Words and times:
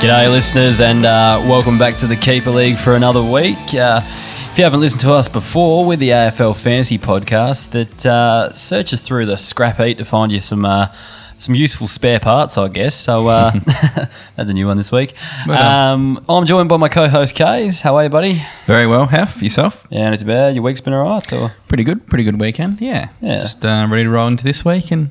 G'day, 0.00 0.30
listeners, 0.30 0.80
and 0.80 1.04
uh, 1.04 1.42
welcome 1.48 1.76
back 1.76 1.96
to 1.96 2.06
the 2.06 2.14
Keeper 2.14 2.50
League 2.50 2.76
for 2.76 2.94
another 2.94 3.20
week. 3.20 3.56
Uh, 3.74 4.00
if 4.04 4.54
you 4.56 4.62
haven't 4.62 4.78
listened 4.78 5.00
to 5.00 5.12
us 5.12 5.28
before, 5.28 5.84
we're 5.84 5.96
the 5.96 6.10
AFL 6.10 6.60
Fantasy 6.60 6.98
Podcast 6.98 7.70
that 7.72 8.06
uh, 8.06 8.52
searches 8.52 9.00
through 9.00 9.26
the 9.26 9.36
scrap 9.36 9.76
heap 9.78 9.98
to 9.98 10.04
find 10.04 10.30
you 10.30 10.38
some 10.38 10.64
uh, 10.64 10.86
some 11.36 11.56
useful 11.56 11.88
spare 11.88 12.20
parts, 12.20 12.56
I 12.56 12.68
guess. 12.68 12.94
So 12.94 13.26
uh, 13.26 13.50
that's 14.36 14.48
a 14.50 14.54
new 14.54 14.68
one 14.68 14.76
this 14.76 14.92
week. 14.92 15.14
Um, 15.48 16.24
I'm 16.28 16.46
joined 16.46 16.68
by 16.68 16.76
my 16.76 16.88
co-host 16.88 17.34
Kaes. 17.36 17.82
How 17.82 17.96
are 17.96 18.04
you, 18.04 18.08
buddy? 18.10 18.40
Very 18.66 18.86
well, 18.86 19.08
Heff. 19.08 19.42
Yourself? 19.42 19.84
Yeah, 19.90 20.10
not 20.10 20.20
too 20.20 20.26
bad. 20.26 20.54
Your 20.54 20.62
week's 20.62 20.80
been 20.80 20.94
alright, 20.94 21.32
or 21.32 21.50
Pretty 21.66 21.82
good. 21.82 22.06
Pretty 22.06 22.22
good 22.22 22.40
weekend. 22.40 22.80
Yeah. 22.80 23.08
Yeah. 23.20 23.40
Just 23.40 23.64
uh, 23.64 23.88
ready 23.90 24.04
to 24.04 24.10
roll 24.10 24.28
into 24.28 24.44
this 24.44 24.64
week, 24.64 24.92
and 24.92 25.10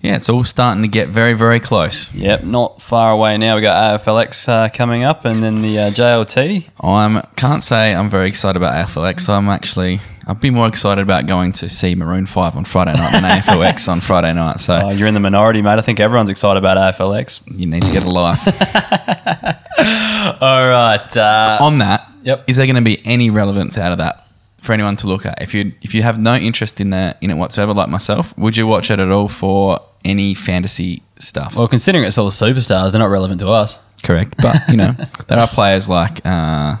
yeah, 0.00 0.16
it's 0.16 0.28
all 0.28 0.44
starting 0.44 0.82
to 0.82 0.88
get 0.88 1.08
very, 1.08 1.34
very 1.34 1.60
close. 1.60 2.14
yep, 2.14 2.42
not 2.42 2.80
far 2.80 3.10
away 3.12 3.36
now. 3.38 3.56
We 3.56 3.62
got 3.62 4.00
AFLX 4.00 4.48
uh, 4.48 4.68
coming 4.70 5.02
up, 5.04 5.24
and 5.24 5.42
then 5.42 5.62
the 5.62 5.78
uh, 5.78 5.90
JLT. 5.90 6.68
I 6.82 7.26
can't 7.36 7.62
say 7.62 7.94
I'm 7.94 8.08
very 8.08 8.28
excited 8.28 8.56
about 8.56 8.74
AFLX. 8.86 9.28
I'm 9.28 9.48
actually 9.48 10.00
I'd 10.26 10.40
be 10.40 10.50
more 10.50 10.68
excited 10.68 11.02
about 11.02 11.26
going 11.26 11.52
to 11.54 11.68
see 11.68 11.94
Maroon 11.94 12.24
Five 12.26 12.56
on 12.56 12.64
Friday 12.64 12.92
night 12.92 13.12
than 13.12 13.24
AFLX 13.24 13.88
on 13.92 14.00
Friday 14.00 14.32
night. 14.32 14.60
So 14.60 14.80
Oh, 14.84 14.90
you're 14.90 15.08
in 15.08 15.14
the 15.14 15.20
minority, 15.20 15.60
mate. 15.60 15.78
I 15.78 15.82
think 15.82 16.00
everyone's 16.00 16.30
excited 16.30 16.58
about 16.58 16.76
AFLX. 16.76 17.42
you 17.58 17.66
need 17.66 17.82
to 17.82 17.92
get 17.92 18.04
a 18.04 18.10
life. 18.10 18.46
All 20.40 20.68
right. 20.68 21.16
Uh, 21.16 21.58
on 21.60 21.78
that, 21.78 22.06
Yep. 22.22 22.44
is 22.48 22.56
there 22.58 22.66
going 22.66 22.76
to 22.76 22.82
be 22.82 23.00
any 23.06 23.30
relevance 23.30 23.78
out 23.78 23.92
of 23.92 23.98
that 23.98 24.26
for 24.58 24.72
anyone 24.72 24.96
to 24.96 25.06
look 25.08 25.24
at? 25.26 25.40
If 25.42 25.54
you 25.54 25.72
if 25.82 25.94
you 25.94 26.02
have 26.02 26.18
no 26.18 26.36
interest 26.36 26.80
in 26.80 26.90
the 26.90 27.16
in 27.20 27.30
it 27.30 27.34
whatsoever, 27.34 27.72
like 27.74 27.88
myself, 27.88 28.36
would 28.38 28.56
you 28.56 28.66
watch 28.66 28.90
it 28.90 28.98
at 29.00 29.10
all 29.10 29.26
for 29.28 29.78
any 30.04 30.34
fantasy 30.34 31.02
stuff? 31.18 31.56
well, 31.56 31.68
considering 31.68 32.04
it's 32.04 32.18
all 32.18 32.30
superstars, 32.30 32.92
they're 32.92 33.00
not 33.00 33.06
relevant 33.10 33.40
to 33.40 33.48
us. 33.48 33.78
Correct, 34.02 34.34
but 34.40 34.56
you 34.68 34.76
know 34.76 34.92
there 35.28 35.38
are 35.38 35.46
players 35.48 35.88
like 35.88 36.24
uh, 36.24 36.76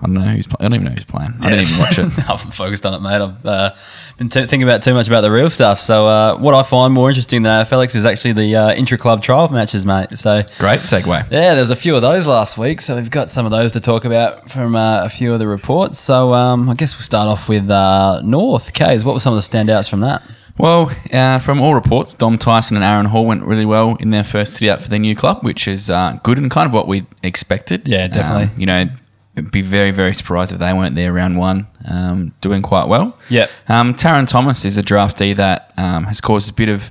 I 0.00 0.06
don't 0.06 0.14
know 0.14 0.20
who's 0.20 0.46
pl- 0.46 0.58
I 0.60 0.64
don't 0.64 0.74
even 0.74 0.84
know 0.84 0.90
who's 0.90 1.06
playing. 1.06 1.32
I 1.40 1.48
didn't 1.48 1.64
even 1.66 1.78
watch 1.78 1.98
it. 1.98 2.04
I 2.18 2.22
haven't 2.22 2.50
focused 2.52 2.84
on 2.84 2.92
it, 2.92 3.00
mate. 3.00 3.22
I've 3.22 3.46
uh, 3.46 3.74
been 4.18 4.28
t- 4.28 4.40
thinking 4.40 4.64
about 4.64 4.82
too 4.82 4.92
much 4.92 5.08
about 5.08 5.22
the 5.22 5.30
real 5.30 5.48
stuff. 5.48 5.80
So, 5.80 6.06
uh, 6.06 6.36
what 6.36 6.52
I 6.52 6.62
find 6.62 6.92
more 6.92 7.08
interesting 7.08 7.42
than 7.42 7.64
AFLX 7.64 7.96
is 7.96 8.04
actually 8.04 8.32
the 8.34 8.54
uh, 8.56 8.74
intra-club 8.74 9.22
trial 9.22 9.48
matches, 9.48 9.86
mate. 9.86 10.18
So, 10.18 10.42
Great 10.58 10.80
segue. 10.80 11.06
yeah, 11.30 11.54
there's 11.54 11.70
a 11.70 11.76
few 11.76 11.96
of 11.96 12.02
those 12.02 12.26
last 12.26 12.58
week, 12.58 12.82
so 12.82 12.96
we've 12.96 13.10
got 13.10 13.30
some 13.30 13.46
of 13.46 13.50
those 13.52 13.72
to 13.72 13.80
talk 13.80 14.04
about 14.04 14.50
from 14.50 14.76
uh, 14.76 15.04
a 15.04 15.08
few 15.08 15.32
of 15.32 15.38
the 15.38 15.46
reports. 15.48 15.98
So, 15.98 16.34
um, 16.34 16.68
I 16.68 16.74
guess 16.74 16.94
we'll 16.96 17.02
start 17.02 17.28
off 17.28 17.48
with 17.48 17.70
uh, 17.70 18.20
North. 18.22 18.74
Kaes, 18.74 19.06
what 19.06 19.14
were 19.14 19.20
some 19.20 19.32
of 19.34 19.42
the 19.42 19.48
standouts 19.56 19.88
from 19.88 20.00
that? 20.00 20.20
Well, 20.56 20.92
uh, 21.12 21.40
from 21.40 21.60
all 21.60 21.74
reports, 21.74 22.14
Dom 22.14 22.38
Tyson 22.38 22.76
and 22.76 22.84
Aaron 22.84 23.06
Hall 23.06 23.26
went 23.26 23.42
really 23.42 23.66
well 23.66 23.96
in 23.96 24.10
their 24.10 24.22
first 24.22 24.54
city 24.54 24.70
out 24.70 24.80
for 24.80 24.88
their 24.88 25.00
new 25.00 25.16
club, 25.16 25.42
which 25.42 25.66
is 25.66 25.90
uh, 25.90 26.18
good 26.22 26.38
and 26.38 26.50
kind 26.50 26.66
of 26.66 26.72
what 26.72 26.86
we 26.86 27.06
expected. 27.24 27.88
Yeah, 27.88 28.06
definitely. 28.06 28.44
Um, 28.54 28.60
you 28.60 28.66
know, 28.66 28.84
it'd 29.36 29.50
be 29.50 29.62
very, 29.62 29.90
very 29.90 30.14
surprised 30.14 30.52
if 30.52 30.60
they 30.60 30.72
weren't 30.72 30.94
there 30.94 31.12
round 31.12 31.38
one, 31.38 31.66
um, 31.90 32.32
doing 32.40 32.62
quite 32.62 32.86
well. 32.86 33.18
Yeah. 33.28 33.46
Um, 33.68 33.94
Tarryn 33.94 34.28
Thomas 34.28 34.64
is 34.64 34.78
a 34.78 34.82
draftee 34.82 35.34
that 35.34 35.72
um, 35.76 36.04
has 36.04 36.20
caused 36.20 36.50
a 36.50 36.54
bit 36.54 36.68
of 36.68 36.90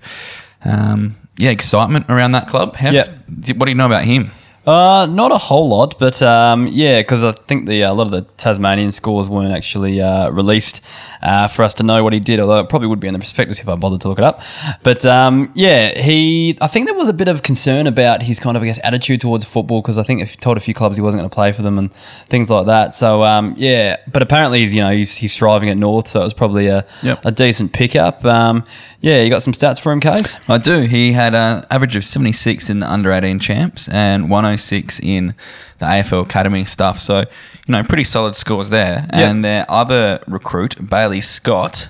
um, 0.65 1.15
yeah 1.37 1.49
excitement 1.49 2.05
around 2.09 2.33
that 2.33 2.47
club. 2.49 2.75
Heff, 2.75 2.93
Yep. 2.93 3.57
What 3.57 3.65
do 3.65 3.71
you 3.71 3.77
know 3.77 3.85
about 3.85 4.03
him? 4.03 4.29
Uh, 4.65 5.05
not 5.09 5.31
a 5.33 5.37
whole 5.37 5.67
lot, 5.67 5.99
but 5.99 6.21
um, 6.21 6.67
yeah, 6.67 7.01
because 7.01 7.21
I 7.23 7.33
think 7.33 7.67
the 7.67 7.81
a 7.81 7.93
lot 7.93 8.05
of 8.07 8.11
the 8.11 8.21
Tasmanian 8.37 8.91
scores 8.93 9.29
weren't 9.29 9.51
actually 9.53 10.01
uh, 10.01 10.29
released 10.29 10.81
uh, 11.21 11.47
for 11.49 11.63
us 11.63 11.73
to 11.75 11.83
know 11.83 12.01
what 12.01 12.13
he 12.13 12.19
did. 12.21 12.39
Although 12.39 12.59
it 12.59 12.69
probably 12.69 12.87
would 12.87 13.01
be 13.01 13.07
in 13.07 13.13
the 13.13 13.19
prospectus 13.19 13.59
if 13.59 13.67
I 13.67 13.75
bothered 13.75 13.99
to 14.01 14.07
look 14.07 14.19
it 14.19 14.23
up. 14.23 14.41
But 14.83 15.05
um, 15.05 15.51
yeah, 15.53 15.99
he. 15.99 16.57
I 16.61 16.67
think 16.67 16.87
there 16.87 16.95
was 16.97 17.09
a 17.09 17.13
bit 17.13 17.27
of 17.27 17.43
concern 17.43 17.87
about 17.87 18.21
his 18.21 18.39
kind 18.39 18.55
of 18.55 18.63
I 18.63 18.67
guess 18.67 18.79
attitude 18.85 19.19
towards 19.19 19.43
football 19.43 19.81
because 19.81 19.97
I 19.97 20.03
think 20.03 20.21
he 20.21 20.35
told 20.37 20.55
a 20.55 20.61
few 20.61 20.73
clubs 20.73 20.95
he 20.95 21.01
wasn't 21.01 21.19
going 21.21 21.29
to 21.29 21.33
play 21.35 21.51
for 21.51 21.61
them 21.61 21.77
and 21.77 21.91
things 21.93 22.49
like 22.49 22.67
that. 22.67 22.95
So 22.95 23.23
um, 23.23 23.55
yeah, 23.57 23.97
but 24.11 24.21
apparently 24.21 24.59
he's 24.59 24.73
you 24.73 24.81
know 24.81 24.91
he's, 24.91 25.17
he's 25.17 25.37
thriving 25.37 25.69
at 25.69 25.77
North, 25.77 26.07
so 26.07 26.21
it 26.21 26.23
was 26.23 26.33
probably 26.33 26.67
a 26.67 26.85
Yep. 27.03 27.25
a 27.25 27.31
decent 27.31 27.73
pickup. 27.73 28.23
Um, 28.23 28.63
yeah, 29.01 29.21
you 29.21 29.29
got 29.29 29.41
some 29.41 29.51
stats 29.51 29.81
for 29.81 29.91
him, 29.91 29.99
Kaes? 29.99 30.39
I 30.49 30.57
do. 30.57 30.81
He 30.81 31.11
had 31.11 31.35
an 31.35 31.65
average 31.69 31.97
of 31.97 32.05
76 32.05 32.69
in 32.69 32.79
the 32.79 32.89
under 32.89 33.11
18 33.11 33.39
champs 33.39 33.89
and 33.89 34.29
106 34.57 34.99
in 35.01 35.33
the 35.79 35.85
AFL 35.85 36.23
Academy 36.23 36.65
stuff. 36.65 36.99
So, 36.99 37.19
you 37.19 37.71
know, 37.71 37.83
pretty 37.83 38.03
solid 38.03 38.35
scores 38.35 38.69
there. 38.69 39.07
And 39.11 39.43
their 39.43 39.65
other 39.69 40.19
recruit, 40.27 40.89
Bailey 40.89 41.21
Scott, 41.21 41.89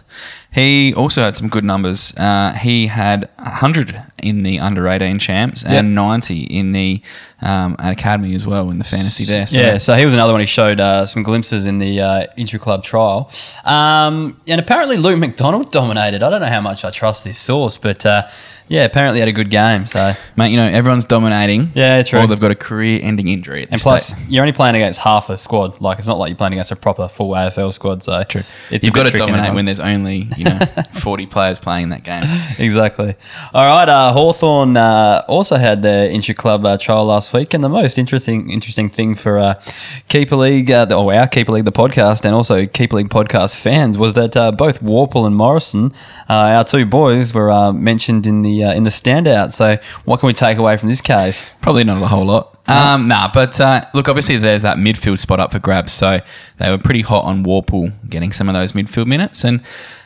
he 0.52 0.94
also 0.94 1.22
had 1.22 1.36
some 1.36 1.50
good 1.50 1.64
numbers. 1.64 2.16
Uh, 2.18 2.54
he 2.54 2.88
had 2.88 3.30
100 3.38 4.02
in 4.22 4.44
the 4.44 4.60
under 4.60 4.88
18 4.88 5.20
champs 5.20 5.66
and 5.66 5.88
Yep. 5.90 5.96
90 5.96 6.44
in 6.44 6.72
the 6.72 7.02
um, 7.44 7.76
academy 7.80 8.34
as 8.36 8.48
well 8.48 8.72
in 8.72 8.78
the 8.78 8.84
fantasy 8.84 9.26
there. 9.26 9.46
So, 9.46 9.60
yeah, 9.60 9.78
so 9.78 9.96
he 9.96 10.06
was 10.06 10.14
another 10.14 10.32
one. 10.32 10.42
who 10.42 10.48
showed 10.48 10.80
uh, 10.80 11.06
some 11.06 11.24
glimpses 11.24 11.68
in 11.68 11.80
the 11.80 12.02
uh, 12.02 12.28
intra 12.38 12.60
club 12.60 12.84
trial, 12.84 13.30
um, 13.66 14.40
and 14.48 14.60
apparently 14.60 14.98
Luke 14.98 15.20
McDonald 15.20 15.72
dominated. 15.72 16.24
I 16.24 16.30
don't 16.30 16.42
know 16.42 16.48
how 16.48 16.62
much 16.62 16.86
I 16.86 16.92
trust 16.92 17.24
this 17.24 17.38
source, 17.38 17.78
but 17.78 18.06
uh, 18.06 18.28
yeah, 18.68 18.86
apparently 18.86 19.20
had 19.20 19.28
a 19.28 19.34
good 19.34 19.50
game. 19.50 19.86
So 19.86 20.14
mate, 20.38 20.50
you 20.50 20.58
know, 20.58 20.66
everyone's 20.66 21.06
dominating. 21.06 21.70
Yeah, 21.74 22.02
true. 22.04 22.22
Or 22.22 22.28
they've 22.28 22.40
got 22.40 22.52
a 22.52 22.56
career 22.56 23.00
ending 23.04 23.28
injury. 23.28 23.64
At 23.64 23.72
and 23.72 23.82
plus, 23.82 24.08
stage. 24.08 24.30
you're 24.30 24.42
only 24.42 24.54
playing 24.54 24.76
against 24.76 25.00
half 25.02 25.30
a 25.30 25.38
squad. 25.38 25.82
Like 25.82 26.00
it's 26.00 26.08
not 26.08 26.18
like 26.18 26.30
you're 26.30 26.38
playing 26.38 26.54
against 26.54 26.72
a 26.72 26.76
proper 26.76 27.08
full 27.08 27.32
AFL 27.32 27.74
squad. 27.74 28.04
So 28.04 28.24
True. 28.24 28.42
You've 28.72 28.94
got 28.94 29.08
to 29.08 29.18
dominate 29.18 29.54
when 29.54 29.66
there's 29.66 29.80
only, 29.80 30.30
you 30.38 30.46
know, 30.46 30.60
40 30.94 31.26
players 31.28 31.60
playing 31.60 31.90
that 31.90 32.04
game. 32.04 32.24
exactly. 32.60 33.16
All 33.54 33.66
right, 33.66 33.90
uh, 33.90 34.14
Hawthorn 34.14 34.78
uh, 34.78 35.24
also 35.28 35.58
had 35.58 35.82
their 35.82 36.10
intra 36.10 36.34
club 36.34 36.66
uh, 36.66 36.78
trial 36.78 37.06
last 37.06 37.33
week, 37.34 37.54
and 37.54 37.64
the 37.64 37.70
most 37.70 37.98
interesting 37.98 38.50
interesting 38.50 38.90
thing 38.90 39.16
for 39.16 39.38
uh, 39.38 39.54
Keeper 40.08 40.36
League, 40.36 40.70
uh, 40.72 40.86
the- 40.86 40.96
or 40.96 41.14
our 41.14 41.28
Keeper 41.28 41.52
League, 41.52 41.66
the 41.66 41.72
podcast, 41.72 42.26
and 42.26 42.34
also 42.34 42.66
Keeper 42.66 42.96
League 42.98 43.10
podcast 43.10 43.60
fans, 43.60 43.98
was 43.98 44.14
that 44.14 44.36
uh, 44.38 44.52
both 44.52 44.82
Worpel 44.82 45.26
and 45.26 45.36
Morrison, 45.36 45.92
uh, 46.30 46.34
our 46.58 46.64
two 46.64 46.86
boys, 46.86 47.34
were 47.34 47.50
uh, 47.52 47.72
mentioned 47.72 48.26
in 48.28 48.42
the 48.42 48.64
uh, 48.64 48.74
in 48.74 48.84
the 48.84 48.90
standout. 48.90 49.52
So, 49.52 49.78
what 50.06 50.20
can 50.20 50.28
we 50.28 50.34
take 50.34 50.58
away 50.58 50.78
from 50.78 50.90
this 50.90 51.02
case? 51.02 51.50
Probably 51.62 51.84
not 51.84 51.98
a 52.02 52.08
whole 52.08 52.26
lot. 52.26 52.50
Um, 52.66 53.10
nah, 53.10 53.30
but 53.34 53.60
uh, 53.60 53.82
look, 53.94 54.08
obviously 54.08 54.38
there's 54.38 54.62
that 54.62 54.78
midfield 54.78 55.20
spot 55.20 55.40
up 55.42 55.52
for 55.52 55.60
grabs, 55.60 55.92
so 55.92 56.20
they 56.60 56.72
were 56.72 56.78
pretty 56.78 57.02
hot 57.02 57.26
on 57.26 57.44
Worpel 57.44 57.92
getting 58.10 58.32
some 58.32 58.48
of 58.48 58.56
those 58.56 58.72
midfield 58.72 59.08
minutes. 59.08 59.44
And 59.44 59.62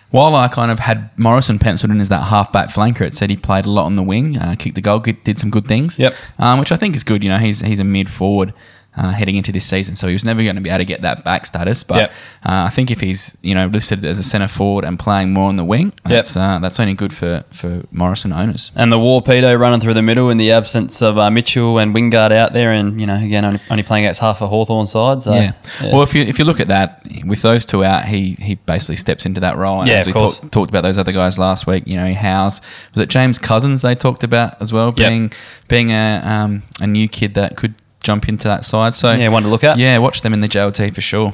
while 0.10 0.36
I 0.36 0.48
kind 0.48 0.72
of 0.72 0.80
had 0.80 1.10
Morrison 1.18 1.60
penciled 1.60 1.92
in 1.92 2.00
as 2.00 2.10
that 2.10 2.24
halfback 2.24 2.70
flanker, 2.70 3.02
it 3.02 3.14
said 3.14 3.30
he 3.30 3.38
played 3.38 3.66
a 3.66 3.70
lot 3.70 3.86
on 3.86 3.96
the 3.96 4.04
wing, 4.04 4.38
uh, 4.38 4.56
kicked 4.58 4.76
the 4.76 4.82
goal, 4.82 5.00
did 5.00 5.38
some 5.38 5.50
good 5.50 5.68
things. 5.68 6.00
Yep. 6.00 6.14
Um, 6.40 6.60
which 6.60 6.72
I 6.72 6.78
think 6.78 6.96
is 6.96 7.04
good. 7.04 7.24
You 7.24 7.30
know, 7.30 7.38
he's 7.38 7.62
he's 7.62 7.80
a 7.80 7.84
mid 7.84 8.10
forward. 8.10 8.54
Uh, 9.00 9.12
heading 9.12 9.36
into 9.36 9.52
this 9.52 9.64
season, 9.64 9.96
so 9.96 10.08
he 10.08 10.14
was 10.14 10.26
never 10.26 10.42
going 10.42 10.56
to 10.56 10.62
be 10.62 10.70
able 10.72 10.80
to 10.80 10.86
get 10.86 11.04
that 11.04 11.24
back 11.24 11.46
status. 11.46 11.84
But 11.84 11.98
Yep. 11.98 12.10
uh, 12.46 12.66
I 12.66 12.70
think 12.70 12.90
if 12.90 13.00
he's 13.00 13.38
you 13.44 13.54
know 13.54 13.68
listed 13.68 14.04
as 14.04 14.18
a 14.18 14.24
centre 14.24 14.48
forward 14.48 14.86
and 14.86 14.98
playing 14.98 15.34
more 15.34 15.50
on 15.50 15.56
the 15.56 15.64
wing, 15.64 15.94
that's 16.04 16.36
uh, 16.36 16.58
that's 16.60 16.80
only 16.80 16.96
good 16.96 17.14
for 17.14 17.44
for 17.52 17.84
Morrison 17.92 18.34
owners. 18.34 18.72
And 18.76 18.92
the 18.92 18.98
Worpedo 18.98 19.56
running 19.60 19.82
through 19.82 19.94
the 19.94 20.02
middle 20.02 20.32
in 20.32 20.38
the 20.38 20.52
absence 20.52 21.04
of 21.04 21.20
uh, 21.20 21.30
Mitchell 21.30 21.78
and 21.78 21.94
Wingard 21.94 22.32
out 22.32 22.54
there, 22.54 22.72
and 22.72 23.00
you 23.00 23.06
know 23.06 23.18
again 23.24 23.46
only, 23.46 23.60
only 23.70 23.84
playing 23.84 24.06
against 24.06 24.20
half 24.22 24.42
a 24.42 24.48
Hawthorn 24.48 24.88
side. 24.88 25.22
So, 25.22 25.36
yeah. 25.36 25.52
Well, 25.84 26.02
if 26.02 26.16
you 26.16 26.24
if 26.24 26.40
you 26.40 26.46
look 26.46 26.60
at 26.60 26.70
that, 26.70 27.06
with 27.24 27.44
those 27.44 27.66
two 27.68 27.84
out, 27.84 28.06
he 28.06 28.36
he 28.40 28.56
basically 28.56 28.96
steps 28.96 29.28
into 29.28 29.42
that 29.42 29.58
role. 29.58 29.78
And 29.80 29.88
Yeah, 29.88 29.98
as 29.98 30.08
of 30.08 30.16
we 30.16 30.20
course. 30.20 30.40
talked 30.50 30.72
about 30.72 30.82
those 30.82 30.98
other 30.98 31.12
guys 31.12 31.38
last 31.38 31.68
week, 31.68 31.84
you 31.86 31.98
know, 31.98 32.12
House 32.16 32.62
was 32.96 33.04
it 33.04 33.10
James 33.10 33.38
Cousins 33.38 33.84
they 33.84 33.94
talked 33.94 34.24
about 34.24 34.60
as 34.60 34.74
well, 34.74 34.92
being 34.92 35.32
being 35.68 35.92
a 35.92 36.22
um, 36.26 36.64
a 36.82 36.88
new 36.88 37.08
kid 37.08 37.36
that 37.36 37.56
could 37.56 37.76
jump 38.08 38.30
into 38.30 38.48
that 38.48 38.64
side. 38.66 38.94
So 38.94 39.12
Yeah, 39.12 39.30
one 39.30 39.44
to 39.44 39.50
look 39.50 39.64
at. 39.64 39.78
Yeah, 39.78 39.98
watch 40.00 40.22
them 40.22 40.34
in 40.34 40.42
the 40.42 40.48
JLT 40.48 40.96
for 40.96 41.02
sure. 41.02 41.34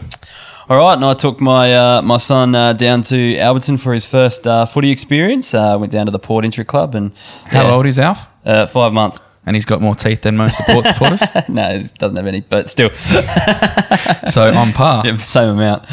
All 0.69 0.77
right, 0.77 0.95
and 0.95 1.05
I 1.05 1.13
took 1.13 1.41
my 1.41 1.65
uh, 1.75 2.01
my 2.01 2.17
son 2.17 2.55
uh, 2.55 2.73
down 2.73 3.01
to 3.03 3.15
Alberton 3.47 3.77
for 3.77 3.93
his 3.93 4.05
first 4.05 4.47
uh, 4.47 4.65
footy 4.65 4.91
experience. 4.91 5.53
Uh, 5.53 5.77
went 5.79 5.91
down 5.91 6.05
to 6.05 6.11
the 6.11 6.19
Port 6.19 6.45
Intra 6.45 6.65
Club, 6.65 6.95
and 6.95 7.11
How 7.45 7.63
yeah, 7.63 7.73
old 7.73 7.85
is 7.85 7.99
Alf? 7.99 8.27
Uh, 8.45 8.65
five 8.65 8.93
months. 8.93 9.19
And 9.45 9.55
he's 9.55 9.65
got 9.65 9.81
more 9.81 9.93
teeth 9.95 10.21
than 10.21 10.37
most 10.37 10.55
support 10.55 10.85
supporters. 10.91 11.21
no, 11.49 11.77
he 11.77 11.85
doesn't 11.97 12.15
have 12.15 12.27
any, 12.27 12.41
but 12.41 12.69
still, 12.69 12.89
so 14.27 14.53
on 14.53 14.71
par. 14.73 15.03
Yeah, 15.05 15.15
same 15.17 15.49
amount. 15.49 15.85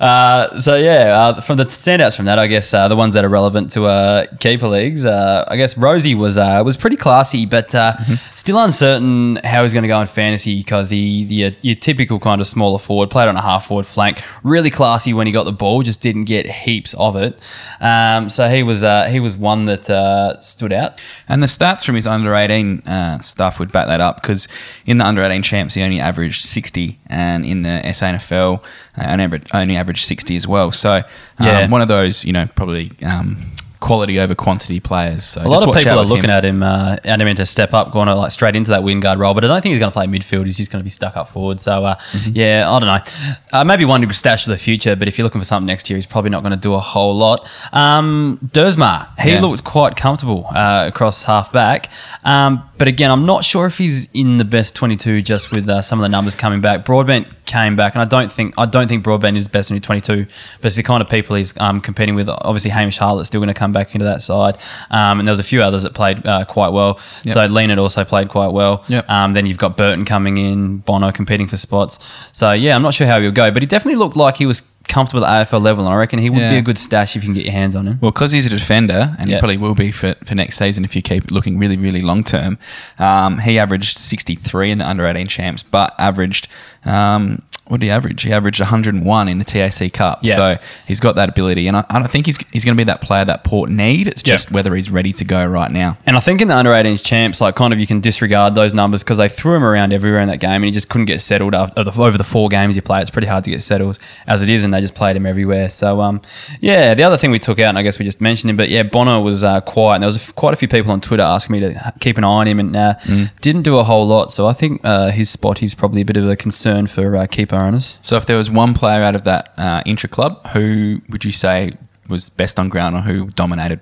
Uh, 0.00 0.56
so 0.56 0.76
yeah, 0.76 1.18
uh, 1.18 1.40
from 1.40 1.56
the 1.56 1.64
standouts 1.64 2.16
from 2.16 2.26
that, 2.26 2.38
I 2.38 2.46
guess 2.46 2.72
uh, 2.72 2.86
the 2.88 2.96
ones 2.96 3.14
that 3.14 3.24
are 3.24 3.28
relevant 3.28 3.72
to 3.72 3.86
uh, 3.86 4.26
keeper 4.38 4.68
leagues, 4.68 5.04
uh, 5.04 5.44
I 5.48 5.56
guess 5.56 5.74
Rozee 5.74 6.14
was 6.16 6.38
uh, 6.38 6.62
was 6.64 6.76
pretty 6.76 6.96
classy, 6.96 7.46
but 7.46 7.74
uh, 7.74 7.96
still 8.34 8.58
uncertain 8.62 9.36
how 9.44 9.62
he's 9.62 9.72
going 9.72 9.82
to 9.82 9.88
go 9.88 10.00
in 10.00 10.06
fantasy 10.06 10.58
because 10.58 10.90
he 10.90 11.24
the, 11.24 11.56
your 11.62 11.74
typical 11.74 12.18
kind 12.20 12.40
of 12.40 12.46
smaller 12.46 12.78
forward 12.78 13.10
played 13.10 13.28
on 13.28 13.36
a 13.36 13.42
half 13.42 13.66
forward 13.66 13.86
flank, 13.86 14.20
really 14.44 14.70
classy 14.70 15.12
when 15.12 15.26
he 15.26 15.32
got 15.32 15.44
the 15.44 15.52
ball, 15.52 15.82
just 15.82 16.00
didn't 16.02 16.24
get 16.24 16.46
heaps 16.46 16.94
of 16.94 17.16
it. 17.16 17.40
Um, 17.80 18.28
so 18.28 18.48
he 18.48 18.62
was 18.62 18.84
uh, 18.84 19.08
he 19.08 19.18
was 19.20 19.36
one 19.36 19.64
that 19.64 19.90
uh, 19.90 20.38
stood 20.40 20.72
out. 20.72 21.00
And 21.28 21.42
the 21.42 21.48
stats 21.48 21.84
from 21.84 21.94
his 21.96 22.06
under 22.06 22.34
18 22.34 22.82
uh, 22.92 23.18
stuff 23.20 23.58
would 23.58 23.72
back 23.72 23.86
that 23.88 24.00
up 24.00 24.20
because 24.20 24.48
in 24.86 24.98
the 24.98 25.06
under 25.06 25.22
18 25.22 25.42
champs, 25.42 25.74
he 25.74 25.82
only 25.82 26.00
averaged 26.00 26.42
60, 26.44 26.98
and 27.08 27.44
in 27.46 27.62
the 27.62 27.80
SANFL, 27.84 28.62
uh, 28.98 29.06
only 29.12 29.24
averaged, 29.24 29.50
only 29.54 29.76
averaged 29.76 30.04
60 30.04 30.36
as 30.36 30.46
well. 30.46 30.70
So, 30.72 30.92
um, 31.38 31.46
Yeah. 31.46 31.68
one 31.68 31.80
of 31.82 31.88
those, 31.88 32.24
you 32.24 32.32
know, 32.32 32.46
probably 32.54 32.92
um, 33.04 33.36
quality 33.82 34.18
over 34.18 34.34
quantity 34.34 34.80
players. 34.80 35.24
So 35.24 35.42
A 35.42 35.48
lot 35.48 35.66
of 35.68 35.74
people 35.76 35.98
are 35.98 36.04
looking 36.04 36.30
at 36.30 36.44
him, 36.44 36.62
uh, 36.62 36.96
him 37.04 37.36
to 37.36 37.44
step 37.46 37.74
up, 37.74 37.92
going 37.92 38.06
to 38.08 38.14
like 38.14 38.30
straight 38.30 38.56
into 38.56 38.70
that 38.70 38.82
Wingard 38.82 39.18
role. 39.18 39.34
But 39.34 39.44
I 39.44 39.48
don't 39.48 39.60
think 39.60 39.72
he's 39.72 39.80
going 39.80 39.92
to 39.92 39.98
play 39.98 40.06
midfield. 40.06 40.44
He's 40.46 40.56
just 40.56 40.72
going 40.72 40.80
to 40.80 40.84
be 40.84 40.90
stuck 40.90 41.16
up 41.16 41.28
forward. 41.28 41.60
So 41.60 41.84
uh, 41.84 41.96
Mm-hmm. 41.96 42.30
yeah, 42.34 42.70
I 42.70 42.78
don't 42.80 42.86
know. 42.88 43.58
Uh, 43.58 43.64
maybe 43.64 43.84
one 43.84 44.00
to 44.06 44.14
stash 44.14 44.44
for 44.44 44.50
the 44.50 44.56
future. 44.58 44.94
But 44.96 45.08
if 45.08 45.18
you're 45.18 45.24
looking 45.24 45.40
for 45.40 45.44
something 45.44 45.66
next 45.66 45.90
year, 45.90 45.96
he's 45.96 46.06
probably 46.06 46.30
not 46.30 46.42
going 46.42 46.52
to 46.52 46.56
do 46.68 46.74
a 46.74 46.80
whole 46.80 47.14
lot. 47.14 47.48
Um, 47.72 48.38
Duursma, 48.52 49.08
he 49.20 49.32
Yeah. 49.32 49.40
looked 49.40 49.64
quite 49.64 49.96
comfortable 49.96 50.46
uh, 50.54 50.84
across 50.88 51.24
half 51.24 51.52
back. 51.52 51.88
Um, 52.24 52.62
but 52.78 52.88
again, 52.88 53.10
I'm 53.10 53.26
not 53.26 53.44
sure 53.44 53.66
if 53.66 53.78
he's 53.78 54.08
in 54.12 54.38
the 54.38 54.44
best 54.44 54.74
22 54.76 55.22
just 55.22 55.52
with 55.52 55.68
uh, 55.68 55.82
some 55.82 55.98
of 55.98 56.02
the 56.02 56.08
numbers 56.08 56.34
coming 56.36 56.60
back. 56.60 56.84
Broadbent 56.84 57.26
came 57.46 57.76
back, 57.76 57.94
and 57.94 58.02
I 58.02 58.06
don't 58.06 58.30
think 58.32 58.54
I 58.58 58.66
don't 58.66 58.88
think 58.88 59.04
Broadbent 59.04 59.36
is 59.36 59.44
the 59.44 59.50
best 59.50 59.70
in 59.70 59.80
22, 59.80 60.24
but 60.60 60.66
it's 60.66 60.76
the 60.76 60.82
kind 60.82 61.02
of 61.02 61.08
people 61.08 61.36
he's 61.36 61.56
um, 61.58 61.80
competing 61.80 62.14
with. 62.14 62.28
Obviously, 62.28 62.70
Hamish 62.70 62.98
Hartlett's 62.98 63.28
still 63.28 63.40
going 63.40 63.48
to 63.48 63.54
come 63.54 63.71
back 63.72 63.94
into 63.94 64.04
that 64.04 64.22
side, 64.22 64.56
um, 64.90 65.18
and 65.18 65.26
there 65.26 65.32
was 65.32 65.40
a 65.40 65.42
few 65.44 65.62
others 65.62 65.82
that 65.82 65.94
played 65.94 66.24
uh, 66.26 66.44
quite 66.44 66.72
well. 66.72 66.96
So 66.98 67.44
Leonard 67.46 67.78
also 67.78 68.04
played 68.04 68.28
quite 68.28 68.52
well. 68.52 68.84
Yep. 68.88 69.08
Um, 69.08 69.32
then 69.32 69.46
you've 69.46 69.58
got 69.58 69.76
Burton 69.76 70.04
coming 70.04 70.38
in, 70.38 70.78
Bonner 70.78 71.12
competing 71.12 71.46
for 71.46 71.56
spots. 71.56 71.98
So 72.36 72.52
yeah, 72.52 72.74
I'm 72.74 72.82
not 72.82 72.94
sure 72.94 73.06
how 73.06 73.20
he'll 73.20 73.30
go, 73.32 73.50
but 73.50 73.62
he 73.62 73.66
definitely 73.66 73.98
looked 73.98 74.16
like 74.16 74.36
he 74.36 74.46
was 74.46 74.62
comfortable 74.88 75.24
at 75.24 75.46
AFL 75.48 75.62
level, 75.62 75.84
and 75.86 75.94
I 75.94 75.96
reckon 75.96 76.18
he 76.18 76.28
would 76.28 76.38
be 76.38 76.56
a 76.58 76.62
good 76.62 76.76
stash 76.76 77.16
if 77.16 77.22
you 77.22 77.28
can 77.28 77.34
get 77.34 77.44
your 77.44 77.52
hands 77.54 77.74
on 77.74 77.86
him. 77.86 77.98
Well, 78.02 78.10
because 78.10 78.32
he's 78.32 78.44
a 78.44 78.50
defender, 78.50 79.14
and 79.18 79.28
Yeah. 79.30 79.36
he 79.36 79.40
probably 79.40 79.56
will 79.56 79.74
be 79.74 79.90
for, 79.90 80.14
for 80.26 80.34
next 80.34 80.56
season 80.58 80.84
if 80.84 80.94
you 80.94 81.00
keep 81.00 81.30
looking 81.30 81.58
really, 81.58 81.78
really 81.78 82.02
long 82.02 82.22
term. 82.24 82.58
Um, 82.98 83.38
he 83.38 83.58
averaged 83.58 83.96
63 83.96 84.70
in 84.72 84.78
the 84.78 84.88
under 84.88 85.06
18 85.06 85.28
champs, 85.28 85.62
but 85.62 85.94
averaged, 85.98 86.46
um, 86.84 87.42
what 87.68 87.80
did 87.80 87.86
he 87.86 87.90
average? 87.92 88.22
He 88.22 88.32
averaged 88.32 88.60
101 88.60 89.28
in 89.28 89.38
the 89.38 89.44
TAC 89.44 89.92
Cup. 89.94 90.18
Yeah. 90.22 90.34
So 90.34 90.56
he's 90.86 91.00
got 91.00 91.14
that 91.16 91.30
ability. 91.30 91.68
And 91.68 91.76
I, 91.78 91.84
I 91.88 92.06
think 92.06 92.26
he's, 92.26 92.36
he's 92.48 92.64
going 92.66 92.76
to 92.76 92.80
be 92.80 92.84
that 92.84 93.00
player 93.00 93.24
that 93.24 93.44
Port 93.44 93.70
need. 93.70 94.08
It's 94.08 94.22
Yeah. 94.26 94.34
just 94.34 94.50
whether 94.50 94.74
he's 94.74 94.90
ready 94.90 95.12
to 95.14 95.24
go 95.24 95.46
right 95.46 95.70
now. 95.70 95.96
And 96.04 96.16
I 96.16 96.20
think 96.20 96.42
in 96.42 96.48
the 96.48 96.56
under 96.56 96.70
18s 96.70 97.02
champs, 97.02 97.40
like 97.40 97.54
kind 97.54 97.72
of 97.72 97.78
you 97.78 97.86
can 97.86 98.00
disregard 98.00 98.56
those 98.56 98.74
numbers 98.74 99.02
because 99.04 99.18
they 99.18 99.28
threw 99.28 99.54
him 99.54 99.64
around 99.64 99.92
everywhere 99.94 100.20
in 100.20 100.28
that 100.28 100.38
game 100.40 100.50
and 100.56 100.64
he 100.64 100.70
just 100.70 100.90
couldn't 100.90 101.06
get 101.06 101.22
settled 101.22 101.54
after, 101.54 101.80
over 102.02 102.18
the 102.18 102.24
four 102.24 102.48
games 102.50 102.74
he 102.74 102.80
played. 102.82 103.02
It's 103.02 103.10
pretty 103.10 103.28
hard 103.28 103.44
to 103.44 103.50
get 103.50 103.62
settled 103.62 103.98
as 104.26 104.42
it 104.42 104.50
is, 104.50 104.64
and 104.64 104.74
they 104.74 104.80
just 104.80 104.96
played 104.96 105.16
him 105.16 105.24
everywhere. 105.24 105.68
So, 105.70 106.00
um, 106.02 106.20
yeah, 106.60 106.92
the 106.94 107.04
other 107.04 107.16
thing 107.16 107.30
we 107.30 107.38
took 107.38 107.58
out, 107.60 107.68
and 107.70 107.78
I 107.78 107.82
guess 107.82 107.98
we 107.98 108.04
just 108.04 108.20
mentioned 108.20 108.50
him, 108.50 108.56
but 108.56 108.68
yeah, 108.70 108.82
Bonner 108.82 109.20
was 109.20 109.44
uh, 109.44 109.60
quiet. 109.62 109.94
And 109.94 110.02
there 110.02 110.08
was 110.08 110.16
a 110.16 110.20
f- 110.28 110.34
quite 110.34 110.52
a 110.52 110.56
few 110.56 110.68
people 110.68 110.90
on 110.92 111.00
Twitter 111.00 111.22
asking 111.22 111.52
me 111.54 111.60
to 111.60 111.92
keep 112.00 112.18
an 112.18 112.24
eye 112.24 112.26
on 112.26 112.48
him 112.48 112.58
and 112.60 112.76
uh, 112.76 112.94
didn't 113.40 113.62
do 113.62 113.78
a 113.78 113.84
whole 113.84 114.06
lot. 114.06 114.30
So 114.30 114.46
I 114.46 114.52
think 114.52 114.80
uh, 114.84 115.10
his 115.10 115.30
spot, 115.30 115.58
he's 115.58 115.74
probably 115.74 116.02
a 116.02 116.04
bit 116.04 116.16
of 116.18 116.28
a 116.28 116.36
concern 116.36 116.71
for 116.86 117.16
uh, 117.16 117.26
keeper 117.26 117.56
owners. 117.56 117.98
So 118.02 118.16
if 118.16 118.26
there 118.26 118.36
was 118.36 118.50
one 118.50 118.74
player 118.74 119.02
out 119.02 119.14
of 119.14 119.24
that 119.24 119.52
uh, 119.56 119.82
intra 119.86 120.08
club, 120.08 120.46
who 120.48 121.00
would 121.10 121.24
you 121.24 121.32
say 121.32 121.72
was 122.08 122.28
best 122.28 122.58
on 122.58 122.68
ground 122.68 122.96
or 122.96 123.00
who 123.00 123.26
dominated? 123.30 123.80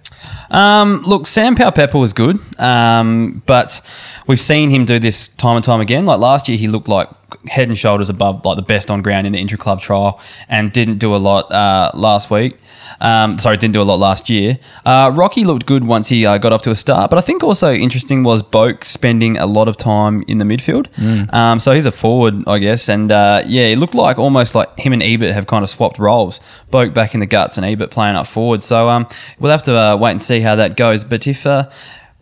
Um, 0.51 1.03
look, 1.07 1.27
Sam 1.27 1.55
Powell 1.55 1.73
Pepper 1.73 1.99
was 1.99 2.13
good, 2.13 2.39
um, 2.59 3.43
but 3.47 3.81
we've 4.27 4.41
seen 4.41 4.71
him 4.71 4.85
do 4.85 4.99
this 4.99 5.29
time 5.29 5.57
and 5.57 5.65
time 5.65 5.81
again. 5.81 6.07
Like 6.07 6.19
last 6.21 6.49
year, 6.49 6.59
he 6.59 6.69
looked 6.69 6.89
like 6.89 7.09
head 7.49 7.69
and 7.69 7.77
shoulders 7.77 8.11
above 8.11 8.45
like 8.45 8.57
the 8.57 8.63
best 8.63 8.91
on 8.91 9.03
ground 9.03 9.27
in 9.27 9.33
the 9.33 9.39
intra 9.39 9.59
club 9.59 9.81
trial, 9.81 10.21
and 10.49 10.73
didn't 10.73 10.99
do 10.99 11.15
a 11.15 11.19
lot 11.19 11.51
uh, 11.53 11.91
last 11.95 12.31
week. 12.31 12.59
Um, 13.01 13.39
sorry, 13.39 13.57
didn't 13.57 13.75
do 13.75 13.83
a 13.83 13.85
lot 13.85 13.99
last 13.99 14.29
year. 14.31 14.57
Uh, 14.85 15.13
Rocky 15.15 15.45
looked 15.45 15.67
good 15.67 15.85
once 15.85 16.09
he 16.09 16.27
uh, 16.27 16.39
got 16.39 16.53
off 16.53 16.63
to 16.63 16.71
a 16.71 16.75
start, 16.75 17.11
but 17.11 17.19
I 17.19 17.23
think 17.23 17.43
also 17.43 17.73
interesting 17.73 18.23
was 18.25 18.43
Boak 18.43 18.85
spending 18.85 19.37
a 19.39 19.47
lot 19.47 19.69
of 19.69 19.77
time 19.77 20.23
in 20.27 20.39
the 20.39 20.45
midfield. 20.45 20.89
Um, 21.33 21.61
so 21.61 21.73
he's 21.73 21.87
a 21.87 21.93
forward, 21.93 22.35
I 22.47 22.59
guess, 22.59 22.89
and 22.89 23.13
uh, 23.13 23.43
yeah, 23.47 23.67
it 23.67 23.79
looked 23.79 23.95
like 23.95 24.19
almost 24.19 24.55
like 24.55 24.79
him 24.79 24.93
and 24.93 25.03
Ebert 25.03 25.33
have 25.33 25.47
kind 25.47 25.63
of 25.63 25.71
swapped 25.71 25.99
roles. 25.99 26.41
Boak 26.71 26.93
back 26.95 27.15
in 27.15 27.21
the 27.21 27.27
guts 27.27 27.57
and 27.57 27.65
Ebert 27.67 27.91
playing 27.91 28.17
up 28.17 28.27
forward. 28.27 28.63
So 28.63 28.89
um, 28.89 29.07
we'll 29.39 29.53
have 29.53 29.63
to 29.65 29.77
uh, 29.77 29.97
wait 29.97 30.13
and 30.13 30.23
see 30.23 30.41
how 30.41 30.57
that 30.57 30.77
goes. 30.77 31.05
But 31.05 31.27
if 31.27 31.47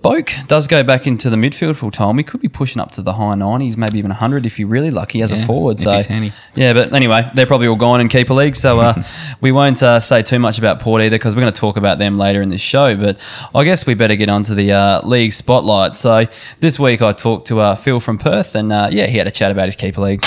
Boak 0.02 0.46
does 0.46 0.68
go 0.68 0.84
back 0.84 1.08
into 1.08 1.28
the 1.28 1.34
midfield 1.36 1.74
full 1.74 1.90
time, 1.90 2.18
He 2.18 2.22
could 2.24 2.40
be 2.40 2.48
pushing 2.48 2.80
up 2.80 2.92
to 2.92 3.02
the 3.02 3.14
high 3.14 3.34
90s, 3.34 3.76
maybe 3.76 3.98
even 3.98 4.10
100 4.10 4.46
if 4.46 4.56
you're 4.56 4.68
really 4.68 4.92
lucky 4.92 5.22
as 5.22 5.32
a 5.32 5.36
Yeah, 5.36 5.44
forward. 5.44 5.78
if 5.78 5.80
so 5.84 5.92
he's 5.92 6.06
handy. 6.06 6.30
yeah, 6.54 6.72
but 6.72 6.92
anyway, 6.94 7.28
they're 7.34 7.46
probably 7.46 7.66
all 7.66 7.74
gone 7.74 8.00
in 8.00 8.06
keeper 8.08 8.32
league, 8.34 8.54
so 8.54 8.78
uh, 8.78 9.02
we 9.40 9.50
won't 9.50 9.82
uh, 9.82 9.98
say 9.98 10.22
too 10.22 10.38
much 10.38 10.56
about 10.60 10.78
Port 10.78 11.02
either 11.02 11.16
because 11.18 11.34
we're 11.34 11.42
going 11.42 11.52
to 11.52 11.60
talk 11.60 11.76
about 11.76 11.98
them 11.98 12.16
later 12.16 12.40
in 12.42 12.48
this 12.48 12.60
show. 12.60 12.96
But 12.96 13.18
I 13.52 13.64
guess 13.64 13.86
we 13.86 13.94
better 13.94 14.14
get 14.14 14.28
on 14.28 14.44
to 14.44 14.54
the 14.54 14.70
uh, 14.72 15.00
league 15.04 15.32
spotlight. 15.32 15.96
So 15.96 16.26
this 16.60 16.78
week 16.78 17.02
I 17.02 17.12
talked 17.12 17.48
to 17.48 17.58
uh, 17.58 17.74
Phil 17.74 17.98
from 17.98 18.18
Perth, 18.18 18.54
and 18.54 18.72
uh, 18.72 18.90
yeah, 18.92 19.06
he 19.06 19.18
had 19.18 19.26
a 19.26 19.32
chat 19.32 19.50
about 19.50 19.64
his 19.64 19.74
keeper 19.74 20.00
league. 20.00 20.22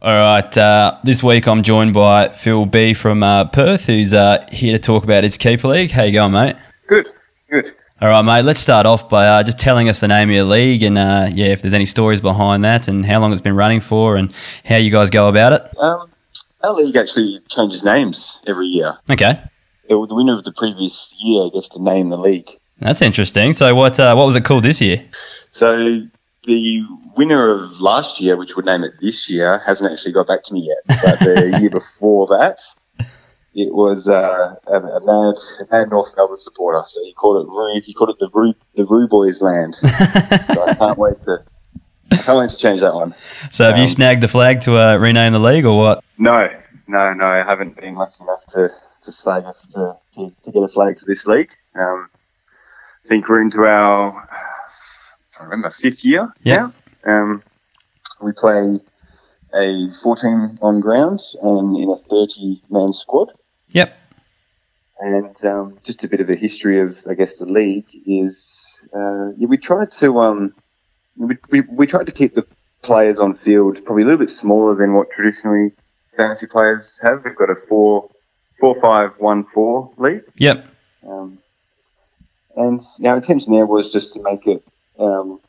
All 0.00 0.10
right, 0.18 0.56
uh, 0.58 0.96
this 1.04 1.22
week 1.22 1.46
I'm 1.46 1.62
joined 1.62 1.92
by 1.92 2.28
Phil 2.28 2.64
B 2.64 2.94
from 2.94 3.22
uh, 3.22 3.44
Perth, 3.44 3.86
who's 3.88 4.14
uh, 4.14 4.42
here 4.50 4.72
to 4.72 4.78
talk 4.78 5.04
about 5.04 5.22
his 5.22 5.36
keeper 5.36 5.68
league. 5.68 5.90
How 5.90 6.04
you 6.04 6.12
going, 6.14 6.32
mate? 6.32 6.56
Good, 6.88 7.10
good. 7.50 7.74
All 8.02 8.08
right, 8.08 8.22
mate. 8.22 8.42
Let's 8.42 8.58
start 8.58 8.84
off 8.84 9.08
by 9.08 9.28
uh, 9.28 9.44
just 9.44 9.60
telling 9.60 9.88
us 9.88 10.00
the 10.00 10.08
name 10.08 10.28
of 10.28 10.34
your 10.34 10.42
league 10.42 10.82
and 10.82 10.98
uh, 10.98 11.28
yeah, 11.32 11.52
if 11.52 11.62
there's 11.62 11.72
any 11.72 11.84
stories 11.84 12.20
behind 12.20 12.64
that 12.64 12.88
and 12.88 13.06
how 13.06 13.20
long 13.20 13.30
it's 13.30 13.40
been 13.40 13.54
running 13.54 13.78
for 13.78 14.16
and 14.16 14.34
how 14.64 14.74
you 14.74 14.90
guys 14.90 15.08
go 15.08 15.28
about 15.28 15.52
it. 15.52 15.78
Um, 15.78 16.10
our 16.64 16.72
league 16.72 16.96
actually 16.96 17.38
changes 17.48 17.84
names 17.84 18.40
every 18.44 18.66
year. 18.66 18.98
Okay. 19.08 19.34
The, 19.88 20.04
the 20.08 20.16
winner 20.16 20.36
of 20.36 20.42
the 20.42 20.50
previous 20.50 21.14
year 21.20 21.48
gets 21.50 21.68
to 21.68 21.80
name 21.80 22.10
the 22.10 22.16
league. 22.16 22.50
That's 22.80 23.02
interesting. 23.02 23.52
So 23.52 23.72
what 23.76 24.00
uh, 24.00 24.14
what 24.16 24.26
was 24.26 24.34
it 24.34 24.44
called 24.44 24.64
this 24.64 24.80
year? 24.80 25.00
So 25.52 26.00
the 26.42 26.84
winner 27.16 27.52
of 27.52 27.80
last 27.80 28.20
year, 28.20 28.36
which 28.36 28.56
would 28.56 28.64
name 28.64 28.82
it 28.82 28.94
this 29.00 29.30
year, 29.30 29.60
hasn't 29.64 29.92
actually 29.92 30.14
got 30.14 30.26
back 30.26 30.42
to 30.46 30.54
me 30.54 30.68
yet. 30.68 30.98
But 31.04 31.20
the 31.20 31.58
year 31.60 31.70
before 31.70 32.26
that, 32.26 32.58
it 33.54 33.74
was 33.74 34.08
uh, 34.08 34.54
a, 34.66 34.74
a 34.74 35.00
mad, 35.04 35.34
a 35.60 35.66
mad 35.70 35.90
North 35.90 36.12
Melbourne 36.16 36.38
supporter. 36.38 36.82
So 36.86 37.00
he 37.02 37.12
called 37.14 37.44
it 37.44 37.48
Roo. 37.50 37.80
He 37.84 37.92
called 37.94 38.10
it 38.10 38.18
the 38.18 38.30
Roo, 38.32 38.54
the 38.76 38.86
Roo 38.86 39.06
Boys 39.08 39.42
Land. 39.42 39.74
so 39.76 40.62
I 40.66 40.74
can't 40.74 40.98
wait 40.98 41.22
to. 41.24 41.44
I 42.12 42.16
can't 42.16 42.38
wait 42.38 42.50
to 42.50 42.56
change 42.56 42.80
that 42.80 42.94
one. 42.94 43.12
So 43.50 43.64
have 43.64 43.76
you 43.76 43.82
Um, 43.82 43.88
snagged 43.88 44.22
the 44.22 44.28
flag 44.28 44.60
to 44.62 44.76
uh, 44.76 44.96
rename 44.96 45.32
the 45.32 45.38
league 45.38 45.64
or 45.64 45.76
what? 45.78 46.04
No, 46.18 46.48
no, 46.86 47.12
no. 47.12 47.24
I 47.26 47.42
haven't 47.42 47.76
been 47.80 47.94
lucky 47.94 48.22
enough 48.22 48.44
to 48.54 48.68
to 49.04 49.12
flag 49.12 49.44
to, 49.74 49.96
to, 50.14 50.30
to 50.42 50.52
get 50.52 50.62
a 50.62 50.68
flag 50.68 50.98
for 50.98 51.06
this 51.06 51.26
league. 51.26 51.50
Um, 51.74 52.08
I 53.04 53.08
think 53.08 53.28
we're 53.28 53.40
into 53.42 53.64
our 53.64 54.28
I 55.40 55.44
remember 55.44 55.70
fifth 55.70 56.04
year 56.04 56.32
Yeah. 56.42 56.70
Um, 57.04 57.42
we 58.22 58.32
play 58.32 58.78
a 59.54 59.88
14 60.02 60.58
on 60.62 60.80
ground 60.80 61.20
and 61.42 61.76
in 61.76 61.90
a 61.90 61.96
30 61.96 62.62
man 62.70 62.92
squad. 62.92 63.32
Yep. 63.72 63.98
And 65.00 65.44
um, 65.44 65.78
just 65.84 66.04
a 66.04 66.08
bit 66.08 66.20
of 66.20 66.30
a 66.30 66.36
history 66.36 66.80
of, 66.80 66.96
I 67.08 67.14
guess, 67.14 67.36
the 67.38 67.44
league 67.46 67.88
is 68.06 68.82
uh, 68.94 69.30
yeah, 69.36 69.48
we 69.48 69.56
tried 69.56 69.90
to 69.92 70.18
um, 70.18 70.54
we, 71.16 71.36
we, 71.50 71.60
we 71.62 71.86
tried 71.86 72.06
to 72.06 72.12
keep 72.12 72.34
the 72.34 72.46
players 72.82 73.18
on 73.18 73.34
field 73.34 73.84
probably 73.84 74.02
a 74.02 74.06
little 74.06 74.18
bit 74.18 74.30
smaller 74.30 74.74
than 74.74 74.94
what 74.94 75.10
traditionally 75.10 75.72
fantasy 76.16 76.46
players 76.46 76.98
have. 77.02 77.24
We've 77.24 77.34
got 77.34 77.50
a 77.50 77.56
four 77.68 78.10
four 78.60 78.80
five 78.80 79.12
one 79.18 79.44
four 79.44 79.90
league, 79.96 80.22
Yep. 80.36 80.66
um, 81.08 81.38
and 82.56 82.80
our 83.04 83.16
intention 83.16 83.52
there 83.52 83.66
was 83.66 83.92
just 83.92 84.14
to 84.14 84.22
make 84.22 84.46
it 84.46 84.62
um, 84.98 85.40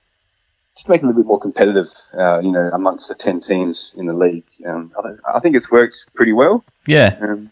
just 0.74 0.88
to 0.88 0.92
make 0.92 1.02
it 1.02 1.06
a 1.06 1.08
little 1.08 1.22
bit 1.22 1.28
more 1.28 1.40
competitive. 1.40 1.88
Uh, 2.18 2.40
you 2.40 2.52
know, 2.52 2.70
amongst 2.74 3.08
the 3.08 3.16
ten 3.16 3.40
teams 3.40 3.94
in 3.98 4.08
the 4.08 4.14
league. 4.14 4.48
Um, 4.66 4.92
I, 4.98 5.08
th- 5.08 5.20
I 5.36 5.40
think 5.40 5.56
it's 5.56 5.70
worked 5.70 6.06
pretty 6.16 6.34
well. 6.34 6.64
Yeah. 6.88 7.18
Um, 7.22 7.52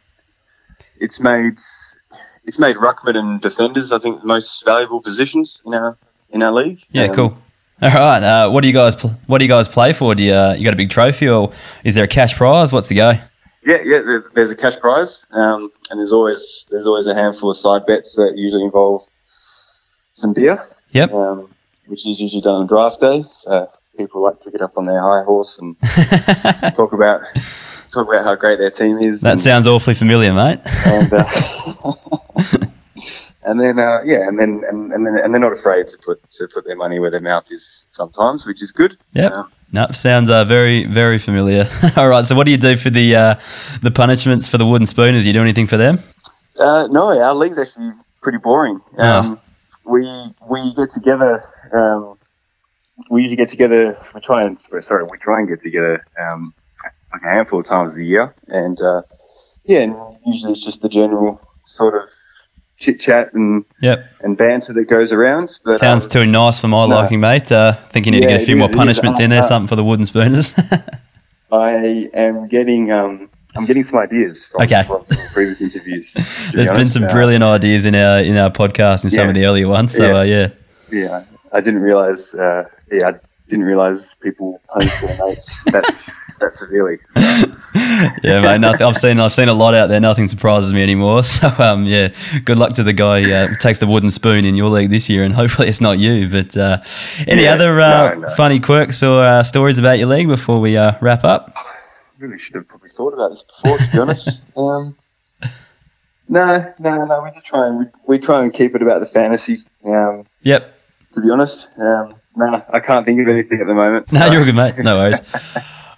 it's 1.02 1.20
made 1.20 1.58
it's 2.46 2.58
made 2.60 2.76
ruckman 2.78 3.16
and 3.18 3.42
defenders, 3.42 3.92
I 3.92 4.00
think, 4.00 4.22
the 4.22 4.28
most 4.28 4.64
valuable 4.66 5.02
positions 5.02 5.60
in 5.66 5.74
our 5.74 5.98
in 6.32 6.42
our 6.44 6.54
league. 6.54 6.80
Yeah. 6.92 7.06
Um, 7.06 7.16
cool. 7.16 7.38
All 7.82 7.90
right. 7.90 8.24
Uh, 8.24 8.50
what 8.52 8.62
do 8.62 8.68
you 8.68 8.74
guys 8.74 8.96
pl- 8.96 9.16
What 9.28 9.40
do 9.40 9.46
you 9.46 9.50
guys 9.50 9.68
play 9.68 9.92
for? 9.94 10.16
Do 10.16 10.24
you 10.24 10.34
uh, 10.34 10.54
you 10.58 10.64
got 10.64 10.74
a 10.74 10.78
big 10.78 10.90
trophy 10.90 11.28
or 11.30 11.52
is 11.84 11.96
there 11.96 12.06
a 12.06 12.08
cash 12.08 12.36
prize? 12.36 12.72
What's 12.72 12.88
the 12.90 12.96
go? 12.96 13.14
Yeah, 13.64 13.82
yeah. 13.84 14.20
There's 14.34 14.50
a 14.52 14.56
cash 14.56 14.80
prize, 14.80 15.24
um, 15.32 15.72
and 15.90 16.00
there's 16.00 16.12
always 16.14 16.66
there's 16.72 16.88
always 16.88 17.06
a 17.08 17.14
handful 17.14 17.52
of 17.52 17.58
side 17.58 17.86
bets 17.86 18.16
that 18.16 18.34
usually 18.36 18.64
involve 18.64 19.02
some 20.14 20.34
beer, 20.34 20.58
Yep. 20.92 21.12
um, 21.14 21.50
which 21.86 22.06
is 22.08 22.20
usually 22.20 22.42
done 22.42 22.56
on 22.62 22.68
draft 22.68 23.00
day. 23.00 23.24
So 23.44 23.70
people 23.98 24.22
like 24.24 24.40
to 24.42 24.52
get 24.52 24.62
up 24.62 24.74
on 24.78 24.86
their 24.86 25.00
high 25.02 25.24
horse 25.24 25.60
and 25.60 25.76
talk 26.76 26.92
about 26.94 27.22
talk 27.92 28.08
about 28.08 28.24
how 28.24 28.36
great 28.36 28.58
their 28.60 28.72
team 28.72 28.98
is. 29.00 29.22
That 29.22 29.34
and, 29.34 29.42
sounds 29.42 29.68
awfully 29.68 29.94
familiar, 29.94 30.34
mate. 30.34 30.60
and, 30.86 31.14
uh, 31.14 31.24
and 33.44 33.60
then 33.60 33.80
uh, 33.80 34.02
yeah, 34.06 34.28
and 34.28 34.40
then 34.40 34.62
and, 34.68 34.92
and 34.94 35.06
then 35.06 35.18
and 35.18 35.34
they're 35.34 35.42
not 35.42 35.54
afraid 35.54 35.88
to 35.88 35.98
put 35.98 36.22
to 36.34 36.48
put 36.54 36.66
their 36.66 36.76
money 36.76 37.00
where 37.00 37.12
their 37.12 37.22
mouth 37.22 37.46
is 37.52 37.86
sometimes, 37.92 38.46
which 38.46 38.62
is 38.62 38.72
good. 38.72 38.98
Yep. 39.14 39.32
Um, 39.32 39.52
No, 39.74 39.88
sounds 39.92 40.30
uh, 40.30 40.44
very, 40.44 40.86
very 40.86 41.18
familiar. 41.18 41.66
All 41.98 42.10
right. 42.10 42.26
So, 42.26 42.36
what 42.36 42.46
do 42.46 42.52
you 42.52 42.58
do 42.58 42.76
for 42.76 42.90
the 42.90 43.16
uh, 43.16 43.36
the 43.82 43.92
punishments 43.92 44.48
for 44.48 44.58
the 44.58 44.66
wooden 44.66 44.86
spooners? 44.86 45.26
You 45.26 45.34
do 45.34 45.42
anything 45.42 45.68
for 45.68 45.78
them? 45.78 45.98
Uh, 46.60 46.88
no, 46.92 47.18
our 47.22 47.34
league's 47.34 47.58
actually 47.58 47.92
pretty 48.22 48.38
boring. 48.38 48.82
Um, 48.98 49.40
We 49.86 50.06
we 50.50 50.74
get 50.76 50.90
together. 50.92 51.44
Um, 51.74 52.18
we 53.10 53.22
usually 53.22 53.38
get 53.38 53.50
together. 53.50 53.98
We 54.14 54.22
try 54.22 54.44
and 54.44 54.60
sorry, 54.60 55.04
we 55.10 55.18
try 55.18 55.40
and 55.40 55.48
get 55.48 55.62
together 55.62 56.06
um, 56.20 56.54
like 57.14 57.22
a 57.24 57.30
handful 57.30 57.60
of 57.60 57.66
times 57.66 57.96
a 57.96 58.04
year, 58.04 58.34
and 58.48 58.80
uh, 58.82 59.02
yeah, 59.66 59.80
and 59.82 59.96
usually 60.26 60.54
it's 60.54 60.64
just 60.64 60.82
the 60.82 60.90
general 60.90 61.40
sort 61.66 61.96
of 61.96 62.10
chit 62.78 63.00
chat 63.00 63.34
and 63.34 63.64
Yep. 63.82 64.06
and 64.22 64.38
banter 64.38 64.74
that 64.74 64.86
goes 64.86 65.12
around. 65.12 65.60
But, 65.64 65.74
Sounds 65.78 66.06
um, 66.06 66.10
too 66.10 66.26
nice 66.26 66.60
for 66.60 66.68
my 66.68 66.88
no. 66.88 66.96
liking, 66.96 67.20
mate. 67.20 67.52
Uh, 67.52 67.74
think 67.74 68.06
you 68.06 68.12
need 68.12 68.22
to 68.22 68.28
get 68.28 68.42
a 68.42 68.46
few 68.46 68.56
more 68.56 68.70
is- 68.70 68.76
is. 68.76 68.78
punishments 68.78 69.20
in 69.20 69.30
there, 69.30 69.40
Uh, 69.40 69.44
something 69.44 69.68
for 69.68 69.76
the 69.76 69.84
wooden 69.84 70.06
spooners. 70.06 70.54
I 71.52 72.10
am 72.14 72.48
getting 72.48 72.92
um, 72.92 73.30
I'm 73.56 73.66
getting 73.66 73.84
some 73.84 74.00
ideas 74.00 74.46
from, 74.46 74.62
Okay. 74.64 74.84
from 74.84 75.04
previous 75.34 75.62
interviews. 75.62 76.10
to 76.14 76.52
be 76.52 76.56
There's 76.58 76.72
been 76.72 76.90
some 76.90 77.04
Uh, 77.04 77.12
brilliant 77.12 77.44
ideas 77.44 77.86
in 77.86 77.94
our 77.96 78.20
in 78.20 78.38
our 78.38 78.50
podcast 78.50 79.04
and 79.04 79.12
some 79.12 79.28
of 79.28 79.36
the 79.36 79.46
earlier 79.46 79.68
ones. 79.68 79.94
So 79.94 80.06
Yeah. 80.06 80.20
uh, 80.20 80.24
yeah, 80.24 80.48
Yeah, 80.92 81.24
I 81.52 81.60
didn't 81.62 81.82
realize. 81.82 82.34
Uh, 82.34 82.64
yeah, 82.92 83.10
I 83.10 83.14
didn't 83.50 83.66
realize 83.66 84.16
people 84.22 84.62
punish 84.74 84.96
their 85.02 85.18
mates. 85.28 85.64
That's 85.72 86.04
that 86.42 86.54
severely. 86.54 86.98
yeah, 88.24 88.42
mate. 88.42 88.60
Nothing, 88.60 88.86
I've 88.86 88.98
seen 88.98 89.20
I've 89.20 89.32
seen 89.34 89.48
a 89.50 89.54
lot 89.54 89.74
out 89.74 89.88
there. 89.88 90.00
Nothing 90.00 90.28
surprises 90.28 90.74
me 90.74 90.84
anymore. 90.84 91.22
So 91.32 91.48
um, 91.60 91.86
yeah, 91.86 92.10
good 92.46 92.58
luck 92.58 92.74
to 92.74 92.84
the 92.84 92.94
guy 92.94 93.24
uh, 93.32 93.48
who 93.48 93.56
takes 93.56 93.80
the 93.80 93.88
wooden 93.88 94.10
spoon 94.10 94.46
in 94.46 94.56
your 94.56 94.70
league 94.70 94.90
this 94.90 95.10
year, 95.10 95.24
and 95.24 95.34
hopefully 95.34 95.68
it's 95.70 95.82
not 95.82 95.98
you. 96.00 96.28
But 96.30 96.56
uh, 96.58 96.78
any 97.28 97.44
Yeah, 97.44 97.54
other 97.54 97.80
uh, 97.80 98.14
no, 98.16 98.20
no. 98.22 98.30
funny 98.36 98.60
quirks 98.60 99.02
or 99.04 99.24
uh, 99.24 99.44
stories 99.44 99.80
about 99.80 99.98
your 100.00 100.08
league 100.08 100.28
before 100.28 100.60
we 100.60 100.76
uh, 100.78 100.94
wrap 101.02 101.24
up? 101.24 101.54
Really 102.20 102.38
should 102.38 102.56
have 102.56 102.68
probably 102.68 102.90
thought 102.90 103.14
about 103.14 103.30
this 103.30 103.44
before, 103.44 103.78
to 103.78 103.92
be 103.92 104.00
honest. 104.00 104.30
Um, 104.58 104.96
no, 106.30 106.74
no, 106.80 107.06
no. 107.06 107.22
We 107.24 107.32
just 107.32 107.46
try 107.46 107.68
and 107.68 107.80
we, 107.80 107.86
we 108.08 108.20
try 108.20 108.42
and 108.44 108.54
keep 108.54 108.76
it 108.76 108.82
about 108.82 109.00
the 109.00 109.06
fantasy. 109.06 109.58
Um, 109.86 110.26
Yep. 110.44 110.74
to 111.14 111.22
be 111.22 111.30
honest, 111.30 111.68
um, 111.78 112.16
no, 112.36 112.64
I 112.70 112.80
can't 112.80 113.06
think 113.06 113.20
of 113.22 113.28
anything 113.28 113.60
at 113.60 113.68
the 113.68 113.74
moment. 113.74 114.12
No, 114.12 114.32
you're 114.32 114.46
good, 114.46 114.56
mate. 114.56 114.76
No 114.80 114.98
worries. 114.98 115.20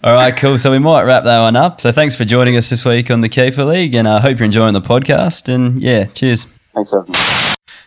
All 0.04 0.14
right, 0.14 0.36
cool. 0.36 0.58
So 0.58 0.70
we 0.70 0.80
might 0.80 1.04
wrap 1.04 1.24
that 1.24 1.40
one 1.40 1.56
up. 1.56 1.80
So 1.80 1.94
thanks 1.94 2.14
for 2.14 2.26
joining 2.26 2.58
us 2.58 2.70
this 2.70 2.84
week 2.84 3.10
on 3.10 3.22
the 3.22 3.30
Keeper 3.30 3.64
League, 3.64 3.96
and 3.96 4.06
I 4.06 4.20
hope 4.20 4.38
you're 4.38 4.46
enjoying 4.46 4.74
the 4.74 4.82
podcast. 4.82 5.48
And 5.48 5.80
yeah, 5.80 6.04
cheers. 6.08 6.44
Thanks 6.74 6.90
for 6.90 7.00
having 7.00 7.14
me. 7.14 7.20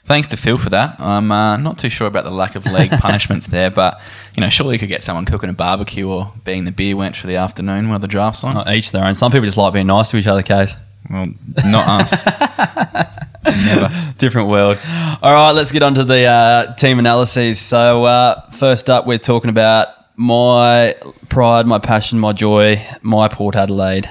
Thanks 0.06 0.28
to 0.28 0.38
Phil 0.38 0.56
for 0.56 0.70
that. 0.70 0.98
I'm 0.98 1.30
uh, 1.30 1.58
not 1.58 1.78
too 1.78 1.90
sure 1.90 2.06
about 2.06 2.24
the 2.24 2.32
lack 2.32 2.54
of 2.54 2.64
leg 2.64 2.90
punishments 3.00 3.48
there, 3.48 3.70
but 3.70 4.00
you 4.34 4.40
know, 4.40 4.48
surely 4.48 4.76
you 4.76 4.78
could 4.78 4.88
get 4.88 5.02
someone 5.02 5.26
cooking 5.26 5.50
a 5.50 5.52
barbecue 5.52 6.08
or 6.08 6.32
being 6.42 6.64
the 6.64 6.72
beer 6.72 6.96
wench 6.96 7.16
for 7.16 7.26
the 7.26 7.36
afternoon 7.36 7.90
while 7.90 7.98
the 7.98 8.08
draft's 8.08 8.44
on. 8.44 8.54
Not 8.54 8.72
each 8.72 8.92
their 8.92 9.04
own. 9.04 9.14
Some 9.14 9.30
people 9.30 9.44
just 9.44 9.58
like 9.58 9.74
being 9.74 9.88
nice 9.88 10.10
to 10.12 10.16
each 10.16 10.26
other, 10.26 10.42
Kaes. 10.42 10.74
Well, 11.10 11.26
not 11.66 12.00
us. 12.00 12.24
Never. 13.44 13.90
Different 14.16 14.48
world. 14.48 14.78
All 15.20 15.34
right, 15.34 15.52
let's 15.52 15.70
get 15.70 15.82
on 15.82 15.92
to 15.92 16.04
the 16.04 16.24
uh, 16.24 16.74
team 16.76 16.98
analyses. 16.98 17.58
So, 17.58 18.04
uh, 18.04 18.40
first 18.52 18.88
up, 18.88 19.06
we're 19.06 19.18
talking 19.18 19.50
about 19.50 19.88
my 20.16 20.94
pride, 21.28 21.66
my 21.66 21.78
passion, 21.78 22.18
my 22.18 22.32
joy, 22.32 22.84
my 23.02 23.28
Port 23.28 23.54
Adelaide. 23.54 24.08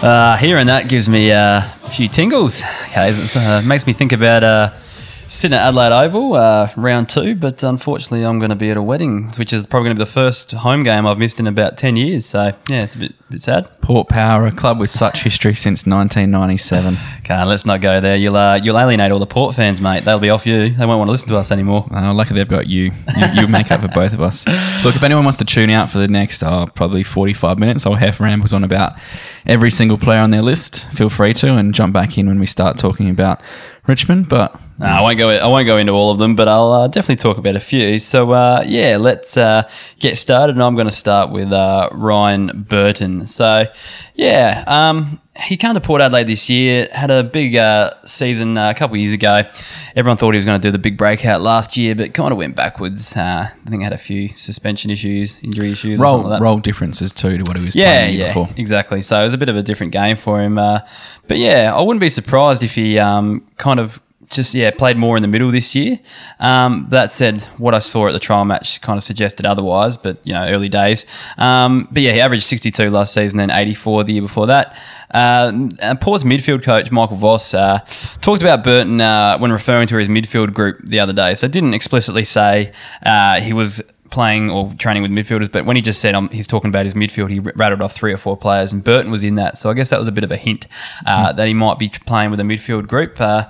Uh, 0.00 0.36
hearing 0.36 0.68
that 0.68 0.88
gives 0.88 1.08
me 1.08 1.32
uh, 1.32 1.60
a 1.88 1.90
few 1.90 2.08
tingles. 2.08 2.62
Okay, 2.88 3.08
it 3.08 3.36
uh, 3.36 3.62
makes 3.66 3.86
me 3.86 3.92
think 3.92 4.12
about 4.12 4.44
uh, 4.44 4.70
sitting 5.28 5.56
at 5.56 5.68
Adelaide 5.68 5.92
Oval, 5.92 6.34
uh, 6.34 6.70
round 6.76 7.08
two. 7.08 7.36
But 7.36 7.62
unfortunately, 7.62 8.24
I'm 8.24 8.38
going 8.38 8.50
to 8.50 8.56
be 8.56 8.70
at 8.70 8.76
a 8.76 8.82
wedding, 8.82 9.28
which 9.38 9.52
is 9.52 9.66
probably 9.66 9.88
going 9.88 9.96
to 9.96 10.00
be 10.00 10.04
the 10.04 10.10
first 10.10 10.52
home 10.52 10.82
game 10.82 11.06
I've 11.06 11.18
missed 11.18 11.38
in 11.38 11.46
about 11.46 11.76
ten 11.76 11.96
years. 11.96 12.26
So 12.26 12.52
yeah, 12.68 12.82
it's 12.82 12.96
a 12.96 12.98
bit, 12.98 13.14
bit 13.30 13.40
sad. 13.40 13.68
Port 13.82 14.08
Power, 14.08 14.46
a 14.46 14.52
club 14.52 14.80
with 14.80 14.90
such 14.90 15.22
history 15.22 15.54
since 15.54 15.86
1997. 15.86 16.96
Okay, 17.20 17.44
let's 17.44 17.64
not 17.64 17.80
go 17.80 18.00
there. 18.00 18.16
You'll 18.16 18.36
uh, 18.36 18.56
you'll 18.62 18.78
alienate 18.78 19.12
all 19.12 19.18
the 19.18 19.26
Port 19.26 19.54
fans, 19.54 19.80
mate. 19.80 20.04
They'll 20.04 20.18
be 20.18 20.30
off 20.30 20.46
you. 20.46 20.70
They 20.70 20.86
won't 20.86 20.98
want 20.98 21.08
to 21.08 21.12
listen 21.12 21.28
to 21.28 21.36
us 21.36 21.52
anymore. 21.52 21.86
Uh, 21.94 22.12
lucky 22.12 22.34
they've 22.34 22.48
got 22.48 22.66
you. 22.66 22.92
you. 23.16 23.26
You 23.34 23.46
make 23.46 23.70
up 23.70 23.82
for 23.82 23.88
both 23.88 24.12
of 24.12 24.20
us. 24.20 24.46
Look, 24.84 24.96
if 24.96 25.02
anyone 25.02 25.24
wants 25.24 25.38
to 25.38 25.44
tune 25.44 25.70
out 25.70 25.90
for 25.90 25.98
the 25.98 26.08
next 26.08 26.42
uh, 26.42 26.66
probably 26.66 27.02
45 27.02 27.58
minutes, 27.58 27.86
I'll 27.86 27.94
have 27.94 28.18
rambles 28.20 28.52
on 28.52 28.64
about 28.64 28.94
every 29.46 29.70
single 29.70 29.98
player 29.98 30.20
on 30.20 30.30
their 30.30 30.42
list. 30.42 30.86
Feel 30.92 31.08
free 31.08 31.34
to 31.34 31.54
and 31.54 31.74
jump 31.74 31.92
back 31.92 32.18
in 32.18 32.26
when 32.26 32.38
we 32.38 32.46
start 32.46 32.78
talking 32.78 33.10
about 33.10 33.40
Richmond. 33.88 34.28
But 34.28 34.54
No, 34.78 34.86
I 34.86 35.00
won't 35.00 35.18
go. 35.18 35.30
I 35.30 35.46
won't 35.46 35.66
go 35.66 35.76
into 35.78 35.92
all 35.92 36.10
of 36.10 36.18
them, 36.18 36.36
but 36.36 36.46
I'll 36.46 36.72
uh, 36.72 36.86
definitely 36.88 37.16
talk 37.16 37.38
about 37.38 37.56
a 37.56 37.60
few. 37.60 37.98
So 37.98 38.30
uh, 38.30 38.62
yeah, 38.66 38.96
let's 38.98 39.36
uh, 39.36 39.68
get 39.98 40.18
started. 40.18 40.54
And 40.56 40.62
I'm 40.62 40.74
going 40.74 40.86
to 40.86 40.92
start 40.92 41.30
with 41.30 41.52
uh, 41.52 41.88
Ryan 41.92 42.62
Burton. 42.68 43.26
So 43.26 43.64
yeah, 44.14 44.64
um, 44.66 45.20
he 45.40 45.56
came 45.56 45.74
to 45.74 45.80
Port 45.80 46.00
Adelaide 46.00 46.24
this 46.24 46.50
year. 46.50 46.88
Had 46.92 47.10
a 47.10 47.22
big 47.22 47.54
uh, 47.56 47.90
season 48.04 48.58
uh, 48.58 48.70
a 48.70 48.74
couple 48.74 48.94
of 48.96 49.00
years 49.00 49.12
ago. 49.12 49.42
Everyone 49.94 50.16
thought 50.16 50.32
he 50.32 50.36
was 50.38 50.44
going 50.44 50.60
to 50.60 50.66
do 50.68 50.72
the 50.72 50.78
big 50.78 50.96
breakout 50.96 51.40
last 51.40 51.76
year, 51.76 51.94
but 51.94 52.12
kind 52.14 52.32
of 52.32 52.38
went 52.38 52.56
backwards. 52.56 53.16
Uh, 53.16 53.48
I 53.50 53.68
think 53.70 53.80
he 53.80 53.84
had 53.84 53.92
a 53.92 53.98
few 53.98 54.28
suspension 54.30 54.90
issues, 54.90 55.42
injury 55.42 55.70
issues, 55.72 56.00
role 56.00 56.18
like 56.18 56.38
that. 56.38 56.44
role 56.44 56.58
differences 56.58 57.12
too 57.12 57.38
to 57.38 57.44
what 57.44 57.56
he 57.56 57.64
was 57.64 57.76
Yeah, 57.76 57.84
playing 58.06 58.18
yeah, 58.18 58.26
before. 58.28 58.48
exactly. 58.56 59.00
So 59.02 59.20
it 59.20 59.24
was 59.24 59.34
a 59.34 59.38
bit 59.38 59.48
of 59.48 59.56
a 59.56 59.62
different 59.62 59.92
game 59.92 60.16
for 60.16 60.40
him. 60.42 60.58
Uh, 60.58 60.80
but 61.26 61.38
yeah, 61.38 61.72
I 61.74 61.80
wouldn't 61.80 62.00
be 62.00 62.08
surprised 62.08 62.62
if 62.62 62.74
he 62.74 62.98
um, 62.98 63.46
kind 63.58 63.78
of 63.80 64.00
just 64.30 64.54
yeah 64.54 64.70
played 64.70 64.96
more 64.96 65.16
in 65.16 65.22
the 65.22 65.28
middle 65.28 65.50
this 65.50 65.74
year. 65.74 65.98
Um, 66.40 66.86
that 66.90 67.10
said, 67.10 67.42
what 67.58 67.74
I 67.74 67.78
saw 67.78 68.08
at 68.08 68.12
the 68.12 68.18
trial 68.18 68.44
match 68.44 68.80
kind 68.80 68.96
of 68.96 69.02
suggested 69.02 69.46
otherwise. 69.46 69.96
But 69.96 70.18
you 70.26 70.32
know, 70.32 70.46
early 70.48 70.68
days. 70.68 71.06
Um, 71.36 71.88
but 71.90 72.02
yeah, 72.02 72.12
he 72.12 72.20
averaged 72.20 72.44
62 72.44 72.90
last 72.90 73.14
season, 73.14 73.38
then 73.38 73.50
84 73.50 74.04
the 74.04 74.12
year 74.14 74.22
before 74.22 74.46
that. 74.48 74.76
Uh, 75.10 75.68
and 75.82 76.00
Port's 76.00 76.24
midfield 76.24 76.62
coach 76.62 76.90
Michael 76.90 77.16
Voss 77.16 77.54
uh, 77.54 77.78
talked 78.20 78.42
about 78.42 78.62
Burton 78.62 79.00
uh, 79.00 79.38
when 79.38 79.50
referring 79.50 79.86
to 79.88 79.96
his 79.96 80.08
midfield 80.08 80.52
group 80.52 80.80
the 80.84 81.00
other 81.00 81.12
day. 81.12 81.34
So 81.34 81.48
didn't 81.48 81.74
explicitly 81.74 82.24
say 82.24 82.72
uh, 83.04 83.40
he 83.40 83.52
was 83.52 83.82
playing 84.10 84.50
or 84.50 84.72
training 84.74 85.02
with 85.02 85.10
midfielders, 85.10 85.50
but 85.50 85.64
when 85.64 85.76
he 85.76 85.82
just 85.82 86.00
said 86.00 86.14
um, 86.14 86.28
he's 86.30 86.46
talking 86.46 86.68
about 86.68 86.84
his 86.84 86.94
midfield, 86.94 87.30
he 87.30 87.40
rattled 87.40 87.82
off 87.82 87.92
three 87.92 88.12
or 88.12 88.16
four 88.16 88.36
players, 88.36 88.72
and 88.72 88.82
Burton 88.82 89.10
was 89.10 89.24
in 89.24 89.34
that. 89.36 89.58
So 89.58 89.70
I 89.70 89.74
guess 89.74 89.90
that 89.90 89.98
was 89.98 90.08
a 90.08 90.12
bit 90.12 90.24
of 90.24 90.32
a 90.32 90.36
hint 90.36 90.66
uh, 91.06 91.32
that 91.32 91.46
he 91.46 91.54
might 91.54 91.78
be 91.78 91.88
playing 91.88 92.30
with 92.30 92.40
a 92.40 92.44
midfield 92.44 92.86
group. 92.86 93.20
Uh, 93.20 93.44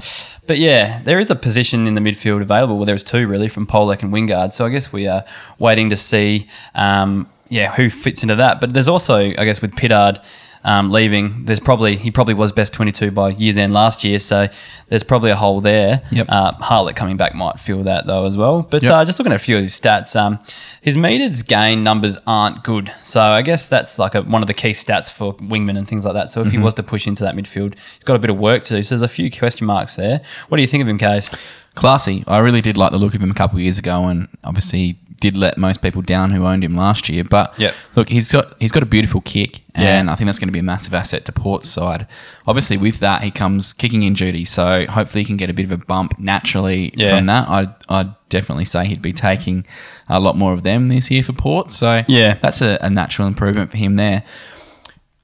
but 0.46 0.58
yeah, 0.58 1.00
there 1.02 1.18
is 1.18 1.30
a 1.30 1.36
position 1.36 1.86
in 1.86 1.94
the 1.94 2.00
midfield 2.00 2.40
available. 2.40 2.76
Well, 2.76 2.86
there's 2.86 3.04
two 3.04 3.28
really 3.28 3.48
from 3.48 3.66
Polec 3.66 4.02
and 4.02 4.12
Wingard. 4.12 4.52
So 4.52 4.66
I 4.66 4.70
guess 4.70 4.92
we 4.92 5.06
are 5.06 5.24
waiting 5.58 5.90
to 5.90 5.96
see, 5.96 6.46
um, 6.74 7.28
yeah, 7.48 7.74
who 7.74 7.90
fits 7.90 8.22
into 8.22 8.36
that. 8.36 8.60
But 8.60 8.74
there's 8.74 8.88
also, 8.88 9.16
I 9.16 9.44
guess, 9.44 9.62
with 9.62 9.74
Pittard. 9.74 10.18
Um, 10.64 10.90
leaving, 10.90 11.44
there's 11.44 11.60
probably 11.60 11.96
he 11.96 12.10
probably 12.10 12.34
was 12.34 12.52
best 12.52 12.74
22 12.74 13.10
by 13.12 13.30
year's 13.30 13.56
end 13.58 13.72
last 13.72 14.04
year, 14.04 14.18
so 14.18 14.48
there's 14.88 15.02
probably 15.04 15.30
a 15.30 15.36
hole 15.36 15.60
there. 15.60 16.02
Yep. 16.10 16.26
Uh, 16.28 16.52
Hartlett 16.54 16.96
coming 16.96 17.16
back 17.16 17.34
might 17.34 17.60
fill 17.60 17.84
that 17.84 18.06
though 18.06 18.26
as 18.26 18.36
well. 18.36 18.62
But 18.68 18.82
Yep. 18.82 18.92
uh, 18.92 19.04
just 19.04 19.18
looking 19.18 19.32
at 19.32 19.36
a 19.36 19.44
few 19.44 19.56
of 19.56 19.62
his 19.62 19.78
stats, 19.78 20.14
um, 20.18 20.38
his 20.82 20.96
meters 20.98 21.42
gain 21.42 21.82
numbers 21.84 22.18
aren't 22.26 22.64
good. 22.64 22.92
So 23.00 23.20
I 23.20 23.42
guess 23.42 23.68
that's 23.68 23.98
like 23.98 24.14
a, 24.14 24.22
one 24.22 24.42
of 24.42 24.48
the 24.48 24.54
key 24.54 24.70
stats 24.70 25.12
for 25.16 25.34
wingmen 25.34 25.78
and 25.78 25.86
things 25.88 26.04
like 26.04 26.14
that. 26.14 26.30
So 26.30 26.40
if 26.42 26.50
he 26.50 26.58
was 26.58 26.74
to 26.74 26.82
push 26.82 27.06
into 27.06 27.24
that 27.24 27.34
midfield, 27.36 27.74
he's 27.78 28.00
got 28.04 28.16
a 28.16 28.18
bit 28.18 28.30
of 28.30 28.38
work 28.38 28.62
to 28.64 28.76
do. 28.76 28.82
So 28.82 28.94
there's 28.94 29.02
a 29.02 29.08
few 29.08 29.30
question 29.30 29.66
marks 29.66 29.96
there. 29.96 30.20
What 30.48 30.56
do 30.56 30.62
you 30.62 30.68
think 30.68 30.82
of 30.82 30.88
him, 30.88 30.98
Kaes? 30.98 31.30
Classy. 31.74 32.24
I 32.26 32.38
really 32.38 32.60
did 32.60 32.76
like 32.76 32.90
the 32.90 32.98
look 32.98 33.14
of 33.14 33.22
him 33.22 33.30
a 33.30 33.34
couple 33.34 33.56
of 33.58 33.62
years 33.62 33.78
ago, 33.78 34.06
and 34.08 34.26
obviously 34.42 34.98
did 35.20 35.36
let 35.36 35.58
most 35.58 35.82
people 35.82 36.00
down 36.02 36.30
who 36.30 36.44
owned 36.46 36.62
him 36.64 36.76
last 36.76 37.08
year. 37.08 37.24
But 37.24 37.52
Yep. 37.58 37.74
look, 37.96 38.08
he's 38.08 38.30
got 38.32 38.54
he's 38.60 38.72
got 38.72 38.82
a 38.82 38.86
beautiful 38.86 39.20
kick, 39.20 39.60
Yeah. 39.76 39.98
and 39.98 40.10
I 40.10 40.14
think 40.14 40.26
that's 40.26 40.38
going 40.38 40.48
to 40.48 40.52
be 40.52 40.58
a 40.60 40.62
massive 40.62 40.94
asset 40.94 41.24
to 41.26 41.32
Port's 41.32 41.68
side. 41.68 42.06
Obviously, 42.46 42.76
with 42.76 43.00
that, 43.00 43.22
he 43.22 43.30
comes 43.30 43.72
kicking 43.72 44.02
in 44.02 44.14
duty, 44.14 44.44
so 44.44 44.86
hopefully 44.86 45.22
he 45.22 45.26
can 45.26 45.36
get 45.36 45.50
a 45.50 45.52
bit 45.54 45.64
of 45.64 45.72
a 45.72 45.78
bump 45.78 46.18
naturally 46.18 46.92
Yeah. 46.94 47.16
from 47.16 47.26
that. 47.26 47.48
I'd, 47.48 47.70
I'd 47.88 48.10
definitely 48.28 48.64
say 48.66 48.86
he'd 48.86 49.02
be 49.02 49.12
taking 49.12 49.66
a 50.08 50.20
lot 50.20 50.36
more 50.36 50.52
of 50.52 50.62
them 50.62 50.88
this 50.88 51.10
year 51.10 51.22
for 51.22 51.32
Port. 51.32 51.70
So 51.70 52.04
Yeah. 52.06 52.34
that's 52.34 52.60
a, 52.62 52.78
a 52.80 52.90
natural 52.90 53.26
improvement 53.28 53.70
for 53.70 53.76
him 53.78 53.96
there. 53.96 54.22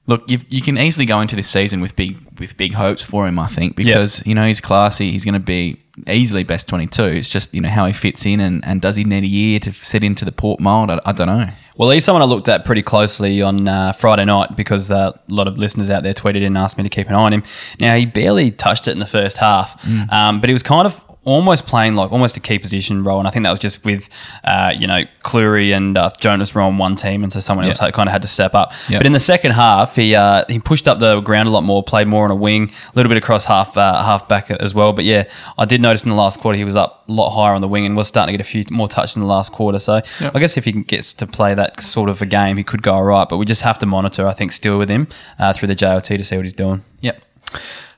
Look, 0.07 0.29
you 0.29 0.37
you 0.49 0.61
can 0.61 0.77
easily 0.77 1.05
go 1.05 1.19
into 1.21 1.35
this 1.35 1.49
season 1.49 1.81
with 1.81 1.95
big 1.95 2.17
with 2.39 2.57
big 2.57 2.73
hopes 2.73 3.03
for 3.03 3.27
him. 3.27 3.39
I 3.39 3.47
think 3.47 3.75
because 3.75 4.25
you 4.25 4.35
know 4.35 4.45
he's 4.45 4.61
classy. 4.61 5.11
He's 5.11 5.25
going 5.25 5.33
to 5.33 5.39
be 5.39 5.77
easily 6.07 6.43
best 6.43 6.67
twenty 6.69 6.87
two. 6.87 7.05
It's 7.05 7.29
just 7.29 7.53
you 7.53 7.61
know 7.61 7.69
how 7.69 7.85
he 7.85 7.93
fits 7.93 8.25
in 8.25 8.39
and, 8.39 8.63
and 8.65 8.81
does 8.81 8.97
he 8.97 9.03
need 9.03 9.23
a 9.23 9.27
year 9.27 9.59
to 9.61 9.71
set 9.71 10.03
into 10.03 10.23
the 10.23 10.31
port 10.31 10.59
mold? 10.59 10.91
I, 10.91 10.99
I 11.05 11.11
don't 11.11 11.27
know. 11.27 11.47
Well, 11.77 11.89
he's 11.89 12.05
someone 12.05 12.21
I 12.21 12.25
looked 12.25 12.49
at 12.49 12.65
pretty 12.65 12.83
closely 12.83 13.41
on 13.41 13.67
uh, 13.67 13.93
Friday 13.93 14.25
night 14.25 14.55
because 14.55 14.91
uh, 14.91 15.11
a 15.15 15.33
lot 15.33 15.47
of 15.47 15.57
listeners 15.57 15.89
out 15.89 16.03
there 16.03 16.13
tweeted 16.13 16.45
and 16.45 16.57
asked 16.57 16.77
me 16.77 16.83
to 16.83 16.89
keep 16.89 17.07
an 17.09 17.15
eye 17.15 17.23
on 17.23 17.33
him. 17.33 17.43
Now, 17.79 17.95
he 17.95 18.05
barely 18.05 18.51
touched 18.51 18.87
it 18.87 18.91
in 18.91 18.99
the 18.99 19.05
first 19.05 19.37
half, 19.37 19.83
um, 20.11 20.39
but 20.39 20.49
he 20.49 20.53
was 20.53 20.63
kind 20.63 20.85
of 20.85 21.04
almost 21.25 21.67
playing 21.67 21.95
like 21.95 22.11
almost 22.11 22.37
a 22.37 22.39
key 22.39 22.57
position 22.59 23.03
role, 23.03 23.19
and 23.19 23.27
I 23.27 23.31
think 23.31 23.43
that 23.43 23.51
was 23.51 23.59
just 23.59 23.83
with 23.83 24.09
uh, 24.43 24.73
you 24.79 24.87
know 24.87 25.03
Clurey 25.23 25.75
and 25.75 25.97
uh, 25.97 26.11
Jonas 26.21 26.55
were 26.55 26.61
on 26.61 26.77
one 26.77 26.95
team, 26.95 27.23
and 27.23 27.33
so 27.33 27.39
someone 27.39 27.65
else 27.65 27.79
had, 27.79 27.93
kind 27.93 28.07
of 28.07 28.13
had 28.13 28.21
to 28.21 28.27
step 28.27 28.55
up. 28.55 28.71
Yeah. 28.89 28.99
But 28.99 29.05
in 29.07 29.11
the 29.11 29.19
second 29.19 29.51
half, 29.51 29.95
he 29.95 30.15
uh, 30.15 30.45
he 30.47 30.59
pushed 30.59 30.87
up 30.87 30.99
the 30.99 31.19
ground 31.21 31.49
a 31.49 31.51
lot 31.51 31.61
more, 31.63 31.83
played 31.83 32.07
more 32.07 32.23
on 32.25 32.31
a 32.31 32.35
wing, 32.35 32.69
a 32.69 32.91
little 32.95 33.09
bit 33.09 33.17
across 33.17 33.45
half 33.45 33.75
uh, 33.77 34.03
half 34.03 34.29
back 34.29 34.49
as 34.51 34.73
well. 34.73 34.93
But 34.93 35.05
yeah, 35.05 35.29
I 35.57 35.65
did 35.65 35.81
notice 35.81 36.03
in 36.03 36.09
the 36.09 36.15
last 36.15 36.39
quarter 36.39 36.57
he 36.57 36.63
was 36.63 36.75
up 36.75 37.03
a 37.07 37.11
lot 37.11 37.31
higher 37.31 37.53
on 37.53 37.61
the 37.61 37.67
wing 37.67 37.85
and 37.85 37.95
was 37.97 38.07
starting 38.07 38.33
to 38.33 38.37
get 38.37 38.45
a 38.45 38.49
few 38.49 38.63
more 38.71 38.87
touches 38.87 39.17
in 39.17 39.21
the 39.23 39.29
last 39.29 39.51
quarter. 39.51 39.79
So 39.79 40.01
Yeah. 40.21 40.31
I 40.33 40.39
guess 40.39 40.57
if 40.57 40.65
he 40.65 40.71
gets 40.71 41.13
to 41.15 41.27
play 41.27 41.53
that 41.53 41.81
sort 41.83 42.09
of 42.09 42.21
a 42.21 42.25
game, 42.25 42.57
he 42.57 42.63
could 42.63 42.81
go 42.81 42.93
all 42.93 43.03
right. 43.03 43.27
But 43.27 43.37
we 43.37 43.45
just 43.45 43.61
have 43.63 43.77
to 43.79 43.85
monitor, 43.85 44.27
I 44.27 44.33
think, 44.33 44.51
still 44.51 44.77
with 44.77 44.89
him 44.89 45.07
uh, 45.39 45.53
through 45.53 45.67
the 45.67 45.75
JLT 45.75 46.17
to 46.17 46.23
see 46.23 46.35
what 46.35 46.43
he's 46.45 46.53
doing. 46.53 46.81
Yep. 47.01 47.21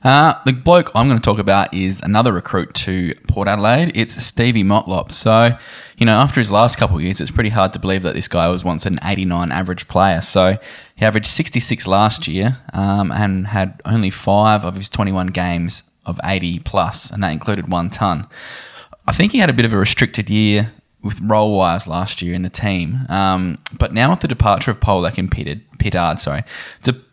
Uh, 0.02 0.34
the 0.44 0.52
bloke 0.52 0.90
I'm 0.94 1.08
going 1.08 1.18
to 1.18 1.24
talk 1.24 1.38
about 1.38 1.74
is 1.74 2.02
another 2.02 2.32
recruit 2.32 2.72
to 2.74 3.14
Port 3.26 3.48
Adelaide. 3.48 3.92
It's 3.94 4.22
Stevie 4.22 4.62
Motlop. 4.62 5.10
So, 5.10 5.58
you 5.96 6.06
know, 6.06 6.12
after 6.12 6.40
his 6.40 6.52
last 6.52 6.76
couple 6.78 6.96
of 6.96 7.02
years, 7.02 7.20
it's 7.20 7.30
pretty 7.30 7.50
hard 7.50 7.72
to 7.72 7.78
believe 7.78 8.02
that 8.04 8.14
this 8.14 8.28
guy 8.28 8.48
was 8.48 8.64
once 8.64 8.86
an 8.86 8.98
89 9.04 9.50
average 9.50 9.88
player. 9.88 10.20
So 10.20 10.56
he 10.94 11.04
averaged 11.04 11.26
66 11.26 11.86
last 11.86 12.28
year 12.28 12.58
um, 12.72 13.10
and 13.10 13.48
had 13.48 13.80
only 13.84 14.10
five 14.10 14.64
of 14.64 14.76
his 14.76 14.88
21 14.88 15.28
games 15.28 15.92
of 16.06 16.20
80 16.24 16.60
plus, 16.60 17.10
and 17.10 17.22
that 17.22 17.32
included 17.32 17.68
one 17.68 17.90
ton. 17.90 18.26
I 19.06 19.12
think 19.12 19.32
he 19.32 19.38
had 19.38 19.50
a 19.50 19.52
bit 19.52 19.64
of 19.64 19.72
a 19.72 19.78
restricted 19.78 20.30
year 20.30 20.72
with 21.02 21.20
role 21.20 21.56
wise 21.56 21.88
last 21.88 22.22
year 22.22 22.34
in 22.34 22.42
the 22.42 22.50
team. 22.50 23.00
Um, 23.08 23.58
but 23.78 23.92
now 23.92 24.10
with 24.10 24.20
the 24.20 24.28
departure 24.28 24.70
of 24.70 24.80
Polec 24.80 25.18
and 25.18 25.30
Pittard, 25.30 26.18
sorry, 26.18 26.42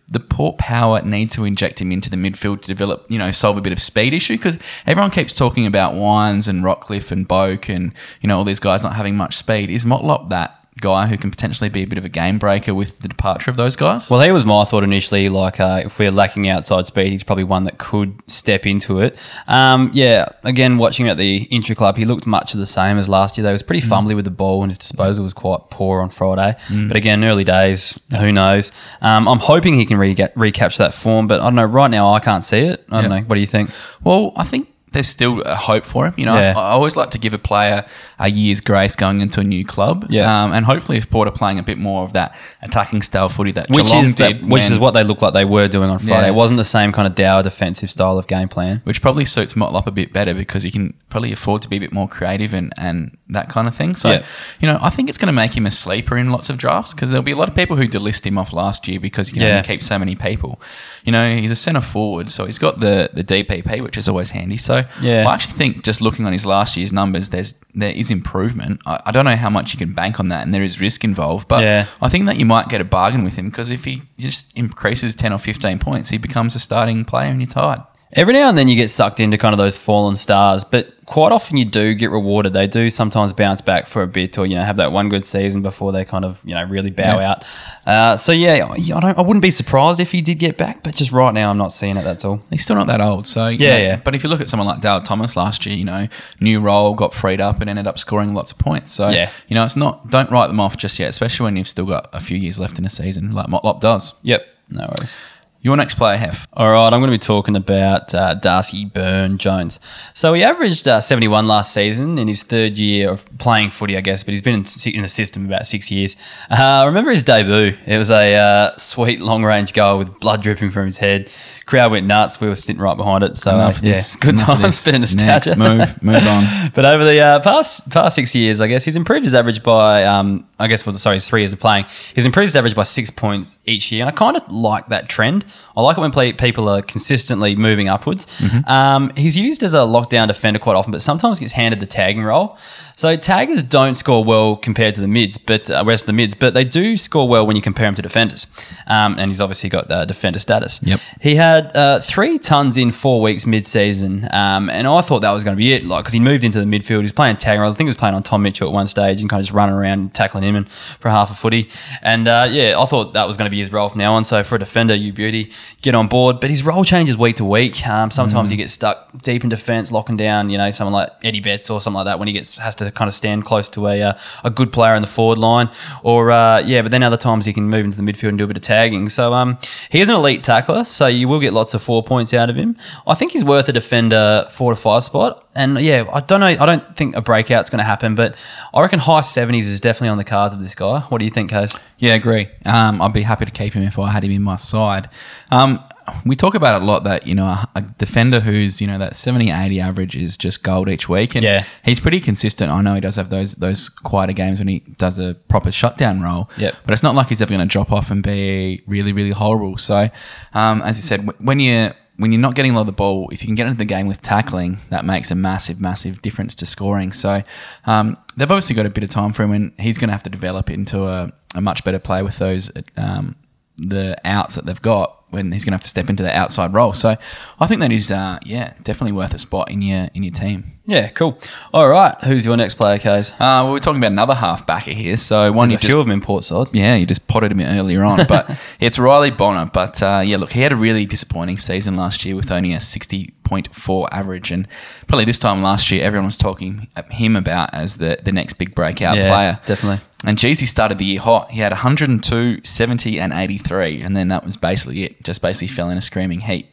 the 0.08 0.20
Port 0.20 0.58
Power 0.58 1.02
need 1.02 1.32
to 1.32 1.46
inject 1.46 1.82
him 1.82 1.92
into 1.92 2.10
the 2.10 2.16
midfield 2.16 2.62
to 2.62 2.68
develop, 2.68 3.06
you 3.10 3.18
know, 3.18 3.32
solve 3.32 3.58
a 3.58 3.62
bit 3.62 3.74
of 3.74 3.80
speed 3.80 4.14
issue 4.14 4.38
because 4.38 4.60
everyone 4.86 5.12
keeps 5.12 5.36
talking 5.36 5.66
about 5.66 5.96
Wines 5.96 6.48
and 6.48 6.64
Rockliff 6.64 7.12
and 7.12 7.28
Boak 7.28 7.74
and 7.74 7.92
you 8.22 8.28
know 8.28 8.38
all 8.38 8.44
these 8.44 8.60
guys 8.60 8.84
not 8.84 8.96
having 8.96 9.16
much 9.16 9.36
speed. 9.36 9.70
Is 9.70 9.84
Motlop 9.84 10.30
that 10.30 10.65
guy 10.82 11.08
who 11.08 11.18
can 11.18 11.32
potentially 11.32 11.70
be 11.70 11.84
a 11.84 11.88
bit 11.88 11.98
of 11.98 12.04
a 12.06 12.10
game 12.10 12.38
breaker 12.38 12.74
with 12.74 13.00
the 13.00 13.08
departure 13.08 13.50
of 13.50 13.58
those 13.58 13.76
guys? 13.76 14.10
Well, 14.10 14.22
he 14.22 14.32
was 14.32 14.44
my 14.46 14.66
thought 14.66 14.84
initially. 14.84 15.30
Like, 15.30 15.60
uh, 15.60 15.84
if 15.86 15.98
we're 16.00 16.12
lacking 16.12 16.50
outside 16.50 16.86
speed, 16.86 17.08
he's 17.08 17.24
probably 17.24 17.46
one 17.46 17.64
that 17.64 17.78
could 17.78 18.22
step 18.30 18.66
into 18.66 19.00
it. 19.00 19.18
Um, 19.48 19.92
yeah, 19.94 20.26
again, 20.44 20.78
watching 20.78 21.08
at 21.08 21.18
the 21.18 21.44
intra 21.44 21.76
club, 21.76 21.98
he 21.98 22.06
looked 22.06 22.28
much 22.28 22.54
of 22.54 22.60
the 22.60 22.66
same 22.66 22.98
as 22.98 23.08
last 23.08 23.38
year. 23.38 23.44
They 23.46 23.52
was 23.52 23.64
pretty 23.64 23.88
fumbly 23.88 24.16
with 24.16 24.26
the 24.26 24.32
ball, 24.32 24.64
and 24.64 24.72
his 24.72 24.78
disposal 24.78 25.24
was 25.24 25.34
quite 25.34 25.62
poor 25.70 26.02
on 26.02 26.10
Friday. 26.10 26.56
But 26.88 26.98
again, 26.98 27.24
early 27.24 27.44
days, 27.44 27.98
who 28.20 28.32
knows? 28.32 28.72
Um, 29.02 29.28
I'm 29.28 29.40
hoping 29.40 29.76
he 29.76 29.86
can 29.86 29.98
re- 29.98 30.16
recapture 30.36 30.84
that 30.84 30.94
form, 30.94 31.28
but 31.28 31.40
I 31.40 31.46
don't 31.46 31.56
know. 31.56 31.66
Right 31.66 31.90
now, 31.92 32.10
I 32.14 32.20
can't 32.20 32.44
see 32.44 32.60
it. 32.60 32.84
I 32.92 33.02
don't 33.02 33.10
know. 33.10 33.22
What 33.22 33.36
do 33.36 33.42
you 33.42 33.48
think? 33.48 33.70
Well, 34.04 34.34
I 34.36 34.44
think 34.44 34.70
there's 34.96 35.08
still 35.08 35.42
a 35.42 35.56
hope 35.56 35.86
for 35.86 36.08
him. 36.08 36.14
You 36.18 36.26
know, 36.26 36.34
Yeah. 36.36 36.54
I, 36.58 36.60
I 36.60 36.72
always 36.72 36.98
like 36.98 37.12
to 37.12 37.20
give 37.20 37.34
a 37.34 37.38
player 37.38 37.86
a 38.18 38.28
year's 38.30 38.62
grace 38.62 38.96
going 38.96 39.22
into 39.22 39.40
a 39.40 39.44
new 39.44 39.64
club. 39.64 40.08
Yeah. 40.10 40.26
Um, 40.44 40.52
and 40.54 40.66
hopefully, 40.66 40.98
if 40.98 41.10
Port 41.10 41.28
are 41.28 41.32
playing 41.32 41.60
a 41.60 41.64
bit 41.64 41.78
more 41.78 42.04
of 42.04 42.14
that 42.14 42.36
attacking 42.64 43.04
style 43.04 43.30
footy 43.30 43.52
that 43.52 43.70
Which 43.70 43.86
Geelong 43.86 44.04
is 44.06 44.16
did, 44.16 44.40
that, 44.40 44.42
which 44.44 44.64
when- 44.64 44.72
is 44.74 44.80
what 44.80 44.96
they 44.96 45.04
looked 45.04 45.22
like 45.22 45.34
they 45.34 45.46
were 45.46 45.68
doing 45.68 45.90
on 45.92 46.00
Friday. 46.00 46.24
Yeah. 46.28 46.32
It 46.32 46.36
wasn't 46.36 46.58
the 46.58 46.64
same 46.64 46.92
kind 46.92 47.08
of 47.08 47.14
dour 47.14 47.44
defensive 47.44 47.92
style 47.92 48.18
of 48.18 48.26
game 48.28 48.48
plan. 48.48 48.82
which 48.86 49.02
probably 49.02 49.26
suits 49.26 49.54
Motlop 49.54 49.86
a 49.86 49.92
bit 49.92 50.12
better 50.12 50.34
because 50.34 50.64
he 50.64 50.72
can 50.72 50.94
probably 51.16 51.32
afford 51.32 51.62
to 51.62 51.70
be 51.70 51.78
a 51.78 51.80
bit 51.80 51.94
more 51.94 52.10
creative 52.10 52.54
and, 52.54 52.74
and 52.78 53.18
that 53.30 53.48
kind 53.48 53.70
of 53.70 53.74
thing. 53.74 53.96
So, 53.96 54.12
Yeah. 54.12 54.24
you 54.60 54.68
know, 54.68 54.78
I 54.82 54.90
think 54.90 55.08
it's 55.08 55.18
going 55.18 55.28
to 55.34 55.40
make 55.44 55.56
him 55.56 55.66
a 55.66 55.72
sleeper 55.72 56.18
in 56.18 56.30
lots 56.30 56.50
of 56.50 56.58
drafts 56.58 56.94
because 56.94 57.10
there'll 57.10 57.24
be 57.24 57.32
a 57.32 57.38
lot 57.38 57.48
of 57.48 57.56
people 57.56 57.78
who 57.78 57.88
delist 57.88 58.26
him 58.26 58.38
off 58.38 58.52
last 58.52 58.86
year 58.86 59.00
because 59.00 59.30
you 59.30 59.36
can 59.36 59.44
Yeah. 59.44 59.50
only 59.56 59.64
keep 59.68 59.82
so 59.82 59.98
many 59.98 60.14
people. 60.16 60.60
You 61.06 61.14
know, 61.14 61.34
he's 61.34 61.52
a 61.52 61.56
centre 61.56 61.80
forward, 61.80 62.30
so 62.30 62.46
he's 62.46 62.60
got 62.60 62.82
the, 62.82 63.10
the 63.14 63.24
DPP, 63.24 63.80
which 63.82 63.96
is 63.98 64.10
always 64.10 64.32
handy. 64.32 64.58
So, 64.58 64.84
Yeah. 65.02 65.26
I 65.30 65.34
actually 65.34 65.54
think 65.54 65.84
just 65.86 66.02
looking 66.02 66.26
on 66.26 66.34
his 66.34 66.46
last 66.46 66.76
year's 66.76 66.92
numbers, 66.92 67.30
there's 67.30 67.56
there 67.74 67.94
is 67.94 68.12
improvement. 68.12 68.82
I, 68.86 69.00
I 69.06 69.12
don't 69.12 69.24
know 69.26 69.36
how 69.38 69.50
much 69.50 69.72
you 69.74 69.80
can 69.80 69.94
bank 69.94 70.20
on 70.20 70.28
that, 70.30 70.44
and 70.44 70.54
there 70.54 70.64
is 70.64 70.82
risk 70.82 71.04
involved, 71.06 71.48
but 71.48 71.64
Yeah. 71.64 71.86
I 72.02 72.10
think 72.10 72.26
that 72.26 72.38
you 72.42 72.46
might 72.46 72.68
get 72.68 72.82
a 72.82 72.86
bargain 72.86 73.24
with 73.24 73.36
him 73.38 73.50
because 73.50 73.70
if 73.72 73.86
he 73.86 74.02
just 74.20 74.52
increases 74.58 75.16
10 75.16 75.32
or 75.32 75.40
15 75.40 75.80
points, 75.80 76.10
he 76.10 76.18
becomes 76.18 76.56
a 76.56 76.60
starting 76.60 77.06
player 77.06 77.32
in 77.32 77.40
your 77.40 77.48
tide. 77.48 77.82
Every 78.16 78.34
now 78.34 78.48
and 78.48 78.58
then 78.58 78.70
you 78.70 78.78
get 78.78 78.90
sucked 78.90 79.20
into 79.20 79.38
kind 79.38 79.52
of 79.54 79.58
those 79.58 79.78
fallen 79.78 80.16
stars, 80.16 80.64
but 80.64 80.94
quite 81.06 81.34
often 81.34 81.58
you 81.58 81.66
do 81.66 81.94
get 81.94 82.12
rewarded. 82.12 82.54
They 82.54 82.66
do 82.66 82.90
sometimes 82.90 83.34
bounce 83.34 83.60
back 83.60 83.88
for 83.88 84.04
a 84.04 84.08
bit, 84.08 84.38
or 84.38 84.46
you 84.46 84.56
know 84.56 84.64
have 84.64 84.78
that 84.78 84.94
one 84.94 85.10
good 85.10 85.26
season 85.26 85.62
before 85.62 85.92
they 85.92 86.06
kind 86.06 86.24
of 86.24 86.42
you 86.46 86.56
know 86.56 86.64
really 86.64 86.92
bow 86.92 87.20
Yeah. 87.20 87.32
out. 87.32 87.44
Uh, 87.86 88.16
so 88.16 88.32
yeah, 88.32 88.68
I 88.74 88.78
don't. 89.02 89.18
I 89.18 89.22
wouldn't 89.22 89.42
be 89.42 89.52
surprised 89.52 90.00
if 90.00 90.12
he 90.14 90.22
did 90.22 90.40
get 90.40 90.58
back, 90.58 90.82
but 90.82 90.96
just 90.96 91.12
right 91.12 91.34
now 91.34 91.50
I'm 91.50 91.58
not 91.58 91.74
seeing 91.74 91.98
it. 91.98 92.06
That's 92.06 92.24
all. 92.24 92.40
He's 92.50 92.64
still 92.64 92.78
not 92.78 92.88
that 92.88 93.02
old, 93.02 93.28
so 93.28 93.50
Yeah, 93.50 93.78
know, 93.78 93.84
yeah. 93.84 93.96
But 93.98 94.16
if 94.16 94.24
you 94.24 94.30
look 94.30 94.40
at 94.40 94.48
someone 94.48 94.68
like 94.68 94.80
Dale 94.80 95.02
Thomas 95.02 95.36
last 95.36 95.66
year, 95.66 95.76
you 95.76 95.84
know, 95.86 96.08
new 96.40 96.62
role, 96.62 96.94
got 96.94 97.14
freed 97.14 97.42
up, 97.42 97.60
and 97.60 97.70
ended 97.70 97.86
up 97.86 98.00
scoring 98.00 98.34
lots 98.34 98.54
of 98.54 98.60
points. 98.60 98.94
So 98.94 99.10
Yeah. 99.10 99.30
you 99.50 99.56
know, 99.56 99.66
it's 99.66 99.76
not. 99.76 100.10
Don't 100.10 100.32
write 100.32 100.48
them 100.48 100.62
off 100.62 100.78
just 100.78 100.98
yet, 101.00 101.10
especially 101.10 101.44
when 101.44 101.58
you've 101.58 101.68
still 101.68 101.86
got 101.86 102.08
a 102.14 102.22
few 102.22 102.38
years 102.38 102.60
left 102.60 102.80
in 102.80 102.86
a 102.86 102.90
season, 102.90 103.34
like 103.34 103.48
Motlop 103.48 103.82
does. 103.82 104.14
Yep, 104.24 104.48
no 104.70 104.86
worries. 104.98 105.18
Your 105.66 105.76
next 105.76 105.96
player, 105.96 106.16
Heff. 106.20 106.46
All 106.54 106.70
right, 106.70 106.94
I'm 106.94 107.00
going 107.00 107.10
to 107.10 107.12
be 107.12 107.18
talking 107.18 107.56
about 107.56 108.14
uh, 108.14 108.36
Darcy 108.36 108.86
Byrne 108.86 109.40
Jones. 109.40 109.80
So 110.14 110.32
he 110.36 110.44
averaged 110.44 110.88
uh, 110.88 111.02
71 111.02 111.48
last 111.48 111.74
season 111.74 112.20
in 112.20 112.28
his 112.28 112.44
third 112.44 112.78
year 112.78 113.10
of 113.10 113.26
playing 113.40 113.72
footy, 113.72 113.98
I 113.98 114.02
guess, 114.02 114.24
but 114.24 114.34
he's 114.34 114.44
been 114.44 114.54
in, 114.54 114.62
the 115.02 115.08
system 115.08 115.44
about 115.44 115.66
six 115.66 115.90
years. 115.90 116.18
Uh, 116.52 116.56
I 116.62 116.86
remember 116.86 117.10
his 117.10 117.24
debut. 117.24 117.76
It 117.88 117.98
was 117.98 118.12
a 118.12 118.36
uh, 118.36 118.78
sweet 118.78 119.22
long 119.22 119.44
range 119.44 119.74
goal 119.74 119.98
with 119.98 120.20
blood 120.20 120.44
dripping 120.44 120.70
from 120.70 120.86
his 120.86 121.00
head. 121.00 121.32
Crowd 121.66 121.92
went 121.92 122.06
nuts. 122.06 122.40
We 122.40 122.48
were 122.48 122.56
sitting 122.56 122.82
right 122.82 122.96
behind 122.96 123.24
it. 123.24 123.36
So 123.36 123.52
uh, 123.52 123.74
yeah, 123.76 123.80
this. 123.82 124.16
good 124.16 124.36
Enough 124.36 124.62
times, 124.62 124.86
bit 124.86 124.94
of 124.94 125.02
nostalgia. 125.02 125.56
Next, 125.56 125.58
move, 125.58 126.04
move 126.04 126.28
on. 126.28 126.44
But 126.76 126.86
over 126.86 127.04
the 127.06 127.20
uh, 127.20 127.40
past 127.42 127.92
past 127.92 128.16
six 128.16 128.36
years, 128.36 128.60
I 128.60 128.68
guess 128.68 128.84
he's 128.84 128.96
improved 128.96 129.24
his 129.24 129.34
average 129.34 129.64
by, 129.64 130.04
um, 130.04 130.46
I 130.60 130.68
guess, 130.68 130.86
well, 130.86 130.96
sorry, 130.96 131.16
his 131.16 131.30
three 131.30 131.42
years 131.42 131.54
of 131.54 131.60
playing. 131.60 131.86
He's 132.14 132.26
improved 132.26 132.50
his 132.50 132.56
average 132.56 132.76
by 132.76 132.84
six 132.84 133.10
points 133.10 133.58
each 133.66 133.92
year, 133.92 134.04
and 134.04 134.10
I 134.10 134.18
kind 134.18 134.36
of 134.36 134.52
like 134.52 134.88
that 134.88 135.08
trend. 135.10 135.46
I 135.78 135.82
like 135.82 135.98
it 135.98 136.02
when 136.02 136.12
play, 136.12 136.34
people 136.34 136.68
are 136.70 136.82
consistently 136.82 137.56
moving 137.56 137.88
upwards. 137.88 138.26
Um, 138.68 139.12
he's 139.16 139.38
used 139.38 139.64
as 139.64 139.74
a 139.74 139.80
lockdown 139.80 140.28
defender 140.28 140.60
quite 140.60 140.76
often, 140.76 140.92
but 140.92 141.02
sometimes 141.02 141.40
gets 141.40 141.54
handed 141.54 141.80
the 141.80 141.86
tagging 141.86 142.24
role. 142.24 142.56
So 142.96 143.16
taggers 143.16 143.64
don't 143.64 143.94
score 143.94 144.24
well 144.24 144.56
compared 144.56 144.96
to 144.96 145.02
the 145.02 145.08
mids, 145.08 145.38
but 145.38 145.70
uh, 145.70 145.84
rest 145.86 146.04
of 146.04 146.08
the 146.08 146.14
mids, 146.14 146.34
but 146.36 146.54
they 146.54 146.64
do 146.64 146.98
score 146.98 147.28
well 147.28 147.46
when 147.48 147.56
you 147.56 147.62
compare 147.62 147.88
them 147.88 147.96
to 147.96 148.02
defenders. 148.02 148.48
Um, 148.88 149.16
and 149.20 149.30
he's 149.30 149.42
obviously 149.42 149.70
got 149.70 149.90
uh, 149.92 150.06
defender 150.06 150.40
status. 150.40 150.82
Yep. 150.84 151.00
He 151.22 151.36
had 151.56 151.76
uh, 151.76 152.00
three 152.00 152.38
tons 152.38 152.78
in 152.78 152.92
four 152.92 153.22
weeks 153.22 153.46
mid-season, 153.46 154.28
um, 154.32 154.70
and 154.70 154.88
I 154.88 155.02
thought 155.02 155.22
that 155.22 155.32
was 155.32 155.44
going 155.44 155.56
to 155.56 155.58
be 155.58 155.74
it. 155.74 155.84
Like, 155.84 156.04
because 156.04 156.14
he 156.14 156.20
moved 156.20 156.44
into 156.44 156.60
the 156.60 156.66
midfield, 156.66 157.02
he's 157.02 157.12
playing 157.12 157.38
tag. 157.38 157.60
I 157.60 157.68
think 157.70 157.80
he 157.80 157.86
was 157.86 157.96
playing 157.96 158.16
on 158.16 158.24
Tom 158.24 158.44
Mitchell 158.44 158.68
at 158.68 158.74
one 158.74 158.88
stage 158.88 159.22
and 159.22 159.30
kind 159.30 159.40
of 159.40 159.46
just 159.46 159.54
running 159.54 159.76
around 159.76 160.14
tackling 160.14 160.44
him 160.44 160.56
and 160.56 160.70
for 160.70 161.10
half 161.10 161.32
a 161.32 161.36
footy. 161.36 161.70
And 162.02 162.28
uh, 162.28 162.48
yeah, 162.50 162.80
I 162.80 162.86
thought 162.86 163.14
that 163.14 163.28
was 163.28 163.38
going 163.38 163.50
to 163.50 163.52
be 163.52 163.60
his 163.60 163.72
role 163.72 163.90
from 163.90 164.00
now 164.00 164.14
on. 164.14 164.24
So 164.24 164.44
for 164.44 164.56
a 164.56 164.60
defender, 164.60 164.94
you 164.94 165.14
beauty, 165.14 165.52
get 165.82 165.96
on 165.96 166.08
board. 166.08 166.40
But 166.40 166.50
his 166.50 166.64
role 166.64 166.84
changes 166.84 167.18
week 167.18 167.38
to 167.38 167.46
week. 167.46 167.88
Um, 167.88 168.12
sometimes 168.12 168.50
he 168.50 168.58
gets 168.58 168.74
stuck 168.74 169.12
deep 169.22 169.44
in 169.44 169.50
defence, 169.50 169.92
locking 169.92 170.18
down. 170.18 170.50
You 170.50 170.58
know, 170.58 170.72
someone 170.72 170.94
like 170.94 171.10
Eddie 171.24 171.42
Betts 171.42 171.70
or 171.70 171.82
something 171.82 171.98
like 171.98 172.06
that 172.06 172.20
when 172.20 172.28
he 172.28 172.34
gets 172.34 172.58
has 172.58 172.76
to 172.76 172.92
kind 172.92 173.08
of 173.08 173.14
stand 173.14 173.46
close 173.46 173.70
to 173.70 173.88
a 173.88 174.02
uh, 174.02 174.14
a 174.44 174.50
good 174.50 174.72
player 174.72 174.96
in 174.96 175.02
the 175.02 175.08
forward 175.08 175.38
line. 175.38 175.70
Or 176.04 176.32
uh, 176.32 176.60
yeah, 176.60 176.82
but 176.82 176.92
then 176.92 177.04
other 177.04 177.18
times 177.18 177.46
he 177.46 177.54
can 177.54 177.70
move 177.70 177.86
into 177.86 177.98
the 177.98 178.04
midfield 178.04 178.30
and 178.30 178.38
do 178.38 178.44
a 178.44 178.48
bit 178.48 178.58
of 178.58 178.64
tagging. 178.64 179.10
So 179.10 179.34
um, 179.34 179.58
he 179.90 180.02
is 180.02 180.10
an 180.10 180.16
elite 180.16 180.44
tackler. 180.44 180.86
So 180.86 181.08
you 181.08 181.28
will 181.28 181.40
get 181.46 181.54
lots 181.54 181.74
of 181.74 181.82
four 181.82 182.04
points 182.04 182.34
out 182.34 182.50
of 182.50 182.56
him. 182.56 182.76
I 183.08 183.14
think 183.14 183.32
he's 183.32 183.46
worth 183.46 183.70
a 183.70 183.74
defender 183.74 184.46
four 184.50 184.72
to 184.72 184.76
five 184.76 185.04
spot. 185.04 185.48
And 185.56 185.80
yeah, 185.80 186.04
I 186.12 186.20
don't 186.20 186.40
know. 186.40 186.48
I 186.48 186.66
don't 186.66 186.98
think 186.98 187.16
a 187.16 187.22
breakout's 187.22 187.70
going 187.70 187.80
to 187.80 187.86
happen, 187.86 188.16
but 188.16 188.36
I 188.74 188.82
reckon 188.82 189.00
high 189.00 189.22
seventies 189.22 189.68
is 189.68 189.80
definitely 189.80 190.10
on 190.10 190.18
the 190.18 190.24
cards 190.24 190.54
of 190.54 190.60
this 190.60 190.76
guy. 190.76 191.00
What 191.00 191.20
do 191.20 191.26
you 191.26 191.32
think, 191.32 191.52
Kaes? 191.52 191.80
Yeah, 191.98 192.14
agree. 192.14 192.50
Um, 192.66 193.02
I'd 193.02 193.14
be 193.14 193.22
happy 193.22 193.46
to 193.46 193.52
keep 193.52 193.74
him 193.74 193.84
if 193.84 193.98
I 193.98 194.12
had 194.12 194.24
him 194.24 194.32
in 194.32 194.42
my 194.42 194.58
side. 194.58 195.10
Um, 195.52 195.80
we 196.26 196.36
talk 196.36 196.56
about 196.56 196.80
it 196.80 196.84
a 196.84 196.86
lot 196.86 197.04
that, 197.06 197.26
you 197.28 197.36
know, 197.36 197.46
a, 197.46 197.68
a 197.76 197.82
defender 197.82 198.40
who's, 198.40 198.80
you 198.82 198.88
know, 198.88 198.98
that 198.98 199.16
70, 199.16 199.52
80 199.52 199.80
average 199.80 200.16
is 200.16 200.38
just 200.38 200.64
gold 200.64 200.90
each 200.90 201.08
week. 201.10 201.36
And 201.36 201.44
Yeah. 201.44 201.64
he's 201.84 202.00
pretty 202.00 202.20
consistent. 202.20 202.72
I 202.72 202.82
know 202.82 202.94
he 202.96 203.02
does 203.02 203.16
have 203.16 203.30
those 203.30 203.56
those 203.56 203.90
quieter 203.90 204.34
games 204.34 204.60
when 204.60 204.68
he 204.68 204.80
does 204.98 205.20
a 205.20 205.34
proper 205.34 205.72
shutdown 205.72 206.22
role. 206.22 206.50
Yep. 206.58 206.76
But 206.86 206.94
it's 206.94 207.04
not 207.04 207.16
like 207.16 207.28
he's 207.30 207.42
ever 207.42 207.54
going 207.54 207.68
to 207.68 207.72
drop 207.72 207.92
off 207.92 208.12
and 208.12 208.22
be 208.24 208.82
really, 208.88 209.14
really 209.14 209.32
horrible. 209.32 209.78
So, 209.78 210.08
um, 210.54 210.82
as 210.82 210.98
you 210.98 211.04
said, 211.04 211.28
when 211.40 211.60
you 211.60 211.92
when 212.18 212.32
you're 212.32 212.40
not 212.42 212.56
getting 212.56 212.72
a 212.72 212.76
lot 212.76 212.82
of 212.82 212.88
the 212.88 212.94
ball, 212.94 213.28
if 213.34 213.42
you 213.42 213.48
can 213.48 213.56
get 213.56 213.66
into 213.68 213.78
the 213.78 213.84
game 213.84 214.08
with 214.08 214.22
tackling, 214.22 214.78
that 214.90 215.04
makes 215.04 215.32
a 215.32 215.36
massive, 215.36 215.82
massive 215.82 216.22
difference 216.22 216.56
to 216.56 216.66
scoring. 216.66 217.12
So 217.12 217.42
um, 217.86 218.16
they've 218.38 218.50
obviously 218.50 218.74
got 218.74 218.86
a 218.86 218.90
bit 218.90 219.04
of 219.04 219.10
time 219.10 219.34
for 219.34 219.44
him, 219.44 219.52
and 219.52 219.74
he's 219.78 219.98
going 219.98 220.08
to 220.08 220.14
have 220.14 220.24
to 220.24 220.30
develop 220.30 220.70
into 220.70 221.06
a, 221.08 221.30
a 221.56 221.60
much 221.62 221.84
better 221.84 222.00
player 222.00 222.24
with 222.24 222.38
those 222.38 222.72
um, 222.96 223.36
the 223.78 224.16
outs 224.26 224.56
that 224.56 224.66
they've 224.66 224.82
got 224.82 225.12
when 225.32 225.52
he's 225.52 225.66
going 225.66 225.72
to 225.72 225.76
have 225.76 225.82
to 225.82 225.90
step 225.90 226.10
into 226.10 226.24
the 226.24 226.34
outside 226.36 226.74
role. 226.74 226.94
So 226.94 227.16
I 227.60 227.68
think 227.68 227.82
that 227.82 227.92
is, 227.92 228.10
uh, 228.12 228.38
yeah, 228.46 228.74
definitely 228.84 229.12
worth 229.12 229.34
a 229.34 229.38
spot 229.38 229.70
in 229.70 229.82
your 229.82 230.08
in 230.14 230.24
your 230.24 230.32
team. 230.32 230.72
Yeah, 230.88 231.10
cool. 231.10 231.40
All 231.74 231.90
right, 231.90 232.16
who's 232.24 232.46
your 232.46 232.56
next 232.56 232.76
player, 232.76 233.00
Kaes? 233.00 233.34
Uh, 233.34 233.38
well, 233.66 233.72
we're 233.72 233.80
talking 233.80 234.00
about 234.00 234.12
another 234.12 234.36
half 234.36 234.68
backer 234.68 234.92
here. 234.92 235.18
So 235.18 235.52
one 235.52 235.68
There's 235.70 235.72
you 235.72 235.76
a 235.78 235.80
just 235.80 235.92
few 235.92 236.00
of 236.00 236.06
them 236.06 236.12
in 236.14 236.22
Port 236.22 236.44
side. 236.44 236.68
yeah, 236.74 236.96
you 236.96 237.08
just 237.08 237.28
potted 237.28 237.52
him 237.52 237.60
earlier 237.60 238.04
on, 238.04 238.20
but 238.30 238.50
it's 238.80 239.00
Riley 239.00 239.32
Bonner. 239.32 239.70
But 239.74 240.02
uh, 240.04 240.22
yeah, 240.24 240.38
look, 240.38 240.52
he 240.54 240.62
had 240.62 240.72
a 240.72 240.76
really 240.76 241.06
disappointing 241.08 241.58
season 241.58 241.98
last 241.98 242.24
year 242.24 242.36
with 242.36 242.52
only 242.52 242.72
a 242.74 242.80
sixty 242.80 243.34
point 243.44 243.74
four 243.76 244.08
average, 244.14 244.52
and 244.52 244.68
probably 245.08 245.26
this 245.26 245.40
time 245.40 245.64
last 245.64 245.90
year, 245.92 246.04
everyone 246.04 246.28
was 246.28 246.38
talking 246.38 246.88
him 247.10 247.36
about 247.36 247.74
as 247.74 247.98
the 247.98 248.20
the 248.24 248.32
next 248.32 248.54
big 248.54 248.76
breakout 248.76 249.18
Yeah, 249.18 249.30
player. 249.34 249.60
definitely. 249.66 250.06
And 250.26 250.38
Jeezy 250.38 250.66
started 250.66 250.98
the 250.98 251.06
year 251.06 251.20
hot. 251.20 251.52
He 251.52 251.60
had 251.60 251.72
102, 251.72 252.62
70, 252.64 253.20
and 253.20 253.32
83, 253.32 254.02
and 254.02 254.16
then 254.16 254.28
that 254.30 254.44
was 254.44 254.58
basically 254.58 255.04
it. 255.04 255.24
Just 255.24 255.42
basically 255.42 255.68
fell 255.68 255.90
in 255.90 255.98
a 255.98 256.02
screaming 256.02 256.42
heat. 256.42 256.68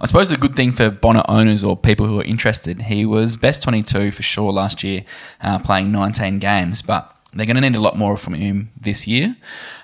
I 0.00 0.06
suppose 0.06 0.32
a 0.32 0.36
good 0.36 0.56
thing 0.56 0.72
for 0.72 0.90
Bonner 0.90 1.22
owners 1.28 1.62
or 1.62 1.76
people 1.76 2.06
who 2.06 2.18
are 2.20 2.24
interested, 2.24 2.82
he 2.82 3.04
was 3.06 3.36
best 3.36 3.62
22 3.62 4.10
for 4.10 4.22
sure 4.22 4.52
last 4.52 4.82
year, 4.82 5.04
uh, 5.40 5.58
playing 5.60 5.92
19 5.92 6.40
games, 6.40 6.82
but 6.82 7.14
they're 7.32 7.46
going 7.46 7.56
to 7.56 7.60
need 7.60 7.76
a 7.76 7.80
lot 7.80 7.96
more 7.96 8.16
from 8.16 8.34
him 8.34 8.70
this 8.76 9.06
year. 9.06 9.36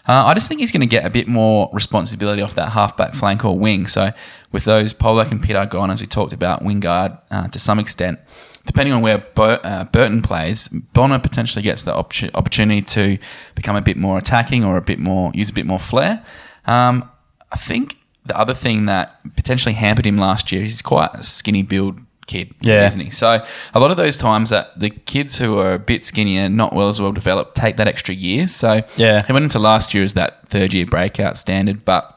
Uh, 0.08 0.24
I 0.26 0.34
just 0.34 0.48
think 0.48 0.60
he's 0.60 0.72
going 0.72 0.80
to 0.80 0.86
get 0.86 1.04
a 1.04 1.10
bit 1.10 1.28
more 1.28 1.68
responsibility 1.72 2.42
off 2.42 2.54
that 2.54 2.70
halfback 2.70 3.14
flank 3.14 3.44
or 3.44 3.58
wing. 3.58 3.86
So 3.86 4.10
with 4.50 4.64
those 4.64 4.94
Polec 4.94 5.30
and 5.30 5.42
Peter 5.42 5.64
gone, 5.66 5.90
as 5.90 6.00
we 6.00 6.06
talked 6.06 6.32
about, 6.32 6.62
Wingard 6.62 7.20
uh, 7.30 7.48
to 7.48 7.58
some 7.58 7.78
extent, 7.78 8.18
depending 8.66 8.92
on 8.94 9.02
where 9.02 9.18
Bur- 9.18 9.60
uh, 9.62 9.84
Burton 9.84 10.22
plays, 10.22 10.68
Bonner 10.68 11.18
potentially 11.18 11.62
gets 11.62 11.82
the 11.84 11.92
opportu- 11.92 12.30
opportunity 12.34 12.82
to 12.82 13.18
become 13.54 13.76
a 13.76 13.82
bit 13.82 13.96
more 13.96 14.18
attacking 14.18 14.64
or 14.64 14.76
a 14.76 14.82
bit 14.82 14.98
more 14.98 15.30
use 15.34 15.50
a 15.50 15.52
bit 15.52 15.66
more 15.66 15.78
flair. 15.78 16.24
Um, 16.66 17.08
I 17.52 17.56
think 17.56 17.96
the 18.24 18.36
other 18.38 18.54
thing 18.54 18.86
that 18.86 19.18
potentially 19.36 19.74
hampered 19.74 20.06
him 20.06 20.16
last 20.16 20.50
year 20.50 20.62
is 20.62 20.68
he's 20.72 20.82
quite 20.82 21.10
a 21.14 21.22
skinny 21.22 21.62
build 21.62 22.00
kid, 22.26 22.54
Yeah. 22.62 22.86
isn't 22.86 23.00
he? 23.02 23.10
So 23.10 23.44
a 23.74 23.80
lot 23.80 23.90
of 23.90 23.98
those 23.98 24.16
times 24.16 24.48
that 24.48 24.80
the 24.80 24.88
kids 24.88 25.36
who 25.36 25.58
are 25.58 25.74
a 25.74 25.78
bit 25.78 26.02
skinnier, 26.04 26.48
not 26.48 26.72
well 26.72 26.88
as 26.88 26.98
well 27.00 27.12
developed, 27.12 27.54
take 27.54 27.76
that 27.76 27.86
extra 27.86 28.14
year. 28.14 28.48
So 28.48 28.80
Yeah. 28.96 29.20
he 29.26 29.32
went 29.34 29.42
into 29.42 29.58
last 29.58 29.92
year 29.92 30.02
as 30.04 30.14
that 30.14 30.48
third 30.48 30.72
year 30.72 30.86
breakout 30.86 31.36
standard, 31.36 31.84
but 31.84 32.13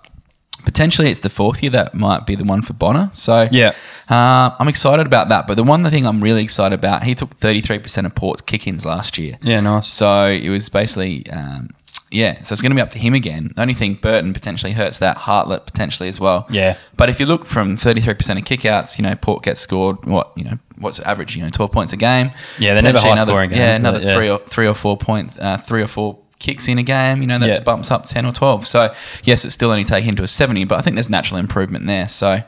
potentially 0.68 1.10
it's 1.10 1.22
the 1.22 1.30
fourth 1.30 1.64
year 1.64 1.72
that 1.72 1.94
might 1.96 2.26
be 2.26 2.36
the 2.36 2.44
one 2.44 2.62
for 2.62 2.74
Bonner. 2.74 3.10
So 3.14 3.48
Yeah. 3.52 3.72
uh, 4.10 4.50
I'm 4.60 4.68
excited 4.68 5.06
about 5.08 5.30
that. 5.30 5.48
But 5.48 5.56
the 5.56 5.64
one 5.64 5.84
thing 5.90 6.06
I'm 6.06 6.22
really 6.22 6.44
excited 6.44 6.78
about, 6.78 7.04
he 7.04 7.16
took 7.16 7.32
33% 7.40 8.06
of 8.06 8.14
Port's 8.14 8.42
kick-ins 8.42 8.86
last 8.86 9.18
year. 9.18 9.38
Yeah, 9.42 9.62
nice. 9.62 9.88
So 9.92 10.28
it 10.28 10.50
was 10.50 10.68
basically, 10.70 11.26
um, 11.32 11.70
yeah. 12.12 12.42
So 12.42 12.52
it's 12.54 12.62
going 12.62 12.72
to 12.72 12.76
be 12.76 12.82
up 12.82 12.90
to 12.92 13.00
him 13.00 13.14
again. 13.14 13.52
The 13.56 13.62
only 13.62 13.74
thing 13.74 13.96
Burton 13.96 14.34
potentially 14.34 14.74
hurts 14.74 15.00
that 15.00 15.18
Hartlett 15.20 15.66
potentially 15.66 16.10
as 16.10 16.20
well. 16.20 16.46
Yeah. 16.50 16.76
But 16.98 17.10
if 17.10 17.20
you 17.20 17.26
look 17.26 17.46
from 17.46 17.78
33% 17.78 18.38
of 18.38 18.44
kickouts, 18.44 18.98
you 18.98 19.04
know 19.04 19.16
Port 19.16 19.44
gets 19.44 19.62
scored 19.62 20.06
what 20.06 20.32
you 20.36 20.44
know 20.44 20.58
what's 20.80 20.98
the 21.00 21.08
average? 21.08 21.36
You 21.36 21.44
know, 21.44 21.50
12 21.50 21.72
points 21.72 21.94
a 21.94 21.98
game. 21.98 22.32
Yeah, 22.60 22.74
they're 22.74 22.84
never 22.84 22.98
Potentially 22.98 23.14
another- 23.14 23.32
high-scoring 23.32 23.52
Yeah, 23.52 23.72
but 23.72 23.80
another 23.80 24.00
yeah. 24.02 24.14
three 24.16 24.30
or 24.30 24.40
three 24.40 24.68
or 24.68 24.74
four 24.76 24.96
points, 24.98 25.38
uh, 25.40 25.58
three 25.58 25.82
or 25.82 25.88
four 25.88 26.18
kicks 26.40 26.68
in 26.68 26.78
a 26.78 26.84
game. 26.84 27.22
You 27.22 27.28
know, 27.28 27.40
that 27.40 27.48
Yeah. 27.48 27.60
bumps 27.64 27.92
up 27.92 28.06
10 28.06 28.26
or 28.26 28.32
12. 28.32 28.66
So 28.66 28.94
yes, 29.24 29.46
it's 29.46 29.54
still 29.54 29.72
only 29.72 29.84
taking 29.84 30.16
to 30.16 30.24
a 30.24 30.28
70, 30.28 30.64
but 30.66 30.78
I 30.78 30.82
think 30.82 30.96
there's 30.96 31.10
natural 31.10 31.40
improvement 31.40 31.88
there. 31.88 32.08
So 32.08 32.42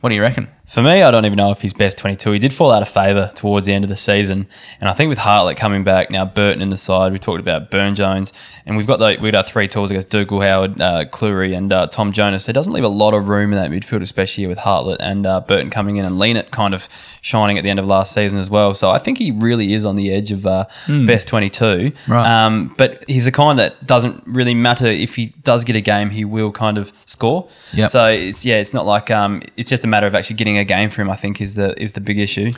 what 0.00 0.08
do 0.10 0.14
you 0.14 0.22
reckon? 0.22 0.48
For 0.66 0.82
me, 0.82 1.04
I 1.04 1.12
don't 1.12 1.24
even 1.24 1.36
know 1.36 1.52
if 1.52 1.62
he's 1.62 1.72
best 1.72 1.96
22. 1.98 2.32
He 2.32 2.38
did 2.40 2.52
fall 2.52 2.72
out 2.72 2.82
of 2.82 2.88
favour 2.88 3.30
towards 3.36 3.66
the 3.66 3.72
end 3.72 3.84
of 3.84 3.88
the 3.88 3.96
season. 3.96 4.48
And 4.80 4.88
I 4.88 4.94
think 4.94 5.08
with 5.08 5.18
Hartlett 5.18 5.56
coming 5.56 5.84
back, 5.84 6.10
now 6.10 6.24
Burton 6.24 6.60
in 6.60 6.70
the 6.70 6.76
side, 6.76 7.12
we 7.12 7.20
talked 7.20 7.38
about 7.38 7.70
Byrne 7.70 7.94
Jones, 7.94 8.32
and 8.66 8.76
we've 8.76 8.86
got 8.86 8.98
the, 8.98 9.16
we've 9.22 9.30
got 9.30 9.38
our 9.38 9.44
three 9.44 9.68
tools 9.68 9.92
against 9.92 10.10
Dougal 10.10 10.40
Howard, 10.40 10.80
uh, 10.80 11.04
Clurey, 11.04 11.56
and 11.56 11.72
uh, 11.72 11.86
Tom 11.86 12.10
Jonas. 12.10 12.46
There 12.46 12.52
doesn't 12.52 12.72
leave 12.72 12.82
a 12.82 12.88
lot 12.88 13.14
of 13.14 13.28
room 13.28 13.52
in 13.52 13.58
that 13.58 13.70
midfield, 13.70 14.02
especially 14.02 14.48
with 14.48 14.58
Hartlett 14.58 15.00
and 15.00 15.24
uh, 15.24 15.40
Burton 15.40 15.70
coming 15.70 15.98
in 15.98 16.04
and 16.04 16.18
Lean 16.18 16.36
it 16.36 16.50
kind 16.50 16.74
of 16.74 16.88
shining 17.22 17.58
at 17.58 17.62
the 17.62 17.70
end 17.70 17.78
of 17.78 17.86
last 17.86 18.12
season 18.12 18.40
as 18.40 18.50
well. 18.50 18.74
So 18.74 18.90
I 18.90 18.98
think 18.98 19.18
he 19.18 19.30
really 19.30 19.72
is 19.72 19.84
on 19.84 19.94
the 19.94 20.12
edge 20.12 20.32
of 20.32 20.46
uh, 20.46 20.64
best 21.06 21.28
22. 21.28 21.92
Right. 22.08 22.44
Um, 22.44 22.74
but 22.76 23.04
he's 23.08 23.26
the 23.26 23.32
kind 23.32 23.56
that 23.60 23.86
doesn't 23.86 24.24
really 24.26 24.54
matter 24.54 24.86
if 24.86 25.14
he 25.14 25.26
does 25.44 25.62
get 25.62 25.76
a 25.76 25.80
game, 25.80 26.10
he 26.10 26.24
will 26.24 26.50
kind 26.50 26.76
of 26.76 26.92
score. 27.06 27.48
Yep. 27.72 27.88
So 27.88 28.06
it's 28.06 28.44
yeah, 28.44 28.56
it's 28.56 28.74
not 28.74 28.84
like 28.84 29.12
um, 29.12 29.42
it's 29.56 29.70
just 29.70 29.84
a 29.84 29.88
matter 29.88 30.08
of 30.08 30.14
actually 30.16 30.36
getting 30.36 30.55
a 30.58 30.64
game 30.64 30.88
for 30.90 31.02
him. 31.02 31.10
I 31.10 31.16
think 31.16 31.40
is 31.40 31.54
the 31.54 31.80
is 31.80 31.92
the 31.92 32.00
big 32.00 32.18
issue. 32.18 32.52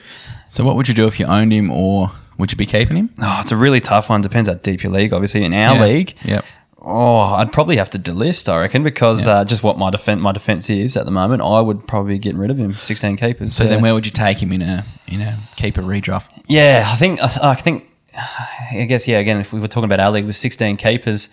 So 0.48 0.64
what 0.64 0.76
would 0.76 0.88
you 0.88 0.94
do 0.94 1.06
if 1.06 1.18
you 1.20 1.26
owned 1.26 1.52
him, 1.52 1.70
or 1.70 2.10
would 2.38 2.50
you 2.52 2.56
be 2.56 2.66
keeping 2.66 2.96
him? 2.96 3.10
Oh, 3.20 3.38
it's 3.40 3.52
a 3.52 3.56
really 3.56 3.80
tough 3.80 4.10
one. 4.10 4.20
Depends 4.22 4.48
how 4.48 4.54
deep 4.56 4.82
your 4.82 4.92
league. 4.92 5.12
Obviously, 5.12 5.44
in 5.44 5.52
our 5.52 5.74
Yeah. 5.76 5.84
league, 5.84 6.14
Yep. 6.24 6.44
oh, 6.80 7.18
I'd 7.18 7.52
probably 7.52 7.76
have 7.76 7.90
to 7.90 7.98
delist. 7.98 8.48
I 8.52 8.58
reckon 8.60 8.82
because 8.84 9.26
Yeah. 9.26 9.34
uh, 9.38 9.44
just 9.44 9.62
what 9.62 9.76
my 9.78 9.90
defense 9.90 10.20
my 10.22 10.32
defense 10.32 10.70
is 10.70 10.96
at 10.96 11.04
the 11.04 11.10
moment, 11.10 11.42
I 11.42 11.60
would 11.60 11.86
probably 11.86 12.14
be 12.14 12.18
getting 12.18 12.38
rid 12.38 12.50
of 12.50 12.58
him. 12.58 12.72
Sixteen 12.74 13.16
keepers. 13.16 13.52
So 13.54 13.64
yeah. 13.64 13.70
then 13.70 13.82
where 13.82 13.94
would 13.94 14.06
you 14.06 14.12
take 14.12 14.42
him 14.42 14.52
in 14.52 14.62
a 14.62 14.84
in 15.06 15.20
a 15.20 15.36
keeper 15.56 15.82
redraft? 15.82 16.28
Yeah, 16.48 16.84
I 16.86 16.96
think 16.96 17.20
I 17.22 17.54
think 17.54 17.84
I 18.72 18.84
guess 18.88 19.06
yeah. 19.08 19.18
Again, 19.18 19.40
if 19.40 19.52
we 19.52 19.60
were 19.60 19.68
talking 19.68 19.84
about 19.84 20.00
our 20.00 20.10
league 20.10 20.24
with 20.26 20.36
sixteen 20.36 20.74
keepers, 20.76 21.28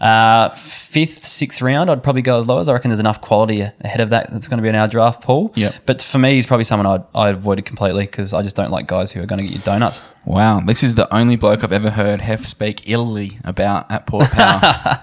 uh, 0.00 0.48
fifth, 0.50 1.26
sixth 1.26 1.60
round, 1.60 1.90
I'd 1.90 2.02
probably 2.02 2.22
go 2.22 2.38
as 2.38 2.48
low 2.48 2.58
as 2.58 2.68
I 2.68 2.72
reckon. 2.72 2.88
There's 2.88 3.00
enough 3.00 3.20
quality 3.20 3.60
ahead 3.60 4.00
of 4.00 4.10
that 4.10 4.30
that's 4.30 4.48
going 4.48 4.58
to 4.58 4.62
be 4.62 4.68
in 4.68 4.74
our 4.74 4.88
draft 4.88 5.22
pool. 5.22 5.52
Yep. 5.56 5.74
But 5.84 6.00
for 6.00 6.18
me, 6.18 6.32
he's 6.34 6.46
probably 6.46 6.64
someone 6.64 6.86
I'd, 6.86 7.04
I 7.14 7.28
avoided 7.28 7.66
completely 7.66 8.06
because 8.06 8.32
I 8.32 8.42
just 8.42 8.56
don't 8.56 8.70
like 8.70 8.86
guys 8.86 9.12
who 9.12 9.22
are 9.22 9.26
going 9.26 9.40
to 9.40 9.46
get 9.46 9.54
you 9.54 9.62
donuts. 9.62 10.00
Wow, 10.24 10.60
this 10.60 10.82
is 10.82 10.94
the 10.94 11.12
only 11.14 11.36
bloke 11.36 11.64
I've 11.64 11.72
ever 11.72 11.90
heard 11.90 12.20
Heff 12.20 12.44
speak 12.44 12.88
illy 12.88 13.38
about 13.44 13.90
at 13.90 14.06
Port 14.06 14.30
Power. 14.32 15.02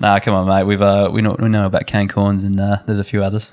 nah, 0.00 0.18
come 0.20 0.34
on, 0.34 0.46
mate. 0.46 0.64
We've 0.64 0.80
uh, 0.80 1.10
we 1.12 1.22
know 1.22 1.36
we 1.38 1.48
know 1.48 1.66
about 1.66 1.86
Kane 1.86 2.08
Cornes 2.08 2.44
and 2.44 2.58
uh, 2.60 2.78
there's 2.86 2.98
a 2.98 3.04
few 3.04 3.22
others. 3.22 3.52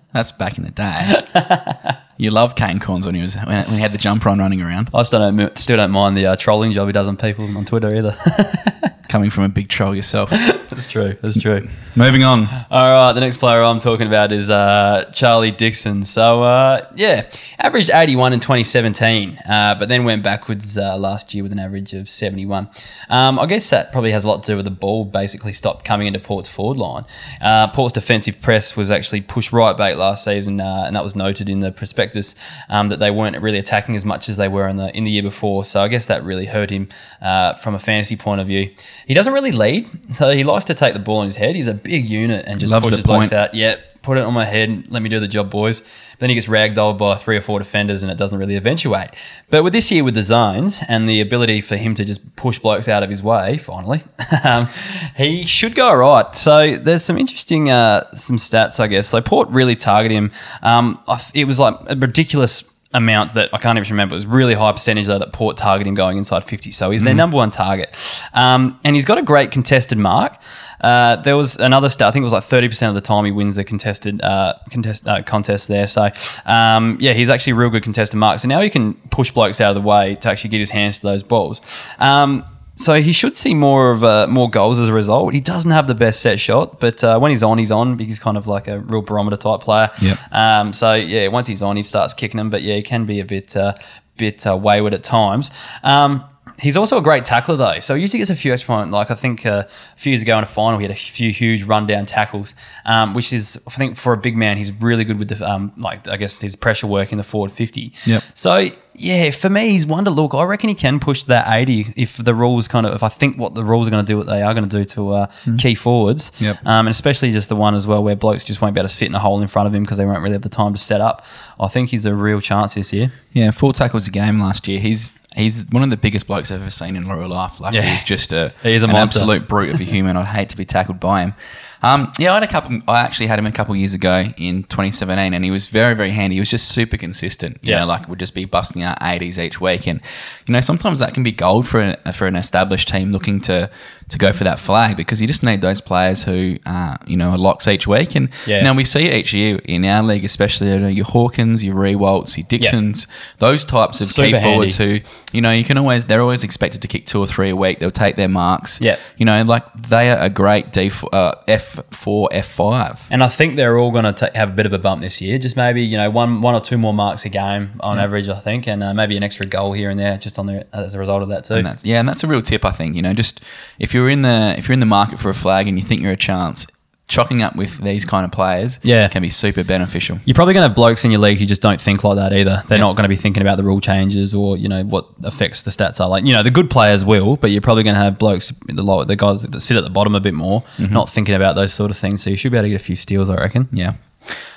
That's 0.12 0.32
back 0.32 0.58
in 0.58 0.64
the 0.64 0.70
day. 0.70 1.96
you 2.16 2.30
loved 2.30 2.56
Kane 2.56 2.80
Cornes 2.80 3.06
when 3.06 3.14
he 3.14 3.20
was 3.20 3.36
when, 3.36 3.64
when 3.64 3.74
he 3.74 3.80
had 3.80 3.92
the 3.92 3.98
jumper 3.98 4.28
on 4.30 4.38
running 4.38 4.62
around, 4.62 4.90
I 4.94 5.02
still 5.02 5.20
don't 5.20 5.58
still 5.58 5.76
don't 5.76 5.90
mind 5.90 6.16
the 6.16 6.26
uh, 6.26 6.36
trolling 6.36 6.72
job 6.72 6.86
he 6.86 6.92
does 6.92 7.08
on 7.08 7.16
people 7.16 7.44
on 7.56 7.64
Twitter 7.64 7.94
either. 7.94 8.14
coming 9.08 9.30
from 9.30 9.44
a 9.44 9.48
big 9.48 9.68
troll 9.68 9.94
yourself. 9.94 10.30
that's 10.70 10.90
true. 10.90 11.16
That's 11.20 11.40
true. 11.40 11.62
Moving 11.96 12.22
on. 12.22 12.46
All 12.70 13.06
right, 13.06 13.12
the 13.12 13.20
next 13.20 13.38
player 13.38 13.62
I'm 13.62 13.80
talking 13.80 14.06
about 14.06 14.30
is 14.32 14.50
uh, 14.50 15.10
Charlie 15.14 15.50
Dixon. 15.50 16.04
So, 16.04 16.42
uh, 16.42 16.88
yeah, 16.94 17.28
averaged 17.58 17.90
81 17.92 18.34
in 18.34 18.40
2017, 18.40 19.38
uh, 19.38 19.76
but 19.78 19.88
then 19.88 20.04
went 20.04 20.22
backwards 20.22 20.78
uh, 20.78 20.96
last 20.96 21.34
year 21.34 21.42
with 21.42 21.52
an 21.52 21.58
average 21.58 21.94
of 21.94 22.08
71. 22.08 22.68
Um, 23.08 23.38
I 23.38 23.46
guess 23.46 23.70
that 23.70 23.90
probably 23.92 24.12
has 24.12 24.24
a 24.24 24.28
lot 24.28 24.42
to 24.44 24.52
do 24.52 24.56
with 24.56 24.64
the 24.64 24.70
ball 24.70 25.04
basically 25.04 25.52
stopped 25.52 25.84
coming 25.84 26.06
into 26.06 26.20
Port's 26.20 26.48
forward 26.48 26.78
line. 26.78 27.04
Uh, 27.40 27.68
Port's 27.68 27.92
defensive 27.92 28.40
press 28.40 28.76
was 28.76 28.90
actually 28.90 29.22
pushed 29.22 29.52
right 29.52 29.76
back 29.76 29.96
last 29.96 30.24
season, 30.24 30.60
uh, 30.60 30.84
and 30.86 30.94
that 30.94 31.02
was 31.02 31.16
noted 31.16 31.48
in 31.48 31.60
the 31.60 31.72
prospectus 31.72 32.34
um, 32.68 32.88
that 32.88 33.00
they 33.00 33.10
weren't 33.10 33.36
really 33.40 33.58
attacking 33.58 33.96
as 33.96 34.04
much 34.04 34.28
as 34.28 34.36
they 34.36 34.48
were 34.48 34.68
in 34.68 34.76
the 34.76 34.96
in 34.96 35.04
the 35.04 35.10
year 35.10 35.22
before. 35.22 35.64
So 35.64 35.80
I 35.80 35.88
guess 35.88 36.06
that 36.06 36.22
really 36.22 36.46
hurt 36.46 36.70
him 36.70 36.88
uh, 37.20 37.54
from 37.54 37.74
a 37.74 37.78
fantasy 37.78 38.16
point 38.16 38.40
of 38.40 38.46
view. 38.46 38.70
He 39.06 39.14
doesn't 39.14 39.32
really 39.32 39.52
lead, 39.52 40.14
so 40.14 40.30
he 40.30 40.44
likes 40.44 40.66
to 40.66 40.74
take 40.74 40.94
the 40.94 41.00
ball 41.00 41.22
in 41.22 41.26
his 41.26 41.36
head. 41.36 41.54
He's 41.54 41.68
a 41.68 41.74
big 41.74 42.06
unit 42.06 42.44
and 42.46 42.60
just 42.60 42.72
Loves 42.72 42.88
pushes 42.88 43.04
blokes 43.04 43.32
out. 43.32 43.54
Yep, 43.54 44.02
put 44.02 44.18
it 44.18 44.24
on 44.24 44.34
my 44.34 44.44
head. 44.44 44.68
And 44.68 44.90
let 44.90 45.02
me 45.02 45.08
do 45.08 45.20
the 45.20 45.28
job, 45.28 45.50
boys. 45.50 46.14
Then 46.18 46.30
he 46.30 46.34
gets 46.34 46.46
ragdolled 46.46 46.98
by 46.98 47.14
three 47.14 47.36
or 47.36 47.40
four 47.40 47.58
defenders, 47.58 48.02
and 48.02 48.10
it 48.10 48.18
doesn't 48.18 48.38
really 48.38 48.56
eventuate. 48.56 49.10
But 49.50 49.64
with 49.64 49.72
this 49.72 49.90
year, 49.92 50.04
with 50.04 50.14
the 50.14 50.22
zones 50.22 50.82
and 50.88 51.08
the 51.08 51.20
ability 51.20 51.60
for 51.60 51.76
him 51.76 51.94
to 51.94 52.04
just 52.04 52.36
push 52.36 52.58
blokes 52.58 52.88
out 52.88 53.02
of 53.02 53.10
his 53.10 53.22
way, 53.22 53.56
finally, 53.58 54.00
um, 54.44 54.68
he 55.16 55.44
should 55.44 55.74
go 55.74 55.88
all 55.88 55.96
right. 55.98 56.34
So 56.34 56.76
there's 56.76 57.04
some 57.04 57.18
interesting 57.18 57.70
uh, 57.70 58.10
some 58.12 58.36
stats, 58.36 58.80
I 58.80 58.86
guess. 58.86 59.08
So 59.08 59.20
Port 59.20 59.48
really 59.50 59.76
target 59.76 60.12
him. 60.12 60.30
Um, 60.62 60.96
it 61.34 61.44
was 61.44 61.60
like 61.60 61.74
a 61.88 61.96
ridiculous 61.96 62.62
amount 62.94 63.34
that 63.34 63.52
I 63.52 63.58
can't 63.58 63.78
even 63.78 63.90
remember. 63.90 64.14
It 64.14 64.16
was 64.16 64.26
really 64.26 64.54
high 64.54 64.72
percentage 64.72 65.06
though 65.06 65.18
that 65.18 65.32
Port 65.32 65.58
target 65.58 65.86
him 65.86 65.94
going 65.94 66.16
inside 66.16 66.44
50. 66.44 66.70
So 66.70 66.90
he's 66.90 67.04
their 67.04 67.14
number 67.14 67.36
one 67.36 67.50
target. 67.50 67.94
Um, 68.32 68.80
and 68.82 68.96
he's 68.96 69.04
got 69.04 69.18
a 69.18 69.22
great 69.22 69.50
contested 69.50 69.98
mark. 69.98 70.36
Uh, 70.80 71.16
there 71.16 71.36
was 71.36 71.56
another 71.56 71.90
stat, 71.90 72.08
I 72.08 72.10
think 72.12 72.22
it 72.22 72.24
was 72.24 72.32
like 72.32 72.44
30% 72.44 72.88
of 72.88 72.94
the 72.94 73.02
time 73.02 73.26
he 73.26 73.30
wins 73.30 73.56
the 73.56 73.64
contested 73.64 74.22
uh, 74.22 74.54
contest, 74.70 75.06
uh, 75.06 75.22
contest 75.22 75.68
there. 75.68 75.86
So 75.86 76.08
um, 76.46 76.96
yeah, 77.00 77.12
he's 77.12 77.28
actually 77.28 77.52
a 77.52 77.56
real 77.56 77.70
good 77.70 77.82
contested 77.82 78.18
mark. 78.18 78.38
So 78.38 78.48
now 78.48 78.60
he 78.60 78.70
can 78.70 78.94
push 79.10 79.30
blokes 79.32 79.60
out 79.60 79.76
of 79.76 79.82
the 79.82 79.86
way 79.86 80.14
to 80.14 80.30
actually 80.30 80.50
get 80.50 80.58
his 80.58 80.70
hands 80.70 81.00
to 81.00 81.06
those 81.08 81.22
balls. 81.22 81.60
Um, 81.98 82.44
so 82.78 82.94
he 82.94 83.12
should 83.12 83.36
see 83.36 83.54
more 83.54 83.90
of 83.90 84.04
uh, 84.04 84.26
more 84.28 84.48
goals 84.48 84.78
as 84.78 84.88
a 84.88 84.92
result. 84.92 85.34
He 85.34 85.40
doesn't 85.40 85.70
have 85.70 85.88
the 85.88 85.94
best 85.94 86.22
set 86.22 86.38
shot, 86.38 86.78
but 86.78 87.02
uh, 87.02 87.18
when 87.18 87.30
he's 87.30 87.42
on, 87.42 87.58
he's 87.58 87.72
on. 87.72 87.98
He's 87.98 88.20
kind 88.20 88.36
of 88.36 88.46
like 88.46 88.68
a 88.68 88.78
real 88.78 89.02
barometer 89.02 89.36
type 89.36 89.60
player. 89.60 89.90
Yep. 90.00 90.18
Um, 90.32 90.72
so 90.72 90.94
yeah, 90.94 91.26
once 91.28 91.48
he's 91.48 91.62
on, 91.62 91.76
he 91.76 91.82
starts 91.82 92.14
kicking 92.14 92.38
them. 92.38 92.50
But 92.50 92.62
yeah, 92.62 92.76
he 92.76 92.82
can 92.82 93.04
be 93.04 93.18
a 93.18 93.24
bit 93.24 93.56
uh, 93.56 93.74
bit 94.16 94.46
uh, 94.46 94.56
wayward 94.56 94.94
at 94.94 95.02
times. 95.02 95.50
Um, 95.82 96.24
he's 96.60 96.76
also 96.76 96.98
a 96.98 97.02
great 97.02 97.24
tackler 97.24 97.56
though. 97.56 97.80
So 97.80 97.94
he 97.94 98.02
usually 98.02 98.18
gets 98.18 98.30
a 98.30 98.36
few 98.36 98.52
extra 98.52 98.74
points. 98.74 98.92
Like 98.92 99.10
I 99.10 99.14
think 99.14 99.46
uh, 99.46 99.64
a 99.66 99.96
few 99.96 100.10
years 100.10 100.22
ago 100.22 100.36
in 100.38 100.44
a 100.44 100.46
final, 100.46 100.78
he 100.78 100.84
had 100.84 100.92
a 100.92 100.94
few 100.94 101.32
huge 101.32 101.64
rundown 101.64 102.06
tackles, 102.06 102.54
um, 102.84 103.14
which 103.14 103.32
is 103.32 103.62
I 103.66 103.70
think 103.70 103.96
for 103.96 104.12
a 104.12 104.16
big 104.16 104.36
man, 104.36 104.56
he's 104.56 104.72
really 104.72 105.04
good 105.04 105.18
with 105.18 105.28
the 105.28 105.48
um, 105.48 105.72
like 105.76 106.06
I 106.08 106.16
guess 106.16 106.40
his 106.40 106.56
pressure 106.56 106.86
work 106.86 107.12
in 107.12 107.18
the 107.18 107.24
forward 107.24 107.50
fifty. 107.50 107.92
Yep. 108.06 108.22
So 108.34 108.68
yeah, 108.98 109.30
for 109.30 109.48
me, 109.48 109.70
he's 109.70 109.86
one 109.86 110.04
to 110.04 110.10
look. 110.10 110.34
I 110.34 110.44
reckon 110.44 110.68
he 110.68 110.74
can 110.74 110.98
push 111.00 111.22
that 111.24 111.46
eighty 111.48 111.92
if 111.96 112.16
the 112.16 112.34
rules 112.34 112.66
kind 112.68 112.84
of 112.84 112.92
if 112.94 113.02
I 113.02 113.08
think 113.08 113.38
what 113.38 113.54
the 113.54 113.64
rules 113.64 113.86
are 113.88 113.90
going 113.90 114.04
to 114.04 114.06
do, 114.12 114.18
what 114.18 114.26
they 114.26 114.42
are 114.42 114.52
going 114.54 114.68
to 114.68 114.76
do 114.78 114.84
to 114.84 115.10
uh, 115.12 115.26
key 115.58 115.74
forwards. 115.74 116.32
Yep. 116.40 116.56
Um, 116.66 116.86
and 116.86 116.88
especially 116.88 117.30
just 117.30 117.48
the 117.48 117.56
one 117.56 117.74
as 117.74 117.86
well 117.86 118.02
where 118.02 118.16
blokes 118.16 118.44
just 118.44 118.60
won't 118.60 118.74
be 118.74 118.80
able 118.80 118.88
to 118.88 118.94
sit 118.94 119.08
in 119.08 119.14
a 119.14 119.18
hole 119.18 119.40
in 119.40 119.46
front 119.46 119.68
of 119.68 119.74
him 119.74 119.82
because 119.84 119.98
they 119.98 120.04
won't 120.06 120.20
really 120.20 120.32
have 120.32 120.42
the 120.42 120.48
time 120.48 120.72
to 120.72 120.78
set 120.80 121.00
up. 121.00 121.24
I 121.60 121.68
think 121.68 121.90
he's 121.90 122.04
a 122.06 122.14
real 122.14 122.40
chance 122.40 122.74
this 122.74 122.92
year. 122.92 123.08
Yeah, 123.32 123.50
four 123.52 123.72
tackles 123.72 124.08
a 124.08 124.10
game 124.10 124.40
last 124.40 124.66
year. 124.68 124.80
He's 124.80 125.10
he's 125.36 125.66
one 125.70 125.82
of 125.84 125.90
the 125.90 125.96
biggest 125.96 126.26
blokes 126.26 126.50
I've 126.50 126.60
ever 126.62 126.70
seen 126.70 126.96
in 126.96 127.08
real 127.08 127.28
life. 127.28 127.60
Like 127.60 127.74
Yeah. 127.74 127.82
he's 127.82 128.02
just 128.02 128.32
a 128.32 128.52
He 128.62 128.72
is 128.72 128.82
a 128.82 128.86
an 128.86 128.92
monster. 128.92 129.18
absolute 129.20 129.46
brute 129.46 129.72
of 129.74 129.80
a 129.80 129.84
human. 129.84 130.16
I'd 130.16 130.24
hate 130.26 130.48
to 130.48 130.56
be 130.56 130.64
tackled 130.64 130.98
by 130.98 131.22
him. 131.22 131.34
Um, 131.82 132.12
yeah, 132.18 132.32
I 132.32 132.34
had 132.34 132.42
a 132.42 132.48
couple. 132.48 132.78
I 132.88 133.00
actually 133.00 133.26
had 133.28 133.38
him 133.38 133.46
a 133.46 133.52
couple 133.52 133.74
years 133.76 133.94
ago 133.94 134.24
in 134.36 134.64
2017, 134.64 135.32
and 135.34 135.44
he 135.44 135.50
was 135.50 135.68
very, 135.68 135.94
very 135.94 136.10
handy. 136.10 136.34
He 136.36 136.40
was 136.40 136.50
just 136.50 136.68
super 136.68 136.96
consistent. 136.96 137.58
You 137.62 137.72
Yeah. 137.72 137.80
know, 137.80 137.86
like 137.86 138.08
would 138.08 138.18
just 138.18 138.34
be 138.34 138.44
busting 138.46 138.82
out 138.82 138.98
80s 139.00 139.38
each 139.38 139.60
week, 139.60 139.86
and 139.86 140.00
you 140.46 140.52
know 140.54 140.60
sometimes 140.60 140.98
that 140.98 141.14
can 141.14 141.22
be 141.22 141.30
gold 141.32 141.68
for 141.68 141.80
an, 141.80 141.96
for 142.12 142.26
an 142.26 142.34
established 142.36 142.88
team 142.88 143.12
looking 143.12 143.40
to 143.42 143.70
to 144.08 144.16
go 144.18 144.32
for 144.32 144.42
that 144.44 144.58
flag 144.58 144.96
because 144.96 145.20
you 145.20 145.26
just 145.26 145.42
need 145.44 145.60
those 145.60 145.82
players 145.82 146.24
who 146.24 146.56
uh, 146.64 146.96
you 147.06 147.16
know 147.16 147.30
are 147.30 147.38
locks 147.38 147.68
each 147.68 147.86
week. 147.86 148.14
And 148.16 148.30
Yeah. 148.46 148.62
now 148.62 148.74
we 148.74 148.84
see 148.84 149.12
each 149.12 149.32
year 149.34 149.60
in 149.66 149.84
our 149.84 150.02
league, 150.02 150.24
especially 150.24 150.70
you 150.70 150.78
know, 150.78 150.88
your 150.88 151.04
Hawkins, 151.04 151.62
your 151.62 151.74
Riewoldts, 151.76 152.36
your 152.38 152.46
Dixons, 152.48 153.06
those 153.38 153.64
types 153.66 154.00
of 154.00 154.06
key 154.06 154.30
Super 154.32 154.40
forwards 154.40 154.76
handy. 154.76 155.00
who 155.00 155.36
you 155.36 155.40
know 155.42 155.52
you 155.52 155.62
can 155.62 155.76
always 155.78 156.06
they're 156.06 156.22
always 156.22 156.42
expected 156.42 156.80
to 156.82 156.88
kick 156.88 157.04
two 157.06 157.20
or 157.20 157.26
three 157.26 157.50
a 157.50 157.56
week. 157.56 157.78
They'll 157.80 157.90
take 157.90 158.16
their 158.16 158.28
marks. 158.28 158.80
Yeah. 158.80 158.96
you 159.16 159.26
know, 159.26 159.42
like 159.44 159.62
they 159.74 160.10
are 160.10 160.18
a 160.18 160.30
great 160.30 160.72
D 160.72 160.90
uh, 161.12 161.32
F 161.46 161.67
four 161.90 162.28
F 162.32 162.46
five. 162.46 163.06
And 163.10 163.22
I 163.22 163.28
think 163.28 163.56
they're 163.56 163.78
all 163.78 163.90
going 163.90 164.12
to 164.12 164.30
have 164.34 164.50
a 164.50 164.52
bit 164.52 164.66
of 164.66 164.72
a 164.72 164.78
bump 164.78 165.00
this 165.00 165.20
year. 165.20 165.38
Just 165.38 165.56
maybe 165.56 165.82
you 165.82 165.96
know 165.96 166.10
one 166.10 166.42
one 166.42 166.54
or 166.54 166.60
two 166.60 166.78
more 166.78 166.94
marks 166.94 167.24
a 167.24 167.28
game 167.28 167.70
on 167.80 167.98
average, 167.98 168.28
I 168.28 168.40
think, 168.40 168.66
and 168.66 168.82
uh, 168.82 168.94
maybe 168.94 169.16
an 169.16 169.22
extra 169.22 169.46
goal 169.46 169.72
here 169.72 169.90
and 169.90 169.98
there 169.98 170.18
just 170.18 170.38
on 170.38 170.46
the 170.46 170.66
as 170.74 170.94
a 170.94 170.98
result 170.98 171.22
of 171.22 171.28
that 171.28 171.44
too. 171.44 171.54
And 171.54 171.84
yeah, 171.84 172.00
and 172.00 172.08
that's 172.08 172.24
a 172.24 172.26
real 172.26 172.42
tip. 172.42 172.64
I 172.64 172.70
think 172.70 172.96
you 172.96 173.02
know, 173.02 173.14
just 173.14 173.42
if 173.78 173.94
you're 173.94 174.08
in 174.08 174.22
the 174.22 174.54
if 174.56 174.68
you're 174.68 174.74
in 174.74 174.80
the 174.80 174.86
market 174.86 175.18
for 175.18 175.28
a 175.28 175.34
flag 175.34 175.68
and 175.68 175.78
you 175.78 175.84
think 175.84 176.02
you're 176.02 176.12
a 176.12 176.16
chance, 176.16 176.66
chocking 177.08 177.42
up 177.42 177.56
with 177.56 177.78
these 177.82 178.04
kind 178.04 178.24
of 178.24 178.30
players, 178.30 178.78
Yeah. 178.82 179.08
can 179.08 179.22
be 179.22 179.30
super 179.30 179.64
beneficial. 179.64 180.18
You're 180.26 180.34
probably 180.34 180.52
going 180.54 180.62
to 180.64 180.68
have 180.68 180.76
blokes 180.76 181.04
in 181.06 181.10
your 181.10 181.20
league 181.20 181.38
who 181.38 181.46
just 181.46 181.62
don't 181.62 181.80
think 181.80 182.04
like 182.04 182.16
that 182.16 182.32
either. 182.34 182.62
They're 182.68 182.76
Yeah. 182.78 182.84
not 182.84 182.96
going 182.96 183.04
to 183.04 183.08
be 183.08 183.16
thinking 183.16 183.40
about 183.40 183.56
the 183.56 183.62
rule 183.64 183.80
changes 183.80 184.34
or 184.34 184.56
you 184.58 184.68
know 184.68 184.82
what 184.84 185.06
affects 185.24 185.62
the 185.62 185.70
stats 185.70 186.00
are. 186.00 186.08
Like 186.08 186.24
you 186.24 186.32
know 186.34 186.42
the 186.42 186.50
good 186.50 186.68
players 186.70 187.04
will, 187.04 187.36
but 187.36 187.50
you're 187.50 187.62
probably 187.62 187.82
going 187.82 187.96
to 187.96 188.00
have 188.02 188.18
blokes 188.18 188.52
the 188.68 188.82
lo- 188.82 189.04
the 189.04 189.16
guys 189.16 189.42
that 189.44 189.60
sit 189.60 189.76
at 189.76 189.84
the 189.84 189.90
bottom 189.90 190.14
a 190.14 190.20
bit 190.20 190.34
more, 190.34 190.62
not 190.78 191.08
thinking 191.08 191.34
about 191.34 191.56
those 191.56 191.72
sort 191.72 191.90
of 191.90 191.96
things. 191.96 192.22
So 192.22 192.30
you 192.30 192.36
should 192.36 192.52
be 192.52 192.58
able 192.58 192.66
to 192.66 192.70
get 192.70 192.80
a 192.80 192.84
few 192.84 192.94
steals, 192.96 193.30
I 193.30 193.36
reckon. 193.36 193.68
Yeah. 193.72 193.92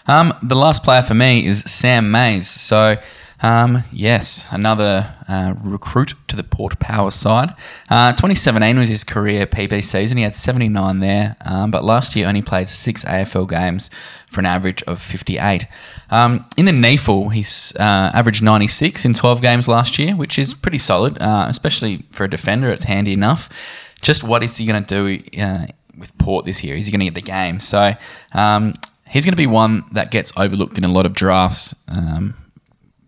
Um, 0.08 0.34
the 0.44 0.56
last 0.56 0.84
player 0.84 1.02
for 1.04 1.14
me 1.14 1.46
is 1.46 1.62
Sam 1.62 2.12
Mayes. 2.12 2.50
So, 2.50 2.98
um, 3.41 3.84
yes, 3.91 4.47
another 4.51 5.15
uh, 5.27 5.56
recruit 5.63 6.13
to 6.27 6.36
the 6.36 6.43
Port 6.43 6.80
Power 6.80 7.12
side. 7.12 7.49
Uh, 7.89 8.12
2017 8.12 8.77
was 8.77 8.89
his 8.89 9.04
career 9.04 9.47
PB 9.47 9.84
season. 9.84 10.17
He 10.17 10.23
had 10.23 10.34
79 10.34 10.99
there, 10.99 11.38
um, 11.45 11.71
but 11.71 11.84
last 11.84 12.15
year 12.15 12.27
only 12.27 12.41
played 12.41 12.69
six 12.69 13.04
AFL 13.06 13.49
games 13.49 13.89
for 14.27 14.39
an 14.41 14.45
average 14.45 14.84
of 14.84 15.01
58. 15.01 15.67
Um, 16.10 16.45
in 16.58 16.65
the 16.65 16.71
NEAFL, 16.71 17.34
he's 17.34 17.75
uh, 17.77 18.12
averaged 18.13 18.43
96 18.43 19.06
in 19.06 19.13
12 19.13 19.41
games 19.41 19.67
last 19.67 19.97
year, 19.97 20.15
which 20.15 20.38
is 20.38 20.54
pretty 20.54 20.77
solid, 20.77 21.17
uh, 21.19 21.45
especially 21.49 22.04
for 22.12 22.25
a 22.25 22.30
defender. 22.30 22.69
It's 22.69 22.84
handy 22.84 23.13
enough. 23.13 23.95
Just 24.01 24.23
what 24.23 24.43
is 24.43 24.58
he 24.58 24.65
going 24.65 24.84
to 24.84 25.19
do 25.19 25.41
uh, 25.41 25.65
with 25.97 26.17
Port 26.17 26.45
this 26.45 26.63
year? 26.63 26.75
Is 26.75 26.88
he 26.88 26.91
going 26.91 26.99
to 26.99 27.06
get 27.06 27.13
the 27.13 27.21
game? 27.21 27.60
So 27.60 27.93
um, 28.34 28.73
he's 29.10 29.25
going 29.25 29.34
to 29.34 29.38
be 29.38 29.47
one 29.47 29.84
that 29.91 30.12
gets 30.12 30.32
overlooked 30.38 30.77
in 30.77 30.84
a 30.84 30.91
lot 30.91 31.06
of 31.06 31.13
drafts, 31.13 31.75
um, 31.89 32.34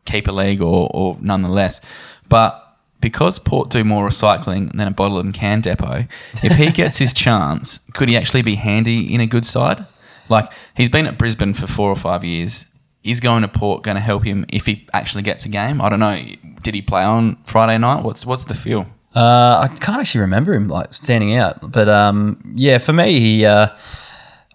keeper 0.06 0.32
league 0.32 0.62
or, 0.62 0.90
or 0.94 1.18
nonetheless. 1.20 1.82
But 2.30 2.60
because 3.00 3.38
Port 3.38 3.70
do 3.70 3.84
more 3.84 4.08
recycling 4.08 4.72
than 4.72 4.88
a 4.88 4.92
bottle 4.92 5.20
and 5.20 5.34
can 5.34 5.62
depot, 5.62 6.06
if 6.42 6.56
he 6.56 6.72
gets 6.82 6.98
his 6.98 7.14
chance, 7.14 7.90
could 7.94 8.10
he 8.10 8.18
actually 8.18 8.42
be 8.42 8.56
handy 8.56 9.14
in 9.14 9.20
a 9.20 9.28
good 9.28 9.46
side? 9.46 9.86
Like 10.30 10.52
he's 10.76 10.90
been 10.90 11.06
at 11.06 11.18
Brisbane 11.18 11.54
for 11.54 11.68
four 11.68 11.90
or 11.90 11.96
five 11.96 12.24
years. 12.24 12.70
Is 13.04 13.20
going 13.20 13.42
to 13.42 13.50
Port 13.50 13.84
going 13.84 13.96
to 13.96 14.02
help 14.02 14.24
him 14.24 14.46
if 14.48 14.66
he 14.66 14.88
actually 14.94 15.24
gets 15.24 15.46
a 15.46 15.50
game? 15.50 15.82
I 15.82 15.90
don't 15.90 16.00
know. 16.00 16.24
Did 16.62 16.74
he 16.74 16.82
play 16.82 17.04
on 17.04 17.36
Friday 17.44 17.78
night? 17.78 18.02
What's 18.02 18.26
what's 18.26 18.46
the 18.46 18.54
feel? 18.54 18.88
Uh, 19.14 19.68
I 19.70 19.76
can't 19.80 20.00
actually 20.00 20.22
remember 20.22 20.54
him 20.54 20.70
like 20.70 20.94
standing 20.94 21.36
out, 21.36 21.70
but 21.70 21.90
um, 21.90 22.42
yeah, 22.56 22.78
for 22.78 22.94
me, 22.94 23.20
he. 23.20 23.46
Uh, 23.46 23.68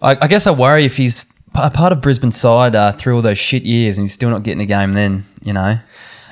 I, 0.01 0.17
I 0.21 0.27
guess 0.27 0.47
I 0.47 0.51
worry 0.51 0.85
if 0.85 0.97
he's 0.97 1.31
a 1.65 1.69
part 1.69 1.91
of 1.91 2.01
Brisbane's 2.01 2.37
side 2.37 2.75
uh, 2.75 2.91
through 2.91 3.15
all 3.15 3.21
those 3.21 3.37
shit 3.37 3.63
years 3.63 3.97
and 3.97 4.03
he's 4.05 4.13
still 4.13 4.29
not 4.29 4.43
getting 4.43 4.61
a 4.61 4.65
game. 4.65 4.93
Then 4.93 5.23
you 5.43 5.53
know, 5.53 5.79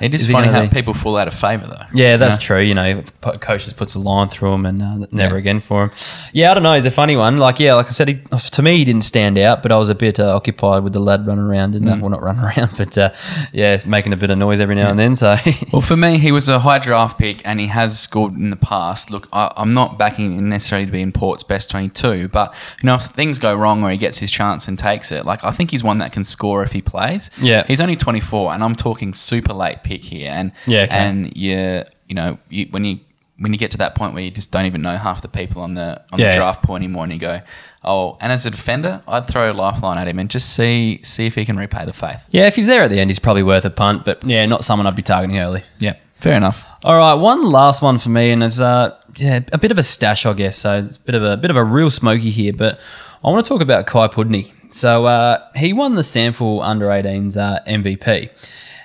It 0.00 0.14
is 0.14 0.22
Is 0.22 0.30
funny 0.30 0.48
how 0.48 0.62
be- 0.62 0.68
people 0.68 0.94
fall 0.94 1.16
out 1.16 1.28
of 1.28 1.34
favour 1.34 1.66
though. 1.66 1.82
Yeah, 1.92 2.16
that's 2.16 2.36
You 2.36 2.40
true. 2.46 2.60
You 2.60 2.74
know, 2.74 3.02
p- 3.22 3.38
coach 3.40 3.64
just 3.64 3.76
puts 3.76 3.94
a 3.94 3.98
line 3.98 4.28
through 4.28 4.52
him 4.54 4.66
and 4.66 4.82
uh, 4.82 5.06
never 5.10 5.34
Yeah. 5.34 5.38
again 5.40 5.60
for 5.60 5.84
him. 5.84 5.90
Yeah, 6.32 6.50
I 6.50 6.54
don't 6.54 6.62
know. 6.62 6.74
He's 6.74 6.86
a 6.86 6.90
funny 6.90 7.16
one. 7.16 7.38
Like, 7.38 7.58
yeah, 7.60 7.74
like 7.74 7.86
I 7.86 7.90
said, 7.90 8.08
he, 8.08 8.14
to 8.14 8.62
me, 8.62 8.76
he 8.78 8.84
didn't 8.84 9.02
stand 9.02 9.38
out, 9.38 9.62
but 9.62 9.72
I 9.72 9.76
was 9.78 9.88
a 9.88 9.94
bit 9.94 10.20
uh, 10.20 10.34
occupied 10.36 10.82
with 10.84 10.92
the 10.92 11.00
lad 11.00 11.26
running 11.26 11.44
around 11.44 11.74
and 11.74 11.88
uh, 11.88 11.94
Mm. 11.94 12.00
well, 12.00 12.10
not 12.10 12.22
running 12.22 12.42
around, 12.44 12.74
but 12.76 12.96
uh, 12.98 13.10
yeah, 13.52 13.78
making 13.86 14.12
a 14.12 14.16
bit 14.16 14.30
of 14.30 14.38
noise 14.38 14.60
every 14.60 14.74
now 14.74 14.90
and 14.90 14.98
then. 14.98 15.14
So 15.16 15.36
Well, 15.72 15.82
for 15.82 15.96
me, 15.96 16.18
he 16.18 16.30
was 16.32 16.48
a 16.48 16.60
high 16.60 16.78
draft 16.78 17.18
pick 17.18 17.42
and 17.46 17.58
he 17.60 17.66
has 17.68 17.98
scored 17.98 18.34
in 18.34 18.50
the 18.50 18.56
past. 18.56 19.10
Look, 19.10 19.28
I, 19.32 19.52
I'm 19.56 19.74
not 19.74 19.98
backing 19.98 20.36
him 20.38 20.48
necessarily 20.48 20.86
to 20.86 20.92
be 20.92 21.02
in 21.02 21.12
Port's 21.12 21.42
best 21.42 21.70
22, 21.70 22.28
but 22.28 22.54
you 22.82 22.86
know, 22.86 22.94
if 22.96 23.02
things 23.02 23.38
go 23.38 23.54
wrong 23.54 23.82
or 23.82 23.90
he 23.90 23.96
gets 23.96 24.18
his 24.18 24.30
chance 24.30 24.68
and 24.68 24.78
takes 24.78 25.10
it, 25.12 25.24
like 25.24 25.44
I 25.44 25.50
think 25.50 25.70
he's 25.70 25.82
one 25.82 25.98
that 25.98 26.12
can 26.12 26.24
score 26.24 26.62
if 26.62 26.72
he 26.72 26.82
plays. 26.82 27.30
Yeah. 27.40 27.64
he's 27.66 27.80
only 27.80 27.96
24, 27.96 28.52
and 28.52 28.62
I'm 28.62 28.74
talking 28.74 29.12
super 29.12 29.52
late 29.52 29.82
pick 29.88 30.02
here. 30.04 30.30
And 30.38 30.52
Yeah, 30.66 30.82
okay. 30.84 30.96
and 30.96 31.36
you, 31.36 31.82
you 32.08 32.14
know, 32.14 32.38
you, 32.50 32.66
when 32.70 32.84
you 32.84 32.94
when 33.40 33.52
you 33.52 33.58
get 33.58 33.70
to 33.70 33.78
that 33.78 33.94
point 33.94 34.14
where 34.14 34.22
you 34.24 34.32
just 34.32 34.50
don't 34.52 34.66
even 34.66 34.82
know 34.82 34.96
half 34.96 35.22
the 35.22 35.28
people 35.28 35.62
on 35.62 35.74
the 35.74 35.88
on 36.12 36.18
Yeah. 36.18 36.30
the 36.30 36.36
draft 36.36 36.62
pool 36.64 36.74
anymore, 36.76 37.04
and 37.04 37.12
you 37.12 37.18
go, 37.20 37.40
oh, 37.84 38.16
and 38.20 38.32
as 38.32 38.44
a 38.46 38.50
defender, 38.50 39.00
I'd 39.06 39.26
throw 39.28 39.50
a 39.50 39.54
lifeline 39.64 39.96
at 39.98 40.08
him 40.08 40.18
and 40.18 40.28
just 40.28 40.54
see 40.56 41.00
see 41.02 41.26
if 41.26 41.34
he 41.36 41.44
can 41.44 41.56
repay 41.56 41.84
the 41.84 41.92
faith. 41.92 42.26
yeah, 42.30 42.46
if 42.48 42.56
he's 42.56 42.66
there 42.66 42.82
at 42.82 42.90
the 42.90 42.98
end, 43.00 43.10
he's 43.10 43.20
probably 43.20 43.44
worth 43.44 43.64
a 43.64 43.70
punt, 43.70 44.04
but 44.04 44.24
yeah, 44.24 44.44
not 44.46 44.64
someone 44.64 44.86
I'd 44.88 44.96
be 44.96 45.02
targeting 45.02 45.38
early. 45.38 45.62
Yeah, 45.78 45.94
fair 46.14 46.36
enough. 46.36 46.66
All 46.84 46.96
right, 46.98 47.14
one 47.14 47.42
last 47.48 47.80
one 47.82 47.98
for 47.98 48.10
me, 48.10 48.30
and 48.32 48.42
it's 48.42 48.60
uh, 48.60 48.96
yeah, 49.16 49.40
a 49.52 49.58
bit 49.58 49.70
of 49.70 49.78
a 49.78 49.82
stash, 49.84 50.26
I 50.26 50.32
guess. 50.32 50.56
So 50.58 50.78
it's 50.78 50.96
a 50.96 51.00
bit 51.00 51.14
of 51.14 51.22
a 51.22 51.36
bit 51.36 51.50
of 51.52 51.56
a 51.56 51.64
real 51.64 51.90
smoky 51.90 52.30
here, 52.30 52.52
but 52.52 52.78
I 53.24 53.30
want 53.30 53.44
to 53.44 53.48
talk 53.48 53.62
about 53.62 53.86
Kai 53.86 54.08
Pudney. 54.08 54.52
So 54.70 55.06
uh, 55.06 55.38
he 55.56 55.72
won 55.72 55.94
the 55.94 56.02
SANFL 56.02 56.62
Under 56.62 56.86
18s 56.86 57.36
uh, 57.36 57.60
MVP, 57.66 58.28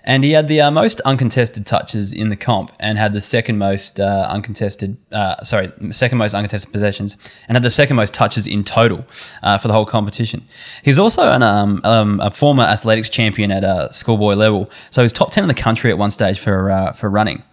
and 0.04 0.24
he 0.24 0.32
had 0.32 0.48
the 0.48 0.62
uh, 0.62 0.72
most 0.72 1.02
uncontested 1.02 1.66
touches 1.66 2.13
in 2.13 2.30
the 2.30 2.36
comp, 2.36 2.72
and 2.80 2.98
had 2.98 3.13
the 3.13 3.22
second 3.22 3.58
most 3.58 4.00
uh, 4.00 4.28
uncontested, 4.30 4.98
uh, 5.12 5.42
sorry, 5.44 5.72
second 5.92 6.18
most 6.18 6.34
uncontested 6.34 6.72
possessions, 6.72 7.18
and 7.48 7.56
had 7.56 7.63
the 7.63 7.70
second 7.70 7.96
most 7.96 8.13
touches 8.13 8.48
in 8.48 8.63
total 8.63 9.06
uh, 9.42 9.58
for 9.58 9.68
the 9.68 9.74
whole 9.74 9.86
competition. 9.86 10.44
He's 10.84 11.00
also 11.00 11.32
an, 11.32 11.44
um, 11.44 11.82
um, 11.84 12.20
a 12.20 12.32
former 12.32 12.63
athletics 12.63 13.10
champion 13.10 13.52
at 13.52 13.63
uh, 13.63 13.89
schoolboy 13.92 14.34
level, 14.34 14.70
so 14.89 15.02
he's 15.02 15.13
top 15.13 15.32
ten 15.32 15.44
in 15.44 15.48
the 15.48 15.54
country 15.54 15.92
at 15.92 15.98
one 15.98 16.12
stage 16.12 16.39
for 16.39 16.72
uh, 16.72 16.92
for 16.94 17.10
running. 17.10 17.44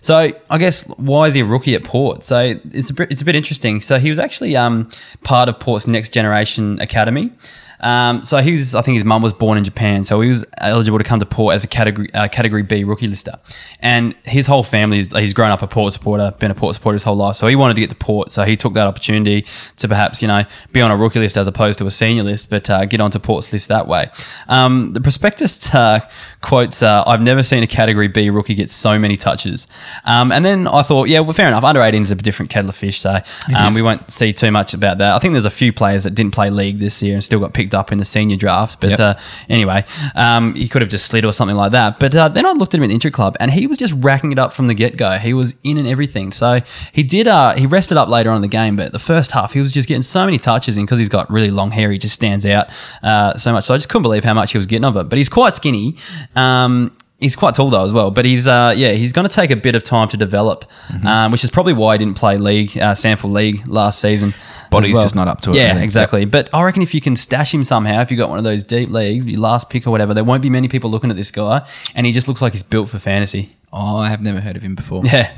So 0.00 0.30
I 0.48 0.58
guess 0.58 0.88
why 0.96 1.26
is 1.26 1.34
he 1.34 1.40
a 1.40 1.44
rookie 1.44 1.74
at 1.74 1.84
Port? 1.84 2.22
So 2.22 2.54
it's 2.72 2.90
a 2.90 2.94
bit, 2.94 3.10
it's 3.10 3.20
a 3.20 3.24
bit 3.24 3.34
interesting. 3.34 3.80
So 3.80 3.98
he 3.98 4.08
was 4.08 4.18
actually 4.18 4.56
um, 4.56 4.88
part 5.24 5.48
of 5.48 5.58
Port's 5.58 5.86
Next 5.86 6.14
Generation 6.14 6.80
Academy. 6.80 7.32
Um, 7.80 8.24
so 8.24 8.38
he 8.38 8.52
was, 8.52 8.74
I 8.74 8.82
think 8.82 8.94
his 8.94 9.04
mum 9.04 9.22
was 9.22 9.32
born 9.32 9.58
in 9.58 9.64
Japan, 9.64 10.04
so 10.04 10.20
he 10.20 10.28
was 10.28 10.44
eligible 10.58 10.98
to 10.98 11.04
come 11.04 11.20
to 11.20 11.26
Port 11.26 11.54
as 11.54 11.64
a 11.64 11.68
category 11.68 12.12
uh, 12.14 12.28
category 12.28 12.62
B 12.62 12.84
rookie 12.84 13.06
lister. 13.06 13.32
And 13.80 14.14
his 14.24 14.46
whole 14.46 14.62
family, 14.62 14.98
is, 14.98 15.12
he's 15.12 15.34
grown 15.34 15.50
up 15.50 15.62
a 15.62 15.66
Port 15.66 15.92
supporter, 15.92 16.32
been 16.38 16.50
a 16.50 16.54
Port 16.54 16.74
supporter 16.74 16.94
his 16.94 17.04
whole 17.04 17.16
life. 17.16 17.36
So 17.36 17.46
he 17.46 17.56
wanted 17.56 17.74
to 17.74 17.80
get 17.80 17.90
to 17.90 17.96
Port, 17.96 18.32
so 18.32 18.44
he 18.44 18.56
took 18.56 18.74
that 18.74 18.86
opportunity 18.86 19.46
to 19.76 19.88
perhaps 19.88 20.22
you 20.22 20.28
know 20.28 20.42
be 20.72 20.80
on 20.80 20.90
a 20.90 20.96
rookie 20.96 21.20
list 21.20 21.36
as 21.36 21.46
opposed 21.46 21.78
to 21.78 21.86
a 21.86 21.90
senior 21.90 22.22
list, 22.22 22.50
but 22.50 22.68
uh, 22.68 22.84
get 22.84 23.00
onto 23.00 23.18
Port's 23.18 23.52
list 23.52 23.68
that 23.68 23.86
way. 23.86 24.10
Um, 24.48 24.92
the 24.92 25.00
prospectus 25.00 25.74
uh, 25.74 26.00
quotes, 26.40 26.82
uh, 26.82 27.02
"I've 27.06 27.20
never 27.22 27.42
seen 27.42 27.62
a 27.62 27.66
category 27.66 28.08
B 28.08 28.30
rookie 28.30 28.54
get 28.54 28.70
so 28.70 28.98
many 28.98 29.16
touches." 29.16 29.66
Um, 30.04 30.30
and 30.32 30.44
then 30.44 30.66
I 30.66 30.82
thought, 30.82 31.08
yeah, 31.08 31.20
well, 31.20 31.32
fair 31.32 31.48
enough. 31.48 31.64
Under 31.64 31.80
18 31.82 32.02
is 32.02 32.12
a 32.12 32.14
different 32.16 32.50
kettle 32.50 32.68
of 32.70 32.76
fish, 32.76 33.00
so 33.00 33.18
um, 33.56 33.74
we 33.74 33.82
won't 33.82 34.10
see 34.10 34.32
too 34.32 34.50
much 34.50 34.74
about 34.74 34.98
that. 34.98 35.14
I 35.14 35.18
think 35.18 35.32
there's 35.34 35.44
a 35.44 35.50
few 35.50 35.72
players 35.72 36.04
that 36.04 36.14
didn't 36.14 36.32
play 36.34 36.50
league 36.50 36.78
this 36.78 37.02
year 37.02 37.14
and 37.14 37.24
still 37.24 37.40
got 37.40 37.54
picked 37.54 37.74
up 37.74 37.90
in 37.92 37.98
the 37.98 38.04
senior 38.04 38.36
draft. 38.36 38.80
But 38.80 38.90
Yep. 38.90 39.00
uh, 39.00 39.14
anyway, 39.48 39.84
um, 40.14 40.54
he 40.54 40.68
could 40.68 40.82
have 40.82 40.90
just 40.90 41.06
slid 41.06 41.24
or 41.24 41.32
something 41.32 41.56
like 41.56 41.72
that. 41.72 41.98
But 41.98 42.14
uh, 42.14 42.28
then 42.28 42.46
I 42.46 42.52
looked 42.52 42.74
at 42.74 42.78
him 42.78 42.84
in 42.84 42.90
the 42.90 42.94
intra 42.94 43.10
club, 43.10 43.36
and 43.40 43.50
he 43.50 43.66
was 43.66 43.78
just 43.78 43.94
racking 43.98 44.32
it 44.32 44.38
up 44.38 44.52
from 44.52 44.66
the 44.68 44.74
get 44.74 44.96
go. 44.96 45.12
He 45.18 45.34
was 45.34 45.56
in 45.64 45.76
and 45.78 45.86
everything. 45.88 46.32
So 46.32 46.60
he 46.92 47.02
did. 47.02 47.26
Uh, 47.28 47.54
he 47.54 47.66
rested 47.66 47.96
up 47.96 48.08
later 48.08 48.30
on 48.30 48.36
in 48.36 48.42
the 48.42 48.48
game, 48.48 48.76
but 48.76 48.92
the 48.92 48.98
first 48.98 49.32
half 49.32 49.52
he 49.52 49.60
was 49.60 49.72
just 49.72 49.88
getting 49.88 50.02
so 50.02 50.24
many 50.24 50.38
touches, 50.38 50.76
and 50.76 50.86
because 50.86 50.98
he's 50.98 51.08
got 51.08 51.30
really 51.30 51.50
long 51.50 51.70
hair, 51.70 51.90
he 51.90 51.98
just 51.98 52.14
stands 52.14 52.46
out 52.46 52.68
uh, 53.02 53.36
so 53.36 53.52
much. 53.52 53.64
So 53.64 53.74
I 53.74 53.76
just 53.76 53.88
couldn't 53.88 54.02
believe 54.02 54.24
how 54.24 54.34
much 54.34 54.52
he 54.52 54.58
was 54.58 54.66
getting 54.66 54.84
of 54.84 54.96
it. 54.96 55.08
But 55.08 55.16
he's 55.18 55.28
quite 55.28 55.52
skinny. 55.52 55.96
Um, 56.36 56.94
He's 57.20 57.34
quite 57.34 57.56
tall 57.56 57.68
though 57.68 57.82
as 57.84 57.92
well, 57.92 58.12
but 58.12 58.24
he's 58.24 58.46
uh, 58.46 58.72
yeah 58.76 58.90
he's 58.92 59.12
going 59.12 59.26
to 59.28 59.34
take 59.34 59.50
a 59.50 59.56
bit 59.56 59.74
of 59.74 59.82
time 59.82 60.06
to 60.10 60.16
develop, 60.16 60.64
Mm-hmm. 60.86 61.04
um, 61.04 61.32
which 61.32 61.42
is 61.42 61.50
probably 61.50 61.72
why 61.72 61.94
he 61.94 61.98
didn't 61.98 62.16
play 62.16 62.36
league 62.38 62.78
uh, 62.78 62.94
SANFL 62.94 63.32
League 63.32 63.66
last 63.66 64.00
season. 64.00 64.28
as 64.28 64.68
Body's 64.70 64.96
just 65.02 65.16
not 65.16 65.26
up 65.26 65.40
to 65.40 65.50
it, 65.50 65.56
Yeah, 65.56 65.72
really. 65.72 65.82
exactly. 65.82 66.24
But 66.26 66.48
I 66.54 66.62
reckon 66.64 66.80
if 66.80 66.94
you 66.94 67.00
can 67.00 67.16
stash 67.16 67.52
him 67.52 67.64
somehow, 67.64 68.02
if 68.02 68.12
you 68.12 68.16
got 68.16 68.28
one 68.28 68.38
of 68.38 68.44
those 68.44 68.62
deep 68.62 68.88
leagues, 68.88 69.26
your 69.26 69.40
last 69.40 69.68
pick 69.68 69.84
or 69.84 69.90
whatever, 69.90 70.14
there 70.14 70.22
won't 70.22 70.42
be 70.44 70.48
many 70.50 70.68
people 70.68 70.90
looking 70.90 71.10
at 71.10 71.16
this 71.16 71.32
guy, 71.32 71.66
and 71.96 72.06
he 72.06 72.12
just 72.12 72.28
looks 72.28 72.40
like 72.40 72.52
he's 72.52 72.62
built 72.62 72.88
for 72.88 73.00
fantasy. 73.00 73.48
Oh, 73.72 73.96
I 73.98 74.10
have 74.10 74.22
never 74.22 74.38
heard 74.38 74.54
of 74.54 74.62
him 74.62 74.76
before. 74.76 75.02
Yeah. 75.04 75.28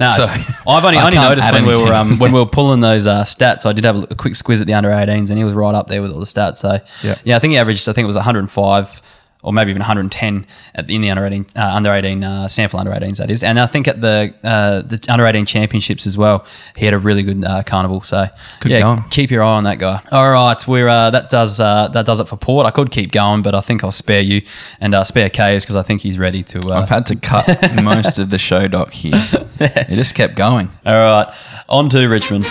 No, 0.00 0.08
So, 0.08 0.24
I've 0.66 0.84
only, 0.84 0.98
only 1.06 1.16
noticed 1.16 1.52
when 1.52 1.64
we 1.64 1.80
were 1.80 1.94
um, 1.94 2.18
when 2.18 2.32
we 2.32 2.40
were 2.40 2.46
pulling 2.58 2.80
those 2.80 3.06
uh, 3.06 3.22
stats. 3.22 3.66
I 3.66 3.72
did 3.72 3.84
have 3.84 3.98
a, 4.02 4.06
a 4.10 4.14
quick 4.16 4.34
squiz 4.34 4.60
at 4.62 4.66
the 4.66 4.74
under 4.74 4.88
18s, 4.90 5.28
and 5.30 5.38
he 5.38 5.44
was 5.44 5.54
right 5.54 5.76
up 5.76 5.86
there 5.86 6.02
with 6.02 6.10
all 6.10 6.18
the 6.18 6.26
stats. 6.26 6.56
So 6.56 6.80
Yeah. 7.04 7.14
yeah, 7.22 7.36
I 7.36 7.38
think 7.38 7.52
he 7.52 7.58
averaged. 7.58 7.88
I 7.88 7.92
think 7.92 8.02
it 8.02 8.08
was 8.08 8.16
105 8.16 9.02
or 9.42 9.52
maybe 9.52 9.70
even 9.70 9.80
110 9.80 10.46
at 10.74 10.86
the, 10.86 10.94
in 10.94 11.00
the 11.02 11.10
under 11.10 11.24
18 11.26 11.46
uh, 11.56 11.72
under 11.74 11.92
18 11.92 12.24
uh, 12.24 12.44
SANFL 12.44 12.78
under 12.78 12.90
18s 12.92 13.16
that 13.18 13.30
is. 13.30 13.42
And 13.42 13.58
I 13.58 13.66
think 13.66 13.88
at 13.88 14.00
the 14.00 14.34
uh, 14.44 14.82
the 14.82 15.04
under 15.10 15.26
18 15.26 15.46
championships 15.46 16.06
as 16.06 16.16
well, 16.18 16.44
he 16.76 16.84
had 16.84 16.94
a 16.94 16.98
really 16.98 17.22
good 17.22 17.44
uh, 17.44 17.62
carnival. 17.62 18.00
So 18.02 18.26
Good 18.60 18.72
yeah, 18.72 18.80
going. 18.80 19.02
keep 19.10 19.30
your 19.30 19.42
eye 19.42 19.56
on 19.56 19.64
that 19.64 19.78
guy. 19.78 20.00
All 20.12 20.30
right, 20.30 20.68
we're 20.68 20.88
uh, 20.88 21.10
that 21.10 21.30
does 21.30 21.60
uh, 21.60 21.88
that 21.88 22.06
does 22.06 22.20
it 22.20 22.28
for 22.28 22.36
Port. 22.36 22.66
I 22.66 22.70
could 22.70 22.90
keep 22.90 23.12
going, 23.12 23.42
but 23.42 23.54
I 23.54 23.60
think 23.60 23.84
I'll 23.84 23.90
spare 23.92 24.20
you 24.20 24.42
and 24.80 24.94
uh, 24.94 25.04
spare 25.04 25.30
Kaes 25.30 25.62
because 25.62 25.76
I 25.76 25.82
think 25.82 26.02
he's 26.02 26.18
ready 26.18 26.42
to. 26.44 26.60
Uh, 26.60 26.80
I've 26.80 26.88
had 26.88 27.06
to 27.06 27.16
cut 27.16 27.46
most 27.82 28.18
of 28.18 28.30
the 28.30 28.38
show 28.38 28.68
doc 28.68 28.92
here. 28.92 29.12
It 29.62 29.94
just 29.94 30.14
kept 30.14 30.36
going. 30.36 30.70
all 30.86 30.94
right, 30.94 31.34
on 31.68 31.90
to 31.90 32.08
Richmond. 32.08 32.46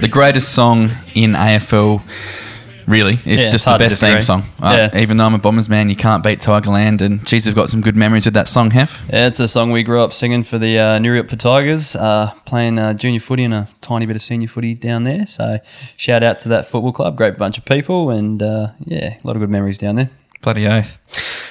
The 0.00 0.08
greatest 0.10 0.54
song 0.54 0.88
in 1.14 1.32
AFL, 1.34 2.00
really. 2.86 3.14
It's 3.14 3.26
Yeah, 3.26 3.32
it's 3.34 3.50
just 3.50 3.64
the 3.66 3.70
hard 3.72 3.80
to 3.80 3.84
best 3.84 4.00
theme 4.00 4.14
disagree. 4.16 4.42
song. 4.44 4.44
Uh, 4.62 4.88
Yeah. 4.92 4.98
Even 5.00 5.18
though 5.18 5.26
I'm 5.26 5.34
a 5.34 5.38
Bombers 5.38 5.68
man, 5.68 5.90
you 5.90 5.96
can't 5.96 6.24
beat 6.24 6.40
Tigerland. 6.40 7.02
And 7.02 7.24
geez, 7.26 7.44
we've 7.44 7.54
got 7.54 7.68
some 7.68 7.82
good 7.82 7.96
memories 7.96 8.24
with 8.24 8.32
that 8.34 8.48
song, 8.48 8.70
Heff. 8.70 9.02
Yeah, 9.12 9.26
it's 9.26 9.40
a 9.40 9.46
song 9.48 9.70
we 9.72 9.82
grew 9.82 10.00
up 10.02 10.12
singing 10.14 10.42
for 10.42 10.56
the 10.58 10.78
uh, 10.78 10.98
Nuriup 10.98 11.28
Tigers, 11.38 11.94
uh, 11.96 12.32
playing 12.46 12.78
uh, 12.78 12.94
junior 12.94 13.20
footy 13.20 13.44
and 13.44 13.52
a 13.52 13.68
tiny 13.82 14.06
bit 14.06 14.16
of 14.16 14.22
senior 14.22 14.48
footy 14.48 14.74
down 14.74 15.04
there. 15.04 15.26
So 15.26 15.58
shout 15.96 16.22
out 16.22 16.40
to 16.40 16.48
that 16.48 16.64
football 16.66 16.92
club, 16.92 17.16
great 17.16 17.36
bunch 17.36 17.58
of 17.58 17.66
people, 17.66 18.08
and 18.10 18.42
uh, 18.42 18.68
yeah, 18.86 19.18
a 19.22 19.26
lot 19.26 19.36
of 19.36 19.40
good 19.40 19.50
memories 19.50 19.76
down 19.76 19.96
there. 19.96 20.08
Bloody 20.40 20.66
oath. 20.66 20.96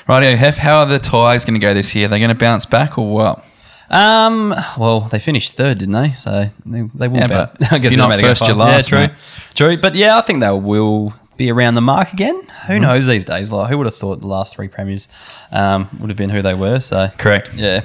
Rightio, 0.07 0.35
Heff, 0.35 0.57
how 0.57 0.79
are 0.79 0.87
the 0.87 0.97
Tigers 0.97 1.45
going 1.45 1.53
to 1.59 1.63
go 1.63 1.75
this 1.75 1.93
year? 1.93 2.05
Are 2.07 2.09
they 2.09 2.17
going 2.19 2.31
to 2.31 2.35
bounce 2.37 2.65
back 2.65 2.97
or 2.97 3.07
what? 3.13 3.45
Um, 3.89 4.53
well, 4.77 5.01
they 5.01 5.19
finished 5.19 5.53
third, 5.53 5.79
didn't 5.79 5.93
they? 5.95 6.09
So 6.11 6.45
they, 6.65 6.81
they 6.93 7.07
will. 7.07 7.17
Yeah, 7.17 7.27
bounce. 7.27 7.51
but 7.51 7.71
I 7.73 7.77
guess 7.79 7.91
you're 7.91 7.97
not 7.97 8.09
made 8.09 8.19
it 8.19 8.21
go 8.23 8.27
first, 8.29 8.47
you're 8.47 8.55
last, 8.55 8.91
Yeah, 8.91 9.07
true, 9.07 9.07
mate. 9.07 9.19
true. 9.55 9.77
But 9.77 9.95
yeah, 9.95 10.17
I 10.17 10.21
think 10.21 10.41
they 10.41 10.51
will 10.51 11.13
be 11.37 11.49
around 11.51 11.75
the 11.75 11.81
mark 11.81 12.13
again. 12.13 12.35
Who 12.35 12.73
Mm-hmm. 12.75 12.81
knows 12.83 13.07
these 13.07 13.25
days? 13.25 13.51
Like, 13.51 13.69
who 13.69 13.77
would 13.77 13.87
have 13.87 13.95
thought 13.95 14.19
the 14.19 14.27
last 14.27 14.55
three 14.55 14.67
premiers 14.67 15.07
um, 15.51 15.87
would 15.99 16.09
have 16.11 16.17
been 16.17 16.29
who 16.29 16.41
they 16.43 16.53
were? 16.53 16.79
So 16.79 17.07
Correct. 17.17 17.51
Yeah. 17.55 17.79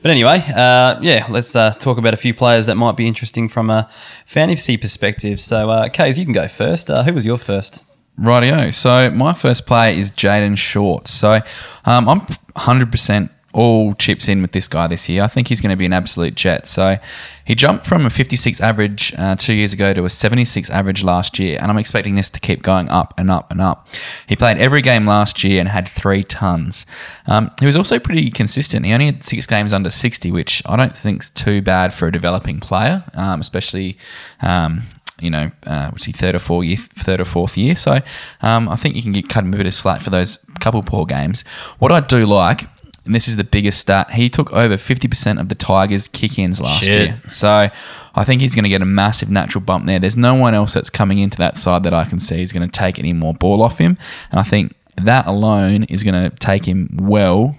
But 0.00 0.10
anyway, 0.12 0.44
uh, 0.54 1.00
yeah, 1.00 1.26
let's 1.28 1.56
uh, 1.56 1.72
talk 1.72 1.98
about 1.98 2.14
a 2.14 2.18
few 2.18 2.32
players 2.34 2.66
that 2.66 2.76
might 2.76 2.96
be 2.96 3.08
interesting 3.08 3.48
from 3.48 3.68
a 3.70 3.88
fantasy 4.26 4.76
perspective. 4.76 5.40
So, 5.40 5.70
uh, 5.70 5.88
Kaes, 5.88 6.18
you 6.18 6.24
can 6.24 6.34
go 6.34 6.46
first. 6.46 6.88
Uh, 6.88 7.02
who 7.02 7.12
was 7.14 7.26
your 7.26 7.36
first? 7.38 7.84
Rightio. 8.20 8.72
So 8.74 9.10
my 9.10 9.32
first 9.32 9.66
player 9.66 9.92
is 9.96 10.12
Jayden 10.12 10.56
Short. 10.58 11.08
So 11.08 11.40
um, 11.84 12.08
I'm 12.08 12.20
100% 12.20 13.30
all 13.58 13.92
chips 13.94 14.28
in 14.28 14.40
with 14.40 14.52
this 14.52 14.68
guy 14.68 14.86
this 14.86 15.08
year. 15.08 15.24
I 15.24 15.26
think 15.26 15.48
he's 15.48 15.60
going 15.60 15.72
to 15.72 15.76
be 15.76 15.84
an 15.84 15.92
absolute 15.92 16.36
jet. 16.36 16.68
So 16.68 16.96
he 17.44 17.56
jumped 17.56 17.86
from 17.88 18.06
a 18.06 18.10
56 18.10 18.60
average 18.60 19.12
uh, 19.18 19.34
two 19.34 19.52
years 19.52 19.72
ago 19.72 19.92
to 19.92 20.04
a 20.04 20.08
76 20.08 20.70
average 20.70 21.02
last 21.02 21.40
year, 21.40 21.58
and 21.60 21.68
I'm 21.68 21.76
expecting 21.76 22.14
this 22.14 22.30
to 22.30 22.38
keep 22.38 22.62
going 22.62 22.88
up 22.88 23.14
and 23.18 23.32
up 23.32 23.50
and 23.50 23.60
up. 23.60 23.88
He 24.28 24.36
played 24.36 24.58
every 24.58 24.80
game 24.80 25.06
last 25.06 25.42
year 25.42 25.58
and 25.58 25.68
had 25.68 25.88
three 25.88 26.22
tons. 26.22 26.86
Um, 27.26 27.50
he 27.58 27.66
was 27.66 27.76
also 27.76 27.98
pretty 27.98 28.30
consistent. 28.30 28.86
He 28.86 28.92
only 28.92 29.06
had 29.06 29.24
six 29.24 29.44
games 29.44 29.72
under 29.72 29.90
60, 29.90 30.30
which 30.30 30.62
I 30.64 30.76
don't 30.76 30.96
think's 30.96 31.28
too 31.28 31.60
bad 31.60 31.92
for 31.92 32.06
a 32.06 32.12
developing 32.12 32.60
player, 32.60 33.02
um, 33.14 33.40
especially. 33.40 33.98
Um, 34.40 34.82
you 35.20 35.30
know, 35.30 35.50
uh, 35.66 35.90
was 35.92 36.04
he 36.04 36.12
third 36.12 36.36
or 36.36 36.38
fourth 36.38 36.64
year, 36.64 36.76
third 36.76 37.18
or 37.18 37.24
fourth 37.24 37.58
year? 37.58 37.74
So 37.74 37.98
um, 38.40 38.68
I 38.68 38.76
think 38.76 38.94
you 38.94 39.02
can 39.02 39.10
get 39.10 39.28
cut 39.28 39.42
him 39.42 39.52
a 39.52 39.56
bit 39.56 39.66
of 39.66 39.74
slack 39.74 40.00
for 40.00 40.10
those 40.10 40.36
couple 40.60 40.80
poor 40.82 41.06
games. 41.06 41.42
What 41.80 41.90
I 41.90 41.98
do 41.98 42.24
like, 42.24 42.62
and 43.08 43.14
this 43.14 43.26
is 43.26 43.36
the 43.36 43.44
biggest 43.44 43.80
stat, 43.80 44.12
he 44.12 44.28
took 44.28 44.52
over 44.52 44.76
fifty 44.76 45.08
percent 45.08 45.40
of 45.40 45.48
the 45.48 45.56
Tigers' 45.56 46.06
kick-ins 46.06 46.60
last 46.60 46.84
Shit. 46.84 46.96
year. 46.96 47.20
So 47.26 47.68
I 48.14 48.24
think 48.24 48.40
he's 48.40 48.54
going 48.54 48.62
to 48.64 48.68
get 48.68 48.82
a 48.82 48.86
massive 48.86 49.30
natural 49.30 49.64
bump 49.64 49.86
there. 49.86 49.98
There's 49.98 50.16
no 50.16 50.34
one 50.34 50.54
else 50.54 50.74
that's 50.74 50.90
coming 50.90 51.18
into 51.18 51.38
that 51.38 51.56
side 51.56 51.82
that 51.82 51.94
I 51.94 52.04
can 52.04 52.20
see 52.20 52.42
is 52.42 52.52
going 52.52 52.68
to 52.68 52.70
take 52.70 52.98
any 52.98 53.12
more 53.12 53.34
ball 53.34 53.62
off 53.62 53.78
him, 53.78 53.98
and 54.30 54.38
I 54.38 54.44
think 54.44 54.74
that 54.96 55.26
alone 55.26 55.84
is 55.84 56.04
going 56.04 56.30
to 56.30 56.36
take 56.36 56.66
him 56.66 56.90
well 57.00 57.56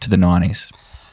to 0.00 0.10
the 0.10 0.16
nineties. 0.16 0.70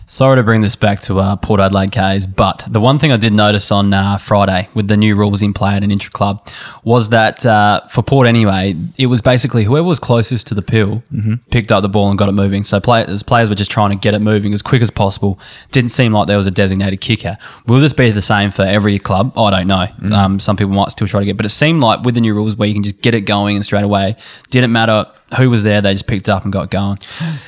Sorry 0.10 0.38
to 0.38 0.43
bring 0.43 0.62
this 0.62 0.76
back 0.76 1.02
to 1.02 1.19
uh, 1.19 1.36
Port 1.36 1.60
Adelaide 1.60 1.91
Kaes, 1.91 2.26
but 2.26 2.65
the 2.67 2.80
one 2.80 2.98
thing 2.98 3.12
I 3.12 3.17
did 3.17 3.32
notice 3.32 3.72
on 3.72 3.93
uh, 3.93 4.17
Friday 4.17 4.67
with 4.74 4.88
the 4.88 4.98
new 4.98 5.15
rules 5.15 5.43
in 5.43 5.54
play 5.54 5.76
at 5.76 5.84
an 5.84 5.91
intra 5.91 6.10
club 6.10 6.48
was 6.84 7.10
that 7.10 7.45
uh, 7.45 7.82
for 7.86 8.02
Port 8.02 8.28
anyway, 8.28 8.74
it 8.98 9.06
was 9.06 9.22
basically 9.22 9.65
whoever 9.65 9.86
was 9.86 10.00
closest 10.00 10.48
to 10.48 10.56
the 10.56 10.63
pill 10.63 11.04
picked 11.52 11.72
up 11.72 11.84
the 11.84 11.89
ball 11.89 12.10
and 12.10 12.17
got 12.17 12.28
it 12.28 12.32
moving. 12.32 12.63
So 12.63 12.80
players 12.80 13.22
players 13.22 13.50
were 13.50 13.56
just 13.56 13.69
trying 13.69 13.91
to 13.91 13.98
get 13.98 14.15
it 14.15 14.19
moving 14.19 14.52
as 14.52 14.63
quick 14.63 14.82
as 14.82 14.89
possible. 14.89 15.39
Didn't 15.72 15.91
seem 15.91 16.12
like 16.12 16.26
there 16.26 16.38
was 16.38 16.48
a 16.48 16.52
designated 16.52 17.02
kicker. 17.02 17.38
Will 17.67 17.80
this 17.80 17.93
be 17.93 18.10
the 18.10 18.24
same 18.24 18.50
for 18.50 18.63
every 18.63 18.98
club? 18.98 19.38
I 19.38 19.52
don't 19.52 19.67
know. 19.67 20.15
Um, 20.17 20.39
some 20.39 20.58
people 20.58 20.74
might 20.74 20.89
still 20.89 21.08
try 21.08 21.19
to 21.19 21.26
get, 21.28 21.38
but 21.38 21.45
it 21.45 21.50
seemed 21.50 21.82
like 21.82 22.02
with 22.02 22.15
the 22.15 22.22
new 22.22 22.34
rules 22.34 22.56
where 22.56 22.67
you 22.67 22.74
can 22.74 22.82
just 22.82 23.04
get 23.04 23.13
it 23.13 23.22
going 23.22 23.58
and 23.58 23.63
straight 23.63 23.84
away, 23.84 24.15
didn't 24.50 24.72
matter 24.72 25.06
who 25.38 25.50
was 25.50 25.63
there, 25.63 25.82
they 25.82 25.94
just 25.94 26.08
picked 26.08 26.28
it 26.28 26.30
up 26.32 26.44
and 26.44 26.52
got 26.54 26.72
going. 26.72 26.98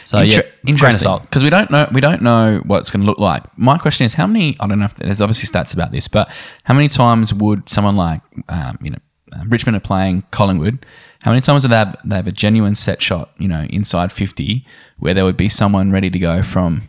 So 0.04 0.20
yeah, 0.20 0.24
Inter- 0.38 0.40
of 0.48 0.70
interesting 0.70 1.00
salt. 1.00 1.22
because 1.24 1.44
we 1.44 1.50
don't 1.50 1.72
know 1.72 1.88
we 1.92 2.02
don't 2.02 2.22
know 2.22 2.62
what 2.66 2.80
it's 2.80 2.92
going 2.92 3.02
to 3.02 3.08
look 3.08 3.18
like. 3.20 3.44
My 3.58 3.78
question 3.78 4.06
is, 4.06 4.14
how 4.14 4.28
many? 4.28 4.56
I 4.60 4.68
don't 4.68 4.80
know 4.80 4.86
if 4.86 4.94
there's 4.96 5.22
obviously 5.22 5.48
stats 5.50 5.74
about 5.74 5.92
this, 5.92 6.08
but 6.08 6.30
how 6.64 6.74
many 6.74 6.88
times 6.88 7.34
would 7.34 7.70
someone 7.70 7.96
like 7.96 8.22
um, 8.50 8.78
you 8.82 8.92
know 8.92 8.98
um, 9.40 9.50
Richmond 9.50 9.78
are 9.78 9.82
playing 9.82 10.24
Collingwood? 10.32 10.86
How 11.22 11.32
many 11.32 11.42
times 11.42 11.62
do 11.62 11.68
they 11.68 11.76
have, 11.76 11.96
they 12.04 12.16
have 12.16 12.26
a 12.26 12.32
genuine 12.32 12.74
set 12.74 13.00
shot, 13.02 13.30
you 13.38 13.48
know, 13.48 13.62
inside 13.70 14.12
fifty, 14.12 14.66
where 14.98 15.14
there 15.14 15.24
would 15.24 15.38
be 15.38 15.50
someone 15.50 15.92
ready 15.92 16.10
to 16.10 16.20
go 16.20 16.42
from 16.42 16.84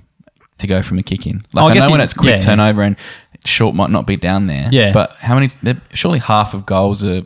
to 0.58 0.66
go 0.66 0.80
from 0.82 0.98
a 0.98 1.02
kick 1.02 1.26
in? 1.26 1.42
Like 1.54 1.62
Oh, 1.64 1.66
I 1.66 1.70
I, 1.70 1.74
guess 1.74 1.84
know 1.86 1.92
when 1.92 2.00
it's 2.00 2.14
quick 2.14 2.28
yeah, 2.28 2.34
yeah. 2.34 2.40
turnover 2.40 2.82
and 2.82 2.96
short 3.44 3.74
might 3.74 3.90
not 3.90 4.06
be 4.06 4.16
down 4.16 4.46
there. 4.46 4.68
Yeah. 4.70 4.92
but 4.92 5.12
how 5.14 5.34
many? 5.34 5.48
Surely 5.94 6.18
half 6.18 6.54
of 6.54 6.64
goals 6.66 7.04
are 7.04 7.22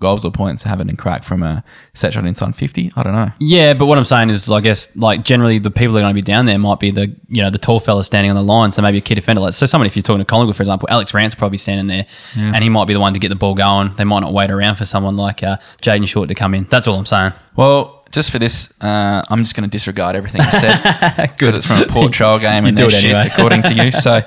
goals 0.00 0.24
or 0.24 0.30
points 0.30 0.62
haven't 0.62 0.86
been 0.86 0.96
cracked 0.96 1.24
from 1.24 1.42
a 1.42 1.62
set 1.94 2.14
shot 2.14 2.24
inside 2.24 2.54
fifty. 2.54 2.92
I 2.96 3.02
don't 3.02 3.12
know. 3.12 3.28
Yeah, 3.38 3.74
but 3.74 3.86
what 3.86 3.98
I'm 3.98 4.04
saying 4.04 4.30
is, 4.30 4.50
I 4.50 4.60
guess, 4.60 4.96
like 4.96 5.24
generally 5.24 5.58
the 5.58 5.70
people 5.70 5.94
that 5.94 6.00
are 6.00 6.02
going 6.02 6.14
to 6.14 6.14
be 6.14 6.22
down 6.22 6.46
there 6.46 6.58
might 6.58 6.80
be 6.80 6.90
the 6.90 7.14
you 7.28 7.42
know 7.42 7.50
the 7.50 7.58
tall 7.58 7.80
fella 7.80 8.04
standing 8.04 8.30
on 8.30 8.36
the 8.36 8.42
line. 8.42 8.72
So 8.72 8.82
maybe 8.82 8.98
a 8.98 9.02
key 9.02 9.14
defender. 9.14 9.42
Like, 9.42 9.52
so 9.52 9.66
someone 9.66 9.86
if 9.86 9.96
you're 9.96 10.02
talking 10.02 10.20
to 10.20 10.24
Collingwood, 10.24 10.56
for 10.56 10.62
example, 10.62 10.88
Alex 10.90 11.12
Rance 11.14 11.34
probably 11.34 11.58
standing 11.58 11.86
there, 11.86 12.06
and 12.36 12.62
he 12.62 12.68
might 12.68 12.86
be 12.86 12.94
the 12.94 13.00
one 13.00 13.12
to 13.14 13.18
get 13.18 13.28
the 13.28 13.36
ball 13.36 13.54
going. 13.54 13.92
They 13.92 14.04
might 14.04 14.20
not 14.20 14.32
wait 14.32 14.50
around 14.50 14.76
for 14.76 14.84
someone 14.84 15.16
like 15.16 15.42
uh, 15.42 15.56
Jayden 15.82 16.08
Short 16.08 16.28
to 16.28 16.34
come 16.34 16.54
in. 16.54 16.64
That's 16.64 16.86
all 16.86 16.98
I'm 16.98 17.06
saying. 17.06 17.32
Well, 17.56 17.99
just 18.10 18.30
for 18.30 18.38
this, 18.38 18.74
uh, 18.82 19.22
I'm 19.30 19.38
just 19.38 19.54
going 19.54 19.62
to 19.68 19.70
disregard 19.70 20.16
everything 20.16 20.40
you 20.40 20.50
said 20.50 20.78
because 21.38 21.54
it's 21.54 21.66
from 21.66 21.80
a 21.82 21.86
Port 21.86 22.12
trial 22.12 22.38
game 22.38 22.64
and 22.64 22.78
it 22.78 22.90
shit, 22.90 23.04
anyway. 23.14 23.28
according 23.32 23.62
to 23.64 23.74
you. 23.74 23.90
So, 24.00 24.20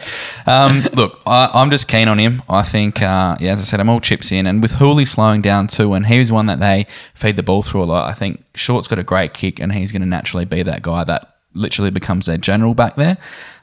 um, 0.46 0.82
look, 0.94 1.22
I, 1.26 1.50
I'm 1.54 1.70
just 1.70 1.88
keen 1.88 2.08
on 2.08 2.18
him. 2.20 2.42
I 2.50 2.62
think, 2.64 3.02
uh, 3.02 3.36
yeah, 3.40 3.52
as 3.54 3.60
I 3.60 3.64
said, 3.64 3.80
I'm 3.80 3.90
all 3.90 4.00
chips 4.00 4.32
in. 4.32 4.46
And 4.48 4.62
with 4.62 4.74
Houli 4.74 5.08
slowing 5.08 5.42
down 5.42 5.68
too, 5.68 5.94
and 5.94 6.06
he 6.06 6.20
was 6.20 6.32
one 6.32 6.46
that 6.48 6.60
they 6.60 6.86
feed 7.16 7.36
the 7.36 7.44
ball 7.44 7.64
through 7.64 7.84
a 7.84 7.86
lot, 7.86 8.10
I 8.10 8.14
think 8.14 8.44
Short's 8.56 8.88
got 8.88 9.00
a 9.00 9.04
great 9.04 9.34
kick 9.34 9.60
and 9.60 9.72
he's 9.74 9.92
going 9.92 10.02
to 10.02 10.08
naturally 10.08 10.46
be 10.46 10.64
that 10.64 10.82
guy 10.82 11.04
that 11.06 11.30
literally 11.56 11.92
becomes 11.92 12.26
their 12.26 12.38
general 12.38 12.74
back 12.74 12.96
there. 12.96 13.18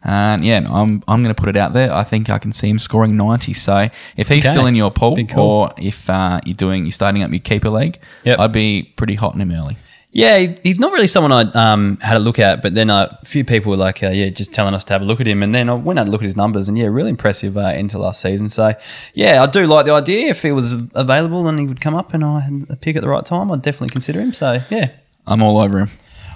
And 0.05 0.45
yeah, 0.45 0.59
I'm 0.71 1.03
I'm 1.09 1.23
going 1.23 1.35
to 1.35 1.41
put 1.41 1.49
it 1.49 1.57
out 1.57 1.73
there. 1.73 1.93
I 1.93 2.05
think 2.05 2.31
I 2.31 2.39
can 2.39 2.53
see 2.53 2.69
him 2.69 2.79
scoring 2.79 3.17
90. 3.17 3.53
So 3.53 3.89
if 4.17 4.29
he's 4.29 4.45
Okay. 4.45 4.53
still 4.53 4.67
in 4.67 4.75
your 4.75 4.91
pool, 4.91 5.17
call. 5.27 5.45
or 5.45 5.71
if 5.79 6.09
uh, 6.09 6.41
you're 6.45 6.55
doing 6.55 6.85
you're 6.85 6.93
starting 6.93 7.23
up 7.23 7.31
your 7.31 7.41
keeper 7.41 7.69
league, 7.71 7.99
Yep. 8.25 8.39
I'd 8.39 8.53
be 8.53 8.93
pretty 8.97 9.15
hot 9.17 9.35
on 9.35 9.41
him 9.41 9.51
early. 9.53 9.77
Yeah, 10.13 10.39
he- 10.39 10.57
he's 10.65 10.81
not 10.81 10.93
really 10.93 11.07
someone 11.07 11.31
I 11.31 11.43
um, 11.73 11.97
had 12.01 12.17
a 12.17 12.21
look 12.21 12.41
at, 12.41 12.63
but 12.63 12.75
then 12.75 12.91
uh, 12.91 13.17
a 13.23 13.25
few 13.25 13.45
people 13.45 13.71
were 13.71 13.77
like, 13.77 14.03
uh, 14.03 14.09
yeah, 14.09 14.29
just 14.29 14.53
telling 14.53 14.75
us 14.75 14.83
to 14.85 14.93
have 14.93 15.03
a 15.03 15.05
look 15.05 15.21
at 15.21 15.29
him. 15.29 15.41
And 15.43 15.55
then 15.55 15.69
I 15.71 15.75
went 15.75 16.01
out 16.01 16.03
and 16.03 16.11
looked 16.11 16.23
at 16.25 16.27
his 16.27 16.37
numbers, 16.37 16.69
and 16.69 16.77
yeah, 16.77 16.87
really 16.87 17.11
impressive 17.11 17.57
uh, 17.57 17.69
into 17.77 17.97
last 17.97 18.21
season. 18.21 18.49
So, 18.49 18.73
yeah, 19.15 19.41
I 19.43 19.47
do 19.47 19.67
like 19.67 19.87
the 19.87 19.93
idea. 19.93 20.29
If 20.31 20.43
he 20.43 20.51
was 20.51 20.73
available 20.95 21.47
and 21.47 21.61
he 21.61 21.65
would 21.67 21.81
come 21.81 21.95
up 21.95 22.13
and 22.13 22.25
I 22.25 22.41
had 22.41 22.67
a 22.71 22.77
pick 22.77 22.97
at 22.97 23.03
the 23.03 23.09
right 23.09 23.25
time, 23.25 23.53
I'd 23.53 23.63
definitely 23.63 23.91
consider 23.93 24.21
him. 24.21 24.33
So, 24.33 24.59
yeah. 24.69 24.91
I'm 25.29 25.43
all 25.43 25.59
over 25.59 25.79
him. 25.79 25.91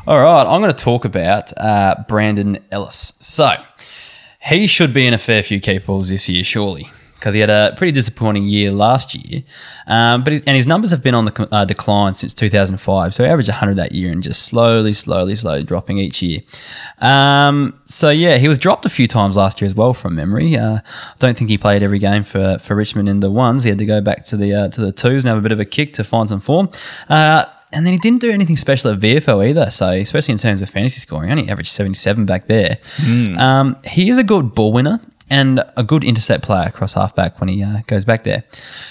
All 0.06 0.22
right, 0.22 0.42
I'm 0.46 0.60
going 0.60 0.72
to 0.72 0.84
talk 0.84 1.04
about 1.04 1.52
uh, 1.58 1.96
Brandon 2.06 2.58
Ellis. 2.70 3.14
So, 3.20 3.50
he 4.40 4.66
should 4.68 4.92
be 4.92 5.04
in 5.06 5.14
a 5.14 5.18
fair 5.18 5.42
few 5.42 5.58
keep 5.58 5.86
balls 5.86 6.10
this 6.10 6.28
year, 6.28 6.44
surely. 6.44 6.90
Because 7.24 7.32
he 7.32 7.40
had 7.40 7.48
a 7.48 7.72
pretty 7.78 7.90
disappointing 7.90 8.44
year 8.44 8.70
last 8.70 9.14
year. 9.14 9.42
Um, 9.86 10.24
but 10.24 10.34
his, 10.34 10.44
and 10.44 10.54
his 10.54 10.66
numbers 10.66 10.90
have 10.90 11.02
been 11.02 11.14
on 11.14 11.24
the 11.24 11.48
uh, 11.50 11.64
decline 11.64 12.12
since 12.12 12.34
2005. 12.34 13.14
So 13.14 13.24
he 13.24 13.30
averaged 13.30 13.48
100 13.48 13.76
that 13.76 13.92
year 13.92 14.12
and 14.12 14.22
just 14.22 14.42
slowly, 14.42 14.92
slowly, 14.92 15.34
slowly 15.34 15.62
dropping 15.62 15.96
each 15.96 16.20
year. 16.20 16.40
Um, 16.98 17.80
so 17.86 18.10
yeah, 18.10 18.36
he 18.36 18.46
was 18.46 18.58
dropped 18.58 18.84
a 18.84 18.90
few 18.90 19.06
times 19.06 19.38
last 19.38 19.62
year 19.62 19.64
as 19.64 19.74
well 19.74 19.94
from 19.94 20.14
memory. 20.14 20.54
Uh, 20.54 20.80
I 20.84 21.14
don't 21.18 21.34
think 21.34 21.48
he 21.48 21.56
played 21.56 21.82
every 21.82 21.98
game 21.98 22.24
for, 22.24 22.58
for 22.58 22.76
Richmond 22.76 23.08
in 23.08 23.20
the 23.20 23.30
ones. 23.30 23.64
He 23.64 23.70
had 23.70 23.78
to 23.78 23.86
go 23.86 24.02
back 24.02 24.26
to 24.26 24.36
the 24.36 24.52
uh, 24.52 24.68
to 24.68 24.82
the 24.82 24.92
twos 24.92 25.24
and 25.24 25.30
have 25.30 25.38
a 25.38 25.42
bit 25.42 25.52
of 25.52 25.60
a 25.60 25.64
kick 25.64 25.94
to 25.94 26.04
find 26.04 26.28
some 26.28 26.40
form. 26.40 26.68
Uh, 27.08 27.46
and 27.72 27.86
then 27.86 27.94
he 27.94 27.98
didn't 27.98 28.20
do 28.20 28.30
anything 28.30 28.58
special 28.58 28.92
at 28.92 29.00
VFL 29.00 29.48
either. 29.48 29.70
So, 29.70 29.88
especially 29.88 30.32
in 30.32 30.38
terms 30.38 30.60
of 30.60 30.68
fantasy 30.68 31.00
scoring, 31.00 31.28
he 31.28 31.32
only 31.32 31.48
averaged 31.48 31.72
77 31.72 32.26
back 32.26 32.46
there. 32.46 32.78
Um, 33.38 33.76
he 33.84 34.10
is 34.10 34.18
a 34.18 34.24
good 34.24 34.54
ball 34.54 34.72
winner 34.72 35.00
and 35.34 35.60
a 35.76 35.82
good 35.82 36.04
intercept 36.04 36.44
player 36.44 36.66
across 36.68 36.94
halfback 36.94 37.40
when 37.40 37.48
he 37.48 37.62
uh, 37.62 37.80
goes 37.86 38.04
back 38.04 38.22
there. 38.24 38.42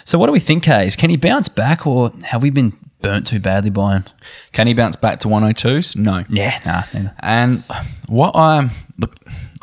So, 0.05 0.17
what 0.19 0.27
do 0.27 0.33
we 0.33 0.39
think, 0.39 0.65
Hayes? 0.65 0.95
Can 0.95 1.09
he 1.09 1.17
bounce 1.17 1.49
back 1.49 1.85
or 1.87 2.11
have 2.31 2.41
we 2.41 2.49
been 2.49 2.73
burnt 3.01 3.27
too 3.27 3.39
badly 3.39 3.69
by 3.69 3.93
him? 3.97 4.03
Can 4.51 4.67
he 4.67 4.73
bounce 4.73 4.95
back 4.95 5.19
to 5.19 5.27
102s? 5.27 5.95
No. 5.97 6.23
Yeah, 6.29 6.59
nah. 6.65 6.81
neither. 6.93 7.13
And 7.19 7.63
what 8.07 8.35
I'm 8.35 8.71
look, 8.97 9.15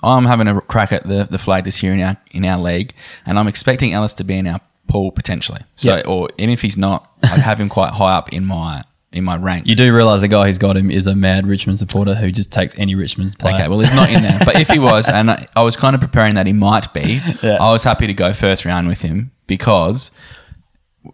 I'm 0.03 0.25
having 0.25 0.49
a 0.49 0.61
crack 0.61 0.93
at 0.93 1.07
the, 1.07 1.27
the 1.31 1.39
flag 1.39 1.65
this 1.65 1.83
year 1.83 1.93
in 1.93 2.01
our 2.01 2.17
in 2.33 2.45
our 2.45 2.59
league, 2.61 2.95
and 3.27 3.39
I'm 3.39 3.49
expecting 3.49 3.93
Ellis 3.93 4.15
to 4.15 4.25
be 4.25 4.37
in 4.39 4.47
our 4.47 4.61
pool 4.89 5.11
potentially. 5.13 5.61
So, 5.77 5.97
Yeah. 5.97 6.03
or 6.07 6.29
and 6.39 6.51
if 6.51 6.63
he's 6.63 6.77
not, 6.79 7.11
I'd 7.23 7.41
have 7.41 7.61
him 7.61 7.69
quite 7.69 7.93
high 7.93 8.13
up 8.17 8.33
in 8.33 8.45
my 8.45 8.83
in 9.13 9.25
my 9.25 9.37
ranks. 9.37 9.69
You 9.69 9.75
do 9.75 9.95
realise 9.95 10.21
the 10.21 10.29
guy 10.29 10.47
who's 10.47 10.59
got 10.59 10.77
him 10.77 10.91
is 10.91 11.07
a 11.07 11.15
mad 11.15 11.47
Richmond 11.47 11.79
supporter 11.79 12.15
who 12.15 12.31
just 12.31 12.53
takes 12.53 12.79
any 12.79 12.95
Richmond 12.95 13.37
player. 13.39 13.55
Okay, 13.55 13.69
well, 13.69 13.81
he's 13.81 13.95
not 13.95 14.09
in 14.11 14.23
there. 14.23 14.39
But 14.45 14.61
if 14.61 14.69
he 14.69 14.79
was, 14.91 15.09
and 15.09 15.31
I, 15.31 15.47
I 15.57 15.63
was 15.63 15.77
kind 15.77 15.95
of 15.95 16.01
preparing 16.01 16.35
that 16.37 16.47
he 16.47 16.53
might 16.53 16.93
be, 16.95 17.21
Yeah. 17.43 17.59
I 17.61 17.73
was 17.73 17.83
happy 17.85 18.07
to 18.07 18.15
go 18.15 18.33
first 18.33 18.65
round 18.65 18.87
with 18.89 19.03
him 19.03 19.33
because 19.47 20.11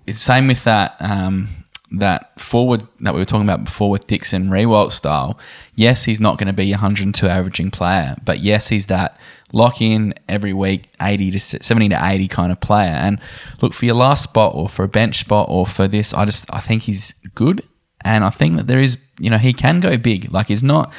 it's 0.06 0.18
same 0.18 0.46
with 0.48 0.64
that 0.64 0.96
um, 1.00 1.48
that 1.92 2.38
forward 2.38 2.82
that 3.00 3.14
we 3.14 3.20
were 3.20 3.24
talking 3.24 3.48
about 3.48 3.64
before 3.64 3.88
with 3.88 4.06
Dixon 4.06 4.48
Riewoldt 4.48 4.92
style. 4.92 5.38
Yes, 5.74 6.04
he's 6.04 6.20
not 6.20 6.36
going 6.38 6.48
to 6.48 6.52
be 6.52 6.70
a 6.72 6.76
102 6.76 7.26
averaging 7.26 7.70
player, 7.70 8.16
but 8.24 8.40
yes, 8.40 8.68
he's 8.68 8.86
that 8.88 9.18
lock 9.52 9.80
in 9.80 10.12
every 10.28 10.52
week 10.52 10.88
80 11.00 11.30
to 11.30 11.38
70 11.38 11.90
to 11.90 11.98
80 12.04 12.28
kind 12.28 12.52
of 12.52 12.60
player. 12.60 12.90
And 12.90 13.20
look 13.62 13.72
for 13.72 13.86
your 13.86 13.94
last 13.94 14.24
spot 14.24 14.52
or 14.54 14.68
for 14.68 14.82
a 14.84 14.88
bench 14.88 15.16
spot 15.20 15.46
or 15.48 15.66
for 15.66 15.86
this, 15.88 16.12
I 16.12 16.24
just 16.24 16.52
I 16.52 16.58
think 16.60 16.82
he's 16.82 17.12
good, 17.34 17.62
and 18.06 18.24
I 18.24 18.30
think 18.30 18.56
that 18.56 18.66
there 18.66 18.80
is 18.80 18.98
you 19.18 19.30
know 19.30 19.38
he 19.38 19.52
can 19.52 19.80
go 19.80 19.96
big. 19.98 20.32
Like 20.32 20.46
he's 20.48 20.62
not. 20.64 20.92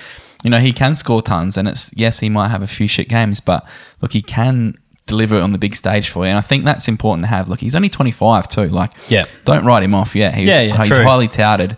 You 0.43 0.51
know, 0.51 0.59
he 0.59 0.71
can 0.71 0.95
score 0.95 1.23
tons, 1.23 1.57
and 1.57 1.67
it's 1.67 1.91
yes, 1.97 2.19
he 2.19 2.29
might 2.29 2.49
have 2.49 2.61
a 2.61 2.67
few 2.67 2.87
shit 2.87 3.09
games, 3.09 3.39
but 3.41 3.67
look, 4.01 4.13
he 4.13 4.21
can 4.21 4.75
deliver 5.07 5.39
on 5.41 5.51
the 5.51 5.57
big 5.57 5.75
stage 5.75 6.09
for 6.09 6.25
you. 6.25 6.29
And 6.29 6.37
I 6.37 6.41
think 6.41 6.63
that's 6.63 6.87
important 6.87 7.23
to 7.25 7.29
have. 7.29 7.49
Look, 7.49 7.59
he's 7.61 7.75
only 7.75 7.89
25 7.89 8.47
too. 8.47 8.67
Like, 8.67 8.91
Yeah. 9.09 9.23
don't 9.45 9.65
write 9.65 9.81
him 9.81 9.95
off 9.95 10.15
yet. 10.15 10.35
He's, 10.35 10.47
Yeah, 10.47 10.61
yeah, 10.61 10.77
he's 10.83 10.93
true. 10.95 11.03
highly 11.03 11.27
touted. 11.27 11.75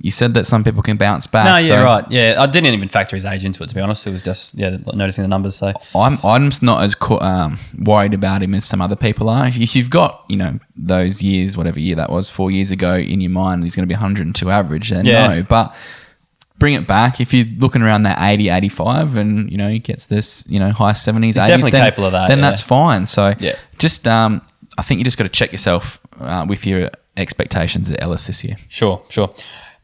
You 0.00 0.12
said 0.12 0.34
that 0.34 0.46
some 0.46 0.62
people 0.62 0.80
can 0.82 0.96
bounce 0.96 1.26
back. 1.26 1.44
No, 1.46 1.54
yeah, 1.56 1.58
so 1.60 1.82
right. 1.84 2.04
Yeah, 2.08 2.36
I 2.38 2.46
didn't 2.46 2.72
even 2.72 2.88
factor 2.88 3.16
his 3.16 3.24
age 3.24 3.44
into 3.44 3.64
it, 3.64 3.68
to 3.68 3.74
be 3.74 3.80
honest. 3.80 4.06
It 4.06 4.10
was 4.12 4.22
just, 4.22 4.54
yeah, 4.56 4.76
noticing 4.94 5.22
the 5.22 5.28
numbers. 5.28 5.56
So, 5.56 5.72
I'm 5.94 6.18
I'm 6.22 6.50
not 6.62 6.84
as 6.84 6.94
co- 6.94 7.18
um, 7.18 7.58
worried 7.76 8.14
about 8.14 8.42
him 8.42 8.54
as 8.54 8.64
some 8.64 8.80
other 8.80 8.94
people 8.94 9.28
are. 9.28 9.48
If 9.48 9.74
you've 9.74 9.90
got 9.90 10.24
you 10.28 10.36
know 10.36 10.60
those 10.76 11.20
years, 11.20 11.56
whatever 11.56 11.80
year 11.80 11.96
that 11.96 12.10
was, 12.10 12.30
four 12.30 12.50
years 12.52 12.70
ago 12.70 12.96
in 12.96 13.20
your 13.20 13.32
mind, 13.32 13.64
he's 13.64 13.74
going 13.74 13.88
to 13.88 13.92
be 13.92 13.94
102 13.96 14.48
average. 14.50 14.90
Then 14.90 15.04
Yeah. 15.04 15.28
no, 15.28 15.42
but 15.42 15.74
bring 16.60 16.74
it 16.74 16.86
back 16.86 17.20
if 17.20 17.34
you're 17.34 17.46
looking 17.58 17.82
around 17.82 18.04
that 18.04 18.18
80, 18.20 18.48
85, 18.50 19.16
and 19.16 19.50
you 19.50 19.56
know 19.58 19.68
he 19.68 19.80
gets 19.80 20.06
this 20.06 20.46
you 20.48 20.60
know 20.60 20.70
high 20.70 20.92
70s, 20.92 21.30
80s. 21.30 21.34
definitely 21.34 21.70
then, 21.72 21.84
capable 21.90 22.06
of 22.06 22.12
that, 22.12 22.28
Then 22.28 22.38
yeah. 22.38 22.42
that's 22.42 22.60
fine. 22.60 23.04
So 23.06 23.34
Yeah. 23.40 23.52
just 23.78 24.06
um, 24.06 24.42
I 24.78 24.82
think 24.82 24.98
you 24.98 25.04
just 25.04 25.18
got 25.18 25.24
to 25.24 25.28
check 25.30 25.50
yourself 25.50 25.98
uh, 26.20 26.46
with 26.48 26.64
your 26.66 26.90
expectations 27.16 27.90
at 27.90 28.00
Ellis 28.00 28.28
this 28.28 28.44
year. 28.44 28.54
sure, 28.68 29.02
sure. 29.08 29.30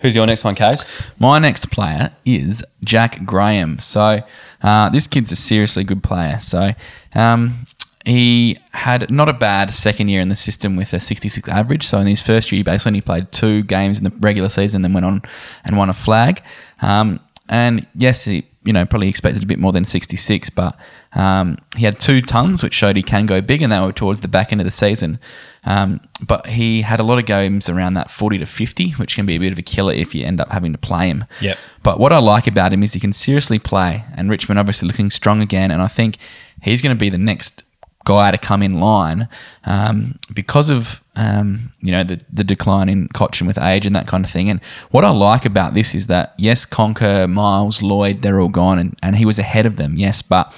Who's 0.04 0.14
your 0.14 0.26
next 0.26 0.44
one, 0.44 0.54
Kaes? 0.54 1.18
My 1.18 1.38
next 1.38 1.70
player 1.70 2.10
is 2.26 2.62
Jack 2.84 3.24
Graham. 3.24 3.78
So 3.78 4.20
uh, 4.62 4.90
this 4.90 5.06
kid's 5.06 5.32
a 5.32 5.36
seriously 5.36 5.82
good 5.82 6.02
player. 6.02 6.38
So 6.40 6.72
um, 7.14 7.64
he 8.04 8.58
had 8.74 9.10
not 9.10 9.30
a 9.30 9.32
bad 9.32 9.70
second 9.70 10.08
year 10.08 10.20
in 10.20 10.28
the 10.28 10.36
system 10.36 10.76
with 10.76 10.92
a 10.92 11.00
66 11.00 11.48
average. 11.48 11.84
So 11.84 12.00
in 12.00 12.06
his 12.06 12.20
first 12.20 12.52
year, 12.52 12.58
he 12.58 12.62
basically 12.62 13.00
played 13.00 13.32
two 13.32 13.62
games 13.62 13.96
in 13.96 14.04
the 14.04 14.12
regular 14.20 14.50
season, 14.50 14.82
then 14.82 14.92
went 14.92 15.06
on 15.06 15.22
and 15.64 15.78
won 15.78 15.88
a 15.88 15.94
flag. 15.94 16.42
Um, 16.82 17.18
and 17.48 17.86
yes, 17.94 18.26
he 18.26 18.44
you 18.64 18.72
know 18.72 18.84
probably 18.84 19.08
expected 19.08 19.42
a 19.42 19.46
bit 19.46 19.58
more 19.58 19.72
than 19.72 19.84
66, 19.84 20.50
but 20.50 20.76
um, 21.14 21.56
he 21.76 21.84
had 21.84 21.98
two 21.98 22.20
tons, 22.20 22.62
which 22.62 22.74
showed 22.74 22.96
he 22.96 23.02
can 23.02 23.24
go 23.24 23.40
big, 23.40 23.62
and 23.62 23.72
they 23.72 23.80
were 23.80 23.92
towards 23.92 24.20
the 24.20 24.28
back 24.28 24.52
end 24.52 24.60
of 24.60 24.66
the 24.66 24.70
season. 24.70 25.18
Um, 25.66 26.00
but 26.26 26.46
he 26.46 26.82
had 26.82 27.00
a 27.00 27.02
lot 27.02 27.18
of 27.18 27.26
games 27.26 27.68
around 27.68 27.94
that 27.94 28.10
40 28.10 28.38
to 28.38 28.46
50, 28.46 28.90
which 28.92 29.16
can 29.16 29.26
be 29.26 29.34
a 29.34 29.38
bit 29.38 29.52
of 29.52 29.58
a 29.58 29.62
killer 29.62 29.92
if 29.92 30.14
you 30.14 30.24
end 30.24 30.40
up 30.40 30.50
having 30.50 30.72
to 30.72 30.78
play 30.78 31.08
him. 31.08 31.24
Yep. 31.40 31.58
But 31.82 31.98
what 31.98 32.12
I 32.12 32.18
like 32.18 32.46
about 32.46 32.72
him 32.72 32.82
is 32.82 32.92
he 32.92 33.00
can 33.00 33.12
seriously 33.12 33.58
play, 33.58 34.04
and 34.16 34.30
Richmond 34.30 34.58
obviously 34.58 34.86
looking 34.86 35.10
strong 35.10 35.40
again, 35.40 35.70
and 35.70 35.82
I 35.82 35.88
think 35.88 36.18
he's 36.62 36.82
going 36.82 36.94
to 36.94 37.00
be 37.00 37.08
the 37.08 37.18
next 37.18 37.62
guy 38.04 38.30
to 38.30 38.38
come 38.38 38.62
in 38.62 38.80
line 38.80 39.28
um, 39.64 40.18
because 40.34 40.68
of 40.68 41.02
um, 41.16 41.72
you 41.80 41.90
know 41.90 42.04
the, 42.04 42.22
the 42.30 42.44
decline 42.44 42.88
in 42.88 43.08
Cotchin 43.08 43.46
with 43.46 43.58
age 43.58 43.86
and 43.86 43.94
that 43.96 44.06
kind 44.06 44.24
of 44.24 44.30
thing. 44.30 44.50
And 44.50 44.62
what 44.90 45.04
I 45.04 45.10
like 45.10 45.44
about 45.44 45.74
this 45.74 45.94
is 45.94 46.06
that 46.08 46.34
yes, 46.38 46.66
Conca, 46.66 47.28
Miles, 47.28 47.82
Lloyd, 47.82 48.22
they're 48.22 48.40
all 48.40 48.48
gone, 48.48 48.78
and, 48.78 48.98
and 49.02 49.16
he 49.16 49.24
was 49.24 49.38
ahead 49.38 49.66
of 49.66 49.76
them, 49.76 49.96
yes, 49.96 50.22
but 50.22 50.52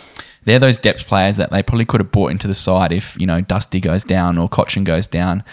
they're 0.47 0.61
those 0.61 0.78
depth 0.78 1.07
players 1.09 1.36
that 1.36 1.51
they 1.51 1.62
probably 1.62 1.84
could 1.84 2.01
have 2.01 2.12
brought 2.12 2.30
into 2.30 2.47
the 2.47 2.55
side 2.55 2.92
if 2.92 3.18
you 3.20 3.26
know 3.26 3.40
Dusty 3.40 3.80
goes 3.80 4.05
down 4.05 4.38
or 4.38 4.49
Cotchin 4.49 4.84
goes 4.84 5.07
down. 5.07 5.44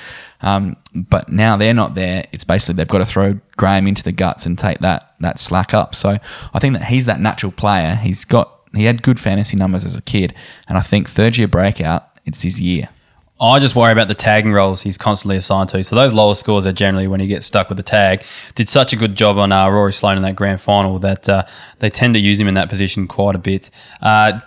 Um, 0.42 0.78
but 0.94 1.30
now 1.30 1.58
they're 1.58 1.74
not 1.74 1.96
there. 1.96 2.26
It's 2.32 2.44
basically 2.44 2.76
they've 2.76 2.88
got 2.88 3.00
to 3.00 3.06
throw 3.06 3.40
Graham 3.58 3.88
into 3.88 4.04
the 4.04 4.12
guts 4.12 4.46
and 4.46 4.58
take 4.58 4.80
that 4.80 5.16
that 5.20 5.40
slack 5.40 5.74
up. 5.74 5.96
So 5.96 6.18
I 6.54 6.60
think 6.60 6.78
that 6.78 6.86
he's 6.86 7.08
that 7.08 7.20
natural 7.20 7.52
player. 7.52 7.96
He's 7.96 8.24
got 8.24 8.52
he 8.74 8.86
had 8.86 9.02
good 9.02 9.20
fantasy 9.20 9.58
numbers 9.58 9.84
as 9.84 9.98
a 9.98 10.02
kid, 10.02 10.34
and 10.70 10.78
I 10.78 10.82
think 10.82 11.10
third 11.10 11.38
year 11.38 11.48
breakout, 11.48 12.08
it's 12.24 12.44
his 12.44 12.62
year. 12.62 12.90
I 13.42 13.60
just 13.60 13.76
worry 13.76 13.92
about 13.92 14.08
the 14.08 14.16
tagging 14.16 14.54
roles 14.54 14.84
he's 14.84 14.98
constantly 14.98 15.36
assigned 15.38 15.70
to. 15.70 15.84
So 15.84 15.96
those 15.96 16.14
lower 16.14 16.36
scores 16.36 16.68
are 16.68 16.72
generally 16.72 17.08
when 17.08 17.20
he 17.20 17.28
gets 17.28 17.48
stuck 17.48 17.68
with 17.68 17.78
the 17.78 17.84
tag. 17.84 18.24
Did 18.54 18.70
such 18.70 18.94
a 18.94 18.96
good 18.96 19.16
job 19.16 19.38
on 19.38 19.52
uh, 19.52 19.68
Rory 19.70 19.92
Sloane 19.92 20.18
in 20.18 20.24
that 20.24 20.36
grand 20.36 20.62
final 20.62 21.00
that 21.00 21.28
uh, 21.28 21.44
they 21.80 21.90
tend 21.90 22.14
to 22.14 22.20
use 22.20 22.40
him 22.40 22.48
in 22.48 22.54
that 22.54 22.70
position 22.70 23.08
quite 23.08 23.36
a 23.36 23.40
bit. 23.40 23.72
Uh, 24.02 24.40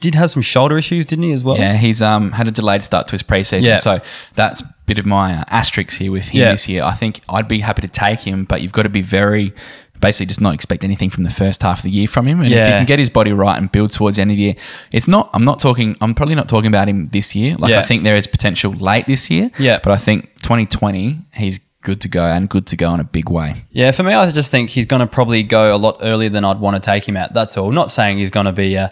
did 0.00 0.14
have 0.14 0.30
some 0.30 0.42
shoulder 0.42 0.76
issues, 0.78 1.06
didn't 1.06 1.24
he, 1.24 1.32
as 1.32 1.44
well? 1.44 1.56
Yeah, 1.58 1.76
he's 1.76 2.00
um 2.02 2.32
had 2.32 2.48
a 2.48 2.50
delayed 2.50 2.82
start 2.82 3.06
to 3.08 3.12
his 3.12 3.22
preseason, 3.22 3.66
Yeah. 3.66 3.76
so 3.76 4.00
that's 4.34 4.60
a 4.62 4.64
bit 4.86 4.98
of 4.98 5.06
my 5.06 5.34
uh, 5.34 5.44
asterisk 5.48 5.98
here 5.98 6.10
with 6.12 6.28
him 6.28 6.40
Yeah. 6.42 6.50
this 6.52 6.68
year. 6.68 6.82
I 6.84 6.92
think 6.92 7.20
I'd 7.28 7.48
be 7.48 7.60
happy 7.60 7.82
to 7.82 7.88
take 7.88 8.20
him, 8.20 8.44
but 8.44 8.62
you've 8.62 8.72
got 8.72 8.82
to 8.82 8.88
be 8.88 9.02
very 9.02 9.52
basically 10.00 10.24
just 10.24 10.40
not 10.40 10.54
expect 10.54 10.82
anything 10.82 11.10
from 11.10 11.24
the 11.24 11.30
first 11.30 11.62
half 11.62 11.80
of 11.80 11.82
the 11.82 11.90
year 11.90 12.08
from 12.08 12.26
him. 12.26 12.40
And 12.40 12.50
if 12.50 12.64
he 12.66 12.70
can 12.72 12.86
get 12.86 12.98
his 12.98 13.10
body 13.10 13.34
right 13.34 13.58
and 13.58 13.70
build 13.70 13.90
towards 13.92 14.16
the 14.16 14.22
end 14.22 14.30
of 14.30 14.38
the 14.38 14.42
year, 14.42 14.54
it's 14.92 15.06
not. 15.06 15.28
I'm 15.34 15.44
not 15.44 15.60
talking. 15.60 15.94
I'm 16.00 16.14
probably 16.14 16.34
not 16.34 16.48
talking 16.48 16.68
about 16.68 16.88
him 16.88 17.08
this 17.08 17.36
year. 17.36 17.54
Like 17.58 17.70
Yeah. 17.70 17.80
I 17.80 17.82
think 17.82 18.04
there 18.04 18.16
is 18.16 18.26
potential 18.26 18.72
late 18.72 19.06
this 19.06 19.30
year. 19.30 19.50
Yeah. 19.58 19.78
but 19.82 19.92
I 19.92 19.96
think 19.98 20.30
2020 20.42 21.18
he's 21.34 21.60
good 21.82 22.00
to 22.02 22.08
go 22.08 22.22
and 22.22 22.48
good 22.48 22.66
to 22.66 22.76
go 22.76 22.92
in 22.94 23.00
a 23.00 23.04
big 23.04 23.30
way. 23.30 23.64
Yeah, 23.70 23.90
for 23.92 24.02
me, 24.02 24.12
I 24.12 24.28
just 24.30 24.50
think 24.50 24.68
he's 24.70 24.84
going 24.86 25.00
to 25.00 25.06
probably 25.06 25.42
go 25.42 25.74
a 25.74 25.78
lot 25.78 25.98
earlier 26.02 26.28
than 26.28 26.44
I'd 26.44 26.58
want 26.60 26.76
to 26.76 26.80
take 26.80 27.08
him 27.08 27.16
at. 27.16 27.32
That's 27.32 27.56
all. 27.56 27.70
Not 27.70 27.90
saying 27.90 28.18
he's 28.18 28.30
going 28.30 28.44
to 28.46 28.52
be, 28.52 28.76
uh, 28.76 28.88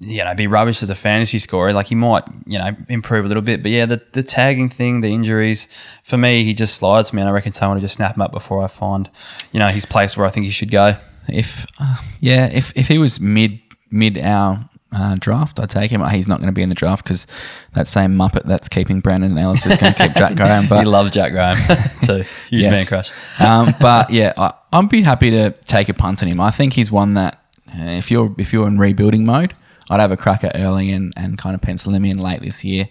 you 0.00 0.22
know, 0.24 0.34
be 0.34 0.46
rubbish 0.46 0.82
as 0.82 0.90
a 0.90 0.94
fantasy 0.94 1.38
scorer. 1.38 1.72
Like 1.72 1.86
he 1.88 1.94
might, 1.94 2.22
you 2.46 2.58
know, 2.58 2.70
improve 2.88 3.24
a 3.24 3.28
little 3.28 3.42
bit. 3.42 3.62
But 3.62 3.72
yeah, 3.72 3.84
the, 3.86 4.00
the 4.12 4.22
tagging 4.22 4.68
thing, 4.68 5.00
the 5.00 5.12
injuries, 5.12 5.66
for 6.04 6.16
me, 6.16 6.44
he 6.44 6.54
just 6.54 6.76
slides 6.76 7.12
me, 7.12 7.20
and 7.20 7.28
I 7.28 7.32
reckon 7.32 7.52
someone 7.52 7.76
to 7.78 7.80
just 7.80 7.94
snap 7.96 8.14
him 8.16 8.22
up 8.22 8.30
before 8.32 8.62
I 8.62 8.68
find, 8.68 9.10
you 9.52 9.58
know, 9.58 9.68
his 9.68 9.86
place 9.86 10.16
where 10.16 10.26
I 10.26 10.30
think 10.30 10.44
he 10.44 10.50
should 10.50 10.70
go. 10.70 10.94
If 11.28 11.66
uh, 11.80 11.96
yeah, 12.20 12.46
if 12.52 12.76
if 12.76 12.88
he 12.88 12.98
was 12.98 13.20
mid 13.20 13.60
mid 13.90 14.22
our 14.22 14.68
uh, 14.92 15.16
draft, 15.18 15.60
I'd 15.60 15.68
take 15.68 15.90
him. 15.90 16.02
He's 16.08 16.28
not 16.28 16.38
going 16.38 16.46
to 16.48 16.54
be 16.54 16.62
in 16.62 16.68
the 16.70 16.74
draft 16.74 17.04
because 17.04 17.26
that 17.74 17.86
same 17.86 18.12
muppet 18.16 18.44
that's 18.44 18.68
keeping 18.70 19.00
Brandon 19.00 19.32
and 19.32 19.38
Ellis 19.40 19.66
is 19.66 19.76
going 19.76 19.92
to 19.92 20.02
keep 20.06 20.14
Jack 20.16 20.36
Graham. 20.36 20.68
But 20.68 20.78
he 20.78 20.84
loves 20.86 21.10
Jack 21.10 21.32
Graham 21.32 21.56
too. 22.04 22.22
Huge 22.48 22.64
man 22.64 22.72
Yes. 22.72 22.88
crush. 22.88 23.40
um, 23.40 23.74
but 23.80 24.10
yeah, 24.10 24.32
I, 24.38 24.52
I'd 24.72 24.88
be 24.88 25.02
happy 25.02 25.30
to 25.30 25.50
take 25.50 25.88
a 25.90 25.94
punt 25.94 26.22
on 26.22 26.28
him. 26.30 26.40
I 26.40 26.50
think 26.50 26.72
he's 26.72 26.90
one 26.90 27.14
that 27.14 27.34
uh, 27.68 27.82
if 27.98 28.10
you're 28.10 28.34
if 28.38 28.52
you're 28.54 28.66
in 28.66 28.78
rebuilding 28.78 29.26
mode, 29.26 29.52
I'd 29.90 30.00
have 30.00 30.12
a 30.12 30.16
crack 30.16 30.44
at 30.44 30.52
early 30.54 30.90
and, 30.92 31.12
and 31.16 31.38
kind 31.38 31.54
of 31.54 31.60
pencil 31.60 31.94
him 31.94 32.04
in 32.04 32.18
late 32.18 32.40
this 32.40 32.64
year, 32.64 32.88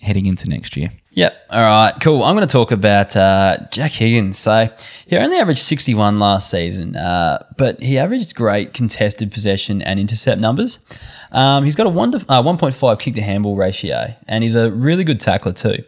heading 0.00 0.26
into 0.26 0.48
next 0.48 0.76
year. 0.76 0.88
Yep. 1.12 1.46
All 1.50 1.60
right. 1.60 1.92
Cool. 2.00 2.22
I'm 2.22 2.36
going 2.36 2.46
to 2.46 2.52
talk 2.52 2.70
about 2.70 3.16
uh, 3.16 3.56
Jack 3.72 3.90
Higgins. 3.90 4.38
So 4.38 4.68
he 5.08 5.16
only 5.16 5.38
averaged 5.38 5.58
61 5.58 6.20
last 6.20 6.50
season, 6.50 6.96
uh, 6.96 7.44
but 7.58 7.80
he 7.82 7.98
averaged 7.98 8.36
great 8.36 8.72
contested 8.74 9.32
possession 9.32 9.82
and 9.82 9.98
intercept 9.98 10.40
numbers. 10.40 10.86
Um, 11.32 11.64
he's 11.64 11.74
got 11.74 11.88
a 11.88 11.90
one 11.90 12.12
to, 12.12 12.18
uh, 12.28 12.42
1.5 12.42 12.98
kick 13.00 13.14
to 13.14 13.22
handball 13.22 13.56
ratio, 13.56 14.14
and 14.28 14.44
he's 14.44 14.54
a 14.54 14.70
really 14.70 15.02
good 15.02 15.20
tackler 15.20 15.52
too. 15.52 15.82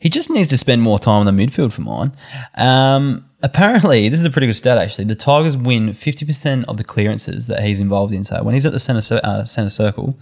He 0.00 0.10
just 0.10 0.30
needs 0.30 0.48
to 0.48 0.58
spend 0.58 0.82
more 0.82 0.98
time 0.98 1.26
in 1.26 1.36
the 1.36 1.44
midfield 1.44 1.72
for 1.72 1.82
mine. 1.82 2.12
Um, 2.54 3.28
apparently, 3.46 4.08
this 4.08 4.20
is 4.20 4.26
a 4.26 4.30
pretty 4.30 4.46
good 4.48 4.54
stat 4.54 4.76
actually. 4.78 5.04
The 5.04 5.14
Tigers 5.14 5.56
win 5.56 5.90
50% 5.90 6.64
of 6.66 6.76
the 6.76 6.84
clearances 6.84 7.46
that 7.46 7.62
he's 7.62 7.80
involved 7.80 8.12
in. 8.12 8.24
So 8.24 8.42
when 8.42 8.54
he's 8.54 8.66
at 8.66 8.72
the 8.72 8.78
center 8.78 9.20
uh, 9.22 9.44
center 9.44 9.70
circle, 9.70 10.16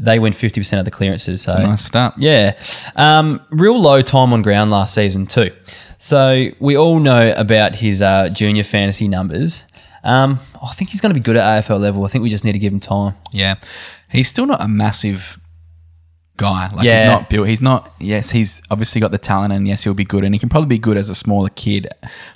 they 0.00 0.18
win 0.18 0.32
50% 0.32 0.78
of 0.78 0.84
the 0.84 0.90
clearances. 0.90 1.42
So 1.42 1.52
It's 1.52 1.60
a 1.60 1.62
nice 1.62 1.84
start. 1.84 2.14
Yeah. 2.18 2.58
Um, 2.96 3.40
real 3.50 3.80
low 3.80 4.02
time 4.02 4.32
on 4.32 4.42
ground 4.42 4.70
last 4.70 4.94
season, 4.94 5.26
too. 5.26 5.50
So 5.98 6.48
we 6.58 6.76
all 6.76 6.98
know 6.98 7.32
about 7.36 7.76
his 7.76 8.02
uh, 8.02 8.28
junior 8.32 8.64
fantasy 8.64 9.08
numbers. 9.08 9.66
Um, 10.02 10.38
I 10.62 10.72
think 10.74 10.90
he's 10.90 11.00
going 11.00 11.14
to 11.14 11.18
be 11.20 11.24
good 11.24 11.36
at 11.36 11.64
AFL 11.64 11.80
level. 11.80 12.04
I 12.04 12.08
think 12.08 12.22
we 12.22 12.30
just 12.30 12.44
need 12.44 12.52
to 12.52 12.58
give 12.58 12.72
him 12.72 12.80
time. 12.80 13.14
Yeah, 13.32 13.54
he's 14.10 14.28
still 14.28 14.46
not 14.46 14.62
a 14.62 14.68
massive 14.68 15.38
guy. 16.36 16.68
Like 16.74 16.86
he's 16.86 17.02
not 17.02 17.30
built. 17.30 17.48
He's 17.48 17.62
not. 17.62 17.90
Yes, 18.00 18.30
he's 18.30 18.62
obviously 18.70 19.00
got 19.00 19.10
the 19.10 19.18
talent, 19.18 19.52
and 19.52 19.66
yes, 19.68 19.84
he'll 19.84 19.94
be 19.94 20.04
good, 20.04 20.24
and 20.24 20.34
he 20.34 20.38
can 20.38 20.48
probably 20.48 20.68
be 20.68 20.78
good 20.78 20.96
as 20.96 21.08
a 21.08 21.14
smaller 21.14 21.48
kid, 21.48 21.88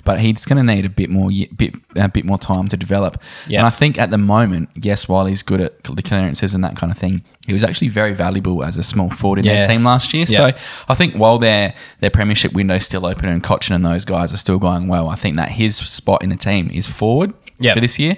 but 0.05 0.19
he's 0.19 0.45
going 0.45 0.65
to 0.65 0.73
need 0.73 0.85
a 0.85 0.89
bit 0.89 1.09
more, 1.09 1.29
bit 1.55 1.75
a 1.95 2.09
bit 2.09 2.25
more 2.25 2.37
time 2.37 2.67
to 2.67 2.77
develop. 2.77 3.21
Yeah. 3.47 3.59
And 3.59 3.67
I 3.67 3.69
think 3.71 3.97
at 3.97 4.09
the 4.11 4.17
moment, 4.17 4.69
yes, 4.75 5.07
while 5.09 5.25
he's 5.25 5.43
good 5.43 5.61
at 5.61 5.83
the 5.83 6.01
clearances 6.01 6.55
and 6.55 6.63
that 6.63 6.75
kind 6.75 6.91
of 6.91 6.97
thing, 6.97 7.23
he 7.45 7.53
was 7.53 7.63
actually 7.63 7.89
very 7.89 8.13
valuable 8.13 8.63
as 8.63 8.77
a 8.77 8.83
small 8.83 9.09
forward 9.09 9.39
in 9.39 9.45
Yeah. 9.45 9.59
their 9.59 9.67
team 9.67 9.83
last 9.83 10.13
year. 10.13 10.25
Yeah. 10.29 10.51
So 10.51 10.83
I 10.87 10.95
think 10.95 11.15
while 11.15 11.37
their 11.39 11.73
their 11.99 12.09
premiership 12.11 12.53
window's 12.53 12.85
still 12.85 13.05
open 13.05 13.27
and 13.29 13.43
Cotchin 13.43 13.75
and 13.75 13.85
those 13.85 14.05
guys 14.05 14.33
are 14.33 14.37
still 14.37 14.59
going 14.59 14.87
well, 14.87 15.09
I 15.09 15.15
think 15.15 15.35
that 15.37 15.49
his 15.51 15.75
spot 15.77 16.23
in 16.23 16.29
the 16.29 16.35
team 16.35 16.69
is 16.73 16.87
forward 16.87 17.33
Yep. 17.61 17.75
for 17.75 17.81
this 17.81 17.99
year. 17.99 18.15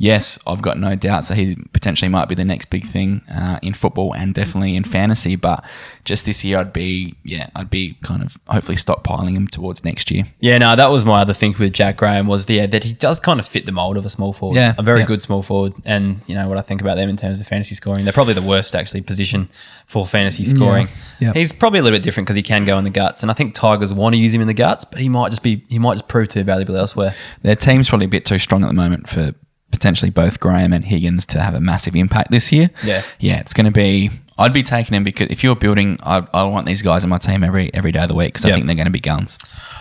Yes, 0.00 0.38
I've 0.46 0.62
got 0.62 0.78
no 0.78 0.94
doubts 0.94 1.28
that 1.28 1.36
he 1.36 1.56
potentially 1.72 2.08
might 2.08 2.28
be 2.28 2.36
the 2.36 2.44
next 2.44 2.66
big 2.66 2.84
thing 2.84 3.22
uh, 3.34 3.58
in 3.62 3.74
football 3.74 4.14
and 4.14 4.32
definitely 4.32 4.76
in 4.76 4.84
fantasy. 4.84 5.34
But 5.34 5.64
just 6.04 6.24
this 6.24 6.44
year, 6.44 6.58
I'd 6.58 6.72
be 6.72 7.16
yeah, 7.24 7.48
I'd 7.56 7.68
be 7.68 7.98
kind 8.04 8.22
of 8.22 8.38
hopefully 8.46 8.76
stockpiling 8.76 9.32
him 9.32 9.48
towards 9.48 9.84
next 9.84 10.12
year. 10.12 10.24
Yeah, 10.38 10.58
no, 10.58 10.76
that 10.76 10.86
was 10.86 11.04
my 11.04 11.20
other 11.20 11.34
thing 11.34 11.54
with 11.58 11.72
Jack 11.72 11.96
Graham 11.96 12.28
was 12.28 12.46
the, 12.46 12.54
yeah, 12.54 12.66
that 12.66 12.84
he 12.84 12.92
does 12.92 13.18
kind 13.18 13.40
of 13.40 13.46
fit 13.46 13.66
the 13.66 13.72
mold 13.72 13.96
of 13.96 14.06
a 14.06 14.08
small 14.08 14.32
forward. 14.32 14.54
Yeah, 14.54 14.74
a 14.78 14.82
very 14.82 15.00
yeah. 15.00 15.06
good 15.06 15.20
small 15.20 15.42
forward. 15.42 15.74
And 15.84 16.22
you 16.28 16.36
know 16.36 16.48
what 16.48 16.58
I 16.58 16.60
think 16.60 16.80
about 16.80 16.96
them 16.96 17.08
in 17.08 17.16
terms 17.16 17.40
of 17.40 17.48
fantasy 17.48 17.74
scoring, 17.74 18.04
they're 18.04 18.12
probably 18.12 18.34
the 18.34 18.42
worst 18.42 18.76
actually 18.76 19.00
position 19.02 19.48
for 19.86 20.06
fantasy 20.06 20.44
scoring. 20.44 20.86
Yeah. 21.18 21.32
He's 21.32 21.52
probably 21.52 21.80
a 21.80 21.82
little 21.82 21.96
bit 21.96 22.04
different 22.04 22.28
because 22.28 22.36
he 22.36 22.42
can 22.42 22.64
go 22.64 22.78
in 22.78 22.84
the 22.84 22.90
guts, 22.90 23.22
and 23.22 23.32
I 23.32 23.34
think 23.34 23.52
Tigers 23.52 23.92
want 23.92 24.14
to 24.14 24.20
use 24.20 24.32
him 24.32 24.40
in 24.40 24.46
the 24.46 24.54
guts, 24.54 24.84
but 24.84 25.00
he 25.00 25.08
might 25.08 25.30
just 25.30 25.42
be 25.42 25.64
he 25.68 25.80
might 25.80 25.94
just 25.94 26.06
prove 26.06 26.28
too 26.28 26.44
valuable 26.44 26.76
elsewhere. 26.76 27.16
Their 27.42 27.56
team's 27.56 27.88
probably 27.88 28.06
a 28.06 28.08
bit 28.08 28.24
too 28.24 28.38
strong 28.38 28.62
at 28.62 28.68
the 28.68 28.74
moment 28.74 29.08
for 29.08 29.34
potentially 29.70 30.10
both 30.10 30.40
Graham 30.40 30.72
and 30.72 30.84
Higgins 30.84 31.26
to 31.26 31.40
have 31.40 31.54
a 31.54 31.60
massive 31.60 31.94
impact 31.96 32.30
this 32.30 32.52
year. 32.52 32.70
Yeah. 32.84 33.02
yeah, 33.20 33.40
it's 33.40 33.52
going 33.52 33.66
to 33.66 33.72
be. 33.72 34.10
I'd 34.38 34.52
be 34.52 34.62
taking 34.62 34.94
him 34.94 35.04
because 35.04 35.28
if 35.28 35.42
you're 35.42 35.56
building, 35.56 35.98
I, 36.02 36.26
I 36.32 36.44
want 36.44 36.66
these 36.66 36.80
guys 36.82 37.02
in 37.04 37.10
my 37.10 37.18
team 37.18 37.42
every 37.42 37.72
every 37.74 37.92
day 37.92 38.02
of 38.02 38.08
the 38.08 38.14
week 38.14 38.28
because 38.28 38.44
I 38.44 38.48
Yep. 38.48 38.54
think 38.56 38.66
they're 38.66 38.76
going 38.76 38.86
to 38.86 38.92
be 38.92 39.00
guns. 39.00 39.38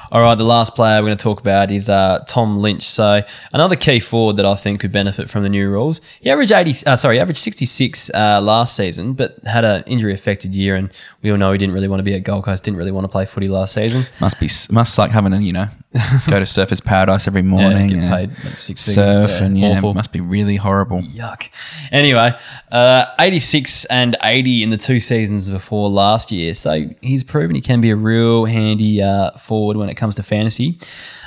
All 0.09 0.21
right, 0.21 0.35
the 0.35 0.45
last 0.45 0.73
player 0.73 1.01
we're 1.01 1.07
going 1.07 1.17
to 1.17 1.23
talk 1.23 1.41
about 1.41 1.69
is 1.69 1.89
uh, 1.89 2.23
Tom 2.29 2.57
Lynch. 2.59 2.83
So 2.83 3.21
another 3.51 3.75
key 3.75 3.99
forward 3.99 4.37
that 4.37 4.45
I 4.45 4.55
think 4.55 4.79
could 4.79 4.91
benefit 4.93 5.29
from 5.29 5.43
the 5.43 5.49
new 5.49 5.69
rules. 5.69 5.99
He 6.21 6.29
averaged 6.31 6.53
eighty, 6.53 6.73
uh, 6.87 6.95
sorry, 6.95 7.19
averaged 7.19 7.39
sixty 7.39 7.65
six 7.65 8.09
uh, 8.13 8.39
last 8.41 8.75
season, 8.77 9.13
but 9.13 9.37
had 9.45 9.65
an 9.65 9.83
injury 9.85 10.13
affected 10.13 10.55
year, 10.55 10.75
and 10.77 10.89
we 11.21 11.29
all 11.29 11.37
know 11.37 11.51
he 11.51 11.57
didn't 11.57 11.73
really 11.75 11.89
want 11.89 11.99
to 11.99 12.03
be 12.03 12.13
at 12.15 12.23
Gold 12.23 12.45
Coast, 12.45 12.63
didn't 12.63 12.77
really 12.77 12.91
want 12.91 13.03
to 13.03 13.09
play 13.09 13.25
footy 13.25 13.49
last 13.49 13.73
season. 13.73 14.03
Must 14.21 14.39
be 14.39 14.45
must 14.73 14.95
suck 14.95 15.11
having 15.11 15.33
to 15.33 15.41
you 15.43 15.51
know 15.51 15.67
go 16.29 16.39
to 16.39 16.45
Surfers 16.45 16.83
Paradise 16.83 17.27
every 17.27 17.41
morning 17.41 17.89
get 17.89 17.97
and 17.97 18.09
paid, 18.09 18.29
like, 18.45 18.57
six 18.57 18.79
surf. 18.81 19.29
Yeah, 19.41 19.43
and 19.45 19.57
yeah, 19.59 19.67
awful. 19.77 19.93
must 19.93 20.13
be 20.13 20.21
really 20.21 20.55
horrible. 20.55 21.01
Yuck. 21.01 21.49
Anyway, 21.91 22.31
uh, 22.71 23.05
86 23.19 23.83
and 23.85 24.15
80 24.47 24.63
in 24.63 24.69
the 24.69 24.77
two 24.77 24.99
seasons 24.99 25.49
before 25.49 25.89
last 25.89 26.31
year. 26.31 26.53
So 26.53 26.85
he's 27.01 27.23
proven 27.23 27.55
he 27.55 27.61
can 27.61 27.81
be 27.81 27.89
a 27.91 27.95
real 27.95 28.45
handy 28.45 29.01
uh, 29.01 29.31
forward 29.31 29.77
when 29.77 29.89
it 29.89 29.95
comes 29.95 30.15
to 30.15 30.23
fantasy. 30.23 30.77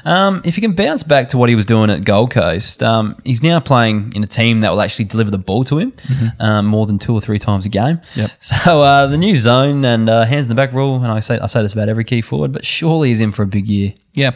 Um, 0.04 0.40
if 0.44 0.54
he 0.54 0.60
can 0.60 0.72
bounce 0.72 1.02
back 1.02 1.28
to 1.28 1.38
what 1.38 1.48
he 1.48 1.54
was 1.54 1.66
doing 1.66 1.90
at 1.90 2.04
Gold 2.04 2.30
Coast, 2.30 2.82
um, 2.82 3.16
he's 3.24 3.42
now 3.42 3.60
playing 3.60 4.12
in 4.14 4.22
a 4.24 4.26
team 4.26 4.60
that 4.60 4.70
will 4.70 4.80
actually 4.80 5.04
deliver 5.04 5.30
the 5.30 5.38
ball 5.38 5.64
to 5.64 5.78
him 5.78 5.92
um, 6.38 6.66
more 6.66 6.86
than 6.86 6.98
two 6.98 7.12
or 7.14 7.20
three 7.20 7.38
times 7.38 7.66
a 7.66 7.68
game. 7.68 8.00
Yep. 8.16 8.30
So 8.40 8.82
uh, 8.82 9.06
the 9.06 9.16
new 9.16 9.36
zone 9.36 9.84
and 9.84 10.08
uh, 10.08 10.24
hands 10.24 10.46
in 10.46 10.48
the 10.50 10.54
back 10.54 10.72
rule, 10.72 10.96
and 10.96 11.06
I 11.06 11.20
say 11.20 11.38
I 11.38 11.46
say 11.46 11.62
this 11.62 11.72
about 11.72 11.88
every 11.88 12.04
key 12.04 12.20
forward, 12.20 12.52
but 12.52 12.64
surely 12.64 13.08
he's 13.08 13.20
in 13.20 13.32
for 13.32 13.42
a 13.42 13.46
big 13.46 13.68
year. 13.68 13.92
Yeah. 14.12 14.32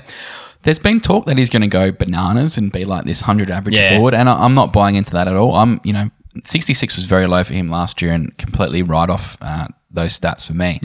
There's 0.62 0.78
been 0.78 1.00
talk 1.00 1.26
that 1.26 1.36
he's 1.36 1.50
going 1.50 1.62
to 1.62 1.68
go 1.68 1.92
bananas 1.92 2.56
and 2.56 2.72
be 2.72 2.84
like 2.86 3.04
this 3.04 3.22
100 3.22 3.50
average 3.50 3.76
Yeah. 3.76 3.96
forward, 3.96 4.14
and 4.14 4.28
I, 4.28 4.44
I'm 4.44 4.54
not 4.54 4.72
buying 4.72 4.94
into 4.94 5.10
that 5.12 5.28
at 5.28 5.34
all. 5.36 5.54
I'm, 5.56 5.78
you 5.84 5.92
know, 5.92 6.08
66 6.42 6.96
was 6.96 7.04
very 7.04 7.26
low 7.26 7.44
for 7.44 7.54
him 7.54 7.68
last 7.68 8.02
year 8.02 8.12
and 8.12 8.36
completely 8.38 8.82
right 8.82 9.08
off 9.08 9.36
uh, 9.40 9.68
those 9.90 10.18
stats 10.18 10.46
for 10.46 10.54
me. 10.54 10.80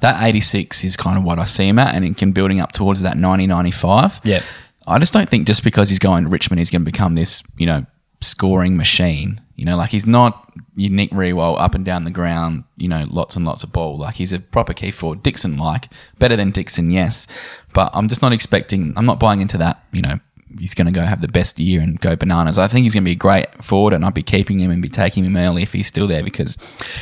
That 0.00 0.22
86 0.22 0.84
is 0.84 0.96
kind 0.96 1.16
of 1.16 1.24
what 1.24 1.38
I 1.38 1.44
see 1.44 1.68
him 1.68 1.78
at, 1.78 1.94
and 1.94 2.04
it 2.04 2.16
can 2.16 2.32
building 2.32 2.60
up 2.60 2.72
towards 2.72 3.02
that 3.02 3.16
90, 3.16 3.46
95. 3.46 4.20
Yep. 4.24 4.42
I 4.86 4.98
just 4.98 5.12
don't 5.12 5.28
think 5.28 5.46
just 5.46 5.64
because 5.64 5.88
he's 5.88 5.98
going 5.98 6.24
to 6.24 6.30
Richmond, 6.30 6.58
he's 6.58 6.70
going 6.70 6.82
to 6.82 6.90
become 6.90 7.14
this, 7.14 7.42
you 7.56 7.66
know, 7.66 7.86
scoring 8.20 8.76
machine. 8.76 9.40
You 9.56 9.66
know, 9.66 9.76
like 9.76 9.90
he's 9.90 10.06
not 10.06 10.50
Nick 10.74 11.10
Riewoldt 11.10 11.60
up 11.60 11.74
and 11.74 11.84
down 11.84 12.04
the 12.04 12.10
ground, 12.10 12.64
you 12.78 12.88
know, 12.88 13.04
lots 13.10 13.36
and 13.36 13.44
lots 13.44 13.62
of 13.62 13.72
ball. 13.72 13.98
Like 13.98 14.14
he's 14.14 14.32
a 14.32 14.40
proper 14.40 14.72
key 14.72 14.90
forward. 14.90 15.22
Dixon 15.22 15.58
like, 15.58 15.88
better 16.18 16.34
than 16.34 16.50
Dixon, 16.50 16.90
yes. 16.90 17.26
But 17.74 17.90
I'm 17.92 18.08
just 18.08 18.22
not 18.22 18.32
expecting, 18.32 18.94
I'm 18.96 19.04
not 19.04 19.20
buying 19.20 19.42
into 19.42 19.58
that, 19.58 19.84
you 19.92 20.00
know, 20.00 20.18
he's 20.58 20.74
going 20.74 20.86
to 20.86 20.92
go 20.92 21.02
have 21.02 21.20
the 21.20 21.28
best 21.28 21.60
year 21.60 21.80
and 21.80 22.00
go 22.00 22.16
bananas. 22.16 22.58
I 22.58 22.66
think 22.68 22.84
he's 22.84 22.94
going 22.94 23.04
to 23.04 23.08
be 23.08 23.12
a 23.12 23.16
great 23.16 23.46
forward 23.62 23.92
and 23.92 24.04
I'd 24.04 24.14
be 24.14 24.22
keeping 24.22 24.58
him 24.58 24.70
and 24.70 24.82
be 24.82 24.88
taking 24.88 25.24
him 25.24 25.36
early 25.36 25.62
if 25.62 25.72
he's 25.72 25.86
still 25.86 26.06
there 26.06 26.22
because 26.24 26.56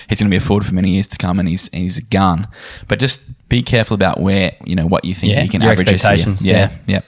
he's 0.08 0.18
going 0.20 0.28
to 0.28 0.30
be 0.30 0.36
a 0.36 0.40
forward 0.40 0.66
for 0.66 0.74
many 0.74 0.90
years 0.90 1.08
to 1.08 1.18
come 1.18 1.38
and 1.38 1.48
he's, 1.48 1.70
he's 1.72 1.98
a 1.98 2.04
gun. 2.04 2.46
But 2.88 2.98
just 2.98 3.48
be 3.48 3.62
careful 3.62 3.94
about 3.94 4.20
where, 4.20 4.54
you 4.64 4.74
know, 4.76 4.86
what 4.86 5.04
you 5.04 5.14
think 5.14 5.32
Yeah, 5.32 5.42
you 5.42 5.48
can 5.48 5.62
your 5.62 5.72
average 5.72 5.88
this 5.88 6.02
year. 6.04 6.12
expectations, 6.12 6.46
Yeah, 6.46 6.72
yeah. 6.86 7.00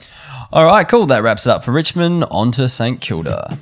All 0.53 0.65
right, 0.65 0.87
cool. 0.87 1.05
That 1.05 1.23
wraps 1.23 1.47
it 1.47 1.51
up 1.51 1.63
for 1.63 1.71
Richmond. 1.71 2.25
On 2.31 2.51
to 2.53 2.67
St 2.67 2.99
Kilda. 2.99 3.57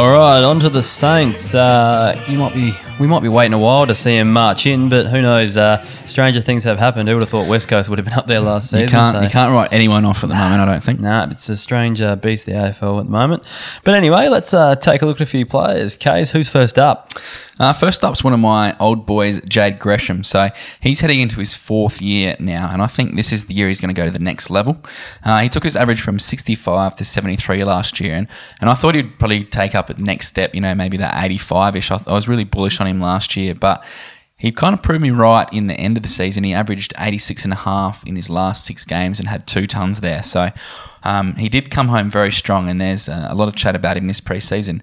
All 0.00 0.10
right, 0.10 0.42
on 0.42 0.58
to 0.60 0.70
the 0.70 0.80
Saints. 0.80 1.54
Uh, 1.54 2.18
you 2.26 2.38
might 2.38 2.54
be, 2.54 2.72
we 3.00 3.06
might 3.06 3.22
be 3.22 3.28
waiting 3.28 3.54
a 3.54 3.58
while 3.58 3.86
to 3.86 3.94
see 3.94 4.16
him 4.16 4.32
march 4.32 4.66
in, 4.66 4.88
but 4.90 5.06
who 5.06 5.22
knows? 5.22 5.56
Uh, 5.56 5.82
stranger 6.06 6.40
things 6.40 6.64
have 6.64 6.78
happened. 6.78 7.08
Who 7.08 7.14
would 7.16 7.22
have 7.22 7.30
thought 7.30 7.48
West 7.48 7.68
Coast 7.68 7.88
would 7.88 7.98
have 7.98 8.04
been 8.04 8.14
up 8.14 8.26
there 8.26 8.40
last 8.40 8.70
season? 8.70 8.82
You 8.82 8.88
can't, 8.88 9.16
so- 9.16 9.22
you 9.22 9.30
can't 9.30 9.52
write 9.52 9.72
anyone 9.72 10.04
off 10.04 10.22
at 10.22 10.28
the 10.28 10.34
moment, 10.36 10.60
I 10.60 10.66
don't 10.66 10.84
think. 10.84 11.00
Nah, 11.00 11.26
it's 11.30 11.48
a 11.48 11.56
strange 11.56 12.00
uh, 12.02 12.16
beast, 12.16 12.46
the 12.46 12.52
AFL 12.52 13.00
at 13.00 13.06
the 13.06 13.10
moment. 13.10 13.46
But 13.84 13.94
anyway, 13.94 14.28
let's 14.28 14.52
uh, 14.52 14.74
take 14.76 15.02
a 15.02 15.06
look 15.06 15.16
at 15.16 15.22
a 15.22 15.26
few 15.26 15.46
players. 15.46 15.96
Kaes, 15.98 16.30
who's 16.32 16.48
first 16.48 16.78
up? 16.78 17.10
Uh, 17.58 17.74
first 17.74 18.02
up's 18.04 18.24
one 18.24 18.32
of 18.32 18.40
my 18.40 18.74
old 18.80 19.04
boys, 19.04 19.38
Jade 19.42 19.78
Gresham. 19.78 20.24
So 20.24 20.48
he's 20.82 21.00
heading 21.00 21.20
into 21.20 21.36
his 21.36 21.54
fourth 21.54 22.00
year 22.00 22.34
now, 22.40 22.70
and 22.72 22.80
I 22.80 22.86
think 22.86 23.16
this 23.16 23.32
is 23.32 23.46
the 23.46 23.54
year 23.54 23.68
he's 23.68 23.82
going 23.82 23.94
to 23.94 23.98
go 24.00 24.06
to 24.06 24.10
the 24.10 24.18
next 24.22 24.48
level. 24.48 24.82
Uh, 25.24 25.40
he 25.40 25.50
took 25.50 25.64
his 25.64 25.76
average 25.76 26.00
from 26.00 26.18
65 26.18 26.94
to 26.96 27.04
73 27.04 27.62
last 27.64 28.00
year, 28.00 28.14
and, 28.14 28.26
and 28.62 28.70
I 28.70 28.74
thought 28.74 28.94
he'd 28.94 29.18
probably 29.18 29.44
take 29.44 29.74
up 29.74 29.90
a 29.90 29.94
next 30.02 30.28
step, 30.28 30.54
you 30.54 30.62
know, 30.62 30.74
maybe 30.74 30.96
that 30.98 31.22
85 31.22 31.76
ish. 31.76 31.90
I, 31.90 32.00
I 32.06 32.12
was 32.14 32.28
really 32.28 32.44
bullish 32.44 32.80
on 32.80 32.86
him 32.86 32.89
last 32.98 33.36
year, 33.36 33.54
but 33.54 33.84
he 34.36 34.50
kind 34.50 34.72
of 34.72 34.82
proved 34.82 35.02
me 35.02 35.10
right 35.10 35.46
in 35.52 35.66
the 35.66 35.74
end 35.74 35.98
of 35.98 36.02
the 36.02 36.08
season. 36.08 36.44
He 36.44 36.54
averaged 36.54 36.94
86 36.98 37.44
and 37.44 37.52
a 37.52 37.56
half 37.56 38.04
in 38.06 38.16
his 38.16 38.30
last 38.30 38.64
six 38.64 38.86
games 38.86 39.20
and 39.20 39.28
had 39.28 39.46
two 39.46 39.66
tons 39.66 40.00
there. 40.00 40.22
So 40.22 40.48
um, 41.04 41.34
he 41.34 41.50
did 41.50 41.70
come 41.70 41.88
home 41.88 42.08
very 42.10 42.32
strong, 42.32 42.68
and 42.68 42.80
there's 42.80 43.06
uh, 43.08 43.26
a 43.30 43.34
lot 43.34 43.48
of 43.48 43.54
chat 43.54 43.76
about 43.76 43.98
him 43.98 44.06
this 44.08 44.20
preseason. 44.22 44.82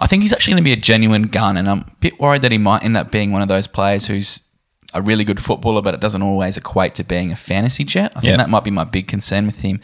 I 0.00 0.08
think 0.08 0.22
he's 0.22 0.32
actually 0.32 0.52
going 0.54 0.64
to 0.64 0.68
be 0.68 0.72
a 0.72 0.76
genuine 0.76 1.22
gun, 1.28 1.56
and 1.56 1.68
I'm 1.68 1.78
a 1.80 1.86
bit 2.00 2.18
worried 2.18 2.42
that 2.42 2.50
he 2.52 2.58
might 2.58 2.82
end 2.84 2.96
up 2.96 3.12
being 3.12 3.30
one 3.30 3.40
of 3.42 3.48
those 3.48 3.68
players 3.68 4.06
who's 4.06 4.44
a 4.94 5.02
really 5.02 5.24
good 5.24 5.40
footballer, 5.40 5.80
but 5.82 5.94
it 5.94 6.00
doesn't 6.00 6.22
always 6.22 6.56
equate 6.56 6.94
to 6.96 7.04
being 7.04 7.30
a 7.30 7.36
fantasy 7.36 7.84
jet. 7.84 8.12
I 8.16 8.20
think 8.20 8.30
Yep. 8.30 8.38
that 8.38 8.50
might 8.50 8.64
be 8.64 8.70
my 8.70 8.84
big 8.84 9.06
concern 9.06 9.46
with 9.46 9.60
him. 9.60 9.80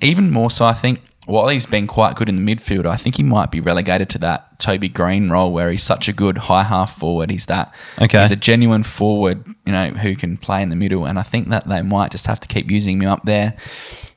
Even 0.00 0.30
more 0.30 0.50
so, 0.50 0.66
I 0.66 0.72
think 0.74 1.00
while 1.26 1.48
he's 1.48 1.66
been 1.66 1.86
quite 1.86 2.16
good 2.16 2.28
in 2.28 2.36
the 2.36 2.54
midfield, 2.54 2.84
I 2.86 2.96
think 2.96 3.16
he 3.16 3.22
might 3.22 3.50
be 3.50 3.60
relegated 3.60 4.08
to 4.10 4.18
that 4.18 4.51
Toby 4.62 4.88
Greene 4.88 5.28
role 5.28 5.52
where 5.52 5.70
he's 5.70 5.82
such 5.82 6.08
a 6.08 6.12
good 6.12 6.38
high 6.38 6.62
half 6.62 6.96
forward. 6.98 7.30
He's 7.30 7.46
that 7.46 7.74
Okay. 8.00 8.20
he's 8.20 8.30
a 8.30 8.36
genuine 8.36 8.82
forward, 8.82 9.44
you 9.66 9.72
know, 9.72 9.88
who 9.90 10.14
can 10.16 10.36
play 10.36 10.62
in 10.62 10.68
the 10.70 10.76
middle. 10.76 11.04
And 11.04 11.18
I 11.18 11.22
think 11.22 11.48
that 11.48 11.68
they 11.68 11.82
might 11.82 12.10
just 12.12 12.26
have 12.26 12.40
to 12.40 12.48
keep 12.48 12.70
using 12.70 13.02
him 13.02 13.08
up 13.10 13.22
there 13.24 13.54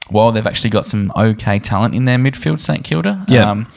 while 0.09 0.31
they've 0.31 0.45
actually 0.47 0.69
got 0.69 0.85
some 0.85 1.11
okay 1.17 1.59
talent 1.59 1.95
in 1.95 2.05
their 2.05 2.17
midfield, 2.19 2.59
St 2.59 2.83
Kilda. 2.83 3.25
Yeah. 3.27 3.49
Um, 3.49 3.67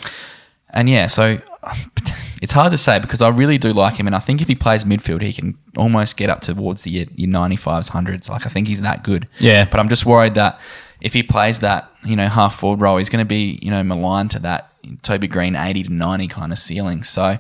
and 0.75 0.89
yeah, 0.89 1.07
so 1.07 1.39
it's 2.43 2.53
hard 2.53 2.71
to 2.73 2.79
say 2.79 2.99
because 2.99 3.23
I 3.23 3.29
really 3.31 3.59
do 3.59 3.73
like 3.73 3.97
him, 3.97 4.07
and 4.07 4.15
I 4.15 4.19
think 4.19 4.43
if 4.43 4.49
he 4.49 4.55
plays 4.55 4.85
midfield, 4.85 5.23
he 5.23 5.33
can 5.33 5.57
almost 5.77 6.17
get 6.17 6.29
up 6.31 6.41
towards 6.43 6.83
the 6.85 6.91
your, 6.91 7.07
your 7.17 7.31
95s, 7.31 7.89
hundreds. 7.91 8.29
Like 8.29 8.47
I 8.47 8.51
think 8.51 8.69
he's 8.69 8.83
that 8.83 9.03
good. 9.03 9.27
Yeah. 9.39 9.67
But 9.71 9.81
I'm 9.81 9.89
just 9.89 10.05
worried 10.05 10.35
that 10.35 10.61
if 11.01 11.13
he 11.13 11.23
plays 11.23 11.61
that, 11.61 11.91
you 12.05 12.17
know, 12.17 12.27
half 12.27 12.57
forward 12.57 12.81
role, 12.81 12.97
he's 12.99 13.09
going 13.09 13.25
to 13.25 13.29
be, 13.29 13.59
you 13.63 13.71
know, 13.71 13.83
maligned 13.83 14.31
to 14.33 14.39
that 14.41 14.73
Toby 15.03 15.29
Greene 15.29 15.57
80 15.57 15.85
to 15.85 15.93
90 15.93 16.29
kind 16.29 16.53
of 16.53 16.59
ceiling. 16.59 17.03
So, 17.03 17.39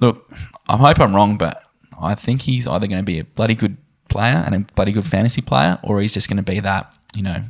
look, 0.00 0.28
I 0.68 0.76
hope 0.76 1.00
I'm 1.00 1.14
wrong, 1.14 1.38
but 1.38 1.62
I 2.00 2.14
think 2.14 2.42
he's 2.42 2.66
either 2.66 2.86
going 2.86 3.00
to 3.00 3.04
be 3.04 3.18
a 3.18 3.24
bloody 3.24 3.54
good 3.54 3.76
player 4.08 4.42
and 4.44 4.54
a 4.54 4.58
bloody 4.74 4.92
good 4.92 5.06
fantasy 5.06 5.42
player, 5.42 5.78
or 5.82 6.00
he's 6.00 6.14
just 6.14 6.28
going 6.28 6.42
to 6.42 6.50
be 6.50 6.60
that, 6.60 6.92
you 7.14 7.22
know, 7.22 7.44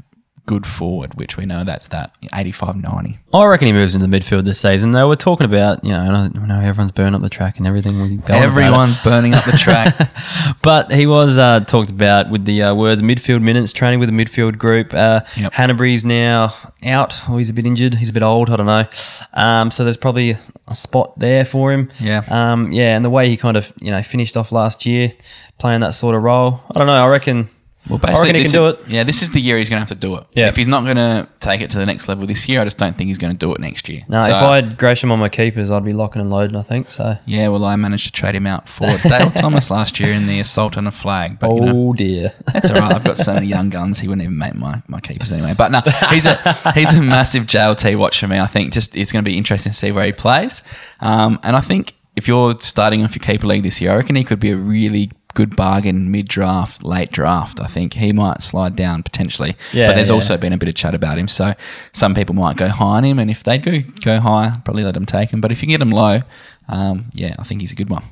good 0.51 0.66
forward, 0.66 1.14
which 1.14 1.36
we 1.36 1.46
know 1.46 1.62
that's 1.62 1.86
that 1.88 2.12
85 2.34 2.74
90. 2.74 3.18
I 3.32 3.44
reckon 3.46 3.66
he 3.66 3.72
moves 3.72 3.94
into 3.94 4.07
the 4.09 4.16
midfield 4.18 4.44
this 4.44 4.61
season. 4.61 4.90
They 4.90 5.05
were 5.05 5.14
talking 5.14 5.44
about, 5.44 5.84
you 5.84 5.92
know, 5.92 6.01
I 6.01 6.09
know- 6.28 6.40
I 6.42 6.46
know 6.46 6.59
everyone's 6.59 6.90
burning 6.90 7.14
up 7.14 7.22
the 7.22 7.28
track 7.28 7.59
and 7.59 7.66
everything. 7.68 7.92
We 8.03 8.09
go 8.09 8.14
on 8.14 8.18
about 8.24 8.36
it. 8.36 8.42
Everyone's 8.42 8.96
burning 9.05 9.34
up 9.34 9.44
the 9.44 9.53
track. 9.57 9.94
But 10.62 10.92
he 10.92 11.07
was 11.07 11.38
uh, 11.38 11.61
talked 11.61 11.90
about 11.90 12.30
with 12.30 12.44
the 12.44 12.62
uh, 12.62 12.74
words 12.74 13.01
midfield 13.03 13.40
minutes, 13.42 13.72
training 13.72 14.01
with 14.01 14.09
the 14.09 14.14
midfield 14.14 14.59
group. 14.59 14.92
Uh, 14.92 15.20
Yep. 15.36 15.53
Hanbury's 15.53 16.05
now 16.05 16.53
out, 16.84 17.28
or 17.30 17.38
he's 17.38 17.48
a 17.51 17.55
bit 17.55 17.64
injured. 17.66 17.94
He's 17.94 18.11
a 18.11 18.12
bit 18.12 18.22
old. 18.22 18.51
I 18.51 18.57
don't 18.57 18.66
know. 18.66 18.84
Um, 19.32 19.70
so 19.70 19.84
there's 19.84 19.96
probably 19.96 20.36
a 20.68 20.74
spot 20.74 21.18
there 21.18 21.44
for 21.44 21.72
him. 21.72 21.88
Yeah. 22.01 22.22
Um, 22.28 22.72
yeah, 22.72 22.96
and 22.96 23.05
the 23.05 23.11
way 23.11 23.28
he 23.28 23.36
kind 23.36 23.57
of 23.57 23.72
you 23.80 23.90
know 23.90 24.03
finished 24.03 24.36
off 24.36 24.51
last 24.53 24.84
year, 24.86 25.12
playing 25.59 25.80
that 25.80 25.94
sort 25.94 26.14
of 26.14 26.22
role. 26.22 26.61
I 26.74 26.78
don't 26.78 26.86
know. 26.88 26.92
I 26.94 27.09
reckon. 27.09 27.48
Well, 27.88 27.98
I 28.04 28.12
reckon 28.12 28.34
he 28.34 28.42
can 28.42 28.52
do 28.52 28.66
is- 28.66 28.74
it. 28.74 28.88
Yeah, 28.88 29.04
this 29.04 29.22
is 29.22 29.30
the 29.32 29.40
year 29.40 29.56
he's 29.56 29.70
going 29.70 29.78
to 29.78 29.88
have 29.88 29.88
to 29.88 29.94
do 30.06 30.16
it. 30.16 30.26
Yeah. 30.34 30.48
If 30.48 30.56
he's 30.56 30.68
not 30.68 30.84
going 30.84 30.96
to 30.96 31.26
take 31.40 31.60
it 31.62 31.70
to 31.70 31.78
the 31.78 31.86
next 31.86 32.08
level 32.08 32.26
this 32.26 32.48
year, 32.48 32.60
I 32.60 32.64
just 32.64 32.76
don't 32.78 32.94
think 32.94 33.08
he's 33.08 33.16
going 33.18 33.32
to 33.32 33.38
do 33.38 33.52
it 33.54 33.60
next 33.60 33.88
year. 33.88 34.02
No, 34.08 34.18
So, 34.18 34.30
if 34.32 34.42
I 34.42 34.56
had 34.60 34.76
Gresham 34.78 35.10
on 35.10 35.18
my 35.18 35.30
keepers, 35.30 35.70
I'd 35.70 35.84
be 35.84 35.94
locking 35.94 36.20
and 36.20 36.30
loading. 36.30 36.56
I 36.56 36.62
think 36.62 36.90
so. 36.90 37.14
yeah, 37.24 37.48
well, 37.48 37.64
I 37.64 37.76
managed 37.76 38.06
to 38.06 38.12
trade 38.12 38.34
him 38.34 38.46
out 38.46 38.68
for 38.68 38.86
Dale 39.08 39.30
Thomas 39.34 39.70
last 39.70 39.98
year 39.98 40.12
in 40.12 40.26
the 40.26 40.40
assault 40.40 40.76
on 40.76 40.86
a 40.86 40.92
flag. 40.92 41.38
But 41.40 41.54
you 41.54 41.60
know, 41.62 41.72
Oh 41.74 41.92
dear. 41.94 42.32
That's 42.52 42.70
all 42.70 42.76
right. 42.80 42.92
I've 42.92 43.04
got 43.04 43.16
so 43.16 43.34
many 43.34 43.46
young 43.46 43.70
guns. 43.70 43.98
He 44.00 44.08
wouldn't 44.08 44.24
even 44.24 44.36
make 44.38 44.54
my, 44.54 44.82
my 44.86 45.00
keepers 45.00 45.32
anyway. 45.32 45.54
But 45.56 45.70
no, 45.72 45.80
he's 46.10 46.26
a 46.26 46.36
he's 46.74 46.94
a 46.96 47.02
massive 47.02 47.44
JLT 47.44 47.96
watch 47.96 48.20
for 48.20 48.28
me. 48.28 48.38
I 48.38 48.46
think 48.46 48.72
just 48.74 48.94
it's 48.94 49.10
going 49.10 49.24
to 49.24 49.28
be 49.28 49.38
interesting 49.38 49.72
to 49.72 49.76
see 49.76 49.90
where 49.90 50.04
he 50.04 50.12
plays. 50.12 50.62
Um, 51.00 51.38
and 51.42 51.56
I 51.56 51.60
think 51.60 51.94
if 52.16 52.28
you're 52.28 52.58
starting 52.60 53.02
off 53.04 53.14
your 53.16 53.22
keeper 53.22 53.46
league 53.46 53.62
this 53.62 53.80
year, 53.80 53.92
I 53.92 53.96
reckon 53.96 54.16
he 54.16 54.24
could 54.24 54.40
be 54.40 54.50
a 54.50 54.56
really 54.56 55.08
good 55.34 55.56
bargain 55.56 56.10
mid 56.10 56.28
draft, 56.28 56.84
late 56.84 57.10
draft. 57.10 57.60
I 57.60 57.66
think 57.66 57.94
he 57.94 58.12
might 58.12 58.42
slide 58.42 58.76
down 58.76 59.02
potentially. 59.02 59.56
Yeah, 59.72 59.88
but 59.88 59.94
there's 59.94 60.08
yeah. 60.08 60.14
also 60.14 60.36
been 60.36 60.52
a 60.52 60.58
bit 60.58 60.68
of 60.68 60.74
chat 60.74 60.94
about 60.94 61.18
him. 61.18 61.28
So 61.28 61.54
some 61.92 62.14
people 62.14 62.34
might 62.34 62.56
go 62.56 62.68
high 62.68 62.98
on 62.98 63.04
him, 63.04 63.18
and 63.18 63.30
if 63.30 63.42
they 63.42 63.58
go 63.58 63.78
go 64.04 64.20
high, 64.20 64.56
probably 64.64 64.84
let 64.84 64.96
him 64.96 65.06
take 65.06 65.32
him. 65.32 65.40
But 65.40 65.52
if 65.52 65.62
you 65.62 65.66
can 65.66 65.78
get 65.78 65.82
him 65.82 65.90
low, 65.90 66.20
um, 66.68 67.06
yeah, 67.12 67.34
I 67.38 67.42
think 67.42 67.60
he's 67.60 67.72
a 67.72 67.76
good 67.76 67.90
one. 67.90 68.04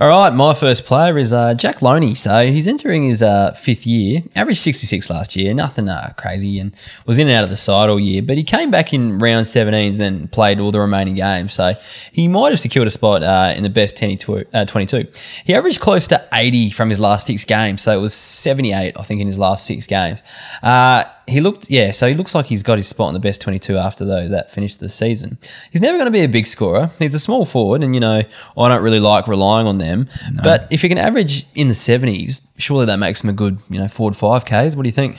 All 0.00 0.08
right, 0.08 0.32
my 0.32 0.54
first 0.54 0.84
player 0.86 1.18
is 1.18 1.32
uh, 1.32 1.54
Jack 1.54 1.78
Lonie. 1.82 2.16
So 2.16 2.46
he's 2.46 2.68
entering 2.68 3.02
his 3.02 3.20
uh, 3.20 3.50
fifth 3.50 3.84
year, 3.84 4.22
averaged 4.36 4.60
66 4.60 5.10
last 5.10 5.34
year, 5.34 5.52
nothing 5.52 5.88
uh, 5.88 6.12
crazy, 6.16 6.60
and 6.60 6.72
was 7.04 7.18
in 7.18 7.26
and 7.26 7.36
out 7.36 7.42
of 7.42 7.50
the 7.50 7.56
side 7.56 7.90
all 7.90 7.98
year. 7.98 8.22
But 8.22 8.36
he 8.36 8.44
came 8.44 8.70
back 8.70 8.94
in 8.94 9.18
round 9.18 9.46
17s 9.46 9.98
and 9.98 10.30
played 10.30 10.60
all 10.60 10.70
the 10.70 10.78
remaining 10.78 11.14
games. 11.14 11.54
So 11.54 11.72
he 12.12 12.28
might 12.28 12.50
have 12.50 12.60
secured 12.60 12.86
a 12.86 12.92
spot 12.92 13.24
uh, 13.24 13.52
in 13.56 13.64
the 13.64 13.70
best 13.70 13.96
10 13.96 14.18
to- 14.18 14.46
uh, 14.54 14.64
22. 14.66 15.10
He 15.44 15.52
averaged 15.52 15.80
close 15.80 16.06
to 16.08 16.28
80 16.32 16.70
from 16.70 16.90
his 16.90 17.00
last 17.00 17.26
six 17.26 17.44
games. 17.44 17.82
So 17.82 17.98
it 17.98 18.00
was 18.00 18.14
78, 18.14 18.94
I 18.96 19.02
think, 19.02 19.20
in 19.20 19.26
his 19.26 19.36
last 19.36 19.66
six 19.66 19.88
games. 19.88 20.22
He 21.28 21.40
looked, 21.40 21.70
yeah, 21.70 21.90
so 21.90 22.08
he 22.08 22.14
looks 22.14 22.34
like 22.34 22.46
he's 22.46 22.62
got 22.62 22.76
his 22.78 22.88
spot 22.88 23.08
in 23.08 23.14
the 23.14 23.20
best 23.20 23.40
22 23.40 23.76
after 23.76 24.04
though 24.04 24.28
that 24.28 24.50
finished 24.50 24.80
the 24.80 24.88
season. 24.88 25.38
He's 25.70 25.80
never 25.82 25.98
going 25.98 26.06
to 26.06 26.10
be 26.12 26.24
a 26.24 26.28
big 26.28 26.46
scorer. 26.46 26.90
He's 26.98 27.14
a 27.14 27.18
small 27.18 27.44
forward, 27.44 27.84
and 27.84 27.94
you 27.94 28.00
know 28.00 28.22
I 28.56 28.68
don't 28.68 28.82
really 28.82 29.00
like 29.00 29.28
relying 29.28 29.66
on 29.66 29.78
them. 29.78 30.08
But 30.42 30.66
if 30.70 30.82
he 30.82 30.88
can 30.88 30.98
average 30.98 31.44
in 31.54 31.68
the 31.68 31.74
70s, 31.74 32.48
surely 32.58 32.86
that 32.86 32.98
makes 32.98 33.22
him 33.22 33.30
a 33.30 33.34
good, 33.34 33.60
you 33.70 33.78
know, 33.78 33.88
forward 33.88 34.16
five 34.16 34.44
Ks. 34.44 34.74
What 34.74 34.82
do 34.82 34.88
you 34.88 34.92
think? 34.92 35.18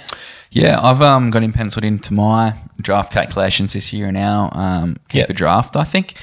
Yeah, 0.52 0.80
I've 0.82 1.02
um, 1.02 1.30
got 1.30 1.44
him 1.44 1.54
penciled 1.54 1.86
into 1.86 2.12
my 2.14 2.56
draft 2.82 3.14
calculations 3.14 3.74
this 3.74 3.94
year 3.94 4.08
in 4.08 4.18
our 4.18 4.50
um, 4.58 4.96
keeper 5.08 5.28
Yep. 5.34 5.38
draft. 5.38 5.76
I 5.76 5.84
think, 5.84 6.16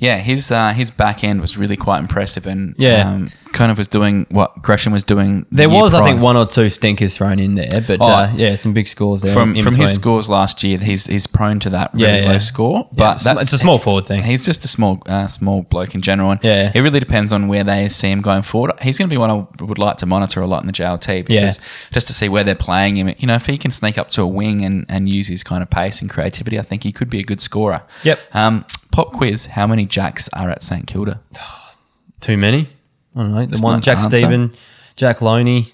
yeah, 0.00 0.18
his 0.18 0.50
uh, 0.50 0.70
his 0.72 0.90
back 0.90 1.24
end 1.24 1.40
was 1.40 1.56
really 1.58 1.76
quite 1.76 1.98
impressive 1.98 2.46
and 2.46 2.74
Yeah. 2.78 3.08
um, 3.08 3.28
kind 3.52 3.72
of 3.72 3.78
was 3.78 3.88
doing 3.88 4.26
what 4.30 4.62
Gresham 4.62 4.92
was 4.92 5.04
doing. 5.04 5.46
the 5.50 5.56
There 5.56 5.68
was, 5.70 5.94
I 5.94 6.04
think, 6.04 6.20
one 6.20 6.36
or 6.36 6.46
two 6.46 6.68
stinkers 6.68 7.16
thrown 7.16 7.38
in 7.38 7.54
there, 7.54 7.80
but 7.86 7.98
Oh. 8.02 8.08
uh, 8.08 8.30
yeah, 8.36 8.54
some 8.56 8.72
big 8.72 8.86
scores 8.86 9.22
there 9.22 9.32
from 9.32 9.60
from 9.62 9.74
his 9.74 9.92
scores 9.94 10.28
last 10.28 10.62
year. 10.62 10.78
He's 10.78 11.06
he's 11.06 11.26
prone 11.26 11.58
to 11.60 11.70
that 11.70 11.90
really 11.94 12.22
Yeah, 12.22 12.30
low 12.32 12.38
score, 12.38 12.88
but 12.96 13.04
it's- 13.04 13.24
that's 13.24 13.42
it's 13.44 13.52
a 13.54 13.58
small 13.58 13.78
forward 13.78 14.06
thing. 14.06 14.22
He's 14.22 14.44
just 14.44 14.64
a 14.64 14.68
small 14.68 15.02
uh, 15.06 15.26
small 15.26 15.62
bloke 15.62 15.94
in 15.94 16.02
general, 16.02 16.30
and 16.32 16.40
Yeah. 16.42 16.70
it 16.74 16.80
really 16.80 17.00
depends 17.00 17.32
on 17.32 17.48
where 17.48 17.64
they 17.64 17.88
see 17.88 18.10
him 18.10 18.20
going 18.20 18.42
forward. 18.42 18.72
He's 18.82 18.98
going 18.98 19.08
to 19.08 19.12
be 19.14 19.18
one 19.18 19.30
I 19.30 19.46
would 19.64 19.78
like 19.78 19.96
to 19.98 20.06
monitor 20.06 20.40
a 20.40 20.46
lot 20.46 20.60
in 20.62 20.66
the 20.66 20.72
JLT 20.72 21.22
because 21.26 21.58
just 21.92 22.06
to 22.08 22.12
see 22.12 22.28
where 22.28 22.44
they're 22.44 22.54
playing 22.54 22.96
him. 22.96 23.08
You 23.18 23.26
know, 23.26 23.34
if 23.34 23.46
he 23.46 23.56
can 23.58 23.70
sneak 23.70 23.98
up 23.98 24.10
to 24.10 24.22
a 24.22 24.26
wing 24.26 24.64
and, 24.64 24.84
and 24.88 25.08
use 25.08 25.28
his 25.28 25.42
kind 25.42 25.62
of 25.62 25.70
pace 25.70 26.00
and 26.02 26.10
creativity, 26.10 26.58
I 26.58 26.62
think 26.62 26.82
he 26.84 26.92
could 26.92 27.10
be 27.10 27.18
a 27.20 27.24
good 27.24 27.40
scorer. 27.40 27.82
Yep. 28.04 28.18
Um, 28.34 28.64
pop 28.98 29.12
quiz: 29.12 29.46
How 29.46 29.68
many 29.68 29.84
jacks 29.84 30.28
are 30.32 30.50
at 30.50 30.60
St 30.60 30.84
Kilda? 30.84 31.20
Too 32.20 32.36
many? 32.36 32.66
I 33.14 33.20
don't 33.20 33.32
know. 33.32 33.46
The 33.46 33.60
one 33.60 33.74
not 33.74 33.82
Jack 33.84 33.98
the 33.98 34.04
answer. 34.04 34.16
Stephen, 34.16 34.50
Jack 34.96 35.18
Lonie. 35.18 35.72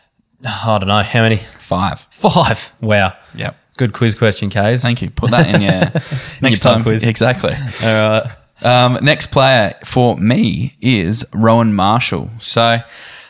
I 0.44 0.78
don't 0.78 0.88
know 0.88 1.00
how 1.02 1.22
many. 1.22 1.36
Five. 1.36 2.00
Five. 2.10 2.72
Wow. 2.80 3.16
Yep. 3.36 3.56
Good 3.76 3.92
quiz 3.92 4.14
question, 4.16 4.50
Kaes. 4.50 4.82
Thank 4.82 5.00
you. 5.02 5.10
Put 5.10 5.30
that 5.30 5.54
in 5.54 5.62
your 5.62 5.70
next 6.42 6.60
time. 6.60 6.82
quiz. 6.82 7.04
Exactly. 7.06 7.52
All 7.84 8.10
right. 8.10 8.26
Um, 8.64 8.98
next 9.04 9.30
player 9.30 9.74
for 9.84 10.16
me 10.16 10.74
is 10.80 11.24
Rowan 11.34 11.72
Marshall. 11.74 12.30
So 12.40 12.78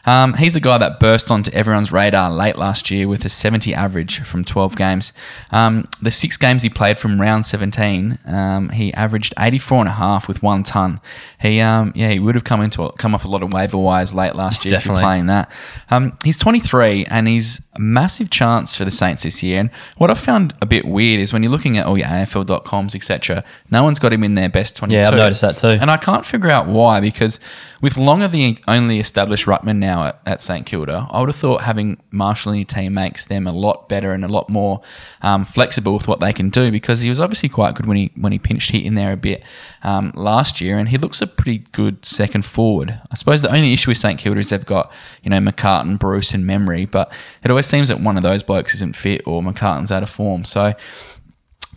um, 0.06 0.34
he's 0.34 0.56
a 0.56 0.60
guy 0.60 0.78
that 0.78 1.00
burst 1.00 1.30
onto 1.30 1.50
everyone's 1.52 1.92
radar 1.92 2.30
late 2.30 2.56
last 2.56 2.90
year 2.90 3.08
with 3.08 3.24
a 3.24 3.28
70 3.28 3.74
average 3.74 4.20
from 4.20 4.44
12 4.44 4.76
games. 4.76 5.12
Um, 5.50 5.88
the 6.00 6.10
six 6.10 6.36
games 6.36 6.62
he 6.62 6.68
played 6.68 6.96
from 6.98 7.20
round 7.20 7.44
17, 7.44 8.18
um, 8.26 8.68
he 8.70 8.94
averaged 8.94 9.34
84 9.38 9.80
and 9.80 9.88
a 9.88 9.92
half 9.92 10.28
with 10.28 10.42
one 10.42 10.62
ton. 10.62 11.00
He, 11.40 11.60
um, 11.60 11.92
yeah, 11.94 12.10
he 12.10 12.18
would 12.18 12.34
have 12.34 12.44
come 12.44 12.60
into 12.60 12.90
come 12.98 13.14
off 13.14 13.24
a 13.24 13.28
lot 13.28 13.42
of 13.42 13.52
waiver 13.52 13.76
wires 13.78 14.14
late 14.14 14.34
last 14.34 14.64
year 14.64 14.74
if 14.74 14.80
Definitely. 14.80 15.02
you're 15.02 15.08
playing 15.08 15.26
that. 15.26 15.50
Um, 15.90 16.16
he's 16.24 16.38
23 16.38 17.06
and 17.06 17.26
he's 17.26 17.68
a 17.74 17.80
massive 17.80 18.30
chance 18.30 18.76
for 18.76 18.84
the 18.84 18.90
Saints 18.90 19.24
this 19.24 19.42
year. 19.42 19.60
And 19.60 19.70
what 19.98 20.10
I 20.10 20.14
found 20.14 20.54
a 20.62 20.66
bit 20.66 20.84
weird 20.84 21.20
is 21.20 21.32
when 21.32 21.42
you're 21.42 21.52
looking 21.52 21.76
at 21.78 21.86
all 21.86 21.98
your 21.98 22.06
AFL.coms, 22.06 22.94
etc., 22.94 23.44
no 23.70 23.82
one's 23.82 23.98
got 23.98 24.12
him 24.12 24.22
in 24.22 24.34
their 24.34 24.48
best 24.48 24.76
22. 24.76 24.96
Yeah, 24.96 25.08
I've 25.08 25.14
noticed 25.14 25.42
that 25.42 25.56
too. 25.56 25.78
And 25.80 25.90
I 25.90 25.96
can't 25.96 26.24
figure 26.24 26.50
out 26.50 26.66
why 26.66 27.00
because 27.00 27.40
with 27.82 27.96
Longer 27.96 28.28
the 28.28 28.56
only 28.68 28.98
established 28.98 29.46
ruckman 29.46 29.76
now 29.76 29.95
at, 30.04 30.20
at 30.26 30.42
St 30.42 30.66
Kilda, 30.66 31.06
I 31.10 31.20
would 31.20 31.28
have 31.28 31.36
thought 31.36 31.62
having 31.62 32.00
Marshall 32.10 32.52
in 32.52 32.58
your 32.58 32.66
team 32.66 32.94
makes 32.94 33.26
them 33.26 33.46
a 33.46 33.52
lot 33.52 33.88
better 33.88 34.12
and 34.12 34.24
a 34.24 34.28
lot 34.28 34.48
more 34.48 34.80
um, 35.22 35.44
flexible 35.44 35.94
with 35.94 36.08
what 36.08 36.20
they 36.20 36.32
can 36.32 36.50
do 36.50 36.70
because 36.70 37.00
he 37.00 37.08
was 37.08 37.20
obviously 37.20 37.48
quite 37.48 37.74
good 37.74 37.86
when 37.86 37.96
he 37.96 38.10
when 38.16 38.32
he 38.32 38.38
pinched 38.38 38.70
hit 38.70 38.84
in 38.84 38.94
there 38.94 39.12
a 39.12 39.16
bit 39.16 39.44
um, 39.82 40.12
last 40.14 40.60
year 40.60 40.78
and 40.78 40.88
he 40.88 40.98
looks 40.98 41.22
a 41.22 41.26
pretty 41.26 41.58
good 41.72 42.04
second 42.04 42.44
forward. 42.44 43.00
I 43.10 43.14
suppose 43.14 43.42
the 43.42 43.54
only 43.54 43.72
issue 43.72 43.90
with 43.90 43.98
St 43.98 44.18
Kilda 44.18 44.40
is 44.40 44.50
they've 44.50 44.64
got 44.64 44.92
you 45.22 45.30
know 45.30 45.38
McCartin, 45.38 45.98
Bruce, 45.98 46.34
and 46.34 46.44
Membrey, 46.44 46.90
but 46.90 47.12
it 47.42 47.50
always 47.50 47.66
seems 47.66 47.88
that 47.88 48.00
one 48.00 48.16
of 48.16 48.22
those 48.22 48.42
blokes 48.42 48.74
isn't 48.74 48.96
fit 48.96 49.22
or 49.26 49.42
McCartin's 49.42 49.92
out 49.92 50.02
of 50.02 50.10
form. 50.10 50.44
So 50.44 50.72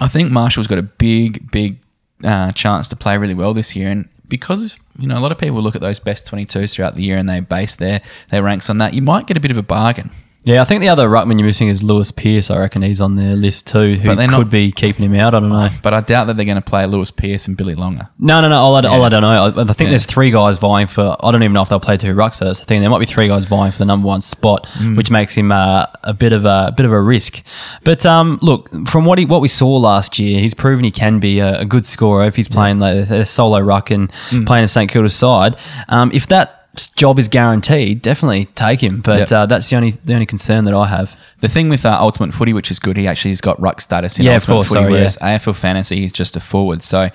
I 0.01 0.07
think 0.07 0.31
Marshall's 0.31 0.67
got 0.67 0.77
a 0.77 0.83
big, 0.83 1.51
big 1.51 1.79
uh, 2.23 2.51
chance 2.53 2.87
to 2.89 2.95
play 2.95 3.17
really 3.17 3.33
well 3.33 3.53
this 3.53 3.75
year, 3.75 3.89
and 3.89 4.07
because 4.27 4.79
you 4.99 5.07
know 5.07 5.17
a 5.17 5.21
lot 5.21 5.31
of 5.31 5.37
people 5.37 5.61
look 5.61 5.75
at 5.75 5.81
those 5.81 5.99
best 5.99 6.29
22s 6.31 6.75
throughout 6.75 6.95
the 6.95 7.03
year 7.03 7.17
and 7.17 7.27
they 7.27 7.39
base 7.39 7.75
their 7.75 8.01
their 8.29 8.43
ranks 8.43 8.69
on 8.69 8.77
that, 8.79 8.93
you 8.93 9.01
might 9.01 9.27
get 9.27 9.37
a 9.37 9.39
bit 9.39 9.51
of 9.51 9.57
a 9.57 9.63
bargain. 9.63 10.11
Yeah, 10.45 10.61
I 10.61 10.63
think 10.65 10.79
the 10.81 10.87
other 10.87 11.09
ruckman 11.09 11.37
you're 11.37 11.45
missing 11.45 11.67
is 11.67 11.83
Lewis 11.83 12.11
Pierce. 12.11 12.49
I 12.49 12.57
reckon 12.57 12.81
he's 12.81 13.01
on 13.01 13.17
their 13.17 13.35
list 13.35 13.67
too, 13.67 13.95
who 13.95 14.07
But 14.07 14.17
could 14.19 14.31
not- 14.31 14.49
be 14.49 14.71
keeping 14.71 15.03
him 15.05 15.13
out. 15.19 15.35
I 15.35 15.39
don't 15.41 15.49
know. 15.49 15.67
But 15.83 15.93
I 15.93 15.99
doubt 15.99 16.25
that 16.27 16.37
they're 16.37 16.45
going 16.45 16.55
to 16.55 16.61
play 16.63 16.85
Lewis 16.85 17.11
Pierce 17.11 17.45
and 17.49 17.57
Billy 17.57 17.75
Longer. 17.75 18.07
No, 18.17 18.39
no, 18.39 18.47
no. 18.47 18.55
All 18.55 18.73
I, 18.77 18.81
all 18.87 19.03
I 19.03 19.09
don't 19.09 19.21
know. 19.21 19.29
I, 19.29 19.47
I 19.47 19.65
think 19.65 19.79
Yeah. 19.79 19.89
there's 19.89 20.05
three 20.05 20.31
guys 20.31 20.57
vying 20.57 20.87
for. 20.87 21.17
I 21.21 21.31
don't 21.31 21.43
even 21.43 21.51
know 21.53 21.61
if 21.61 21.67
they'll 21.67 21.79
play 21.81 21.97
two 21.97 22.15
rucks. 22.15 22.35
So 22.35 22.45
that's 22.45 22.59
the 22.59 22.65
thing. 22.65 22.79
There 22.79 22.89
might 22.89 22.99
be 22.99 23.05
three 23.05 23.27
guys 23.27 23.43
vying 23.45 23.73
for 23.73 23.79
the 23.79 23.85
number 23.85 24.07
one 24.07 24.21
spot, 24.21 24.65
Mm. 24.79 24.95
which 24.95 25.11
makes 25.11 25.35
him 25.35 25.51
uh, 25.51 25.85
a 26.03 26.13
bit 26.13 26.31
of 26.31 26.45
a, 26.45 26.73
bit 26.75 26.85
of 26.85 26.93
a 26.93 27.01
risk. 27.01 27.43
But 27.83 28.05
um, 28.05 28.39
look, 28.41 28.69
from 28.87 29.03
what 29.03 29.19
he 29.19 29.25
what 29.25 29.41
we 29.41 29.49
saw 29.49 29.75
last 29.75 30.19
year, 30.19 30.39
he's 30.39 30.53
proven 30.53 30.85
he 30.85 30.91
can 30.91 31.19
be 31.19 31.39
a, 31.39 31.59
a 31.59 31.65
good 31.65 31.85
scorer 31.85 32.23
if 32.25 32.37
he's 32.37 32.47
playing 32.47 32.79
like 32.79 33.09
a 33.09 33.25
solo 33.25 33.59
ruck 33.59 33.91
and 33.91 34.09
Mm. 34.29 34.47
playing 34.47 34.63
a 34.63 34.67
St 34.69 34.89
Kilda 34.89 35.09
side. 35.09 35.57
Um, 35.89 36.11
if 36.13 36.27
that 36.27 36.58
job 36.95 37.17
is 37.19 37.27
guaranteed, 37.27 38.01
definitely 38.01 38.45
take 38.45 38.81
him. 38.81 39.01
But 39.01 39.17
Yep. 39.19 39.31
uh, 39.31 39.45
that's 39.47 39.69
the 39.69 39.75
only 39.75 39.91
the 39.91 40.13
only 40.13 40.25
concern 40.25 40.65
that 40.65 40.73
I 40.73 40.87
have. 40.87 41.15
The 41.39 41.47
thing 41.49 41.67
with 41.69 41.85
uh, 41.85 41.97
Ultimate 41.99 42.33
Footy, 42.33 42.53
which 42.53 42.69
is 42.71 42.79
good, 42.79 42.95
he 42.97 43.07
actually 43.07 43.31
has 43.31 43.41
got 43.41 43.59
ruck 43.59 43.81
status 43.81 44.19
in 44.19 44.25
Yeah, 44.25 44.35
of 44.37 44.45
course, 44.45 44.67
Footy, 44.69 44.81
sorry, 44.81 44.91
whereas 44.91 45.17
AFL 45.17 45.55
Fantasy 45.55 46.03
is 46.05 46.13
just 46.13 46.35
a 46.35 46.39
forward. 46.39 46.81
So 46.83 47.09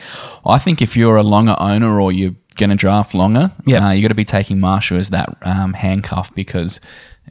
I 0.44 0.58
think 0.58 0.82
if 0.82 0.96
you're 0.96 1.16
a 1.16 1.22
Longer 1.22 1.56
owner 1.58 2.00
or 2.00 2.12
you're 2.12 2.34
going 2.56 2.70
to 2.70 2.76
draft 2.76 3.14
Longer, 3.14 3.52
Yeah. 3.64 3.88
uh, 3.88 3.90
you 3.92 4.02
got 4.02 4.08
to 4.08 4.14
be 4.14 4.24
taking 4.24 4.60
Marshall 4.60 4.98
as 4.98 5.10
that 5.10 5.28
um, 5.42 5.72
handcuff 5.74 6.34
because 6.34 6.80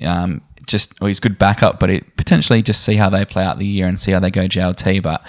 um, 0.06 0.42
just 0.66 1.00
well, 1.00 1.08
he's 1.08 1.20
good 1.20 1.38
backup, 1.38 1.80
but 1.80 1.90
it 1.90 2.16
potentially 2.18 2.62
just 2.62 2.84
see 2.84 2.96
how 2.96 3.10
they 3.10 3.26
play 3.26 3.44
out 3.44 3.60
the 3.60 3.66
year 3.66 3.88
and 3.88 4.00
see 4.00 4.12
how 4.12 4.20
they 4.20 4.32
go 4.32 4.42
JLT. 4.42 5.02
But 5.02 5.26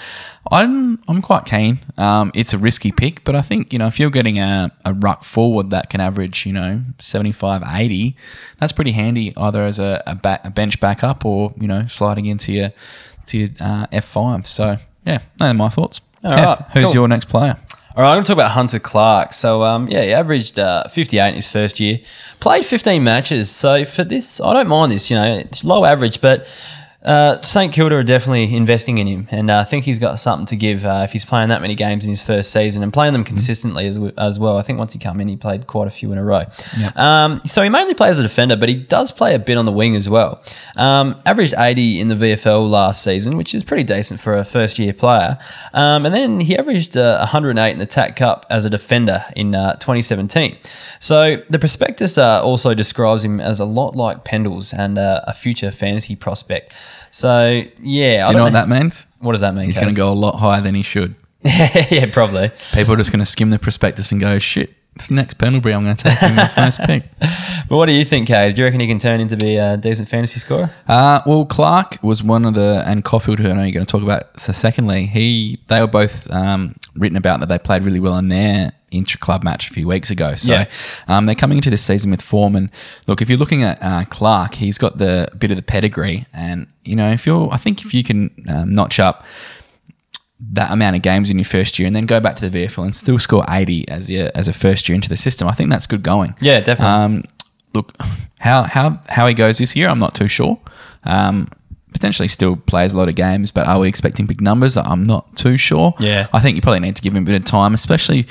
I'm 0.51 1.01
I'm 1.09 1.23
quite 1.23 1.45
keen. 1.45 1.81
Um, 1.97 2.31
it's 2.35 2.53
a 2.53 2.59
risky 2.59 2.93
pick, 2.93 3.25
but 3.25 3.35
I 3.35 3.41
think 3.41 3.73
you 3.73 3.79
know 3.79 3.87
if 3.87 3.99
you're 3.99 4.11
getting 4.11 4.39
a, 4.39 4.71
a 4.85 4.93
ruck 4.93 5.25
forward 5.25 5.71
that 5.71 5.91
can 5.91 6.01
average 6.01 6.47
you 6.47 6.53
know 6.53 6.83
75, 6.99 7.63
80, 7.67 8.17
that's 8.59 8.73
pretty 8.73 8.93
handy 8.93 9.33
either 9.37 9.65
as 9.65 9.79
a, 9.79 10.03
a, 10.07 10.15
back, 10.15 10.45
a 10.45 10.51
bench 10.51 10.81
backup 10.81 11.25
or 11.25 11.53
you 11.59 11.69
know 11.69 11.87
sliding 11.87 12.27
into 12.27 12.53
your 12.53 12.73
to 13.27 13.39
your 13.39 13.49
uh, 13.61 13.87
F5. 13.89 14.47
So 14.47 14.77
yeah, 15.05 15.19
those 15.39 15.51
are 15.51 15.55
my 15.55 15.69
thoughts. 15.69 16.01
All 16.25 16.33
F, 16.33 16.61
right, 16.61 16.69
who's 16.73 16.85
cool. 16.85 16.95
your 16.95 17.09
next 17.09 17.29
player? 17.29 17.57
All 17.97 18.03
right, 18.03 18.11
I'm 18.11 18.17
going 18.17 18.25
to 18.25 18.29
talk 18.29 18.39
about 18.39 18.51
Hunter 18.51 18.81
Clark. 18.81 19.33
So, 19.35 19.63
um, 19.63 19.87
yeah, 19.87 20.03
he 20.03 20.13
averaged 20.13 20.59
uh, 20.59 20.89
58 20.89 21.29
in 21.29 21.35
his 21.37 21.49
first 21.49 21.79
year, 21.79 22.01
played 22.41 22.67
15 22.67 23.05
matches. 23.05 23.49
So, 23.49 23.85
for 23.85 24.03
this, 24.03 24.41
I 24.41 24.53
don't 24.53 24.67
mind 24.67 24.91
this, 24.91 25.13
you 25.13 25.17
know, 25.17 25.37
it's 25.37 25.65
low 25.65 25.85
average, 25.85 26.21
but 26.21 26.49
Uh, 27.05 27.41
St 27.43 27.73
Kilda 27.73 27.97
are 27.97 28.03
definitely 28.03 28.55
investing 28.55 28.99
in 28.99 29.07
him, 29.07 29.29
and 29.31 29.51
uh, 29.51 29.59
I 29.59 29.65
think 29.65 29.85
he's 29.85 29.99
got 29.99 30.19
something 30.19 30.47
to 30.47 30.57
give 30.57 30.85
uh, 30.85 31.03
if 31.05 31.13
he's 31.13 31.25
playing 31.25 31.51
that 31.51 31.61
many 31.61 31.75
games 31.75 32.07
in 32.07 32.11
his 32.11 32.25
first 32.25 32.51
season 32.51 32.83
and 32.83 32.93
playing 32.93 33.13
them 33.13 33.25
consistently 33.25 33.87
as, 33.87 33.99
as 34.17 34.41
well. 34.41 34.57
I 34.57 34.63
think 34.63 34.79
once 34.79 34.95
he 34.95 34.99
come 34.99 35.21
in, 35.21 35.29
he 35.29 35.37
played 35.37 35.67
quite 35.67 35.87
a 35.87 35.91
few 35.91 36.13
in 36.13 36.19
a 36.19 36.25
row. 36.25 36.45
Um, 36.97 37.43
so 37.45 37.63
he 37.63 37.69
mainly 37.69 37.95
plays 37.95 38.13
as 38.13 38.21
a 38.21 38.23
defender, 38.23 38.57
but 38.57 38.69
he 38.69 38.77
does 38.77 39.13
play 39.13 39.35
a 39.35 39.39
bit 39.39 39.59
on 39.59 39.67
the 39.67 39.73
wing 39.73 39.97
as 39.97 40.09
well. 40.09 40.43
Um, 40.77 41.21
averaged 41.27 41.55
80 41.57 42.01
in 42.01 42.09
the 42.09 42.15
VFL 42.15 42.69
last 42.69 43.05
season, 43.05 43.37
which 43.37 43.55
is 43.55 43.65
pretty 43.65 43.85
decent 43.85 44.21
for 44.21 44.35
a 44.35 44.45
first 44.45 44.79
year 44.79 44.95
player. 44.95 45.37
Um, 45.75 46.07
and 46.07 46.15
then 46.15 46.41
he 46.41 46.57
averaged 46.57 46.97
uh, 46.97 47.19
108 47.19 47.73
in 47.73 47.79
the 47.79 47.87
TAC 47.87 48.17
Cup 48.17 48.47
as 48.49 48.65
a 48.65 48.71
defender 48.71 49.25
in 49.37 49.55
uh, 49.55 49.75
2017. 49.75 50.57
So 51.01 51.37
the 51.51 51.59
prospectus 51.59 52.17
uh, 52.17 52.43
also 52.43 52.73
describes 52.73 53.25
him 53.25 53.41
as 53.41 53.61
a 53.61 53.67
lot 53.67 53.95
like 53.95 54.25
Pendles 54.25 54.73
and 54.77 54.97
uh, 54.97 55.21
a 55.27 55.35
future 55.35 55.71
fantasy 55.71 56.17
prospect. 56.17 56.75
So 57.11 57.63
yeah, 57.81 58.27
Do 58.27 58.33
you 58.33 58.39
know 58.39 58.45
what 58.45 58.53
that 58.55 58.69
means? 58.69 59.07
What 59.19 59.33
does 59.33 59.41
that 59.43 59.55
mean? 59.55 59.67
He's 59.67 59.79
going 59.79 59.93
to 59.93 59.97
go 59.97 60.13
a 60.13 60.15
lot 60.15 60.37
higher 60.37 60.61
than 60.61 60.75
he 60.75 60.83
should. 60.83 61.15
yeah, 61.45 62.07
probably. 62.13 62.51
People 62.73 62.95
are 62.95 62.97
just 62.97 63.13
going 63.13 63.21
to 63.21 63.27
skim 63.27 63.51
the 63.51 63.59
prospectus 63.59 64.13
and 64.13 64.21
go, 64.21 64.39
shit, 64.39 64.73
it's 64.97 65.11
next 65.11 65.35
Pendlebury. 65.35 65.75
I'm 65.75 65.85
going 65.85 65.97
to 65.97 66.05
take 66.05 66.19
him 66.19 66.39
in 66.39 66.49
first 66.49 66.81
pick. 66.85 67.05
But 67.69 67.77
what 67.77 67.87
do 67.87 67.93
you 67.93 68.05
think, 68.05 68.29
Kaes? 68.29 68.55
Do 68.55 68.61
you 68.61 68.67
reckon 68.67 68.81
he 68.81 68.87
can 68.87 68.99
turn 68.99 69.21
into 69.21 69.37
be 69.39 69.57
a 69.57 69.77
decent 69.79 70.07
fantasy 70.09 70.39
scorer? 70.39 70.71
Uh, 70.87 71.21
well, 71.27 71.47
Clark 71.47 71.97
was 72.03 72.23
one 72.23 72.45
of 72.45 72.55
the, 72.55 72.83
and 72.87 73.03
Coffield, 73.03 73.39
who 73.39 73.49
I 73.49 73.55
know 73.55 73.63
you're 73.63 73.73
going 73.73 73.87
to 73.87 73.91
talk 73.91 74.03
about. 74.03 74.39
So, 74.39 74.53
secondly, 74.53 75.07
he 75.07 75.59
they 75.69 75.81
were 75.81 75.87
both 75.87 76.31
um, 76.31 76.75
written 76.97 77.17
about 77.17 77.41
that 77.41 77.49
they 77.49 77.59
played 77.59 77.83
really 77.85 78.01
well 78.01 78.17
in 78.19 78.29
their 78.29 78.73
intra 78.93 79.19
club 79.19 79.43
match 79.43 79.69
a 79.69 79.73
few 79.73 79.89
weeks 79.89 80.11
ago. 80.11 80.35
So, 80.37 80.53
Yeah. 80.53 80.65
um, 81.09 81.27
they're 81.27 81.35
coming 81.35 81.59
into 81.59 81.71
this 81.71 81.83
season 81.85 82.11
with 82.13 82.23
form. 82.23 82.55
And 82.55 82.71
look, 83.09 83.21
if 83.21 83.29
you're 83.29 83.39
looking 83.39 83.63
at 83.65 83.79
uh, 83.83 84.05
Clark, 84.11 84.55
he's 84.55 84.79
got 84.79 84.99
the 84.99 85.29
bit 85.37 85.51
of 85.51 85.57
the 85.57 85.63
pedigree. 85.63 86.25
And, 86.33 86.69
you 86.85 86.95
know, 86.95 87.11
if 87.11 87.27
you're, 87.27 87.49
I 87.53 87.57
think 87.57 87.85
if 87.85 87.93
you 87.93 88.05
can 88.05 88.31
um, 88.49 88.71
notch 88.71 89.01
up 89.01 89.25
that 90.41 90.71
amount 90.71 90.97
of 90.97 91.03
games 91.03 91.31
in 91.31 91.39
your 91.39 91.45
first 91.45 91.79
year 91.79 91.87
and 91.87 91.97
then 91.97 92.07
go 92.07 92.21
back 92.21 92.37
to 92.37 92.49
the 92.49 92.65
VFL 92.67 92.85
and 92.85 92.95
still 92.95 93.19
score 93.19 93.45
80 93.49 93.89
as 93.89 94.11
your, 94.11 94.31
as 94.35 94.47
a 94.49 94.53
first 94.53 94.89
year 94.89 94.95
into 94.95 95.09
the 95.09 95.17
system, 95.17 95.49
I 95.49 95.53
think 95.53 95.71
that's 95.71 95.87
good 95.87 96.03
going. 96.03 96.35
Yeah, 96.41 96.61
definitely. 96.61 96.87
Um, 96.87 97.25
look, 97.73 97.93
how 98.41 98.63
how 98.65 99.01
how 99.09 99.27
he 99.27 99.33
goes 99.35 99.59
this 99.59 99.75
year, 99.75 99.89
I'm 99.89 99.99
not 99.99 100.15
too 100.15 100.29
sure. 100.29 100.61
Um, 101.05 101.49
potentially 101.95 102.29
still 102.29 102.57
plays 102.57 102.93
a 102.93 102.97
lot 102.99 103.09
of 103.09 103.15
games, 103.15 103.51
but 103.51 103.67
are 103.67 103.79
we 103.81 103.89
expecting 103.89 104.27
big 104.27 104.41
numbers? 104.43 104.77
I'm 104.77 105.05
not 105.05 105.35
too 105.37 105.57
sure. 105.57 105.95
Yeah. 105.99 106.27
I 106.35 106.41
think 106.41 106.57
you 106.57 106.61
probably 106.63 106.81
need 106.81 106.97
to 106.97 107.03
give 107.03 107.15
him 107.17 107.23
a 107.23 107.27
bit 107.27 107.37
of 107.37 107.45
time, 107.47 107.73
especially. 107.73 108.27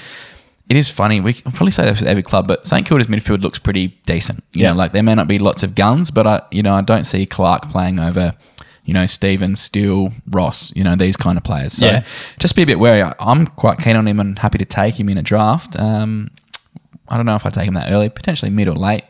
It 0.70 0.78
is 0.78 0.89
funny. 0.89 1.20
We 1.20 1.32
I'll 1.45 1.51
probably 1.51 1.72
say 1.72 1.84
that 1.86 1.99
with 1.99 2.07
every 2.07 2.24
club, 2.24 2.47
but 2.47 2.66
St 2.66 2.86
Kilda's 2.88 3.07
midfield 3.07 3.41
looks 3.41 3.59
pretty 3.59 3.88
decent. 4.05 4.43
You 4.53 4.61
Yeah. 4.64 4.72
know, 4.72 4.78
like 4.78 4.91
there 4.93 5.03
may 5.03 5.14
not 5.16 5.28
be 5.28 5.38
lots 5.39 5.61
of 5.64 5.76
guns, 5.76 6.09
but 6.11 6.26
I, 6.26 6.41
you 6.51 6.64
know, 6.64 6.74
I 6.74 6.82
don't 6.82 7.03
see 7.05 7.26
Clark 7.26 7.70
playing 7.70 7.99
over, 7.99 8.34
you 8.86 8.93
know, 8.93 9.05
Stevens, 9.05 9.59
Steele, 9.59 10.14
Ross, 10.32 10.74
you 10.76 10.84
know, 10.84 10.95
these 10.95 11.18
kind 11.18 11.38
of 11.38 11.43
players. 11.43 11.74
So 11.74 11.88
Yeah. 11.88 12.03
just 12.39 12.55
be 12.55 12.61
a 12.64 12.66
bit 12.66 12.80
wary. 12.80 13.03
I- 13.03 13.14
I'm 13.20 13.45
quite 13.47 13.80
keen 13.80 13.95
on 13.97 14.07
him 14.07 14.20
and 14.22 14.39
happy 14.39 14.57
to 14.57 14.66
take 14.66 14.97
him 14.99 15.09
in 15.09 15.18
a 15.18 15.22
draft. 15.22 15.78
Um, 15.80 16.30
I 17.09 17.18
don't 17.18 17.26
know 17.26 17.36
if 17.36 17.45
I 17.45 17.49
take 17.49 17.68
him 17.68 17.74
that 17.74 17.91
early, 17.91 18.07
potentially 18.09 18.49
mid 18.49 18.68
or 18.70 18.76
late, 18.76 19.03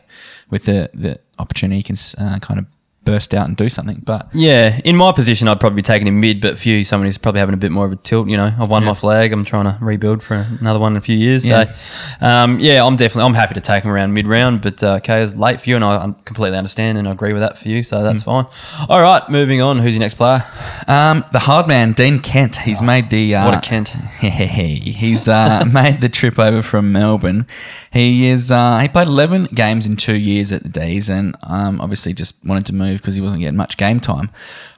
with 0.50 0.64
the 0.64 0.90
the 0.92 1.18
opportunity 1.38 1.76
he 1.78 1.82
can 1.84 1.96
uh, 2.18 2.38
kind 2.40 2.58
of 2.60 2.66
burst 3.04 3.34
out 3.34 3.46
and 3.48 3.56
do 3.56 3.68
something. 3.68 4.02
But 4.04 4.28
Yeah, 4.32 4.80
in 4.84 4.96
my 4.96 5.12
position, 5.12 5.48
I'd 5.48 5.60
probably 5.60 5.76
be 5.76 5.82
taking 5.82 6.06
him 6.08 6.20
mid, 6.20 6.40
but 6.40 6.56
for 6.58 6.68
you, 6.68 6.84
someone 6.84 7.06
who's 7.06 7.18
probably 7.18 7.40
having 7.40 7.54
a 7.54 7.58
bit 7.58 7.70
more 7.72 7.86
of 7.86 7.92
a 7.92 7.96
tilt. 7.96 8.28
You 8.28 8.36
know, 8.36 8.52
I've 8.58 8.68
won 8.68 8.82
Yeah. 8.82 8.88
my 8.88 8.94
flag. 8.94 9.32
I'm 9.32 9.44
trying 9.44 9.64
to 9.64 9.76
rebuild 9.80 10.22
for 10.22 10.46
another 10.60 10.78
one 10.78 10.92
in 10.92 10.96
a 10.96 11.00
few 11.00 11.16
years. 11.16 11.46
Yeah. 11.46 11.72
So, 11.72 12.26
um, 12.26 12.58
yeah, 12.60 12.84
I'm 12.84 12.96
definitely 12.96 13.26
I'm 13.28 13.34
happy 13.34 13.54
to 13.54 13.60
take 13.60 13.84
him 13.84 13.90
around 13.90 14.12
mid 14.14 14.26
round, 14.26 14.62
but 14.62 14.82
uh, 14.82 15.00
K 15.00 15.22
is 15.22 15.36
late 15.36 15.60
for 15.60 15.70
you, 15.70 15.76
and 15.76 15.84
I 15.84 15.96
I 15.96 16.14
completely 16.24 16.58
understand 16.58 16.98
and 16.98 17.06
I 17.08 17.12
agree 17.12 17.32
with 17.32 17.42
that 17.42 17.58
for 17.58 17.68
you. 17.68 17.82
So 17.82 18.02
that's 18.02 18.22
Mm. 18.22 18.46
fine. 18.46 18.86
All 18.88 19.00
right, 19.02 19.22
moving 19.28 19.60
on. 19.62 19.78
Who's 19.78 19.94
your 19.94 20.00
next 20.00 20.14
player? 20.14 20.42
um, 20.88 21.24
the 21.32 21.38
hard 21.40 21.66
man, 21.68 21.92
Dean 21.92 22.18
Kent, 22.20 22.56
he's 22.56 22.82
made 22.82 23.10
the 23.10 23.34
uh, 23.34 23.44
What 23.46 23.54
a 23.54 23.60
Kent. 23.60 23.88
he's 24.20 25.28
uh, 25.28 25.64
made 25.72 26.00
the 26.00 26.08
trip 26.08 26.38
over 26.38 26.62
from 26.62 26.92
Melbourne. 26.92 27.46
He 27.92 28.28
is 28.28 28.50
uh, 28.50 28.78
he 28.78 28.88
played 28.88 29.08
11 29.08 29.48
games 29.54 29.86
in 29.86 29.96
two 29.96 30.16
years 30.16 30.52
at 30.52 30.62
the 30.62 30.68
D's, 30.68 31.08
and 31.08 31.34
um, 31.42 31.80
obviously 31.80 32.12
just 32.12 32.44
wanted 32.44 32.66
to 32.66 32.74
move 32.74 32.93
because 33.00 33.14
he 33.14 33.20
wasn't 33.20 33.40
getting 33.40 33.56
much 33.56 33.76
game 33.76 34.00
time. 34.00 34.30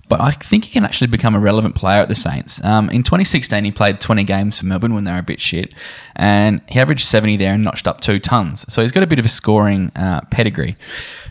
But 0.09 0.21
I 0.21 0.31
think 0.31 0.65
he 0.65 0.73
can 0.73 0.85
actually 0.85 1.09
become 1.09 1.35
a 1.35 1.41
relevant 1.41 1.75
player 1.75 2.01
at 2.01 2.09
the 2.09 2.15
Saints. 2.15 2.65
Um, 2.65 2.89
in 2.91 3.03
2016, 3.03 3.65
he 3.65 3.73
played 3.73 4.01
20 4.01 4.23
games 4.23 4.61
for 4.61 4.67
Melbourne 4.67 4.95
when 4.95 5.03
they 5.03 5.11
were 5.11 5.19
a 5.19 5.23
bit 5.23 5.41
shit, 5.41 5.75
and 6.15 6.63
he 6.69 6.79
averaged 6.79 7.05
70 7.05 7.37
there 7.39 7.55
and 7.55 7.65
notched 7.65 7.89
up 7.89 8.01
two 8.01 8.21
tons. 8.21 8.73
So 8.73 8.83
he's 8.83 8.93
got 8.93 9.03
a 9.03 9.07
bit 9.07 9.19
of 9.19 9.25
a 9.25 9.29
scoring 9.29 9.91
uh, 9.97 10.21
pedigree. 10.31 10.77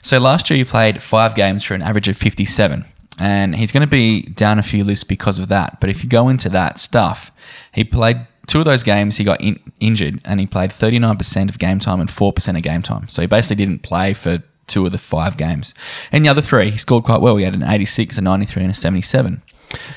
So 0.01 0.19
last 0.19 0.49
year 0.49 0.57
he 0.57 0.65
played 0.65 1.01
five 1.01 1.35
games 1.35 1.63
for 1.63 1.73
an 1.73 1.81
average 1.81 2.09
of 2.09 2.17
57 2.17 2.83
and 3.19 3.55
he's 3.55 3.71
going 3.71 3.81
to 3.81 3.89
be 3.89 4.23
down 4.23 4.59
a 4.59 4.63
few 4.63 4.83
lists 4.83 5.03
because 5.03 5.39
of 5.39 5.47
that. 5.47 5.79
But 5.79 5.89
if 5.89 6.03
you 6.03 6.09
go 6.09 6.29
into 6.29 6.49
that 6.49 6.77
stuff, 6.77 7.31
he 7.73 7.83
played 7.83 8.27
two 8.47 8.59
of 8.59 8.65
those 8.65 8.83
games. 8.83 9.17
He 9.17 9.23
got 9.23 9.41
in, 9.41 9.59
injured, 9.79 10.19
and 10.25 10.39
he 10.39 10.47
played 10.47 10.71
thirty 10.71 10.99
nine 10.99 11.17
percent 11.17 11.49
of 11.49 11.59
game 11.59 11.79
time 11.79 11.99
and 11.99 12.09
four 12.09 12.33
percent 12.33 12.57
of 12.57 12.63
game 12.63 12.81
time. 12.81 13.07
So 13.07 13.21
he 13.21 13.27
basically 13.27 13.63
didn't 13.65 13.83
play 13.83 14.13
for 14.13 14.43
two 14.67 14.85
of 14.85 14.91
the 14.91 14.97
five 14.97 15.37
games. 15.37 15.73
And 16.11 16.25
the 16.25 16.29
other 16.29 16.41
three, 16.41 16.71
he 16.71 16.77
scored 16.77 17.03
quite 17.03 17.21
well. 17.21 17.37
He 17.37 17.43
had 17.43 17.53
an 17.53 17.63
eighty 17.63 17.85
six, 17.85 18.17
a 18.17 18.21
ninety 18.21 18.45
three, 18.45 18.63
and 18.63 18.71
a 18.71 18.75
seventy 18.75 19.01
seven. 19.01 19.41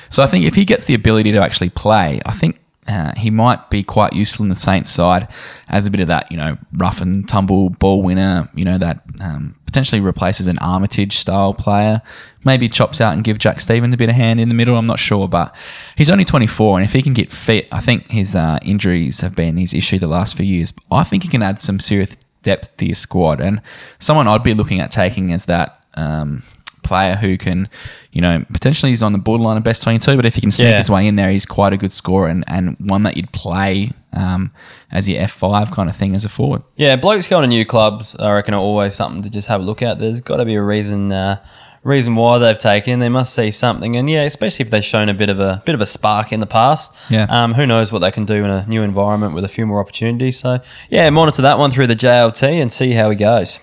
So 0.09 0.23
I 0.23 0.27
think 0.27 0.45
if 0.45 0.55
he 0.55 0.65
gets 0.65 0.85
the 0.85 0.93
ability 0.93 1.31
to 1.31 1.39
actually 1.39 1.69
play, 1.69 2.19
I 2.25 2.31
think. 2.31 2.59
Uh, 2.87 3.13
he 3.15 3.29
might 3.29 3.69
be 3.69 3.83
quite 3.83 4.13
useful 4.13 4.43
in 4.43 4.49
the 4.49 4.55
Saints 4.55 4.89
side 4.89 5.27
as 5.67 5.85
a 5.85 5.91
bit 5.91 5.99
of 5.99 6.07
that, 6.07 6.31
you 6.31 6.37
know, 6.37 6.57
rough 6.73 7.01
and 7.01 7.27
tumble 7.27 7.69
ball 7.69 8.01
winner, 8.01 8.49
you 8.55 8.65
know, 8.65 8.79
that 8.79 9.03
um, 9.21 9.59
potentially 9.69 10.01
replaces 10.01 10.47
an 10.47 10.57
Armitage 10.57 11.17
style 11.17 11.53
player. 11.53 12.01
Maybe 12.43 12.67
chops 12.67 12.99
out 12.99 13.13
and 13.13 13.23
give 13.23 13.37
Jack 13.37 13.59
Stevens 13.59 13.93
a 13.93 13.97
bit 13.97 14.09
of 14.09 14.15
hand 14.15 14.39
in 14.39 14.49
the 14.49 14.55
middle. 14.55 14.75
I'm 14.75 14.87
not 14.87 14.97
sure, 14.97 15.27
but 15.27 15.55
he's 15.95 16.09
only 16.09 16.25
24, 16.25 16.79
and 16.79 16.85
if 16.85 16.93
he 16.93 17.03
can 17.03 17.13
get 17.13 17.31
fit, 17.31 17.67
I 17.71 17.79
think 17.79 18.09
his 18.09 18.35
uh, 18.35 18.57
injuries 18.63 19.21
have 19.21 19.35
been 19.35 19.57
his 19.57 19.75
issue 19.75 19.99
the 19.99 20.07
last 20.07 20.35
few 20.35 20.45
years. 20.45 20.73
I 20.91 21.03
think 21.03 21.21
he 21.21 21.29
can 21.29 21.43
add 21.43 21.59
some 21.59 21.79
serious 21.79 22.17
depth 22.43 22.75
to 22.77 22.85
your 22.85 22.95
squad, 22.95 23.41
and 23.41 23.61
someone 23.99 24.27
I'd 24.27 24.43
be 24.43 24.53
looking 24.53 24.79
at 24.79 24.91
taking 24.91 25.29
is 25.31 25.45
that. 25.45 25.83
Um, 25.95 26.43
player 26.81 27.15
who 27.15 27.37
can, 27.37 27.69
you 28.11 28.19
know, 28.21 28.43
potentially 28.51 28.91
he's 28.91 29.03
on 29.03 29.11
the 29.11 29.19
borderline 29.19 29.57
of 29.57 29.63
best 29.63 29.83
22, 29.83 30.15
but 30.15 30.25
if 30.25 30.33
he 30.33 30.41
can 30.41 30.49
sneak 30.49 30.69
Yeah. 30.69 30.77
his 30.77 30.89
way 30.89 31.05
in 31.07 31.17
there, 31.17 31.29
he's 31.29 31.45
quite 31.45 31.71
a 31.71 31.77
good 31.77 31.91
scorer 31.91 32.27
and, 32.29 32.43
and 32.47 32.77
one 32.79 33.03
that 33.03 33.15
you'd 33.15 33.31
play 33.31 33.91
um, 34.13 34.51
as 34.91 35.07
your 35.07 35.21
F5 35.21 35.71
kind 35.71 35.87
of 35.87 35.95
thing 35.95 36.15
as 36.15 36.25
a 36.25 36.29
forward. 36.29 36.63
Yeah, 36.77 36.95
blokes 36.95 37.27
going 37.27 37.43
to 37.43 37.47
new 37.47 37.63
clubs, 37.63 38.15
I 38.15 38.31
reckon, 38.33 38.55
are 38.55 38.59
always 38.59 38.95
something 38.95 39.21
to 39.21 39.29
just 39.29 39.47
have 39.49 39.61
a 39.61 39.63
look 39.63 39.83
at. 39.83 39.99
There's 39.99 40.21
got 40.21 40.37
to 40.37 40.45
be 40.45 40.55
a 40.55 40.63
reason. 40.63 41.11
Uh, 41.11 41.43
Reason 41.89 42.13
why 42.13 42.37
they've 42.37 42.57
taken, 42.59 42.99
they 42.99 43.09
must 43.09 43.33
see 43.33 43.49
something, 43.49 43.95
and 43.95 44.07
yeah, 44.07 44.21
especially 44.21 44.63
if 44.63 44.69
they've 44.69 44.85
shown 44.85 45.09
a 45.09 45.13
bit 45.15 45.27
of 45.31 45.39
a 45.39 45.63
bit 45.65 45.73
of 45.73 45.81
a 45.81 45.87
spark 45.87 46.31
in 46.31 46.39
the 46.39 46.45
past. 46.45 47.09
Yeah. 47.09 47.25
um, 47.29 47.55
who 47.55 47.65
knows 47.65 47.91
what 47.91 47.99
they 47.99 48.11
can 48.11 48.25
do 48.25 48.43
in 48.45 48.51
a 48.51 48.63
new 48.67 48.83
environment 48.83 49.33
with 49.33 49.43
a 49.43 49.47
few 49.47 49.65
more 49.65 49.79
opportunities. 49.79 50.37
So 50.37 50.59
yeah, 50.91 51.09
monitor 51.09 51.41
that 51.41 51.57
one 51.57 51.71
through 51.71 51.87
the 51.87 51.95
JLT 51.95 52.43
and 52.61 52.71
see 52.71 52.93
how 52.93 53.09
he 53.09 53.15
goes. 53.15 53.59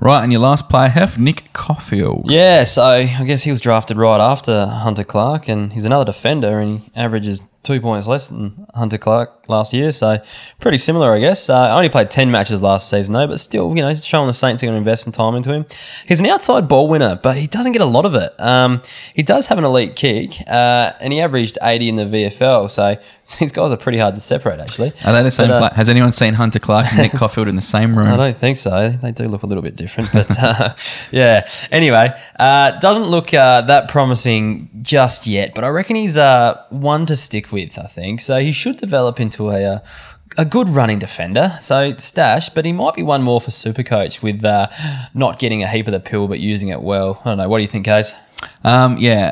Right, 0.00 0.22
and 0.22 0.32
your 0.32 0.40
last 0.40 0.70
player, 0.70 0.88
Heff, 0.88 1.18
Nick 1.18 1.52
Coffield. 1.52 2.30
Yeah, 2.30 2.64
so 2.64 2.82
I 2.82 3.24
guess 3.26 3.44
he 3.44 3.50
was 3.50 3.60
drafted 3.60 3.98
right 3.98 4.20
after 4.20 4.66
Hunter 4.66 5.04
Clark, 5.04 5.46
and 5.48 5.72
he's 5.72 5.84
another 5.84 6.06
defender, 6.06 6.58
and 6.58 6.80
he 6.80 6.90
averages 6.96 7.42
two 7.64 7.80
points 7.80 8.06
less 8.06 8.28
than 8.28 8.66
Hunter 8.74 8.98
Clark 8.98 9.48
last 9.48 9.72
year, 9.74 9.90
so 9.90 10.18
pretty 10.60 10.78
similar, 10.78 11.14
I 11.14 11.20
guess. 11.20 11.48
Uh, 11.50 11.74
only 11.74 11.88
played 11.88 12.10
10 12.10 12.30
matches 12.30 12.62
last 12.62 12.88
season, 12.88 13.14
though, 13.14 13.26
but 13.26 13.40
still, 13.40 13.74
you 13.74 13.82
know, 13.82 13.94
showing 13.94 14.26
the 14.26 14.34
Saints 14.34 14.62
are 14.62 14.66
going 14.66 14.74
to 14.74 14.78
invest 14.78 15.04
some 15.04 15.12
time 15.12 15.34
into 15.34 15.52
him. 15.52 15.66
He's 16.06 16.20
an 16.20 16.26
outside 16.26 16.68
ball 16.68 16.88
winner, 16.88 17.18
but 17.22 17.36
he 17.36 17.46
doesn't 17.46 17.72
get 17.72 17.82
a 17.82 17.86
lot 17.86 18.06
of 18.06 18.14
it. 18.14 18.32
Um, 18.38 18.82
he 19.14 19.22
does 19.22 19.48
have 19.48 19.58
an 19.58 19.64
elite 19.64 19.96
kick, 19.96 20.34
uh, 20.46 20.92
and 21.00 21.12
he 21.12 21.20
averaged 21.20 21.58
80 21.62 21.88
in 21.88 21.96
the 21.96 22.04
VFL, 22.04 22.70
so 22.70 22.96
these 23.40 23.52
guys 23.52 23.72
are 23.72 23.76
pretty 23.76 23.98
hard 23.98 24.14
to 24.14 24.20
separate, 24.20 24.60
actually. 24.60 24.92
Are 25.04 25.12
they 25.12 25.22
the 25.22 25.30
same 25.30 25.48
But, 25.48 25.72
uh? 25.72 25.74
Has 25.74 25.88
anyone 25.88 26.12
seen 26.12 26.34
Hunter 26.34 26.58
Clark 26.58 26.86
and 26.90 26.98
Nick 26.98 27.12
Coffield 27.18 27.48
in 27.48 27.56
the 27.56 27.62
same 27.62 27.96
room? 27.96 28.08
I 28.08 28.16
don't 28.16 28.36
think 28.36 28.56
so. 28.56 28.90
They 28.90 29.12
do 29.12 29.28
look 29.28 29.42
a 29.42 29.46
little 29.46 29.62
bit 29.62 29.76
different, 29.76 30.12
but 30.12 30.30
uh, 30.40 30.74
yeah. 31.10 31.48
Anyway, 31.72 32.10
uh, 32.38 32.78
doesn't 32.78 33.04
look 33.04 33.32
uh, 33.32 33.62
that 33.62 33.88
promising 33.88 34.70
just 34.82 35.26
yet, 35.26 35.52
but 35.54 35.64
I 35.64 35.68
reckon 35.68 35.96
he's 35.96 36.16
uh, 36.16 36.62
one 36.70 37.06
to 37.06 37.16
stick 37.16 37.50
with. 37.54 37.78
I 37.78 37.86
think 37.86 38.20
so. 38.20 38.38
He 38.40 38.52
should 38.52 38.76
develop 38.76 39.18
into 39.20 39.48
a. 39.50 39.64
Uh, 39.76 39.78
a 40.36 40.44
good 40.44 40.68
running 40.68 40.98
defender, 40.98 41.56
so 41.60 41.94
stash, 41.96 42.48
but 42.48 42.64
he 42.64 42.72
might 42.72 42.94
be 42.94 43.04
one 43.04 43.22
more 43.22 43.40
for 43.40 43.50
Supercoach 43.52 44.20
with 44.20 44.44
uh, 44.44 44.66
not 45.14 45.38
getting 45.38 45.62
a 45.62 45.68
heap 45.68 45.86
of 45.86 45.92
the 45.92 46.00
pill 46.00 46.26
but 46.26 46.40
using 46.40 46.70
it 46.70 46.82
well. 46.82 47.20
I 47.24 47.28
don't 47.28 47.38
know. 47.38 47.48
What 47.48 47.58
do 47.58 47.62
you 47.62 47.68
think, 47.68 47.86
Kaes? 47.86 48.12
Um, 48.64 48.96
yeah, 48.98 49.30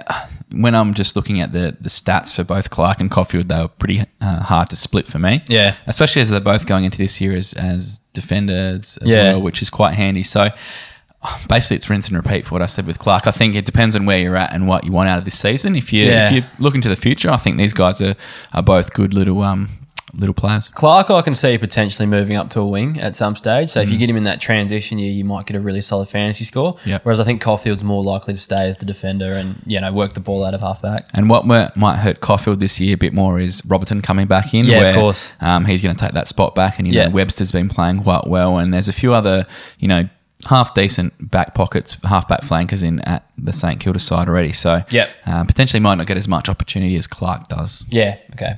when 0.52 0.76
I'm 0.76 0.94
just 0.94 1.16
looking 1.16 1.40
at 1.40 1.52
the, 1.52 1.76
the 1.80 1.88
stats 1.88 2.32
for 2.32 2.44
both 2.44 2.70
Clark 2.70 3.00
and 3.00 3.10
Coffield, 3.10 3.48
they 3.48 3.60
were 3.60 3.66
pretty 3.66 4.04
uh, 4.20 4.42
hard 4.44 4.70
to 4.70 4.76
split 4.76 5.08
for 5.08 5.18
me. 5.18 5.42
Yeah. 5.48 5.74
Especially 5.88 6.22
as 6.22 6.30
they're 6.30 6.38
both 6.40 6.66
going 6.66 6.84
into 6.84 6.98
this 6.98 7.20
year 7.20 7.34
as, 7.34 7.52
as 7.54 7.98
defenders 8.12 8.96
as 8.98 9.08
Yeah. 9.12 9.32
well, 9.32 9.42
which 9.42 9.60
is 9.60 9.70
quite 9.70 9.94
handy. 9.94 10.22
So 10.22 10.50
basically, 11.48 11.76
it's 11.76 11.88
rinse 11.90 12.08
and 12.08 12.16
repeat 12.16 12.46
for 12.46 12.54
what 12.54 12.62
I 12.62 12.66
said 12.66 12.86
with 12.86 12.98
Clark. 12.98 13.26
I 13.26 13.30
think 13.30 13.54
it 13.54 13.64
depends 13.64 13.94
on 13.96 14.06
where 14.06 14.18
you're 14.18 14.36
at 14.36 14.52
and 14.54 14.66
what 14.66 14.84
you 14.84 14.92
want 14.92 15.08
out 15.08 15.18
of 15.18 15.24
this 15.24 15.38
season. 15.38 15.76
If 15.76 15.92
you 15.92 16.06
Yeah. 16.06 16.26
if 16.28 16.32
you're 16.34 16.44
looking 16.58 16.80
to 16.82 16.88
the 16.88 16.96
future, 16.96 17.30
I 17.30 17.36
think 17.36 17.56
these 17.58 17.74
guys 17.74 18.00
are, 18.00 18.14
are 18.52 18.62
both 18.62 18.92
good 18.92 19.14
little 19.14 19.42
um, 19.42 19.68
little 20.14 20.34
players. 20.34 20.68
Clark, 20.68 21.08
I 21.10 21.22
can 21.22 21.32
see 21.34 21.56
potentially 21.56 22.04
moving 22.06 22.36
up 22.36 22.50
to 22.50 22.60
a 22.60 22.66
wing 22.66 23.00
at 23.00 23.16
some 23.16 23.34
stage. 23.34 23.70
So 23.70 23.80
if 23.80 23.88
Mm. 23.88 23.92
you 23.92 23.98
get 23.98 24.10
him 24.10 24.16
in 24.18 24.24
that 24.24 24.42
transition 24.42 24.98
year, 24.98 25.10
you 25.10 25.24
might 25.24 25.46
get 25.46 25.56
a 25.56 25.60
really 25.60 25.80
solid 25.80 26.06
fantasy 26.06 26.44
score. 26.44 26.76
Yep. 26.84 27.02
Whereas 27.04 27.18
I 27.18 27.24
think 27.24 27.40
Coffield's 27.40 27.82
more 27.82 28.02
likely 28.04 28.34
to 28.34 28.40
stay 28.40 28.68
as 28.68 28.76
the 28.76 28.84
defender 28.84 29.32
and 29.32 29.62
you 29.64 29.80
know 29.80 29.90
work 29.90 30.12
the 30.12 30.20
ball 30.20 30.44
out 30.44 30.52
of 30.52 30.60
halfback. 30.60 31.06
And 31.14 31.30
what 31.30 31.46
might 31.46 31.96
hurt 31.96 32.20
Caulfield 32.20 32.60
this 32.60 32.78
year 32.78 32.94
a 32.94 32.98
bit 32.98 33.14
more 33.14 33.38
is 33.38 33.62
Roberton 33.62 34.02
coming 34.02 34.26
back 34.26 34.52
in. 34.52 34.66
Yeah, 34.66 34.80
of 34.88 34.96
course. 34.96 35.32
Um, 35.40 35.64
he's 35.64 35.80
going 35.80 35.96
to 35.96 36.04
take 36.04 36.12
that 36.12 36.28
spot 36.28 36.54
back, 36.54 36.78
and 36.78 36.86
you 36.86 36.92
Yeah. 36.92 37.04
know 37.06 37.10
Webster's 37.14 37.52
been 37.52 37.68
playing 37.70 38.00
quite 38.02 38.26
well, 38.26 38.58
and 38.58 38.74
there's 38.74 38.88
a 38.88 38.92
few 38.92 39.14
other 39.14 39.46
you 39.78 39.88
know 39.88 40.08
half 40.48 40.74
decent 40.74 41.30
back 41.30 41.54
pockets, 41.54 41.96
half 42.04 42.26
back 42.28 42.42
flankers 42.42 42.82
in 42.82 42.98
at 43.00 43.24
the 43.38 43.52
St 43.52 43.78
Kilda 43.80 43.98
side 43.98 44.28
already. 44.28 44.52
So 44.52 44.82
Yep. 44.90 45.08
um, 45.26 45.46
potentially 45.46 45.80
might 45.80 45.96
not 45.96 46.06
get 46.06 46.16
as 46.16 46.26
much 46.28 46.48
opportunity 46.48 46.96
as 46.96 47.06
Clark 47.06 47.48
does. 47.48 47.84
Yeah. 47.88 48.16
Okay. 48.34 48.54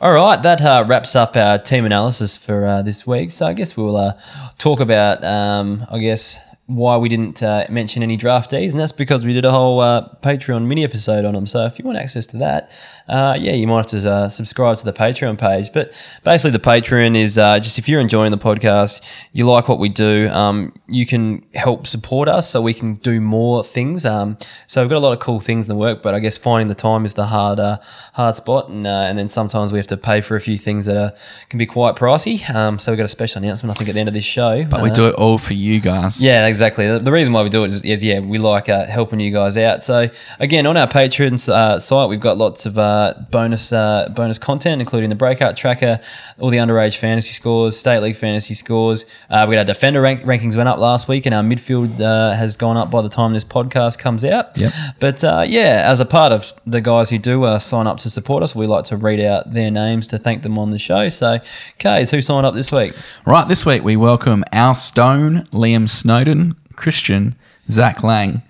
All 0.00 0.12
right. 0.12 0.40
That 0.42 0.60
uh, 0.62 0.84
wraps 0.86 1.16
up 1.16 1.36
our 1.36 1.58
team 1.58 1.84
analysis 1.84 2.36
for 2.36 2.64
uh, 2.66 2.82
this 2.82 3.06
week. 3.06 3.30
So 3.30 3.46
I 3.46 3.52
guess 3.52 3.76
we'll 3.76 3.96
uh, 3.96 4.12
talk 4.58 4.80
about, 4.80 5.24
um, 5.24 5.84
I 5.90 5.98
guess, 5.98 6.38
why 6.66 6.96
we 6.96 7.10
didn't 7.10 7.42
uh, 7.42 7.64
mention 7.70 8.02
any 8.02 8.16
draftees, 8.16 8.70
and 8.70 8.80
that's 8.80 8.92
because 8.92 9.24
we 9.26 9.34
did 9.34 9.44
a 9.44 9.50
whole 9.50 9.80
uh, 9.80 10.08
Patreon 10.22 10.66
mini 10.66 10.82
episode 10.82 11.26
on 11.26 11.34
them. 11.34 11.46
So 11.46 11.66
if 11.66 11.78
you 11.78 11.84
want 11.84 11.98
access 11.98 12.24
to 12.26 12.38
that, 12.38 12.72
uh, 13.06 13.36
yeah, 13.38 13.52
you 13.52 13.66
might 13.66 13.90
have 13.90 14.02
to 14.02 14.10
uh, 14.10 14.28
subscribe 14.30 14.78
to 14.78 14.84
the 14.84 14.92
Patreon 14.92 15.38
page. 15.38 15.72
But 15.74 15.88
basically, 16.24 16.52
the 16.52 16.64
Patreon 16.64 17.16
is 17.16 17.36
uh, 17.36 17.58
just 17.58 17.78
if 17.78 17.86
you're 17.86 18.00
enjoying 18.00 18.30
the 18.30 18.38
podcast, 18.38 19.26
you 19.32 19.46
like 19.46 19.68
what 19.68 19.78
we 19.78 19.90
do, 19.90 20.30
um, 20.30 20.72
you 20.88 21.04
can 21.04 21.44
help 21.54 21.86
support 21.86 22.28
us 22.28 22.48
so 22.48 22.62
we 22.62 22.72
can 22.72 22.94
do 22.94 23.20
more 23.20 23.62
things. 23.62 24.06
Um, 24.06 24.38
so 24.66 24.82
we've 24.82 24.90
got 24.90 24.96
a 24.96 25.06
lot 25.06 25.12
of 25.12 25.18
cool 25.18 25.40
things 25.40 25.66
in 25.66 25.68
the 25.68 25.78
work, 25.78 26.02
but 26.02 26.14
I 26.14 26.18
guess 26.18 26.38
finding 26.38 26.68
the 26.68 26.74
time 26.74 27.04
is 27.04 27.12
the 27.12 27.26
hard 27.26 27.60
uh, 27.60 27.78
hard 28.14 28.36
spot, 28.36 28.70
and 28.70 28.86
uh, 28.86 28.90
and 28.90 29.18
then 29.18 29.28
sometimes 29.28 29.70
we 29.70 29.78
have 29.78 29.86
to 29.88 29.98
pay 29.98 30.22
for 30.22 30.34
a 30.34 30.40
few 30.40 30.56
things 30.56 30.86
that 30.86 30.96
are, 30.96 31.12
can 31.50 31.58
be 31.58 31.66
quite 31.66 31.94
pricey. 31.94 32.48
Um, 32.54 32.78
so 32.78 32.90
we've 32.90 32.96
got 32.98 33.04
a 33.04 33.08
special 33.08 33.42
announcement 33.42 33.70
I 33.72 33.74
think 33.74 33.90
at 33.90 33.94
the 33.94 34.00
end 34.00 34.08
of 34.08 34.14
this 34.14 34.24
show. 34.24 34.64
But 34.64 34.82
we 34.82 34.90
do 34.90 35.08
it 35.08 35.14
all 35.16 35.36
for 35.36 35.52
you 35.52 35.78
guys. 35.78 36.24
yeah, 36.24 36.53
exactly. 36.54 36.86
The, 36.86 36.98
the 36.98 37.12
reason 37.12 37.32
why 37.32 37.42
we 37.42 37.48
do 37.48 37.64
it 37.64 37.68
is, 37.68 37.82
is 37.82 38.04
yeah, 38.04 38.20
we 38.20 38.38
like 38.38 38.68
uh, 38.68 38.86
helping 38.86 39.20
you 39.20 39.32
guys 39.32 39.58
out. 39.58 39.82
So 39.82 40.08
again, 40.38 40.66
on 40.66 40.76
our 40.76 40.86
Patreon 40.86 41.48
uh, 41.48 41.78
site, 41.78 42.08
we've 42.08 42.20
got 42.20 42.36
lots 42.36 42.64
of 42.66 42.78
uh, 42.78 43.14
bonus 43.30 43.72
uh, 43.72 44.08
bonus 44.14 44.38
content, 44.38 44.80
including 44.80 45.10
the 45.10 45.16
breakout 45.16 45.56
tracker, 45.56 46.00
all 46.38 46.50
the 46.50 46.58
underage 46.58 46.96
fantasy 46.96 47.32
scores, 47.32 47.76
state 47.76 48.00
league 48.00 48.16
fantasy 48.16 48.54
scores. 48.54 49.04
Uh, 49.28 49.46
we 49.48 49.56
got 49.56 49.60
our 49.60 49.64
defender 49.64 50.00
rank- 50.00 50.22
rankings 50.22 50.56
went 50.56 50.68
up 50.68 50.78
last 50.78 51.08
week, 51.08 51.26
and 51.26 51.34
our 51.34 51.42
midfield 51.42 52.00
uh, 52.00 52.34
has 52.34 52.56
gone 52.56 52.76
up 52.76 52.90
by 52.90 53.02
the 53.02 53.08
time 53.08 53.32
this 53.32 53.44
podcast 53.44 53.98
comes 53.98 54.24
out. 54.24 54.56
Yep. 54.56 54.72
But 55.00 55.24
uh, 55.24 55.44
yeah, 55.46 55.82
as 55.86 56.00
a 56.00 56.06
part 56.06 56.32
of 56.32 56.52
the 56.64 56.80
guys 56.80 57.10
who 57.10 57.18
do 57.18 57.42
uh, 57.44 57.58
sign 57.58 57.86
up 57.86 57.98
to 57.98 58.10
support 58.10 58.42
us, 58.42 58.54
we 58.54 58.66
like 58.66 58.84
to 58.84 58.96
read 58.96 59.20
out 59.20 59.52
their 59.52 59.70
names 59.70 60.06
to 60.08 60.18
thank 60.18 60.42
them 60.42 60.58
on 60.58 60.70
the 60.70 60.78
show. 60.78 61.08
So, 61.08 61.38
Kaes, 61.78 62.10
who 62.10 62.22
signed 62.22 62.46
up 62.46 62.54
this 62.54 62.70
week? 62.70 62.92
Right, 63.26 63.48
this 63.48 63.66
week 63.66 63.82
we 63.82 63.96
welcome 63.96 64.44
our 64.52 64.74
Stone, 64.74 65.44
Liam 65.44 65.88
Snowden, 65.88 66.53
Christian, 66.76 67.34
Zach 67.68 68.02
Lang, 68.02 68.42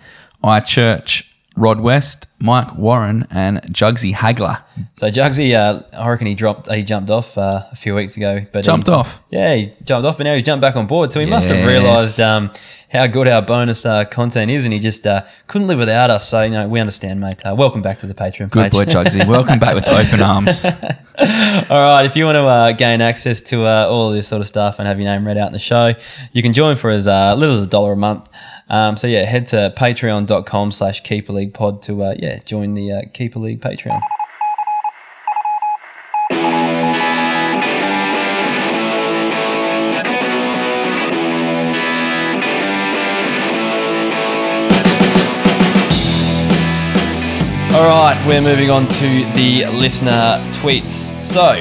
I 0.43 0.61
Church, 0.61 1.35
Rod 1.57 1.81
West, 1.81 2.29
Mike 2.41 2.77
Warren, 2.77 3.27
and 3.31 3.63
Jugsy 3.73 4.13
Hagler. 4.13 4.64
So 4.95 5.09
Jugsy, 5.09 5.55
uh, 5.55 5.83
I 5.97 6.09
reckon 6.09 6.27
he 6.27 6.35
dropped, 6.35 6.71
he 6.73 6.83
jumped 6.83 7.11
off 7.11 7.39
uh, 7.39 7.63
a 7.71 7.77
few 7.77 7.95
weeks 7.95 8.17
ago. 8.17 8.41
But 8.53 8.65
Jumped 8.65 8.89
off? 8.89 9.23
Yeah, 9.31 9.55
he 9.55 9.73
jumped 9.85 10.07
off, 10.07 10.17
but 10.19 10.25
now 10.25 10.35
he's 10.35 10.43
jumped 10.43 10.63
back 10.63 10.77
on 10.77 10.87
board. 10.87 11.13
So 11.13 11.21
he 11.21 11.27
must 11.27 11.49
have 11.49 11.67
realised 11.67 12.21
um, 12.21 12.51
how 12.91 13.07
good 13.07 13.29
our 13.29 13.43
bonus 13.43 13.87
uh, 13.87 14.05
content 14.05 14.51
is, 14.51 14.65
and 14.65 14.73
he 14.73 14.81
just 14.81 15.07
uh, 15.07 15.23
couldn't 15.47 15.69
live 15.69 15.79
without 15.79 16.11
us. 16.11 16.29
So 16.29 16.43
you 16.43 16.51
know, 16.51 16.69
we 16.69 16.81
understand, 16.81 17.21
mate. 17.21 17.45
Uh, 17.45 17.55
welcome 17.57 17.83
back 17.83 17.99
to 17.99 18.07
the 18.07 18.15
Patreon 18.15 18.51
Good 18.51 18.65
page. 18.65 18.73
boy, 18.73 18.85
Jugsy. 18.85 19.27
Welcome 19.29 19.59
back 19.59 19.75
with 19.75 19.87
open 19.89 20.21
arms. 20.21 20.65
All 20.65 21.81
right, 21.81 22.05
if 22.05 22.17
you 22.17 22.25
want 22.25 22.37
to 22.37 22.43
uh, 22.43 22.73
gain 22.73 23.01
access 23.01 23.41
to 23.43 23.65
uh, 23.67 23.87
all 23.89 24.11
this 24.11 24.27
sort 24.27 24.41
of 24.41 24.49
stuff 24.49 24.81
and 24.81 24.89
have 24.89 24.99
your 24.99 25.09
name 25.09 25.25
read 25.25 25.39
out 25.39 25.47
in 25.47 25.53
the 25.53 25.59
show, 25.61 25.93
you 26.33 26.43
can 26.43 26.53
join 26.53 26.75
for 26.75 26.91
as 26.91 27.07
uh, 27.07 27.35
little 27.37 27.55
as 27.55 27.63
a 27.63 27.69
dollar 27.69 27.93
a 27.93 27.97
month. 27.97 28.29
Um, 28.69 28.97
so 28.97 29.07
yeah, 29.07 29.25
head 29.25 29.47
to 29.49 29.73
patreon.com 29.77 30.73
slash 30.73 31.03
keeper 31.03 31.33
league 31.33 31.55
pod 31.55 31.83
to 31.83 32.03
uh, 32.03 32.15
yeah 32.19 32.41
join 32.41 32.75
the 32.75 32.91
uh, 32.93 33.03
keeper 33.13 33.39
league 33.39 33.61
Patreon. 33.61 34.01
All 47.75 47.89
right, 47.89 48.25
we're 48.25 48.41
moving 48.41 48.71
on 48.71 48.87
to 48.87 49.07
the 49.35 49.65
listener 49.81 50.39
tweets. 50.53 51.19
So, 51.19 51.61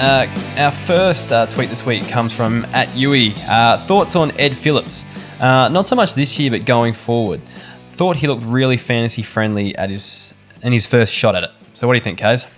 uh, 0.00 0.26
our 0.58 0.70
first 0.70 1.32
uh, 1.32 1.44
tweet 1.44 1.68
this 1.68 1.84
week 1.84 2.08
comes 2.08 2.34
from 2.34 2.64
at 2.72 2.96
Yui. 2.96 3.34
Uh, 3.46 3.76
thoughts 3.76 4.16
on 4.16 4.32
Ed 4.40 4.56
Phillips? 4.56 5.04
Uh, 5.38 5.68
not 5.68 5.86
so 5.86 5.94
much 5.94 6.14
this 6.14 6.40
year, 6.40 6.50
but 6.50 6.64
going 6.64 6.94
forward. 6.94 7.42
Thought 7.42 8.16
he 8.16 8.26
looked 8.26 8.42
really 8.46 8.78
fantasy 8.78 9.20
friendly 9.20 9.76
at 9.76 9.90
his 9.90 10.34
in 10.62 10.72
his 10.72 10.86
first 10.86 11.12
shot 11.12 11.34
at 11.34 11.42
it. 11.42 11.50
So, 11.74 11.86
what 11.86 11.92
do 11.92 11.98
you 11.98 12.04
think, 12.04 12.20
Kaes? 12.20 12.50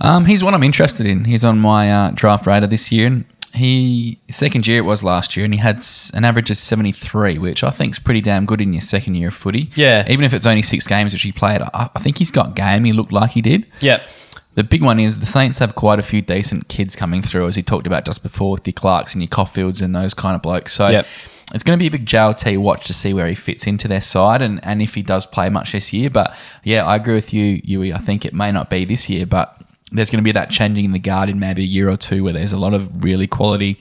Um, 0.00 0.24
he's 0.24 0.42
one 0.42 0.52
I'm 0.52 0.64
interested 0.64 1.06
in. 1.06 1.26
He's 1.26 1.44
on 1.44 1.60
my 1.60 1.92
uh, 1.92 2.10
draft 2.12 2.44
radar 2.44 2.66
this 2.66 2.90
year. 2.90 3.06
And 3.06 3.24
he 3.54 4.18
second 4.30 4.66
year 4.66 4.78
it 4.78 4.84
was 4.84 5.02
last 5.02 5.36
year, 5.36 5.44
and 5.44 5.54
he 5.54 5.60
had 5.60 5.80
an 6.14 6.24
average 6.24 6.50
of 6.50 6.58
73, 6.58 7.38
which 7.38 7.64
I 7.64 7.70
think 7.70 7.94
is 7.94 7.98
pretty 7.98 8.20
damn 8.20 8.46
good 8.46 8.60
in 8.60 8.72
your 8.72 8.80
second 8.82 9.14
year 9.14 9.28
of 9.28 9.34
footy. 9.34 9.70
Yeah. 9.74 10.04
Even 10.08 10.24
if 10.24 10.32
it's 10.32 10.46
only 10.46 10.62
six 10.62 10.86
games 10.86 11.12
which 11.12 11.22
he 11.22 11.32
played, 11.32 11.60
I, 11.62 11.68
I 11.94 11.98
think 11.98 12.18
he's 12.18 12.30
got 12.30 12.54
game. 12.54 12.84
He 12.84 12.92
looked 12.92 13.12
like 13.12 13.30
he 13.32 13.42
did. 13.42 13.66
Yep. 13.80 14.02
The 14.54 14.64
big 14.64 14.82
one 14.82 14.98
is 14.98 15.20
the 15.20 15.26
Saints 15.26 15.58
have 15.58 15.74
quite 15.74 15.98
a 15.98 16.02
few 16.02 16.20
decent 16.20 16.68
kids 16.68 16.96
coming 16.96 17.22
through, 17.22 17.46
as 17.46 17.56
he 17.56 17.62
talked 17.62 17.86
about 17.86 18.04
just 18.04 18.22
before, 18.22 18.52
with 18.52 18.66
your 18.66 18.72
Clarks 18.72 19.14
and 19.14 19.22
your 19.22 19.28
Coffields 19.28 19.80
and 19.80 19.94
those 19.94 20.14
kind 20.14 20.34
of 20.34 20.42
blokes. 20.42 20.72
So 20.72 20.88
Yep. 20.88 21.06
it's 21.54 21.62
going 21.62 21.78
to 21.78 21.82
be 21.82 21.86
a 21.86 21.90
big 21.90 22.04
JLT 22.06 22.58
watch 22.58 22.86
to 22.88 22.92
see 22.92 23.14
where 23.14 23.28
he 23.28 23.34
fits 23.36 23.66
into 23.68 23.86
their 23.86 24.00
side 24.00 24.42
and, 24.42 24.58
and 24.64 24.82
if 24.82 24.94
he 24.94 25.02
does 25.02 25.26
play 25.26 25.48
much 25.48 25.72
this 25.72 25.92
year. 25.92 26.10
But 26.10 26.36
yeah, 26.64 26.84
I 26.84 26.96
agree 26.96 27.14
with 27.14 27.32
you, 27.32 27.60
Yui. 27.64 27.92
I 27.92 27.98
think 27.98 28.24
it 28.24 28.34
may 28.34 28.50
not 28.50 28.68
be 28.68 28.84
this 28.84 29.08
year, 29.08 29.26
but 29.26 29.54
there's 29.92 30.10
going 30.10 30.22
to 30.22 30.24
be 30.24 30.32
that 30.32 30.50
changing 30.50 30.84
in 30.84 30.92
the 30.92 30.98
guard 30.98 31.28
in 31.28 31.38
maybe 31.38 31.62
a 31.62 31.66
year 31.66 31.88
or 31.88 31.96
two 31.96 32.24
where 32.24 32.32
there's 32.32 32.52
a 32.52 32.58
lot 32.58 32.74
of 32.74 33.02
really 33.02 33.26
quality 33.26 33.78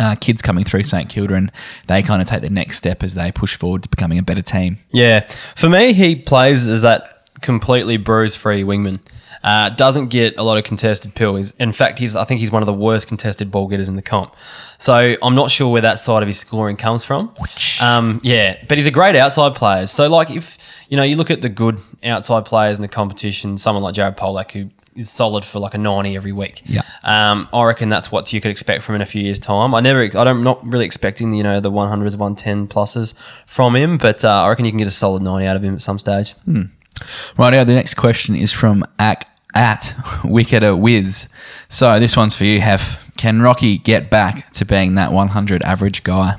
uh, 0.00 0.16
kids 0.20 0.42
coming 0.42 0.64
through 0.64 0.84
St 0.84 1.08
Kilda 1.08 1.34
and 1.34 1.52
they 1.86 2.02
kind 2.02 2.20
of 2.20 2.28
take 2.28 2.42
the 2.42 2.50
next 2.50 2.76
step 2.76 3.02
as 3.02 3.14
they 3.14 3.30
push 3.32 3.54
forward 3.54 3.82
to 3.84 3.88
becoming 3.88 4.18
a 4.18 4.22
better 4.22 4.42
team. 4.42 4.78
Yeah. 4.90 5.20
For 5.20 5.68
me, 5.68 5.92
he 5.92 6.16
plays 6.16 6.66
as 6.66 6.82
that 6.82 7.28
completely 7.40 7.96
bruise 7.96 8.34
free 8.34 8.62
wingman. 8.62 9.00
Uh, 9.42 9.68
doesn't 9.68 10.08
get 10.08 10.38
a 10.38 10.42
lot 10.42 10.56
of 10.56 10.64
contested 10.64 11.14
pill. 11.14 11.36
He's, 11.36 11.52
in 11.52 11.72
fact, 11.72 11.98
he's 11.98 12.16
I 12.16 12.24
think 12.24 12.40
he's 12.40 12.50
one 12.50 12.62
of 12.62 12.66
the 12.66 12.72
worst 12.72 13.08
contested 13.08 13.50
ball 13.50 13.68
getters 13.68 13.90
in 13.90 13.96
the 13.96 14.02
comp. 14.02 14.34
So 14.78 15.16
I'm 15.22 15.34
not 15.34 15.50
sure 15.50 15.70
where 15.70 15.82
that 15.82 15.98
side 15.98 16.22
of 16.22 16.26
his 16.26 16.38
scoring 16.38 16.76
comes 16.76 17.04
from. 17.04 17.34
Um, 17.82 18.20
yeah, 18.22 18.56
but 18.68 18.78
he's 18.78 18.86
a 18.86 18.90
great 18.90 19.16
outside 19.16 19.54
player. 19.54 19.86
So 19.86 20.08
like 20.08 20.30
if 20.30 20.86
you 20.88 20.96
know 20.96 21.02
you 21.02 21.16
look 21.16 21.30
at 21.30 21.42
the 21.42 21.50
good 21.50 21.78
outside 22.02 22.46
players 22.46 22.78
in 22.78 22.82
the 22.82 22.88
competition, 22.88 23.58
someone 23.58 23.82
like 23.82 23.94
Jared 23.94 24.16
Polec 24.16 24.52
who 24.52 24.70
is 24.96 25.10
solid 25.10 25.44
for 25.44 25.58
like 25.58 25.74
a 25.74 25.78
90 25.78 26.16
every 26.16 26.32
week. 26.32 26.62
Yeah. 26.66 26.82
Um, 27.02 27.48
I 27.52 27.64
reckon 27.64 27.88
that's 27.88 28.12
what 28.12 28.32
you 28.32 28.40
could 28.40 28.50
expect 28.50 28.82
from 28.82 28.94
him 28.94 28.96
in 28.96 29.02
a 29.02 29.06
few 29.06 29.22
years' 29.22 29.38
time. 29.38 29.74
I 29.74 29.80
never, 29.80 30.02
I 30.02 30.24
don't, 30.24 30.42
not 30.42 30.64
really 30.66 30.84
expecting 30.84 31.32
you 31.34 31.42
know 31.42 31.60
the 31.60 31.70
100s, 31.70 32.16
110 32.16 32.68
pluses 32.68 33.14
from 33.46 33.76
him, 33.76 33.98
but 33.98 34.24
uh, 34.24 34.44
I 34.44 34.48
reckon 34.48 34.64
you 34.64 34.70
can 34.70 34.78
get 34.78 34.88
a 34.88 34.92
solid 34.92 35.22
90 35.22 35.46
out 35.46 35.56
of 35.56 35.62
him 35.62 35.74
at 35.74 35.80
some 35.80 35.98
stage. 35.98 36.34
Right 37.36 37.50
now, 37.50 37.64
the 37.64 37.74
next 37.74 37.94
question 37.94 38.36
is 38.36 38.52
from 38.52 38.84
Ak 38.98 39.28
at 39.54 39.94
Wicketer 40.24 40.76
Wiz. 40.78 41.28
So 41.68 41.98
this 41.98 42.16
one's 42.16 42.36
for 42.36 42.44
you, 42.44 42.60
Heff. 42.60 43.00
Can 43.16 43.42
Rocky 43.42 43.78
get 43.78 44.10
back 44.10 44.50
to 44.52 44.64
being 44.64 44.96
that 44.96 45.12
100 45.12 45.62
average 45.62 46.02
guy? 46.02 46.34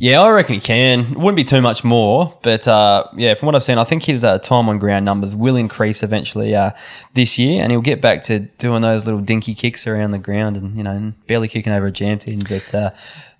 Yeah, 0.00 0.22
I 0.22 0.30
reckon 0.30 0.54
he 0.54 0.60
can. 0.62 1.00
It 1.00 1.16
wouldn't 1.16 1.36
be 1.36 1.44
too 1.44 1.60
much 1.60 1.84
more, 1.84 2.36
but 2.42 2.66
uh, 2.66 3.04
yeah, 3.14 3.34
from 3.34 3.46
what 3.46 3.54
I've 3.54 3.62
seen, 3.62 3.76
I 3.76 3.84
think 3.84 4.02
his 4.04 4.24
uh, 4.24 4.38
time 4.38 4.68
on 4.70 4.78
ground 4.78 5.04
numbers 5.04 5.36
will 5.36 5.56
increase 5.56 6.02
eventually 6.02 6.56
uh, 6.56 6.70
this 7.12 7.38
year, 7.38 7.62
and 7.62 7.70
he'll 7.70 7.82
get 7.82 8.00
back 8.00 8.22
to 8.22 8.40
doing 8.40 8.80
those 8.80 9.04
little 9.04 9.20
dinky 9.20 9.54
kicks 9.54 9.86
around 9.86 10.12
the 10.12 10.18
ground, 10.18 10.56
and 10.56 10.74
you 10.74 10.82
know, 10.82 11.12
barely 11.26 11.48
kicking 11.48 11.72
over 11.74 11.86
a 11.86 11.92
jam 11.92 12.18
tin, 12.18 12.38
but 12.48 12.74
uh, 12.74 12.90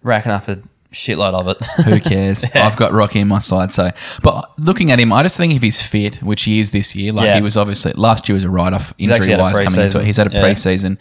racking 0.02 0.32
up 0.32 0.48
a 0.48 0.58
shitload 0.92 1.32
of 1.32 1.48
it. 1.48 1.64
Who 1.86 1.98
cares? 1.98 2.44
I've 2.54 2.76
got 2.76 2.92
Rocky 2.92 3.20
in 3.20 3.28
my 3.28 3.38
side. 3.38 3.72
So, 3.72 3.88
but 4.22 4.52
looking 4.58 4.90
at 4.90 4.98
him, 5.00 5.14
I 5.14 5.22
just 5.22 5.38
think 5.38 5.54
if 5.54 5.62
he's 5.62 5.80
fit, 5.80 6.16
which 6.16 6.42
he 6.42 6.60
is 6.60 6.72
this 6.72 6.94
year, 6.94 7.12
like 7.12 7.24
Yeah. 7.26 7.36
he 7.36 7.42
was 7.42 7.56
obviously 7.56 7.92
last 7.92 8.28
year 8.28 8.34
was 8.34 8.44
a 8.44 8.50
write 8.50 8.74
off 8.74 8.92
injury 8.98 9.34
wise 9.36 9.58
coming 9.58 9.80
into 9.80 10.00
it. 10.00 10.04
He's 10.04 10.18
had 10.18 10.26
a 10.30 10.34
Yeah. 10.34 10.42
pre-season. 10.42 10.98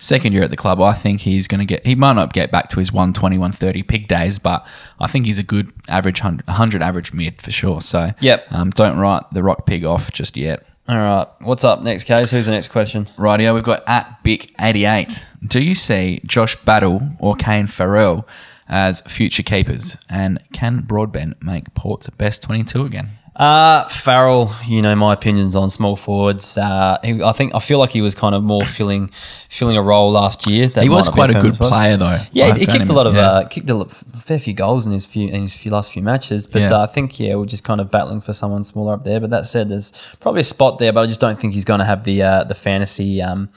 Second 0.00 0.32
year 0.32 0.42
at 0.42 0.50
the 0.50 0.56
club, 0.56 0.80
I 0.80 0.94
think 0.94 1.20
he's 1.20 1.46
going 1.46 1.58
to 1.60 1.64
get. 1.66 1.84
He 1.86 1.94
might 1.94 2.14
not 2.14 2.32
get 2.32 2.50
back 2.50 2.68
to 2.70 2.78
his 2.78 2.90
120, 2.92 3.36
130 3.36 3.82
pig 3.84 4.08
days, 4.08 4.38
but 4.38 4.66
I 4.98 5.06
think 5.06 5.26
he's 5.26 5.38
a 5.38 5.42
good 5.44 5.70
average 5.88 6.20
100, 6.22 6.46
100 6.48 6.82
average 6.82 7.12
mid 7.12 7.40
for 7.40 7.50
sure. 7.50 7.80
So, 7.82 8.10
Yep. 8.20 8.52
um, 8.52 8.70
don't 8.70 8.98
write 8.98 9.22
the 9.32 9.42
rock 9.42 9.66
pig 9.66 9.84
off 9.84 10.10
just 10.10 10.36
yet. 10.36 10.64
All 10.88 10.96
right, 10.96 11.26
what's 11.42 11.62
up 11.62 11.82
next, 11.82 12.08
Kaes? 12.08 12.32
Who's 12.32 12.46
the 12.46 12.50
next 12.52 12.68
question? 12.68 13.04
Rightio, 13.16 13.54
we've 13.54 13.62
got 13.62 13.82
at 13.86 14.24
Bick88. 14.24 15.24
Do 15.46 15.62
you 15.62 15.74
see 15.74 16.20
Josh 16.26 16.56
Battle 16.56 17.10
or 17.20 17.36
Kane 17.36 17.66
Farrell 17.68 18.26
as 18.68 19.00
future 19.02 19.42
keepers? 19.44 19.98
And 20.10 20.40
can 20.52 20.80
Broadbent 20.80 21.42
make 21.44 21.74
Port's 21.74 22.08
best 22.10 22.42
22 22.42 22.82
again? 22.84 23.10
Uh, 23.40 23.88
Farrell, 23.88 24.50
you 24.66 24.82
know 24.82 24.94
my 24.94 25.14
opinions 25.14 25.56
on 25.56 25.70
small 25.70 25.96
forwards. 25.96 26.58
Uh, 26.58 26.98
he, 27.02 27.22
I 27.22 27.32
think 27.32 27.54
I 27.54 27.58
feel 27.58 27.78
like 27.78 27.88
he 27.88 28.02
was 28.02 28.14
kind 28.14 28.34
of 28.34 28.44
more 28.44 28.66
filling 28.66 29.08
filling 29.48 29.78
a 29.78 29.82
role 29.82 30.10
last 30.12 30.46
year. 30.46 30.68
that 30.68 30.82
He 30.82 30.90
was 30.90 31.08
quite 31.08 31.30
a 31.30 31.40
good 31.40 31.54
player, 31.54 31.96
though. 31.96 32.18
Yeah, 32.32 32.54
he 32.54 32.66
found 32.66 32.78
kicked 32.80 32.90
a 32.90 32.92
lot 32.92 33.06
of 33.06 33.14
yeah. 33.14 33.20
uh, 33.22 33.48
kicked 33.48 33.70
a 33.70 33.86
fair 33.86 34.38
few 34.38 34.52
goals 34.52 34.84
in 34.84 34.92
his 34.92 35.06
few 35.06 35.28
in 35.28 35.40
his 35.40 35.56
few 35.56 35.70
last 35.70 35.90
few 35.90 36.02
matches. 36.02 36.46
But 36.46 36.68
Yeah. 36.68 36.80
uh, 36.80 36.82
I 36.82 36.86
think 36.86 37.18
yeah, 37.18 37.34
we're 37.36 37.46
just 37.46 37.64
kind 37.64 37.80
of 37.80 37.90
battling 37.90 38.20
for 38.20 38.34
someone 38.34 38.62
smaller 38.62 38.92
up 38.92 39.04
there. 39.04 39.20
But 39.20 39.30
that 39.30 39.46
said, 39.46 39.70
there's 39.70 40.14
probably 40.20 40.42
a 40.42 40.44
spot 40.44 40.78
there, 40.78 40.92
but 40.92 41.00
I 41.00 41.06
just 41.06 41.22
don't 41.22 41.40
think 41.40 41.54
he's 41.54 41.64
going 41.64 41.80
to 41.80 41.86
have 41.86 42.04
the 42.04 42.22
uh, 42.22 42.44
the 42.44 42.54
fantasy 42.54 43.22
um, 43.22 43.48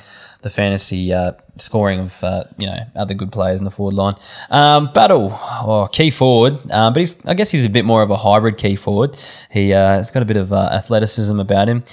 the 0.44 0.50
fantasy 0.50 1.12
uh, 1.12 1.32
scoring 1.58 2.02
of 2.02 2.24
uh, 2.24 2.44
you 2.58 2.68
know 2.68 2.78
other 2.96 3.14
good 3.14 3.32
players 3.32 3.60
in 3.60 3.66
the 3.66 3.72
forward 3.72 3.96
line. 3.96 4.14
Um, 4.50 4.92
Battle, 4.94 5.38
or 5.66 5.88
key 5.90 6.12
forward, 6.12 6.54
uh, 6.72 6.92
but 6.92 7.00
he's 7.00 7.26
I 7.26 7.34
guess 7.34 7.50
he's 7.50 7.66
a 7.66 7.70
bit 7.70 7.86
more 7.86 8.04
of 8.04 8.12
a 8.12 8.18
hybrid 8.18 8.58
key 8.58 8.76
forward. 8.76 9.18
He 9.52 9.74
uh, 9.74 9.96
has 9.96 10.12
got 10.12 10.22
a 10.22 10.26
bit 10.26 10.38
of 10.38 10.54
uh, 10.54 10.70
athleticism 10.72 11.40
about 11.40 11.68
him. 11.68 11.84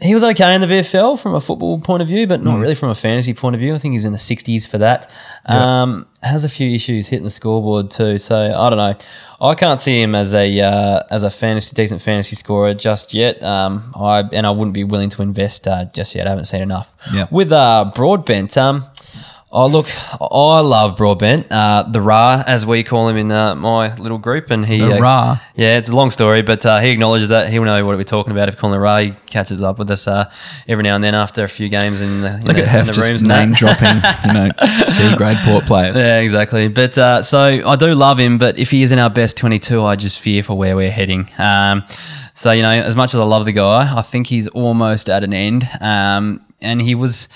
He 0.00 0.14
was 0.14 0.22
okay 0.22 0.54
in 0.54 0.60
the 0.60 0.66
VFL 0.66 1.20
from 1.20 1.34
a 1.34 1.40
football 1.40 1.80
point 1.80 2.02
of 2.02 2.08
view, 2.08 2.26
but 2.26 2.42
not 2.42 2.58
really 2.58 2.74
from 2.74 2.90
a 2.90 2.94
fantasy 2.94 3.34
point 3.34 3.54
of 3.54 3.60
view. 3.60 3.74
I 3.74 3.78
think 3.78 3.92
he's 3.92 4.04
in 4.04 4.12
the 4.12 4.18
60s 4.18 4.68
for 4.68 4.78
that. 4.78 5.12
Um, 5.44 6.06
has 6.22 6.44
a 6.44 6.48
few 6.48 6.70
issues 6.70 7.08
hitting 7.08 7.24
the 7.24 7.30
scoreboard 7.30 7.90
too, 7.90 8.18
so 8.18 8.36
I 8.36 8.70
don't 8.70 8.76
know. 8.76 8.94
I 9.40 9.54
can't 9.54 9.80
see 9.80 10.00
him 10.00 10.14
as 10.14 10.34
a 10.34 10.60
uh, 10.60 11.02
as 11.10 11.24
a 11.24 11.30
fantasy 11.30 11.74
decent 11.74 12.02
fantasy 12.02 12.36
scorer 12.36 12.74
just 12.74 13.14
yet. 13.14 13.42
Um, 13.42 13.92
I 13.94 14.24
and 14.32 14.46
I 14.46 14.50
wouldn't 14.50 14.74
be 14.74 14.84
willing 14.84 15.10
to 15.10 15.22
invest 15.22 15.68
uh, 15.68 15.84
just 15.86 16.14
yet. 16.14 16.26
I 16.26 16.30
haven't 16.30 16.46
seen 16.46 16.62
enough. 16.62 16.96
Yeah. 17.12 17.26
With 17.30 17.52
uh, 17.52 17.90
Broadbent, 17.94 18.56
um, 18.56 18.82
Oh 19.50 19.66
look, 19.66 19.86
I 20.20 20.60
love 20.60 20.98
Broadbent, 20.98 21.50
uh, 21.50 21.84
the 21.84 22.02
Ra 22.02 22.42
as 22.46 22.66
we 22.66 22.84
call 22.84 23.08
him 23.08 23.16
in 23.16 23.32
uh, 23.32 23.54
my 23.54 23.94
little 23.96 24.18
group, 24.18 24.50
and 24.50 24.66
he 24.66 24.78
The 24.80 24.96
uh, 24.96 25.00
Ra? 25.00 25.40
Yeah, 25.54 25.78
it's 25.78 25.88
a 25.88 25.96
long 25.96 26.10
story, 26.10 26.42
but 26.42 26.66
uh, 26.66 26.80
he 26.80 26.90
acknowledges 26.90 27.30
that 27.30 27.48
he'll 27.48 27.64
know 27.64 27.86
what 27.86 27.96
we're 27.96 28.04
talking 28.04 28.32
about 28.32 28.48
if 28.48 28.56
we 28.56 28.60
call 28.60 28.68
him 28.68 28.74
the 28.74 28.80
Ra. 28.80 28.98
He 28.98 29.12
catches 29.24 29.62
up 29.62 29.78
with 29.78 29.90
us 29.90 30.06
uh, 30.06 30.30
every 30.68 30.84
now 30.84 30.96
and 30.96 31.02
then 31.02 31.14
after 31.14 31.44
a 31.44 31.48
few 31.48 31.70
games 31.70 32.02
in 32.02 32.20
the, 32.20 32.34
in 32.34 32.44
Look 32.44 32.56
the, 32.56 32.66
at 32.66 32.80
in 32.80 32.86
the 32.88 32.92
just 32.92 33.08
rooms. 33.08 33.22
name 33.22 33.52
dropping, 33.52 34.02
you 34.26 34.32
know, 34.34 34.50
C 34.84 35.16
grade 35.16 35.38
port 35.38 35.64
players. 35.64 35.96
Yeah, 35.96 36.20
exactly. 36.20 36.68
But 36.68 36.98
uh, 36.98 37.22
so 37.22 37.38
I 37.40 37.76
do 37.76 37.94
love 37.94 38.20
him, 38.20 38.36
but 38.36 38.58
if 38.58 38.70
he 38.70 38.82
isn't 38.82 38.98
our 38.98 39.08
best 39.10 39.38
22, 39.38 39.82
I 39.82 39.96
just 39.96 40.20
fear 40.20 40.42
for 40.42 40.58
where 40.58 40.76
we're 40.76 40.90
heading. 40.90 41.26
Um, 41.38 41.84
so, 42.34 42.52
you 42.52 42.60
know, 42.60 42.70
as 42.70 42.96
much 42.96 43.14
as 43.14 43.20
I 43.20 43.24
love 43.24 43.46
the 43.46 43.52
guy, 43.52 43.96
I 43.96 44.02
think 44.02 44.26
he's 44.26 44.46
almost 44.48 45.08
at 45.08 45.24
an 45.24 45.32
end. 45.32 45.66
Um, 45.80 46.44
and 46.60 46.82
he 46.82 46.94
was. 46.94 47.28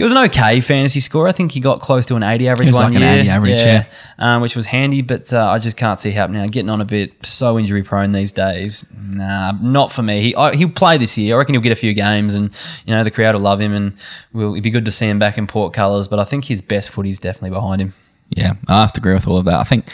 He 0.00 0.02
was 0.04 0.12
an 0.12 0.18
okay 0.24 0.60
fantasy 0.60 1.00
scorer. 1.00 1.28
I 1.28 1.32
think 1.32 1.52
he 1.52 1.60
got 1.60 1.80
close 1.80 2.06
to 2.06 2.16
an 2.16 2.22
80 2.22 2.48
average 2.48 2.66
He 2.68 2.70
was 2.70 2.80
one 2.80 2.92
like 2.94 3.02
an 3.02 3.20
80 3.20 3.28
average, 3.28 3.58
yeah. 3.58 3.84
Um, 4.18 4.40
which 4.40 4.56
was 4.56 4.66
handy, 4.66 5.02
but 5.02 5.32
uh, 5.32 5.48
I 5.50 5.58
just 5.58 5.76
can't 5.76 5.98
see 5.98 6.08
it 6.08 6.14
happening. 6.14 6.46
Getting 6.48 6.70
on 6.70 6.80
a 6.80 6.84
bit 6.86 7.26
so 7.26 7.58
injury 7.58 7.82
prone 7.82 8.12
these 8.12 8.32
days. 8.32 8.86
Nah, 9.12 9.52
not 9.60 9.92
for 9.92 10.02
me. 10.02 10.22
He, 10.22 10.34
I, 10.36 10.54
he'll 10.56 10.70
play 10.70 10.96
this 10.96 11.18
year. 11.18 11.34
I 11.34 11.38
reckon 11.38 11.54
he'll 11.54 11.62
get 11.62 11.72
a 11.72 11.76
few 11.76 11.92
games, 11.92 12.34
and 12.34 12.50
you 12.86 12.94
know 12.94 13.04
the 13.04 13.10
crowd 13.10 13.34
will 13.34 13.42
love 13.42 13.60
him, 13.60 13.74
and 13.74 13.94
we'll, 14.32 14.52
it'd 14.52 14.64
be 14.64 14.70
good 14.70 14.84
to 14.86 14.90
see 14.90 15.06
him 15.08 15.18
back 15.18 15.36
in 15.36 15.46
port 15.46 15.72
colours. 15.74 16.08
But 16.08 16.18
I 16.18 16.24
think 16.24 16.46
his 16.46 16.62
best 16.62 16.90
footy 16.90 17.00
footy's 17.10 17.18
definitely 17.18 17.50
behind 17.50 17.80
him. 17.80 17.92
Yeah, 18.30 18.52
I 18.68 18.82
have 18.82 18.92
to 18.94 19.00
agree 19.00 19.14
with 19.14 19.26
all 19.26 19.38
of 19.38 19.44
that. 19.46 19.58
I 19.58 19.64
think, 19.64 19.86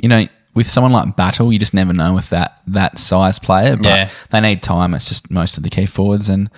you 0.00 0.08
know, 0.08 0.26
with 0.54 0.70
someone 0.70 0.92
like 0.92 1.16
Battle, 1.16 1.52
you 1.52 1.58
just 1.58 1.74
never 1.74 1.92
know 1.92 2.14
with 2.14 2.30
that 2.30 2.60
that 2.68 2.98
size 2.98 3.38
player. 3.38 3.76
But 3.76 3.86
Yeah. 3.86 4.08
they 4.30 4.40
need 4.40 4.62
time. 4.62 4.94
It's 4.94 5.08
just 5.08 5.30
most 5.30 5.56
of 5.56 5.62
the 5.64 5.70
key 5.70 5.86
forwards. 5.86 6.28
And 6.28 6.48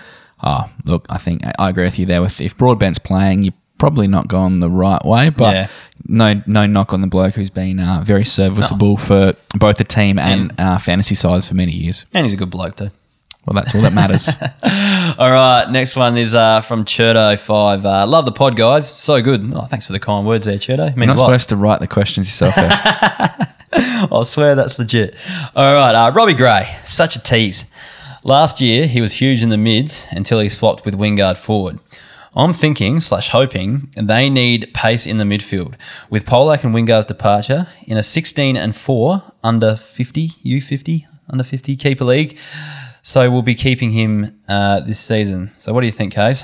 oh, 0.42 0.70
look, 0.84 1.06
I 1.10 1.18
think 1.18 1.42
I 1.58 1.68
agree 1.70 1.84
with 1.84 1.98
you 1.98 2.06
there. 2.06 2.20
With 2.22 2.40
if 2.40 2.56
Broadbent's 2.56 2.98
playing, 2.98 3.44
you're 3.44 3.54
probably 3.78 4.08
not 4.08 4.28
going 4.28 4.60
the 4.60 4.70
right 4.70 5.04
way. 5.04 5.30
But 5.30 5.54
Yeah. 5.54 5.68
no, 6.06 6.42
no 6.46 6.66
knock 6.66 6.92
on 6.92 7.00
the 7.02 7.06
bloke 7.06 7.34
who's 7.34 7.50
been 7.50 7.78
uh, 7.80 8.00
very 8.04 8.24
serviceable 8.24 8.96
for 8.96 9.34
both 9.58 9.76
the 9.76 9.84
team 9.84 10.18
and 10.18 10.52
uh, 10.58 10.78
fantasy 10.78 11.14
sides 11.14 11.48
for 11.48 11.54
many 11.54 11.72
years. 11.72 12.06
And 12.14 12.24
he's 12.24 12.34
a 12.34 12.38
good 12.38 12.50
bloke 12.50 12.76
too. 12.76 12.88
Well, 13.46 13.54
that's 13.54 13.76
all 13.76 13.82
that 13.82 13.92
matters. 13.92 14.28
All 15.20 15.30
right, 15.30 15.70
next 15.70 15.94
one 15.94 16.16
is 16.16 16.34
uh, 16.34 16.62
from 16.62 16.84
Cherto5. 16.84 17.84
Uh, 17.84 18.04
love 18.04 18.26
the 18.26 18.32
pod, 18.32 18.56
guys. 18.56 18.90
So 18.90 19.22
good. 19.22 19.52
Oh, 19.54 19.60
thanks 19.66 19.86
for 19.86 19.92
the 19.92 20.00
kind 20.00 20.26
words 20.26 20.46
there, 20.46 20.56
Cherto. 20.58 20.96
You're 20.96 21.06
not 21.06 21.16
supposed 21.18 21.50
to 21.50 21.56
write 21.56 21.78
the 21.78 21.86
questions 21.86 22.26
yourself. 22.26 22.54
I 23.72 24.22
swear 24.24 24.56
that's 24.56 24.78
legit. 24.80 25.14
All 25.54 25.74
right, 25.74 25.94
uh, 25.94 26.10
Robbie 26.12 26.34
Gray, 26.34 26.74
such 26.84 27.14
a 27.14 27.22
tease. 27.22 27.66
Last 28.26 28.60
year, 28.60 28.88
he 28.88 29.00
was 29.00 29.20
huge 29.20 29.44
in 29.44 29.50
the 29.50 29.56
mids 29.56 30.08
until 30.10 30.40
he 30.40 30.48
swapped 30.48 30.84
with 30.84 30.98
Wingard 30.98 31.36
forward. 31.36 31.78
I'm 32.34 32.52
thinking 32.52 32.98
slash 32.98 33.28
hoping 33.28 33.88
they 33.94 34.28
need 34.28 34.74
pace 34.74 35.06
in 35.06 35.18
the 35.18 35.24
midfield 35.24 35.76
with 36.10 36.26
Polec 36.26 36.64
and 36.64 36.74
Wingard's 36.74 37.06
departure 37.06 37.68
in 37.86 37.96
a 37.96 38.02
16 38.02 38.56
and 38.56 38.74
4 38.74 39.22
under 39.44 39.76
50 39.76 40.26
U50 40.44 41.04
under 41.30 41.44
50 41.44 41.76
keeper 41.76 42.02
league. 42.02 42.36
So 43.00 43.30
we'll 43.30 43.42
be 43.42 43.54
keeping 43.54 43.92
him 43.92 44.40
uh, 44.48 44.80
this 44.80 44.98
season. 44.98 45.52
So 45.52 45.72
what 45.72 45.82
do 45.82 45.86
you 45.86 45.92
think, 45.92 46.12
Kaes? 46.12 46.42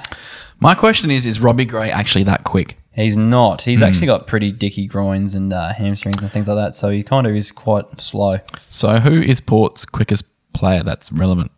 My 0.60 0.76
question 0.76 1.10
is: 1.10 1.26
Is 1.26 1.40
Robbie 1.40 1.64
Gray 1.64 1.90
actually 1.90 2.22
that 2.24 2.44
quick? 2.44 2.76
He's 2.92 3.16
not. 3.16 3.62
He's 3.62 3.82
actually 3.82 4.06
got 4.06 4.28
pretty 4.28 4.52
dicky 4.52 4.86
groins 4.86 5.34
and 5.34 5.52
uh, 5.52 5.72
hamstrings 5.72 6.22
and 6.22 6.30
things 6.30 6.46
like 6.46 6.58
that. 6.58 6.76
So 6.76 6.90
he 6.90 7.02
kind 7.02 7.26
of 7.26 7.34
is 7.34 7.50
quite 7.50 8.00
slow. 8.00 8.38
So, 8.68 9.00
who 9.00 9.20
is 9.20 9.40
Port's 9.40 9.84
quickest 9.84 10.26
player 10.52 10.84
that's 10.84 11.10
relevant? 11.10 11.50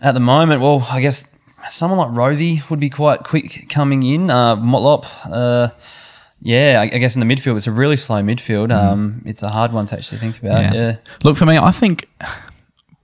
At 0.00 0.14
the 0.14 0.20
moment, 0.20 0.62
well, 0.62 0.86
I 0.90 1.00
guess 1.00 1.28
someone 1.68 1.98
like 1.98 2.16
Rozee 2.16 2.68
would 2.70 2.80
be 2.80 2.90
quite 2.90 3.22
quick 3.22 3.66
coming 3.68 4.02
in. 4.02 4.30
Uh, 4.30 4.56
Motlop, 4.56 5.06
uh, 5.30 5.68
yeah, 6.40 6.80
I, 6.80 6.84
I 6.84 6.98
guess 6.98 7.16
in 7.16 7.26
the 7.26 7.34
midfield, 7.34 7.56
it's 7.56 7.66
a 7.66 7.72
really 7.72 7.96
slow 7.96 8.22
midfield. 8.22 8.72
Um, 8.72 9.22
it's 9.26 9.42
a 9.42 9.50
hard 9.50 9.72
one 9.72 9.86
to 9.86 9.96
actually 9.96 10.18
think 10.18 10.38
about. 10.38 10.74
Yeah. 10.74 10.96
Look, 11.22 11.36
for 11.36 11.44
me, 11.44 11.58
I 11.58 11.70
think 11.70 12.08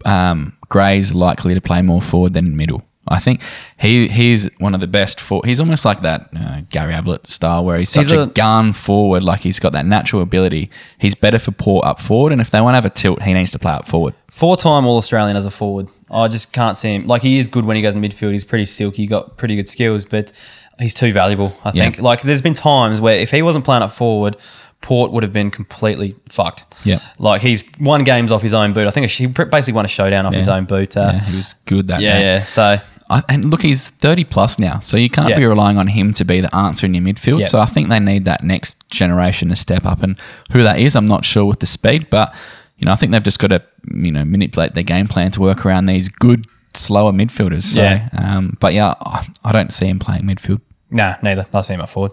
um, 0.06 0.56
Gray's 0.68 1.14
likely 1.14 1.54
to 1.54 1.60
play 1.60 1.82
more 1.82 2.00
forward 2.00 2.32
than 2.32 2.56
middle. 2.56 2.82
I 3.08 3.18
think 3.20 3.40
he 3.78 4.08
he's 4.08 4.50
one 4.58 4.74
of 4.74 4.80
the 4.80 4.86
best 4.86 5.20
for. 5.20 5.42
He's 5.44 5.60
almost 5.60 5.84
like 5.84 6.00
that 6.00 6.28
uh, 6.36 6.60
Gary 6.70 6.92
Ablett 6.92 7.26
style, 7.26 7.64
where 7.64 7.78
he's 7.78 7.90
such 7.90 8.08
He's 8.08 8.12
a, 8.12 8.22
a- 8.22 8.26
gun 8.26 8.72
forward. 8.72 9.22
Like 9.22 9.40
he's 9.40 9.60
got 9.60 9.72
that 9.72 9.86
natural 9.86 10.22
ability. 10.22 10.70
He's 10.98 11.14
better 11.14 11.38
for 11.38 11.52
Port 11.52 11.84
up 11.86 12.00
forward, 12.00 12.32
and 12.32 12.40
if 12.40 12.50
they 12.50 12.60
want 12.60 12.72
to 12.72 12.76
have 12.76 12.84
a 12.84 12.90
tilt, 12.90 13.22
he 13.22 13.32
needs 13.32 13.52
to 13.52 13.58
play 13.58 13.72
up 13.72 13.86
forward. 13.86 14.14
Four-time 14.30 14.84
All-Australian 14.84 15.36
as 15.36 15.46
a 15.46 15.50
forward. 15.50 15.88
I 16.10 16.28
just 16.28 16.52
can't 16.52 16.76
see 16.76 16.94
him. 16.94 17.06
Like 17.06 17.22
he 17.22 17.38
is 17.38 17.48
good 17.48 17.64
when 17.64 17.76
he 17.76 17.82
goes 17.82 17.94
in 17.94 18.02
midfield. 18.02 18.32
He's 18.32 18.44
pretty 18.44 18.66
silky, 18.66 19.06
got 19.06 19.36
pretty 19.38 19.56
good 19.56 19.68
skills, 19.68 20.04
but 20.04 20.30
he's 20.78 20.92
too 20.94 21.12
valuable. 21.12 21.56
I 21.64 21.70
Yeah. 21.72 21.84
think. 21.84 22.00
Like 22.02 22.20
there's 22.22 22.42
been 22.42 22.54
times 22.54 23.00
where 23.00 23.16
if 23.16 23.30
he 23.30 23.40
wasn't 23.42 23.64
playing 23.64 23.82
up 23.82 23.92
forward. 23.92 24.36
Port 24.82 25.10
would 25.10 25.22
have 25.24 25.32
been 25.32 25.50
completely 25.50 26.14
fucked. 26.28 26.64
Yeah. 26.84 26.98
like 27.18 27.40
he's 27.40 27.64
won 27.80 28.04
games 28.04 28.30
off 28.30 28.42
his 28.42 28.52
own 28.54 28.74
boot. 28.74 28.86
I 28.86 28.90
think 28.90 29.10
he 29.10 29.26
basically 29.26 29.72
won 29.72 29.86
a 29.86 29.88
showdown 29.88 30.26
off 30.26 30.34
his 30.34 30.50
own 30.50 30.64
boot. 30.66 30.96
Uh, 30.96 31.12
yeah, 31.14 31.24
he 31.24 31.34
was 31.34 31.54
good 31.64 31.88
that 31.88 32.00
yeah, 32.02 32.12
game. 32.12 32.22
yeah. 32.22 32.40
So 32.42 32.76
I, 33.08 33.22
and 33.28 33.44
look, 33.50 33.62
he's 33.62 33.88
30 33.88 34.24
plus 34.24 34.58
now, 34.58 34.80
so 34.80 34.96
you 34.96 35.08
can't 35.10 35.28
Yeah. 35.28 35.36
be 35.36 35.44
relying 35.46 35.78
on 35.78 35.86
him 35.86 36.12
to 36.14 36.24
be 36.24 36.40
the 36.40 36.54
answer 36.54 36.86
in 36.86 36.94
your 36.94 37.04
midfield. 37.04 37.40
Yeah. 37.40 37.46
So 37.46 37.60
I 37.60 37.66
think 37.66 37.88
they 37.88 38.00
need 38.00 38.24
that 38.24 38.42
next 38.42 38.88
generation 38.90 39.48
to 39.50 39.56
step 39.56 39.84
up, 39.86 40.02
and 40.02 40.16
who 40.52 40.62
that 40.62 40.78
is, 40.78 40.96
I'm 40.96 41.06
not 41.06 41.24
sure 41.24 41.44
with 41.44 41.60
the 41.60 41.66
speed, 41.66 42.08
but 42.10 42.34
you 42.78 42.84
know, 42.86 42.92
I 42.92 42.96
think 42.96 43.12
they've 43.12 43.22
just 43.22 43.38
got 43.38 43.48
to 43.48 43.62
you 43.94 44.10
know 44.12 44.24
manipulate 44.24 44.74
their 44.74 44.82
game 44.84 45.06
plan 45.08 45.30
to 45.32 45.40
work 45.40 45.64
around 45.64 45.86
these 45.86 46.08
good 46.08 46.46
slower 46.74 47.12
midfielders. 47.12 47.62
So, 47.62 47.82
Yeah. 47.82 48.08
um, 48.18 48.56
but 48.60 48.74
yeah, 48.74 48.94
I 49.00 49.26
I 49.44 49.52
don't 49.52 49.72
see 49.72 49.86
him 49.86 49.98
playing 49.98 50.24
midfield. 50.24 50.60
Nah, 50.90 51.14
neither. 51.22 51.46
I 51.52 51.60
see 51.62 51.74
him 51.74 51.80
at 51.80 51.88
forward. 51.88 52.12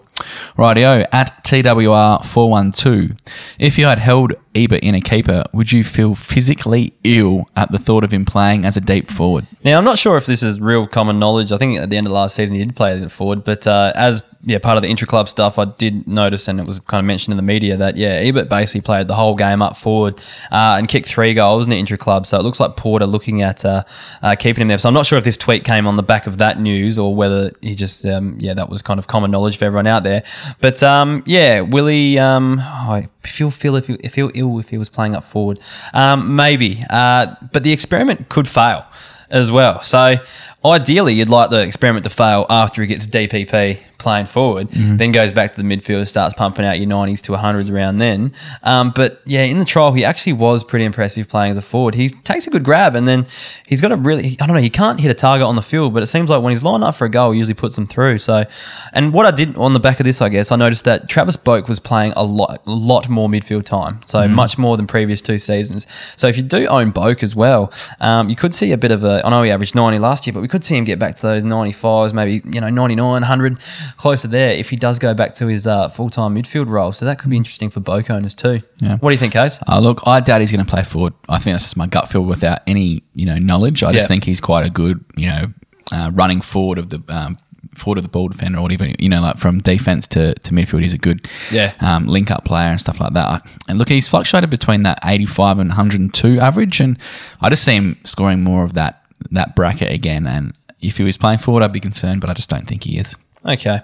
Rightio, 0.56 1.06
at 1.12 1.44
TWR412. 1.44 3.16
If 3.58 3.78
you 3.78 3.86
had 3.86 3.98
held 3.98 4.32
Ebert 4.54 4.80
in 4.82 4.94
a 4.94 5.00
keeper, 5.00 5.44
would 5.52 5.72
you 5.72 5.84
feel 5.84 6.14
physically 6.14 6.92
ill 7.02 7.48
at 7.56 7.72
the 7.72 7.78
thought 7.78 8.04
of 8.04 8.12
him 8.12 8.24
playing 8.24 8.64
as 8.64 8.76
a 8.76 8.80
deep 8.80 9.08
forward? 9.08 9.46
Now, 9.64 9.78
I'm 9.78 9.84
not 9.84 9.98
sure 9.98 10.16
if 10.16 10.26
this 10.26 10.42
is 10.42 10.60
real 10.60 10.86
common 10.86 11.18
knowledge. 11.18 11.52
I 11.52 11.58
think 11.58 11.78
at 11.78 11.90
the 11.90 11.96
end 11.96 12.06
of 12.06 12.12
last 12.12 12.36
season 12.36 12.56
he 12.56 12.64
did 12.64 12.76
play 12.76 12.92
as 12.92 13.02
a 13.02 13.08
forward, 13.08 13.44
but 13.44 13.66
uh, 13.66 13.92
as 13.94 14.22
yeah 14.42 14.58
part 14.58 14.76
of 14.76 14.82
the 14.82 14.88
intra 14.88 15.06
club 15.06 15.28
stuff, 15.28 15.58
I 15.58 15.64
did 15.64 16.06
notice, 16.06 16.48
and 16.48 16.60
it 16.60 16.66
was 16.66 16.78
kind 16.78 17.00
of 17.00 17.06
mentioned 17.06 17.32
in 17.32 17.36
the 17.36 17.42
media 17.42 17.76
that 17.76 17.96
yeah, 17.96 18.10
Ebert 18.10 18.48
basically 18.48 18.82
played 18.82 19.08
the 19.08 19.14
whole 19.14 19.34
game 19.34 19.62
up 19.62 19.76
forward 19.76 20.20
uh, 20.52 20.76
and 20.78 20.88
kicked 20.88 21.06
three 21.06 21.34
goals 21.34 21.64
in 21.64 21.70
the 21.70 21.78
intra 21.78 21.96
club. 21.96 22.26
So 22.26 22.38
it 22.38 22.42
looks 22.42 22.60
like 22.60 22.76
Porter 22.76 23.06
looking 23.06 23.42
at 23.42 23.64
uh, 23.64 23.84
uh, 24.22 24.34
keeping 24.36 24.62
him 24.62 24.68
there. 24.68 24.78
So 24.78 24.88
I'm 24.88 24.94
not 24.94 25.06
sure 25.06 25.18
if 25.18 25.24
this 25.24 25.36
tweet 25.36 25.64
came 25.64 25.86
on 25.86 25.96
the 25.96 26.02
back 26.02 26.26
of 26.26 26.38
that 26.38 26.60
news 26.60 26.98
or 26.98 27.14
whether 27.14 27.50
he 27.60 27.74
just 27.74 28.06
um, 28.06 28.36
yeah 28.40 28.54
that 28.54 28.68
was 28.68 28.82
kind 28.82 28.98
of 28.98 29.06
common 29.06 29.30
knowledge 29.30 29.56
for 29.56 29.64
everyone 29.64 29.86
out 29.86 30.04
there. 30.04 30.22
But 30.60 30.82
um, 30.82 31.22
yeah, 31.26 31.60
Willie, 31.60 32.18
um, 32.18 32.60
I 32.60 33.08
feel 33.24 33.50
feel 33.50 33.76
if 33.76 33.86
he, 33.86 33.96
feel 34.08 34.30
ill 34.34 34.58
if 34.58 34.68
he 34.68 34.78
was 34.78 34.88
playing 34.88 35.14
up 35.16 35.24
forward, 35.24 35.58
um, 35.92 36.36
maybe. 36.36 36.82
Uh, 36.90 37.34
but 37.52 37.64
the 37.64 37.72
experiment 37.72 38.28
could 38.28 38.48
fail 38.48 38.86
as 39.30 39.50
well. 39.50 39.82
So 39.82 40.16
ideally, 40.64 41.14
you'd 41.14 41.30
like 41.30 41.50
the 41.50 41.62
experiment 41.62 42.04
to 42.04 42.10
fail 42.10 42.46
after 42.48 42.80
he 42.82 42.88
gets 42.88 43.06
DPP 43.06 43.80
playing 43.98 44.26
forward, 44.26 44.68
then 44.70 45.12
goes 45.12 45.32
back 45.32 45.50
to 45.50 45.56
the 45.56 45.62
midfield, 45.62 46.06
starts 46.06 46.34
pumping 46.34 46.64
out 46.64 46.78
your 46.78 46.88
90s 46.88 47.22
to 47.22 47.32
100s 47.32 47.72
around 47.72 47.98
then. 47.98 48.32
Um, 48.62 48.92
but 48.94 49.22
yeah, 49.24 49.44
in 49.44 49.58
the 49.58 49.64
trial, 49.64 49.92
he 49.92 50.04
actually 50.04 50.34
was 50.34 50.62
pretty 50.62 50.84
impressive 50.84 51.28
playing 51.28 51.52
as 51.52 51.56
a 51.56 51.62
forward. 51.62 51.94
He 51.94 52.10
takes 52.10 52.46
a 52.46 52.50
good 52.50 52.64
grab 52.64 52.94
and 52.94 53.08
then 53.08 53.26
he's 53.66 53.80
got 53.80 53.92
a 53.92 53.96
really, 53.96 54.36
I 54.40 54.46
don't 54.46 54.54
know, 54.54 54.62
he 54.62 54.70
can't 54.70 55.00
hit 55.00 55.10
a 55.10 55.14
target 55.14 55.46
on 55.46 55.56
the 55.56 55.62
field, 55.62 55.94
but 55.94 56.02
it 56.02 56.06
seems 56.06 56.28
like 56.28 56.42
when 56.42 56.50
he's 56.50 56.62
lined 56.62 56.84
up 56.84 56.94
for 56.94 57.06
a 57.06 57.08
goal, 57.08 57.32
he 57.32 57.38
usually 57.38 57.54
puts 57.54 57.76
them 57.76 57.86
through. 57.86 58.18
So, 58.18 58.44
and 58.92 59.12
what 59.14 59.24
I 59.24 59.30
did 59.30 59.56
on 59.56 59.72
the 59.72 59.80
back 59.80 60.00
of 60.00 60.04
this, 60.04 60.20
I 60.20 60.28
guess, 60.28 60.52
I 60.52 60.56
noticed 60.56 60.84
that 60.84 61.08
Travis 61.08 61.38
Boak 61.38 61.66
was 61.66 61.80
playing 61.80 62.12
a 62.14 62.22
lot, 62.22 62.60
a 62.66 62.70
lot 62.70 63.08
more 63.08 63.28
midfield 63.28 63.64
time. 63.64 64.02
So 64.02 64.28
much 64.28 64.58
more 64.58 64.76
than 64.76 64.86
previous 64.86 65.22
two 65.22 65.38
seasons. 65.38 65.86
So 66.20 66.28
if 66.28 66.36
you 66.36 66.42
do 66.42 66.66
own 66.66 66.92
Boak 66.92 67.22
as 67.22 67.34
well, 67.34 67.72
um, 68.00 68.28
you 68.28 68.36
could 68.36 68.52
see 68.52 68.72
a 68.72 68.78
bit 68.78 68.90
of 68.92 69.02
a, 69.02 69.22
I 69.24 69.30
know 69.30 69.42
he 69.42 69.50
averaged 69.50 69.74
90 69.74 69.98
last 69.98 70.26
year, 70.26 70.34
but 70.34 70.42
we 70.42 70.48
could 70.54 70.64
see 70.64 70.76
him 70.76 70.84
get 70.84 71.00
back 71.00 71.16
to 71.16 71.22
those 71.22 71.42
95s, 71.42 72.12
maybe, 72.12 72.40
you 72.48 72.60
know, 72.60 72.68
99, 72.70 73.04
100, 73.22 73.58
closer 73.96 74.28
there 74.28 74.52
if 74.52 74.70
he 74.70 74.76
does 74.76 75.00
go 75.00 75.12
back 75.14 75.34
to 75.34 75.48
his 75.48 75.66
uh, 75.66 75.88
full 75.88 76.08
time 76.08 76.34
midfield 76.36 76.68
role. 76.68 76.92
So 76.92 77.06
that 77.06 77.18
could 77.18 77.28
be 77.30 77.36
interesting 77.36 77.70
for 77.70 77.80
Boak 77.80 78.08
owners 78.10 78.34
too. 78.34 78.60
Yeah. 78.80 78.96
What 78.98 79.10
do 79.10 79.14
you 79.14 79.18
think, 79.18 79.34
Kaes? 79.34 79.60
Uh, 79.68 79.80
look, 79.80 80.06
I 80.06 80.20
doubt 80.20 80.40
he's 80.42 80.52
going 80.52 80.64
to 80.64 80.70
play 80.70 80.84
forward. 80.84 81.14
I 81.28 81.38
think 81.38 81.54
that's 81.54 81.64
just 81.64 81.76
my 81.76 81.86
gut 81.88 82.08
feel 82.08 82.22
without 82.22 82.60
any, 82.68 83.02
you 83.14 83.26
know, 83.26 83.38
knowledge. 83.38 83.82
I 83.82 83.90
just 83.92 84.04
Yeah. 84.04 84.08
think 84.08 84.24
he's 84.24 84.40
quite 84.40 84.64
a 84.64 84.70
good, 84.70 85.04
you 85.16 85.28
know, 85.28 85.52
uh, 85.92 86.10
running 86.14 86.40
forward 86.40 86.78
of 86.78 86.90
the 86.90 87.02
um, 87.08 87.36
forward 87.74 87.98
of 87.98 88.04
the 88.04 88.08
ball 88.10 88.28
defender 88.28 88.58
or 88.58 88.62
whatever. 88.62 88.86
You 89.00 89.08
know, 89.08 89.20
like 89.20 89.36
from 89.38 89.58
defense 89.60 90.06
to, 90.08 90.34
to 90.34 90.52
midfield, 90.54 90.82
he's 90.82 90.94
a 90.94 90.98
good 90.98 91.28
Yeah. 91.50 91.72
um, 91.80 92.06
link 92.06 92.30
up 92.30 92.44
player 92.44 92.68
and 92.68 92.80
stuff 92.80 93.00
like 93.00 93.14
that. 93.14 93.44
And 93.68 93.78
look, 93.78 93.88
he's 93.88 94.08
fluctuated 94.08 94.48
between 94.50 94.84
that 94.84 95.00
85 95.04 95.58
and 95.58 95.70
102 95.70 96.38
average, 96.38 96.80
and 96.80 96.96
I 97.40 97.48
just 97.50 97.64
see 97.64 97.74
him 97.74 97.96
scoring 98.04 98.42
more 98.44 98.62
of 98.62 98.74
that 98.74 99.00
that 99.30 99.54
bracket 99.56 99.92
again. 99.92 100.26
And 100.26 100.54
if 100.80 100.96
he 100.98 101.04
was 101.04 101.16
playing 101.16 101.38
forward, 101.38 101.62
I'd 101.62 101.72
be 101.72 101.80
concerned, 101.80 102.20
but 102.20 102.30
I 102.30 102.34
just 102.34 102.50
don't 102.50 102.66
think 102.66 102.84
he 102.84 102.98
is. 102.98 103.16
Okay. 103.44 103.80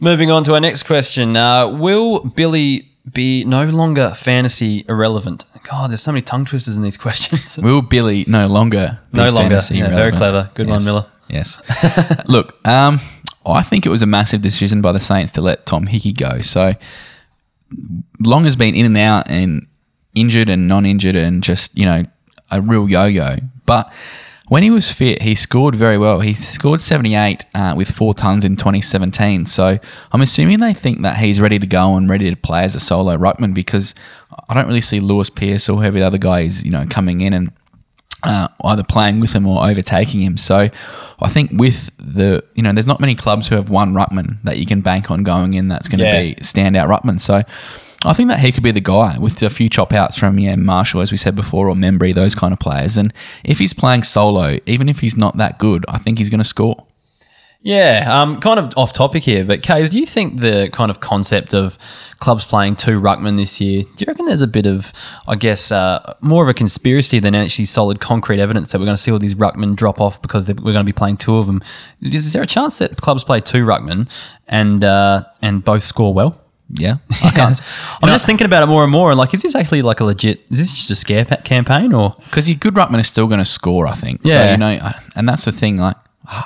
Moving 0.00 0.30
on 0.30 0.44
to 0.44 0.54
our 0.54 0.60
next 0.60 0.84
question. 0.84 1.36
Uh, 1.36 1.68
will 1.68 2.20
Billy 2.24 2.88
be 3.12 3.44
no 3.44 3.64
longer 3.64 4.10
fantasy 4.14 4.84
irrelevant? 4.88 5.44
God, 5.68 5.90
there's 5.90 6.02
so 6.02 6.12
many 6.12 6.22
tongue 6.22 6.44
twisters 6.44 6.76
in 6.76 6.82
these 6.82 6.96
questions. 7.06 7.58
Will 7.62 7.82
Billy 7.82 8.24
no 8.28 8.46
longer? 8.46 8.98
be 9.12 9.18
No 9.18 9.30
longer. 9.30 9.50
fantasy 9.50 9.78
Yeah, 9.78 9.88
very 9.88 10.12
clever. 10.12 10.50
Good 10.54 10.68
one, 10.68 10.84
Miller. 10.84 11.06
Yes. 11.28 11.60
Look, 12.28 12.56
um, 12.66 13.00
I 13.46 13.62
think 13.62 13.86
it 13.86 13.88
was 13.90 14.02
a 14.02 14.06
massive 14.06 14.42
decision 14.42 14.80
by 14.82 14.92
the 14.92 15.00
Saints 15.00 15.32
to 15.32 15.40
let 15.42 15.66
Tom 15.66 15.86
Hickey 15.86 16.12
go. 16.12 16.40
So 16.40 16.72
Long 18.20 18.44
has 18.44 18.56
been 18.56 18.74
in 18.74 18.86
and 18.86 18.96
out 18.96 19.30
and 19.30 19.66
injured 20.14 20.48
and 20.48 20.66
non-injured 20.68 21.14
and 21.16 21.42
just 21.42 21.76
you 21.78 21.84
know 21.84 22.02
a 22.50 22.60
real 22.60 22.88
yo-yo. 22.88 23.36
But 23.66 23.92
when 24.48 24.62
he 24.62 24.70
was 24.70 24.90
fit, 24.90 25.22
he 25.22 25.34
scored 25.34 25.74
very 25.74 25.98
well. 25.98 26.20
He 26.20 26.32
scored 26.34 26.80
78 26.80 27.44
uh, 27.54 27.74
with 27.76 27.90
four 27.90 28.14
tons 28.14 28.44
in 28.44 28.56
2017. 28.56 29.46
So 29.46 29.78
I'm 30.12 30.20
assuming 30.22 30.60
they 30.60 30.72
think 30.72 31.02
that 31.02 31.18
he's 31.18 31.40
ready 31.40 31.58
to 31.58 31.66
go 31.66 31.96
and 31.96 32.08
ready 32.08 32.30
to 32.30 32.36
play 32.36 32.62
as 32.64 32.74
a 32.74 32.80
solo 32.80 33.16
ruckman 33.16 33.54
because 33.54 33.94
I 34.48 34.54
don't 34.54 34.66
really 34.66 34.80
see 34.80 35.00
Lewis 35.00 35.30
Pierce 35.30 35.68
or 35.68 35.76
whoever 35.78 35.98
the 35.98 36.06
other 36.06 36.18
guy 36.18 36.40
is, 36.40 36.64
you 36.64 36.70
know, 36.70 36.84
coming 36.88 37.20
in 37.20 37.32
and 37.32 37.52
uh, 38.24 38.48
either 38.64 38.82
playing 38.82 39.20
with 39.20 39.32
him 39.32 39.46
or 39.46 39.64
overtaking 39.64 40.22
him. 40.22 40.36
So 40.36 40.68
I 41.20 41.28
think 41.28 41.50
with 41.52 41.90
the, 41.98 42.42
you 42.54 42.62
know, 42.62 42.72
there's 42.72 42.86
not 42.88 43.00
many 43.00 43.14
clubs 43.14 43.48
who 43.48 43.54
have 43.54 43.70
one 43.70 43.92
ruckman 43.92 44.42
that 44.42 44.56
you 44.58 44.66
can 44.66 44.80
bank 44.80 45.10
on 45.10 45.22
going 45.22 45.54
in 45.54 45.68
that's 45.68 45.88
going 45.88 46.00
to 46.00 46.04
Yeah. 46.06 46.22
be 46.22 46.34
standout 46.36 46.88
ruckman. 46.88 47.20
So 47.20 47.42
I 48.04 48.12
think 48.12 48.28
that 48.28 48.40
he 48.40 48.52
could 48.52 48.62
be 48.62 48.70
the 48.70 48.80
guy 48.80 49.18
with 49.18 49.42
a 49.42 49.50
few 49.50 49.68
chop 49.68 49.92
outs 49.92 50.16
from 50.16 50.38
yeah 50.38 50.54
Marshall, 50.54 51.00
as 51.00 51.10
we 51.10 51.16
said 51.16 51.34
before, 51.34 51.68
or 51.68 51.74
Membrey, 51.74 52.14
those 52.14 52.34
kind 52.34 52.52
of 52.52 52.60
players. 52.60 52.96
And 52.96 53.12
if 53.44 53.58
he's 53.58 53.74
playing 53.74 54.04
solo, 54.04 54.58
even 54.66 54.88
if 54.88 55.00
he's 55.00 55.16
not 55.16 55.36
that 55.38 55.58
good, 55.58 55.84
I 55.88 55.98
think 55.98 56.18
he's 56.18 56.28
going 56.28 56.38
to 56.38 56.44
score. 56.44 56.86
Yeah, 57.60 58.06
um, 58.08 58.38
kind 58.38 58.60
of 58.60 58.72
off 58.76 58.92
topic 58.92 59.24
here, 59.24 59.44
but 59.44 59.62
Kaes, 59.62 59.90
do 59.90 59.98
you 59.98 60.06
think 60.06 60.40
the 60.40 60.70
kind 60.72 60.92
of 60.92 61.00
concept 61.00 61.52
of 61.54 61.76
clubs 62.20 62.44
playing 62.44 62.76
two 62.76 63.00
ruckmen 63.00 63.36
this 63.36 63.60
year, 63.60 63.82
do 63.82 63.90
you 63.98 64.06
reckon 64.06 64.26
there's 64.26 64.42
a 64.42 64.46
bit 64.46 64.64
of, 64.64 64.92
I 65.26 65.34
guess, 65.34 65.72
uh, 65.72 66.14
more 66.20 66.44
of 66.44 66.48
a 66.48 66.54
conspiracy 66.54 67.18
than 67.18 67.34
actually 67.34 67.64
solid 67.64 67.98
concrete 67.98 68.38
evidence 68.38 68.70
that 68.70 68.78
we're 68.78 68.84
going 68.84 68.96
to 68.96 69.02
see 69.02 69.10
all 69.10 69.18
these 69.18 69.34
ruckmen 69.34 69.74
drop 69.74 70.00
off 70.00 70.22
because 70.22 70.46
we're 70.46 70.54
going 70.54 70.76
to 70.76 70.84
be 70.84 70.92
playing 70.92 71.16
two 71.16 71.36
of 71.36 71.46
them? 71.46 71.60
Is 72.00 72.32
there 72.32 72.42
a 72.42 72.46
chance 72.46 72.78
that 72.78 72.96
clubs 72.98 73.24
play 73.24 73.40
two 73.40 73.66
ruckmen 73.66 74.08
and 74.46 74.84
uh, 74.84 75.24
and 75.42 75.64
both 75.64 75.82
score 75.82 76.14
well? 76.14 76.40
Yeah, 76.70 76.96
I 77.24 77.30
can't. 77.30 77.60
I'm 78.02 78.08
just 78.10 78.26
thinking 78.26 78.44
about 78.44 78.62
it 78.62 78.66
more 78.66 78.82
and 78.82 78.92
more, 78.92 79.10
and 79.10 79.18
like, 79.18 79.32
is 79.32 79.42
this 79.42 79.54
actually 79.54 79.82
like 79.82 80.00
a 80.00 80.04
legit? 80.04 80.40
Is 80.50 80.58
this 80.58 80.74
just 80.76 80.90
a 80.90 80.94
scare 80.94 81.24
pa- 81.24 81.36
campaign 81.36 81.94
or? 81.94 82.14
because 82.24 82.48
your 82.48 82.58
good 82.58 82.74
ruckman 82.74 83.00
is 83.00 83.08
still 83.08 83.26
going 83.26 83.38
to 83.38 83.44
score. 83.44 83.86
I 83.86 83.94
think. 83.94 84.22
So 84.26 84.34
Yeah. 84.34 84.52
you 84.52 84.58
know, 84.58 84.78
and 85.16 85.26
that's 85.28 85.44
the 85.46 85.52
thing. 85.52 85.78
Like, 85.78 85.96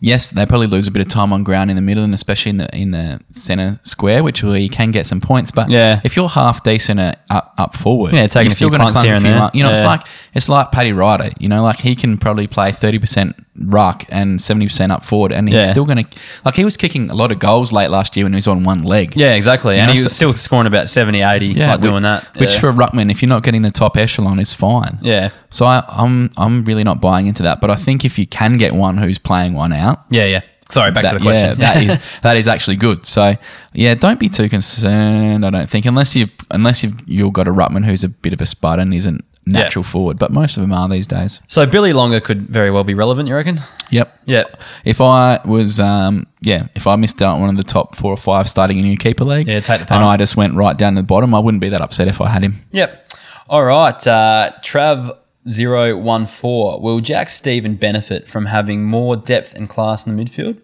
yes, 0.00 0.30
they 0.30 0.46
probably 0.46 0.66
lose 0.66 0.86
a 0.86 0.90
bit 0.90 1.02
of 1.02 1.08
time 1.08 1.32
on 1.32 1.42
ground 1.42 1.70
in 1.70 1.76
the 1.76 1.82
middle, 1.82 2.04
and 2.04 2.14
especially 2.14 2.50
in 2.50 2.56
the 2.58 2.76
in 2.76 2.90
the 2.92 3.20
center 3.30 3.78
square, 3.82 4.22
which 4.22 4.42
where 4.42 4.58
you 4.58 4.68
can 4.68 4.90
get 4.90 5.06
some 5.06 5.20
points. 5.20 5.50
But 5.50 5.70
Yeah. 5.70 6.00
if 6.04 6.16
you're 6.16 6.28
half 6.28 6.62
decent 6.62 7.00
at, 7.00 7.22
up 7.30 7.54
up 7.58 7.76
forward, 7.76 8.12
Yeah, 8.12 8.26
taking 8.26 8.44
you're 8.46 8.50
still 8.56 8.70
going 8.70 8.86
to 8.86 8.92
clunk 8.92 9.06
here 9.06 9.16
and 9.16 9.24
there. 9.24 9.38
mar- 9.38 9.50
You 9.54 9.62
know, 9.64 9.70
it's 9.70 9.84
like 9.84 10.00
it's 10.34 10.48
like 10.48 10.72
Paddy 10.72 10.92
Ryder. 10.92 11.30
You 11.38 11.48
know, 11.48 11.62
like 11.62 11.78
he 11.80 11.94
can 11.94 12.18
probably 12.18 12.46
play 12.46 12.72
thirty 12.72 12.98
percent 12.98 13.36
ruck 13.58 14.04
and 14.08 14.40
seventy 14.40 14.66
percent 14.66 14.92
up 14.92 15.04
forward, 15.04 15.32
and 15.32 15.48
he's 15.48 15.54
Yeah. 15.56 15.62
still 15.62 15.84
going 15.84 16.04
to 16.04 16.18
like 16.44 16.56
he 16.56 16.64
was 16.64 16.76
kicking 16.76 17.10
a 17.10 17.14
lot 17.14 17.32
of 17.32 17.38
goals 17.38 17.72
late 17.72 17.90
last 17.90 18.16
year 18.16 18.24
when 18.24 18.32
he 18.32 18.36
was 18.36 18.46
on 18.48 18.64
one 18.64 18.82
leg. 18.84 19.14
Yeah, 19.16 19.34
exactly. 19.34 19.78
And 19.78 19.86
know, 19.88 19.92
he 19.94 20.02
was 20.02 20.12
so- 20.12 20.16
still 20.16 20.34
scoring 20.34 20.66
about 20.66 20.88
70, 20.88 21.20
80, 21.22 21.54
like 21.54 21.80
doing 21.80 22.02
that. 22.02 22.24
Which 22.36 22.54
Yeah. 22.54 22.60
for 22.60 22.68
a 22.70 22.72
ruckman, 22.72 23.10
if 23.10 23.22
you're 23.22 23.28
not 23.28 23.42
getting 23.42 23.62
the 23.62 23.70
top 23.70 23.96
echelon, 23.96 24.38
is 24.38 24.52
fine. 24.54 24.98
Yeah. 25.02 25.30
So 25.50 25.66
I, 25.66 25.82
I'm 25.88 26.30
I'm 26.36 26.64
really 26.64 26.84
not 26.84 27.00
buying 27.00 27.26
into 27.26 27.42
that. 27.44 27.60
But 27.60 27.70
I 27.70 27.76
think 27.76 28.04
if 28.04 28.18
you 28.18 28.26
can 28.26 28.58
get 28.58 28.74
one 28.74 28.98
who's 28.98 29.18
playing 29.18 29.54
one 29.54 29.72
out, 29.72 30.04
Yeah, 30.10 30.24
yeah. 30.26 30.40
Sorry, 30.68 30.90
back 30.90 31.06
to 31.06 31.14
the 31.14 31.20
question. 31.20 31.50
yeah, 31.50 31.54
that 31.54 31.76
is 31.86 31.98
that 32.22 32.36
is 32.36 32.48
actually 32.48 32.74
good. 32.76 33.06
So 33.06 33.34
yeah, 33.72 33.94
don't 33.94 34.18
be 34.18 34.28
too 34.28 34.48
concerned. 34.48 35.46
I 35.46 35.50
don't 35.50 35.70
think 35.70 35.86
unless 35.86 36.16
you 36.16 36.26
unless 36.50 36.82
you've 36.82 37.00
you've 37.06 37.32
got 37.32 37.46
a 37.46 37.52
ruckman 37.52 37.84
who's 37.84 38.02
a 38.02 38.08
bit 38.08 38.32
of 38.32 38.40
a 38.40 38.46
spud 38.46 38.80
and 38.80 38.92
isn't 38.92 39.24
natural 39.46 39.84
forward, 39.84 40.18
but 40.18 40.30
most 40.30 40.56
of 40.56 40.60
them 40.62 40.72
are 40.72 40.88
these 40.88 41.06
days. 41.06 41.40
So 41.46 41.66
Billy 41.66 41.92
Longer 41.92 42.20
could 42.20 42.42
very 42.42 42.70
well 42.70 42.84
be 42.84 42.94
relevant, 42.94 43.28
you 43.28 43.34
reckon? 43.34 43.58
Yep. 43.90 44.20
Yeah. 44.26 44.44
If 44.84 45.00
I 45.00 45.40
was, 45.44 45.78
um, 45.78 46.26
yeah, 46.40 46.66
if 46.74 46.86
I 46.86 46.96
missed 46.96 47.22
out 47.22 47.36
on 47.36 47.40
one 47.40 47.50
of 47.50 47.56
the 47.56 47.62
top 47.62 47.94
four 47.94 48.12
or 48.12 48.16
five 48.16 48.48
starting 48.48 48.78
a 48.78 48.82
new 48.82 48.96
keeper 48.96 49.24
league, 49.24 49.48
Yeah, 49.48 49.60
take 49.60 49.86
the 49.86 49.94
and. 49.94 50.04
I 50.04 50.16
just 50.16 50.36
went 50.36 50.54
right 50.54 50.76
down 50.76 50.94
to 50.96 51.02
the 51.02 51.06
bottom, 51.06 51.34
I 51.34 51.38
wouldn't 51.38 51.60
be 51.60 51.68
that 51.68 51.80
upset 51.80 52.08
if 52.08 52.20
I 52.20 52.28
had 52.28 52.42
him. 52.42 52.64
Yep. 52.72 53.08
All 53.48 53.64
right. 53.64 54.06
Uh, 54.06 54.50
Trav 54.62 55.16
014. 55.48 56.82
Will 56.82 57.00
Jack 57.00 57.28
Steven 57.28 57.76
benefit 57.76 58.26
from 58.26 58.46
having 58.46 58.82
more 58.84 59.16
depth 59.16 59.54
and 59.54 59.68
class 59.68 60.04
in 60.06 60.16
the 60.16 60.22
midfield? 60.24 60.60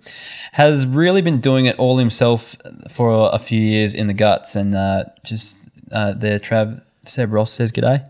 Has 0.54 0.86
really 0.86 1.22
been 1.22 1.38
doing 1.40 1.66
it 1.66 1.78
all 1.78 1.98
himself 1.98 2.56
for 2.90 3.30
a 3.32 3.38
few 3.38 3.60
years 3.60 3.94
in 3.94 4.08
the 4.08 4.14
guts. 4.14 4.56
And 4.56 4.74
uh, 4.74 5.04
just 5.24 5.70
uh, 5.92 6.12
there, 6.14 6.40
Trav, 6.40 6.82
Seb 7.04 7.32
Ross 7.32 7.52
says 7.52 7.72
g'day. 7.72 8.04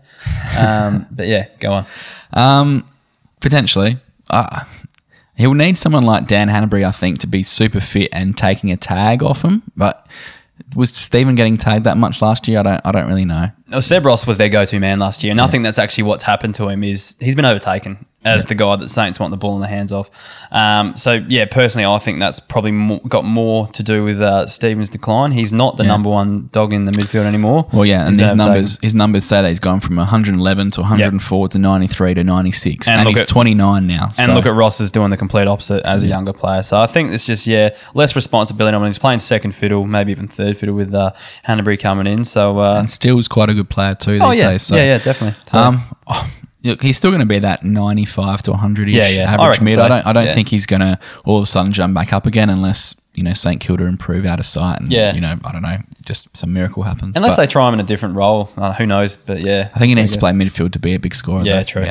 Um, 0.57 1.07
but 1.11 1.27
yeah, 1.27 1.47
go 1.59 1.73
on. 1.73 1.85
Um, 2.33 2.85
potentially. 3.41 3.97
Uh, 4.29 4.61
he'll 5.35 5.53
need 5.53 5.77
someone 5.77 6.03
like 6.03 6.27
Dan 6.27 6.49
Hannebery, 6.49 6.85
I 6.85 6.91
think, 6.91 7.19
to 7.19 7.27
be 7.27 7.43
super 7.43 7.79
fit 7.79 8.09
and 8.13 8.35
taking 8.35 8.71
a 8.71 8.77
tag 8.77 9.23
off 9.23 9.43
him. 9.43 9.63
But 9.75 10.07
was 10.75 10.93
Steven 10.93 11.35
getting 11.35 11.57
tagged 11.57 11.85
that 11.85 11.97
much 11.97 12.21
last 12.21 12.47
year? 12.47 12.59
I 12.59 12.63
don't. 12.63 12.81
I 12.85 12.91
don't 12.91 13.07
really 13.07 13.25
know. 13.25 13.47
Well, 13.69 13.81
Seb 13.81 14.05
Ross 14.05 14.25
was 14.27 14.37
their 14.37 14.49
go-to 14.49 14.79
man 14.79 14.99
last 14.99 15.23
year, 15.23 15.31
and 15.31 15.41
I 15.41 15.47
think 15.47 15.63
that's 15.63 15.79
actually 15.79 16.05
what's 16.05 16.23
happened 16.23 16.55
to 16.55 16.67
him 16.67 16.83
is 16.83 17.17
he's 17.19 17.35
been 17.35 17.45
overtaken 17.45 18.05
as 18.25 18.45
the 18.45 18.55
guy 18.55 18.75
that 18.75 18.89
Saints 18.89 19.19
want 19.19 19.31
the 19.31 19.37
ball 19.37 19.55
in 19.55 19.61
the 19.61 19.67
hands 19.67 19.91
of. 19.91 20.09
Um, 20.51 20.95
so 20.95 21.13
yeah, 21.27 21.45
personally, 21.45 21.85
I 21.85 21.97
think 21.97 22.19
that's 22.19 22.39
probably 22.39 22.71
mo 22.71 22.99
got 23.07 23.25
more 23.25 23.67
to 23.67 23.83
do 23.83 24.03
with 24.03 24.19
uh, 24.21 24.47
Steven's 24.47 24.89
decline. 24.89 25.31
He's 25.31 25.51
not 25.53 25.77
the 25.77 25.83
Yeah. 25.83 25.89
number 25.89 26.09
one 26.09 26.49
dog 26.51 26.73
in 26.73 26.85
the 26.85 26.91
midfield 26.91 27.25
anymore. 27.25 27.67
Well, 27.73 27.85
yeah, 27.85 28.07
and 28.07 28.19
He's 28.19 28.29
his 28.29 28.37
numbers 28.37 28.57
overtaken. 28.73 28.85
his 28.85 28.95
numbers 28.95 29.23
say 29.25 29.41
that 29.41 29.49
he's 29.49 29.59
gone 29.59 29.79
from 29.79 29.95
111 29.97 30.71
to 30.71 30.81
104 30.81 31.47
to 31.49 31.59
93 31.59 32.13
to 32.15 32.23
96, 32.23 32.87
And 32.87 32.99
and, 32.99 33.09
he's 33.09 33.21
at- 33.21 33.27
29 33.27 33.87
now. 33.87 34.05
And 34.05 34.15
so- 34.15 34.33
look 34.33 34.45
at 34.45 34.53
Ross 34.53 34.79
is 34.79 34.91
doing 34.91 35.09
the 35.09 35.17
complete 35.17 35.47
opposite 35.47 35.83
as 35.85 36.03
a 36.03 36.07
younger 36.07 36.33
player. 36.33 36.63
So 36.63 36.79
I 36.79 36.87
think 36.87 37.11
it's 37.11 37.25
just 37.25 37.45
yeah 37.47 37.69
less 37.93 38.15
responsibility. 38.15 38.75
I 38.75 38.79
mean, 38.79 38.87
he's 38.87 38.99
playing 38.99 39.19
second 39.19 39.53
fiddle, 39.53 39.85
maybe 39.85 40.11
even 40.11 40.27
third 40.27 40.57
fiddle 40.57 40.75
with 40.75 40.93
uh, 40.93 41.11
Hannebery 41.47 41.79
coming 41.79 42.07
in. 42.07 42.23
So 42.23 42.59
uh, 42.59 42.77
and 42.79 42.89
Steele's 42.89 43.27
quite 43.27 43.49
a 43.49 43.53
good 43.53 43.69
player 43.69 43.95
too 43.95 44.13
these 44.13 44.21
oh 44.21 44.31
yeah, 44.31 44.49
days. 44.51 44.61
So, 44.63 44.75
yeah, 44.75 44.83
yeah, 44.83 44.97
definitely. 44.99 45.39
So, 45.45 45.57
Um, 45.57 45.81
oh, 46.07 46.29
look, 46.63 46.81
he's 46.81 46.97
still 46.97 47.11
going 47.11 47.21
to 47.21 47.27
be 47.27 47.39
that 47.39 47.63
95 47.63 48.43
to 48.43 48.51
100 48.51 48.87
ish 48.87 48.93
Yeah, 48.93 49.07
yeah, 49.09 49.33
average 49.33 49.47
reckon 49.49 49.65
mid. 49.65 49.73
so. 49.75 49.83
I 49.83 49.87
don't. 49.87 50.05
I 50.07 50.13
don't 50.13 50.25
Yeah. 50.25 50.33
think 50.33 50.47
he's 50.49 50.65
going 50.65 50.79
to 50.81 50.99
all 51.25 51.37
of 51.37 51.43
a 51.43 51.45
sudden 51.45 51.71
jump 51.71 51.93
back 51.93 52.13
up 52.13 52.25
again 52.25 52.49
unless 52.49 52.99
you 53.13 53.23
know 53.23 53.33
St 53.33 53.59
Kilda 53.61 53.85
improve 53.85 54.25
out 54.25 54.39
of 54.39 54.45
sight 54.45 54.79
and 54.79 54.91
Yeah. 54.91 55.13
you 55.13 55.21
know 55.21 55.35
I 55.43 55.51
don't 55.51 55.61
know, 55.61 55.77
just 56.05 56.35
some 56.35 56.53
miracle 56.53 56.83
happens. 56.83 57.15
unless 57.15 57.35
But 57.35 57.43
they 57.43 57.47
try 57.47 57.67
him 57.67 57.73
in 57.75 57.79
a 57.79 57.83
different 57.83 58.15
role, 58.15 58.49
uh, 58.57 58.73
who 58.73 58.85
knows? 58.87 59.15
But 59.17 59.41
yeah, 59.41 59.69
I 59.75 59.79
think 59.79 59.89
he 59.89 59.95
needs 59.95 60.13
to 60.13 60.19
play 60.19 60.31
midfield 60.31 60.71
to 60.73 60.79
be 60.79 60.93
a 60.95 60.99
big 60.99 61.13
scorer. 61.15 61.43
Yeah, 61.43 61.57
though. 61.57 61.63
true. 61.63 61.87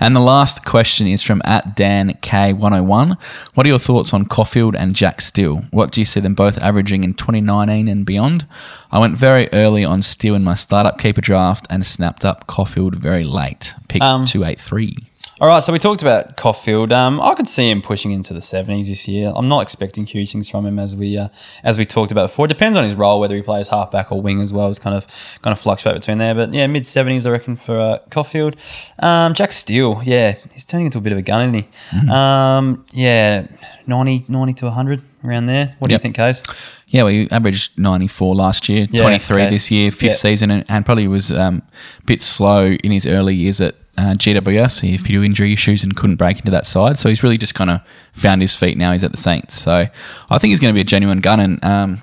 And 0.00 0.16
the 0.16 0.20
last 0.20 0.64
question 0.64 1.06
is 1.06 1.22
from 1.22 1.42
at 1.44 1.76
Dan 1.76 2.10
K101. 2.10 3.16
What 3.54 3.66
are 3.66 3.68
your 3.68 3.78
thoughts 3.78 4.12
on 4.12 4.24
Coffield 4.24 4.74
and 4.74 4.94
Jack 4.96 5.20
Steele? 5.20 5.64
What 5.70 5.92
do 5.92 6.00
you 6.00 6.04
see 6.04 6.20
them 6.20 6.34
both 6.34 6.58
averaging 6.58 7.04
in 7.04 7.14
2019 7.14 7.88
and 7.88 8.04
beyond? 8.04 8.46
I 8.90 8.98
went 8.98 9.16
very 9.16 9.48
early 9.52 9.84
on 9.84 10.02
Steele 10.02 10.34
in 10.34 10.44
my 10.44 10.54
startup 10.54 10.98
keeper 10.98 11.20
draft 11.20 11.66
and 11.70 11.86
snapped 11.86 12.24
up 12.24 12.46
Coffield 12.46 12.96
very 12.96 13.24
late. 13.24 13.74
Pick 13.88 14.02
Um, 14.02 14.24
283. 14.24 14.96
All 15.42 15.48
right, 15.48 15.60
so 15.60 15.72
we 15.72 15.80
talked 15.80 16.02
about 16.02 16.36
Coffield. 16.36 16.92
Um, 16.92 17.20
I 17.20 17.34
could 17.34 17.48
see 17.48 17.68
him 17.68 17.82
pushing 17.82 18.12
into 18.12 18.32
the 18.32 18.40
seventies 18.40 18.88
this 18.88 19.08
year. 19.08 19.32
I'm 19.34 19.48
not 19.48 19.62
expecting 19.62 20.06
huge 20.06 20.30
things 20.30 20.48
from 20.48 20.64
him, 20.64 20.78
as 20.78 20.96
we 20.96 21.18
uh, 21.18 21.30
as 21.64 21.78
we 21.78 21.84
talked 21.84 22.12
about 22.12 22.28
before. 22.28 22.44
It 22.44 22.50
depends 22.50 22.78
on 22.78 22.84
his 22.84 22.94
role, 22.94 23.18
whether 23.18 23.34
he 23.34 23.42
plays 23.42 23.68
halfback 23.68 24.12
or 24.12 24.22
wing 24.22 24.40
as 24.40 24.54
well. 24.54 24.68
It's 24.70 24.78
kind 24.78 24.94
of 24.94 25.04
kind 25.42 25.50
of 25.50 25.58
fluctuate 25.58 25.96
between 25.96 26.18
there. 26.18 26.36
But 26.36 26.54
yeah, 26.54 26.68
mid 26.68 26.86
seventies, 26.86 27.26
I 27.26 27.32
reckon 27.32 27.56
for 27.56 27.76
uh, 27.76 27.98
Coffield. 28.08 28.54
Um, 29.00 29.34
Jack 29.34 29.50
Steele, 29.50 30.00
yeah, 30.04 30.36
he's 30.52 30.64
turning 30.64 30.86
into 30.86 30.98
a 30.98 31.00
bit 31.00 31.10
of 31.10 31.18
a 31.18 31.22
gun, 31.22 31.42
isn't 31.42 31.54
he? 31.54 31.96
Mm-hmm. 31.98 32.10
Um, 32.10 32.84
yeah, 32.92 33.48
90, 33.88 34.26
90 34.28 34.52
to 34.52 34.70
hundred 34.70 35.02
around 35.24 35.46
there. 35.46 35.74
What 35.78 35.88
do 35.88 35.92
Yep. 35.94 36.00
you 36.00 36.02
think, 36.02 36.16
Kaes? 36.16 36.42
Yeah, 36.88 37.04
well, 37.04 37.12
he 37.12 37.28
averaged 37.30 37.78
94 37.78 38.34
last 38.34 38.68
year, 38.68 38.86
Yeah, 38.90 39.00
23 39.02 39.42
okay. 39.42 39.50
this 39.50 39.70
year, 39.70 39.90
fifth 39.90 40.02
Yeah. 40.02 40.12
season, 40.12 40.50
and, 40.50 40.64
and 40.68 40.84
probably 40.84 41.08
was 41.08 41.30
um, 41.30 41.62
a 42.00 42.04
bit 42.04 42.20
slow 42.20 42.72
in 42.72 42.90
his 42.92 43.06
early 43.06 43.34
years 43.36 43.60
at 43.60 43.74
uh, 43.98 44.14
GWS. 44.16 44.80
He 44.82 44.92
had 44.92 45.00
a 45.00 45.02
few 45.02 45.22
injury 45.22 45.52
issues 45.52 45.84
and 45.84 45.94
couldn't 45.96 46.16
break 46.16 46.38
into 46.38 46.50
that 46.50 46.64
side. 46.66 46.96
So 46.98 47.08
he's 47.08 47.22
really 47.22 47.38
just 47.38 47.54
kind 47.54 47.70
of 47.70 47.80
found 48.12 48.40
his 48.40 48.54
feet 48.56 48.76
now. 48.78 48.92
He's 48.92 49.04
at 49.04 49.10
the 49.12 49.18
Saints. 49.18 49.54
So 49.54 49.86
I 50.30 50.38
think 50.38 50.50
he's 50.50 50.60
going 50.60 50.72
to 50.72 50.76
be 50.76 50.80
a 50.80 50.84
genuine 50.84 51.20
gun. 51.20 51.40
And 51.40 51.64
um, 51.64 52.02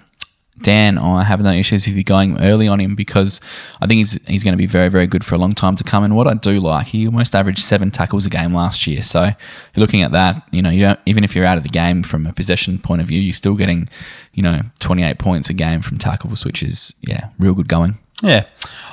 Dan, 0.62 0.98
I 0.98 1.24
have 1.24 1.42
no 1.42 1.52
issues 1.52 1.88
with 1.88 1.96
you 1.96 2.04
going 2.04 2.42
early 2.42 2.68
on 2.68 2.80
him 2.80 2.96
because 2.96 3.42
I 3.82 3.88
think 3.88 4.00
he's 4.00 4.26
he's 4.28 4.44
going 4.44 4.54
to 4.54 4.58
be 4.58 4.66
very, 4.66 4.90
very 4.90 5.08
good 5.08 5.24
for 5.24 5.36
a 5.36 5.38
long 5.38 5.54
time 5.54 5.76
to 5.76 5.84
come. 5.84 6.04
And 6.04 6.16
what 6.16 6.28
I 6.28 6.34
do 6.34 6.60
like, 6.60 6.88
he 6.88 7.06
almost 7.06 7.36
averaged 7.36 7.60
seven 7.60 7.92
tackles 7.92 8.26
a 8.26 8.30
game 8.30 8.54
last 8.54 8.86
year. 8.88 9.02
So 9.02 9.24
you're 9.24 9.36
looking 9.76 10.02
at 10.02 10.12
that, 10.12 10.48
you 10.52 10.62
know, 10.62 10.70
you 10.70 10.82
don't 10.82 11.00
even 11.06 11.24
if 11.24 11.36
you're 11.36 11.46
out 11.46 11.58
of 11.58 11.64
the 11.64 11.70
game 11.70 12.04
from 12.04 12.26
a 12.26 12.34
possession 12.34 12.78
point 12.80 13.02
of 13.02 13.08
view, 13.08 13.20
you're 13.20 13.34
still 13.34 13.56
getting, 13.56 13.90
you 14.34 14.44
know, 14.44 14.62
28 14.80 15.18
points 15.20 15.50
a 15.50 15.54
game 15.54 15.82
from 15.82 15.98
tackles, 15.98 16.46
which 16.46 16.62
is 16.62 16.94
yeah, 17.02 17.30
real 17.40 17.54
good 17.54 17.68
going. 17.68 17.98
Yeah. 18.22 18.46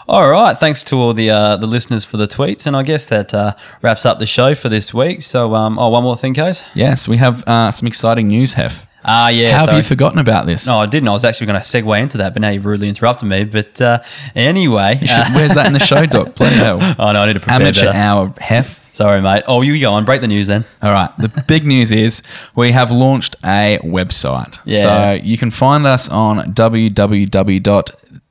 All 0.09 0.31
right. 0.31 0.57
Thanks 0.57 0.85
to 0.85 0.97
all 0.97 1.13
the 1.13 1.31
uh, 1.31 1.57
the 1.57 1.67
listeners 1.67 2.05
for 2.05 2.17
the 2.17 2.29
tweets, 2.29 2.67
and 2.67 2.77
I 2.77 2.85
guess 2.85 3.07
that 3.07 3.35
uh, 3.35 3.55
wraps 3.83 4.07
up 4.07 4.19
the 4.19 4.27
show 4.27 4.55
for 4.55 4.69
this 4.69 4.95
week. 4.95 5.23
So, 5.23 5.55
um, 5.55 5.79
oh, 5.79 5.89
one 5.89 6.05
more 6.05 6.17
thing, 6.17 6.35
Kaes. 6.35 6.65
Yes, 6.75 7.09
we 7.09 7.17
have 7.17 7.43
uh, 7.47 7.73
some 7.73 7.89
exciting 7.89 8.29
news, 8.29 8.55
Heff. 8.55 8.87
Ah, 9.07 9.29
yeah. 9.29 9.57
How 9.59 9.67
have 9.67 9.77
you 9.77 9.83
forgotten 9.83 10.19
about 10.19 10.47
this? 10.47 10.67
No, 10.67 10.79
I 10.79 10.87
didn't. 10.87 11.09
I 11.09 11.13
was 11.13 11.25
actually 11.25 11.47
going 11.47 11.61
to 11.61 11.65
segue 11.67 12.01
into 12.03 12.19
that, 12.19 12.33
but 12.33 12.43
now 12.43 12.49
you've 12.51 12.67
rudely 12.67 12.89
interrupted 12.89 13.29
me. 13.29 13.45
But 13.45 13.81
uh, 13.81 14.01
anyway, 14.35 14.99
should- 15.01 15.11
uh, 15.11 15.31
where's 15.35 15.55
that 15.55 15.67
in 15.67 15.73
the 15.73 15.79
show, 15.79 16.05
Doc? 16.07 16.35
Bloody 16.37 16.57
hell. 16.57 16.79
oh 16.99 17.13
no, 17.13 17.23
I 17.23 17.27
need 17.27 17.35
to 17.35 17.41
prepare 17.41 17.57
Amateur 17.61 17.87
better. 17.87 17.97
hour, 17.99 18.29
Heff. 18.41 18.81
Sorry, 18.93 19.21
mate. 19.21 19.43
Oh, 19.47 19.61
you 19.61 19.79
go 19.79 19.93
on. 19.93 20.07
Break 20.07 20.23
the 20.23 20.27
news 20.27 20.49
then. 20.49 20.65
All 20.83 20.91
right. 20.91 21.11
The 21.19 21.45
big 21.47 21.67
news 21.67 21.93
is 21.93 22.23
we 22.55 22.73
have 22.73 22.91
launched 22.91 23.37
a 23.45 23.79
website. 23.85 24.59
Yeah. 24.65 24.79
So 25.19 25.23
you 25.23 25.37
can 25.37 25.51
find 25.51 25.85
us 25.87 26.09
on 26.09 26.55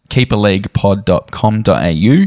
www.keeperleaguepod.com.au. 0.10 2.26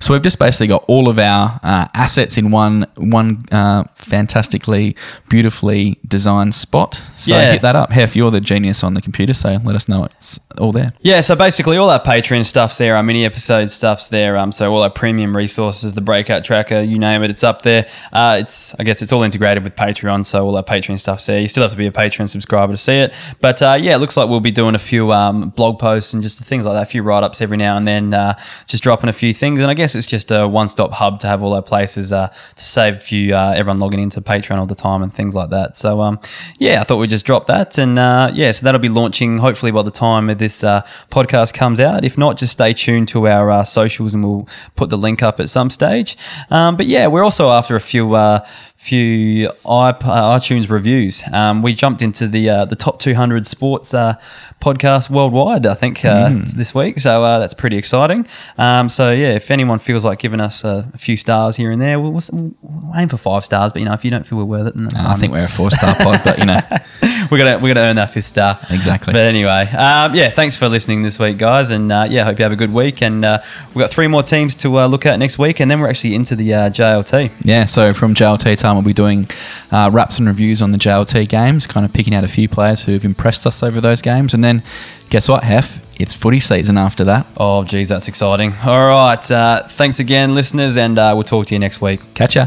So 0.00 0.12
we've 0.12 0.22
just 0.22 0.38
basically 0.38 0.66
got 0.68 0.84
all 0.88 1.08
of 1.08 1.18
our 1.18 1.58
uh, 1.62 1.88
assets 1.94 2.36
in 2.38 2.50
one 2.50 2.86
one 2.96 3.44
uh, 3.50 3.84
fantastically, 3.94 4.96
beautifully 5.28 5.98
designed 6.06 6.54
spot. 6.54 6.94
So 7.16 7.34
Yeah. 7.34 7.52
hit 7.52 7.62
that 7.62 7.76
up. 7.76 7.90
Heff, 7.90 8.14
you're 8.14 8.30
the 8.30 8.40
genius 8.40 8.84
on 8.84 8.94
the 8.94 9.00
computer, 9.00 9.34
so 9.34 9.58
let 9.64 9.74
us 9.76 9.88
know 9.88 10.04
it's 10.04 10.38
all 10.58 10.72
there. 10.72 10.92
Yeah, 11.00 11.20
so 11.20 11.34
basically 11.34 11.76
all 11.76 11.90
our 11.90 12.00
Patreon 12.00 12.44
stuff's 12.46 12.78
there, 12.78 12.96
our 12.96 13.02
mini 13.02 13.24
episode 13.24 13.66
stuff's 13.70 14.08
there. 14.08 14.36
Um, 14.36 14.52
so 14.52 14.72
all 14.72 14.82
our 14.82 14.90
premium 14.90 15.36
resources, 15.36 15.94
the 15.94 16.00
breakout 16.00 16.44
tracker, 16.44 16.80
you 16.80 16.98
name 16.98 17.22
it, 17.24 17.30
it's 17.30 17.42
up 17.44 17.62
there. 17.62 17.86
Uh, 18.12 18.36
it's 18.40 18.74
I 18.78 18.84
guess 18.84 19.02
it's 19.02 19.12
all 19.12 19.22
integrated 19.22 19.64
with 19.64 19.74
Patreon, 19.74 20.24
so 20.26 20.44
all 20.46 20.56
our 20.56 20.62
Patreon 20.62 20.98
stuff's 21.00 21.26
there. 21.26 21.40
You 21.40 21.48
still 21.48 21.62
have 21.64 21.72
to 21.72 21.76
be 21.76 21.86
a 21.86 21.92
Patreon 21.92 22.28
subscriber 22.28 22.72
to 22.72 22.76
see 22.76 22.98
it, 22.98 23.12
but 23.40 23.60
uh, 23.62 23.76
yeah, 23.80 23.96
it 23.96 23.98
looks 23.98 24.16
like 24.16 24.28
we'll 24.28 24.40
be 24.40 24.50
doing 24.50 24.74
a 24.74 24.78
few 24.78 25.12
um, 25.12 25.48
blog 25.50 25.78
posts 25.78 26.12
and 26.14 26.22
just 26.22 26.40
things 26.42 26.66
like 26.66 26.74
that, 26.76 26.82
a 26.82 26.86
few 26.86 27.02
write 27.14 27.24
ups 27.24 27.40
every 27.40 27.56
now 27.56 27.76
and 27.76 27.86
then, 27.86 28.12
uh, 28.14 28.34
just 28.66 28.82
dropping 28.82 29.08
a 29.08 29.12
few 29.12 29.32
things. 29.32 29.58
And 29.60 29.70
I 29.70 29.74
guess 29.74 29.94
it's 29.94 30.06
just 30.06 30.30
a 30.30 30.46
one 30.48 30.68
stop 30.68 30.92
hub 30.92 31.18
to 31.20 31.26
have 31.26 31.42
all 31.42 31.54
our 31.54 31.62
places 31.62 32.12
uh, 32.12 32.28
to 32.28 32.64
save 32.64 32.94
a 32.94 32.98
few 32.98 33.34
uh, 33.34 33.54
everyone 33.56 33.78
logging 33.78 34.00
into 34.00 34.20
Patreon 34.20 34.56
all 34.58 34.66
the 34.66 34.74
time 34.74 35.02
and 35.02 35.12
things 35.12 35.34
like 35.36 35.50
that. 35.50 35.76
So 35.76 36.00
um, 36.00 36.18
yeah, 36.58 36.80
I 36.80 36.84
thought 36.84 36.98
we'd 36.98 37.10
just 37.10 37.26
drop 37.26 37.46
that, 37.46 37.78
and 37.78 37.98
uh, 37.98 38.30
yeah, 38.34 38.52
so 38.52 38.64
that'll 38.64 38.80
be 38.80 38.88
launching 38.88 39.38
hopefully 39.38 39.72
by 39.72 39.82
the 39.82 39.90
time 39.90 40.26
this 40.26 40.64
uh, 40.64 40.82
podcast 41.10 41.54
comes 41.54 41.80
out. 41.80 42.04
If 42.04 42.18
not, 42.18 42.36
just 42.36 42.52
stay 42.52 42.72
tuned 42.72 43.08
to 43.08 43.28
our 43.28 43.50
uh, 43.50 43.64
socials, 43.64 44.14
and 44.14 44.24
we'll 44.24 44.48
put 44.76 44.90
the 44.90 44.98
link 44.98 45.22
up 45.22 45.40
at 45.40 45.48
some 45.48 45.70
stage. 45.70 46.16
Um, 46.50 46.76
but 46.76 46.86
yeah, 46.86 47.06
we're 47.06 47.24
also 47.24 47.50
after 47.50 47.76
a 47.76 47.80
few. 47.80 48.14
Uh, 48.14 48.40
few 48.76 49.48
uh, 49.64 49.92
iTunes 50.36 50.68
reviews. 50.68 51.24
Um, 51.32 51.62
we 51.62 51.72
jumped 51.72 52.02
into 52.02 52.28
the 52.28 52.50
uh, 52.50 52.64
the 52.66 52.76
top 52.76 52.98
200 52.98 53.46
sports 53.46 53.94
uh, 53.94 54.14
podcast 54.60 55.08
worldwide. 55.08 55.64
I 55.66 55.72
think 55.74 56.04
uh, 56.04 56.28
Mm. 56.28 56.54
this 56.54 56.74
week, 56.74 56.98
so 57.04 57.22
uh, 57.22 57.38
that's 57.38 57.52
pretty 57.52 57.76
exciting. 57.76 58.26
Um, 58.56 58.88
so 58.88 59.12
yeah, 59.12 59.34
if 59.34 59.50
anyone 59.50 59.78
feels 59.78 60.06
like 60.06 60.18
giving 60.20 60.40
us 60.40 60.64
a, 60.64 60.90
a 60.94 60.96
few 60.96 61.18
stars 61.18 61.54
here 61.56 61.70
and 61.70 61.78
there, 61.78 62.00
we'll, 62.00 62.12
we'll 62.12 62.54
we'll 62.62 62.92
aim 62.96 63.08
for 63.08 63.18
five 63.18 63.44
stars. 63.44 63.74
But 63.74 63.80
you 63.80 63.84
know, 63.84 63.92
if 63.92 64.06
you 64.06 64.10
don't 64.10 64.24
feel 64.24 64.38
we're 64.38 64.44
worth 64.46 64.68
it, 64.68 64.74
then 64.74 64.84
that's 64.84 64.96
fine. 64.96 65.06
I 65.06 65.14
think 65.16 65.32
we're 65.34 65.44
a 65.44 65.48
four 65.48 65.70
star 65.70 65.94
pod, 65.96 66.22
but 66.24 66.38
you 66.38 66.46
know, 66.46 66.60
we're 67.30 67.36
gonna 67.36 67.58
we're 67.58 67.74
gonna 67.74 67.86
earn 67.86 67.96
that 67.96 68.10
fifth 68.10 68.24
star. 68.24 68.58
Exactly. 68.70 69.12
But 69.12 69.22
anyway, 69.22 69.68
um, 69.72 70.14
yeah, 70.14 70.30
thanks 70.30 70.56
for 70.56 70.66
listening 70.70 71.02
this 71.02 71.18
week, 71.18 71.36
guys, 71.36 71.70
and 71.70 71.92
uh, 71.92 72.06
yeah, 72.08 72.24
hope 72.24 72.38
you 72.38 72.44
have 72.44 72.52
a 72.52 72.56
good 72.56 72.72
week. 72.72 73.02
And 73.02 73.22
uh, 73.22 73.40
we've 73.74 73.82
got 73.82 73.90
three 73.90 74.06
more 74.06 74.22
teams 74.22 74.54
to 74.56 74.78
uh, 74.78 74.86
look 74.86 75.04
at 75.04 75.18
next 75.18 75.38
week, 75.38 75.60
and 75.60 75.70
then 75.70 75.80
we're 75.80 75.90
actually 75.90 76.14
into 76.14 76.34
the 76.34 76.54
uh, 76.54 76.70
JLT. 76.70 77.32
Yeah, 77.44 77.66
so 77.66 77.92
from 77.92 78.14
JLT 78.14 78.58
time, 78.58 78.76
we'll 78.76 78.84
be 78.84 78.94
doing 78.94 79.26
uh, 79.70 79.90
raps 79.92 80.18
and 80.18 80.26
reviews 80.26 80.62
on 80.62 80.70
the 80.70 80.78
JLT 80.78 81.28
games, 81.28 81.66
kind 81.66 81.84
of 81.84 81.92
picking 81.92 82.14
out 82.14 82.24
a 82.24 82.28
few 82.28 82.48
players 82.48 82.86
who've 82.86 83.04
impressed 83.04 83.46
us 83.46 83.62
over 83.62 83.78
those 83.82 84.00
games. 84.00 84.32
And 84.32 84.42
then, 84.42 84.62
guess 85.10 85.28
what, 85.28 85.42
Heff? 85.42 85.83
It's 85.98 86.14
footy 86.14 86.40
season 86.40 86.76
after 86.76 87.04
that. 87.04 87.26
Oh, 87.36 87.64
geez, 87.64 87.88
that's 87.88 88.08
exciting. 88.08 88.52
All 88.64 88.88
right, 88.88 89.30
uh, 89.30 89.62
thanks 89.68 90.00
again, 90.00 90.34
listeners, 90.34 90.76
and 90.76 90.98
uh, 90.98 91.12
we'll 91.14 91.22
talk 91.24 91.46
to 91.46 91.54
you 91.54 91.58
next 91.58 91.80
week. 91.80 92.00
Catch 92.14 92.36
ya. 92.36 92.46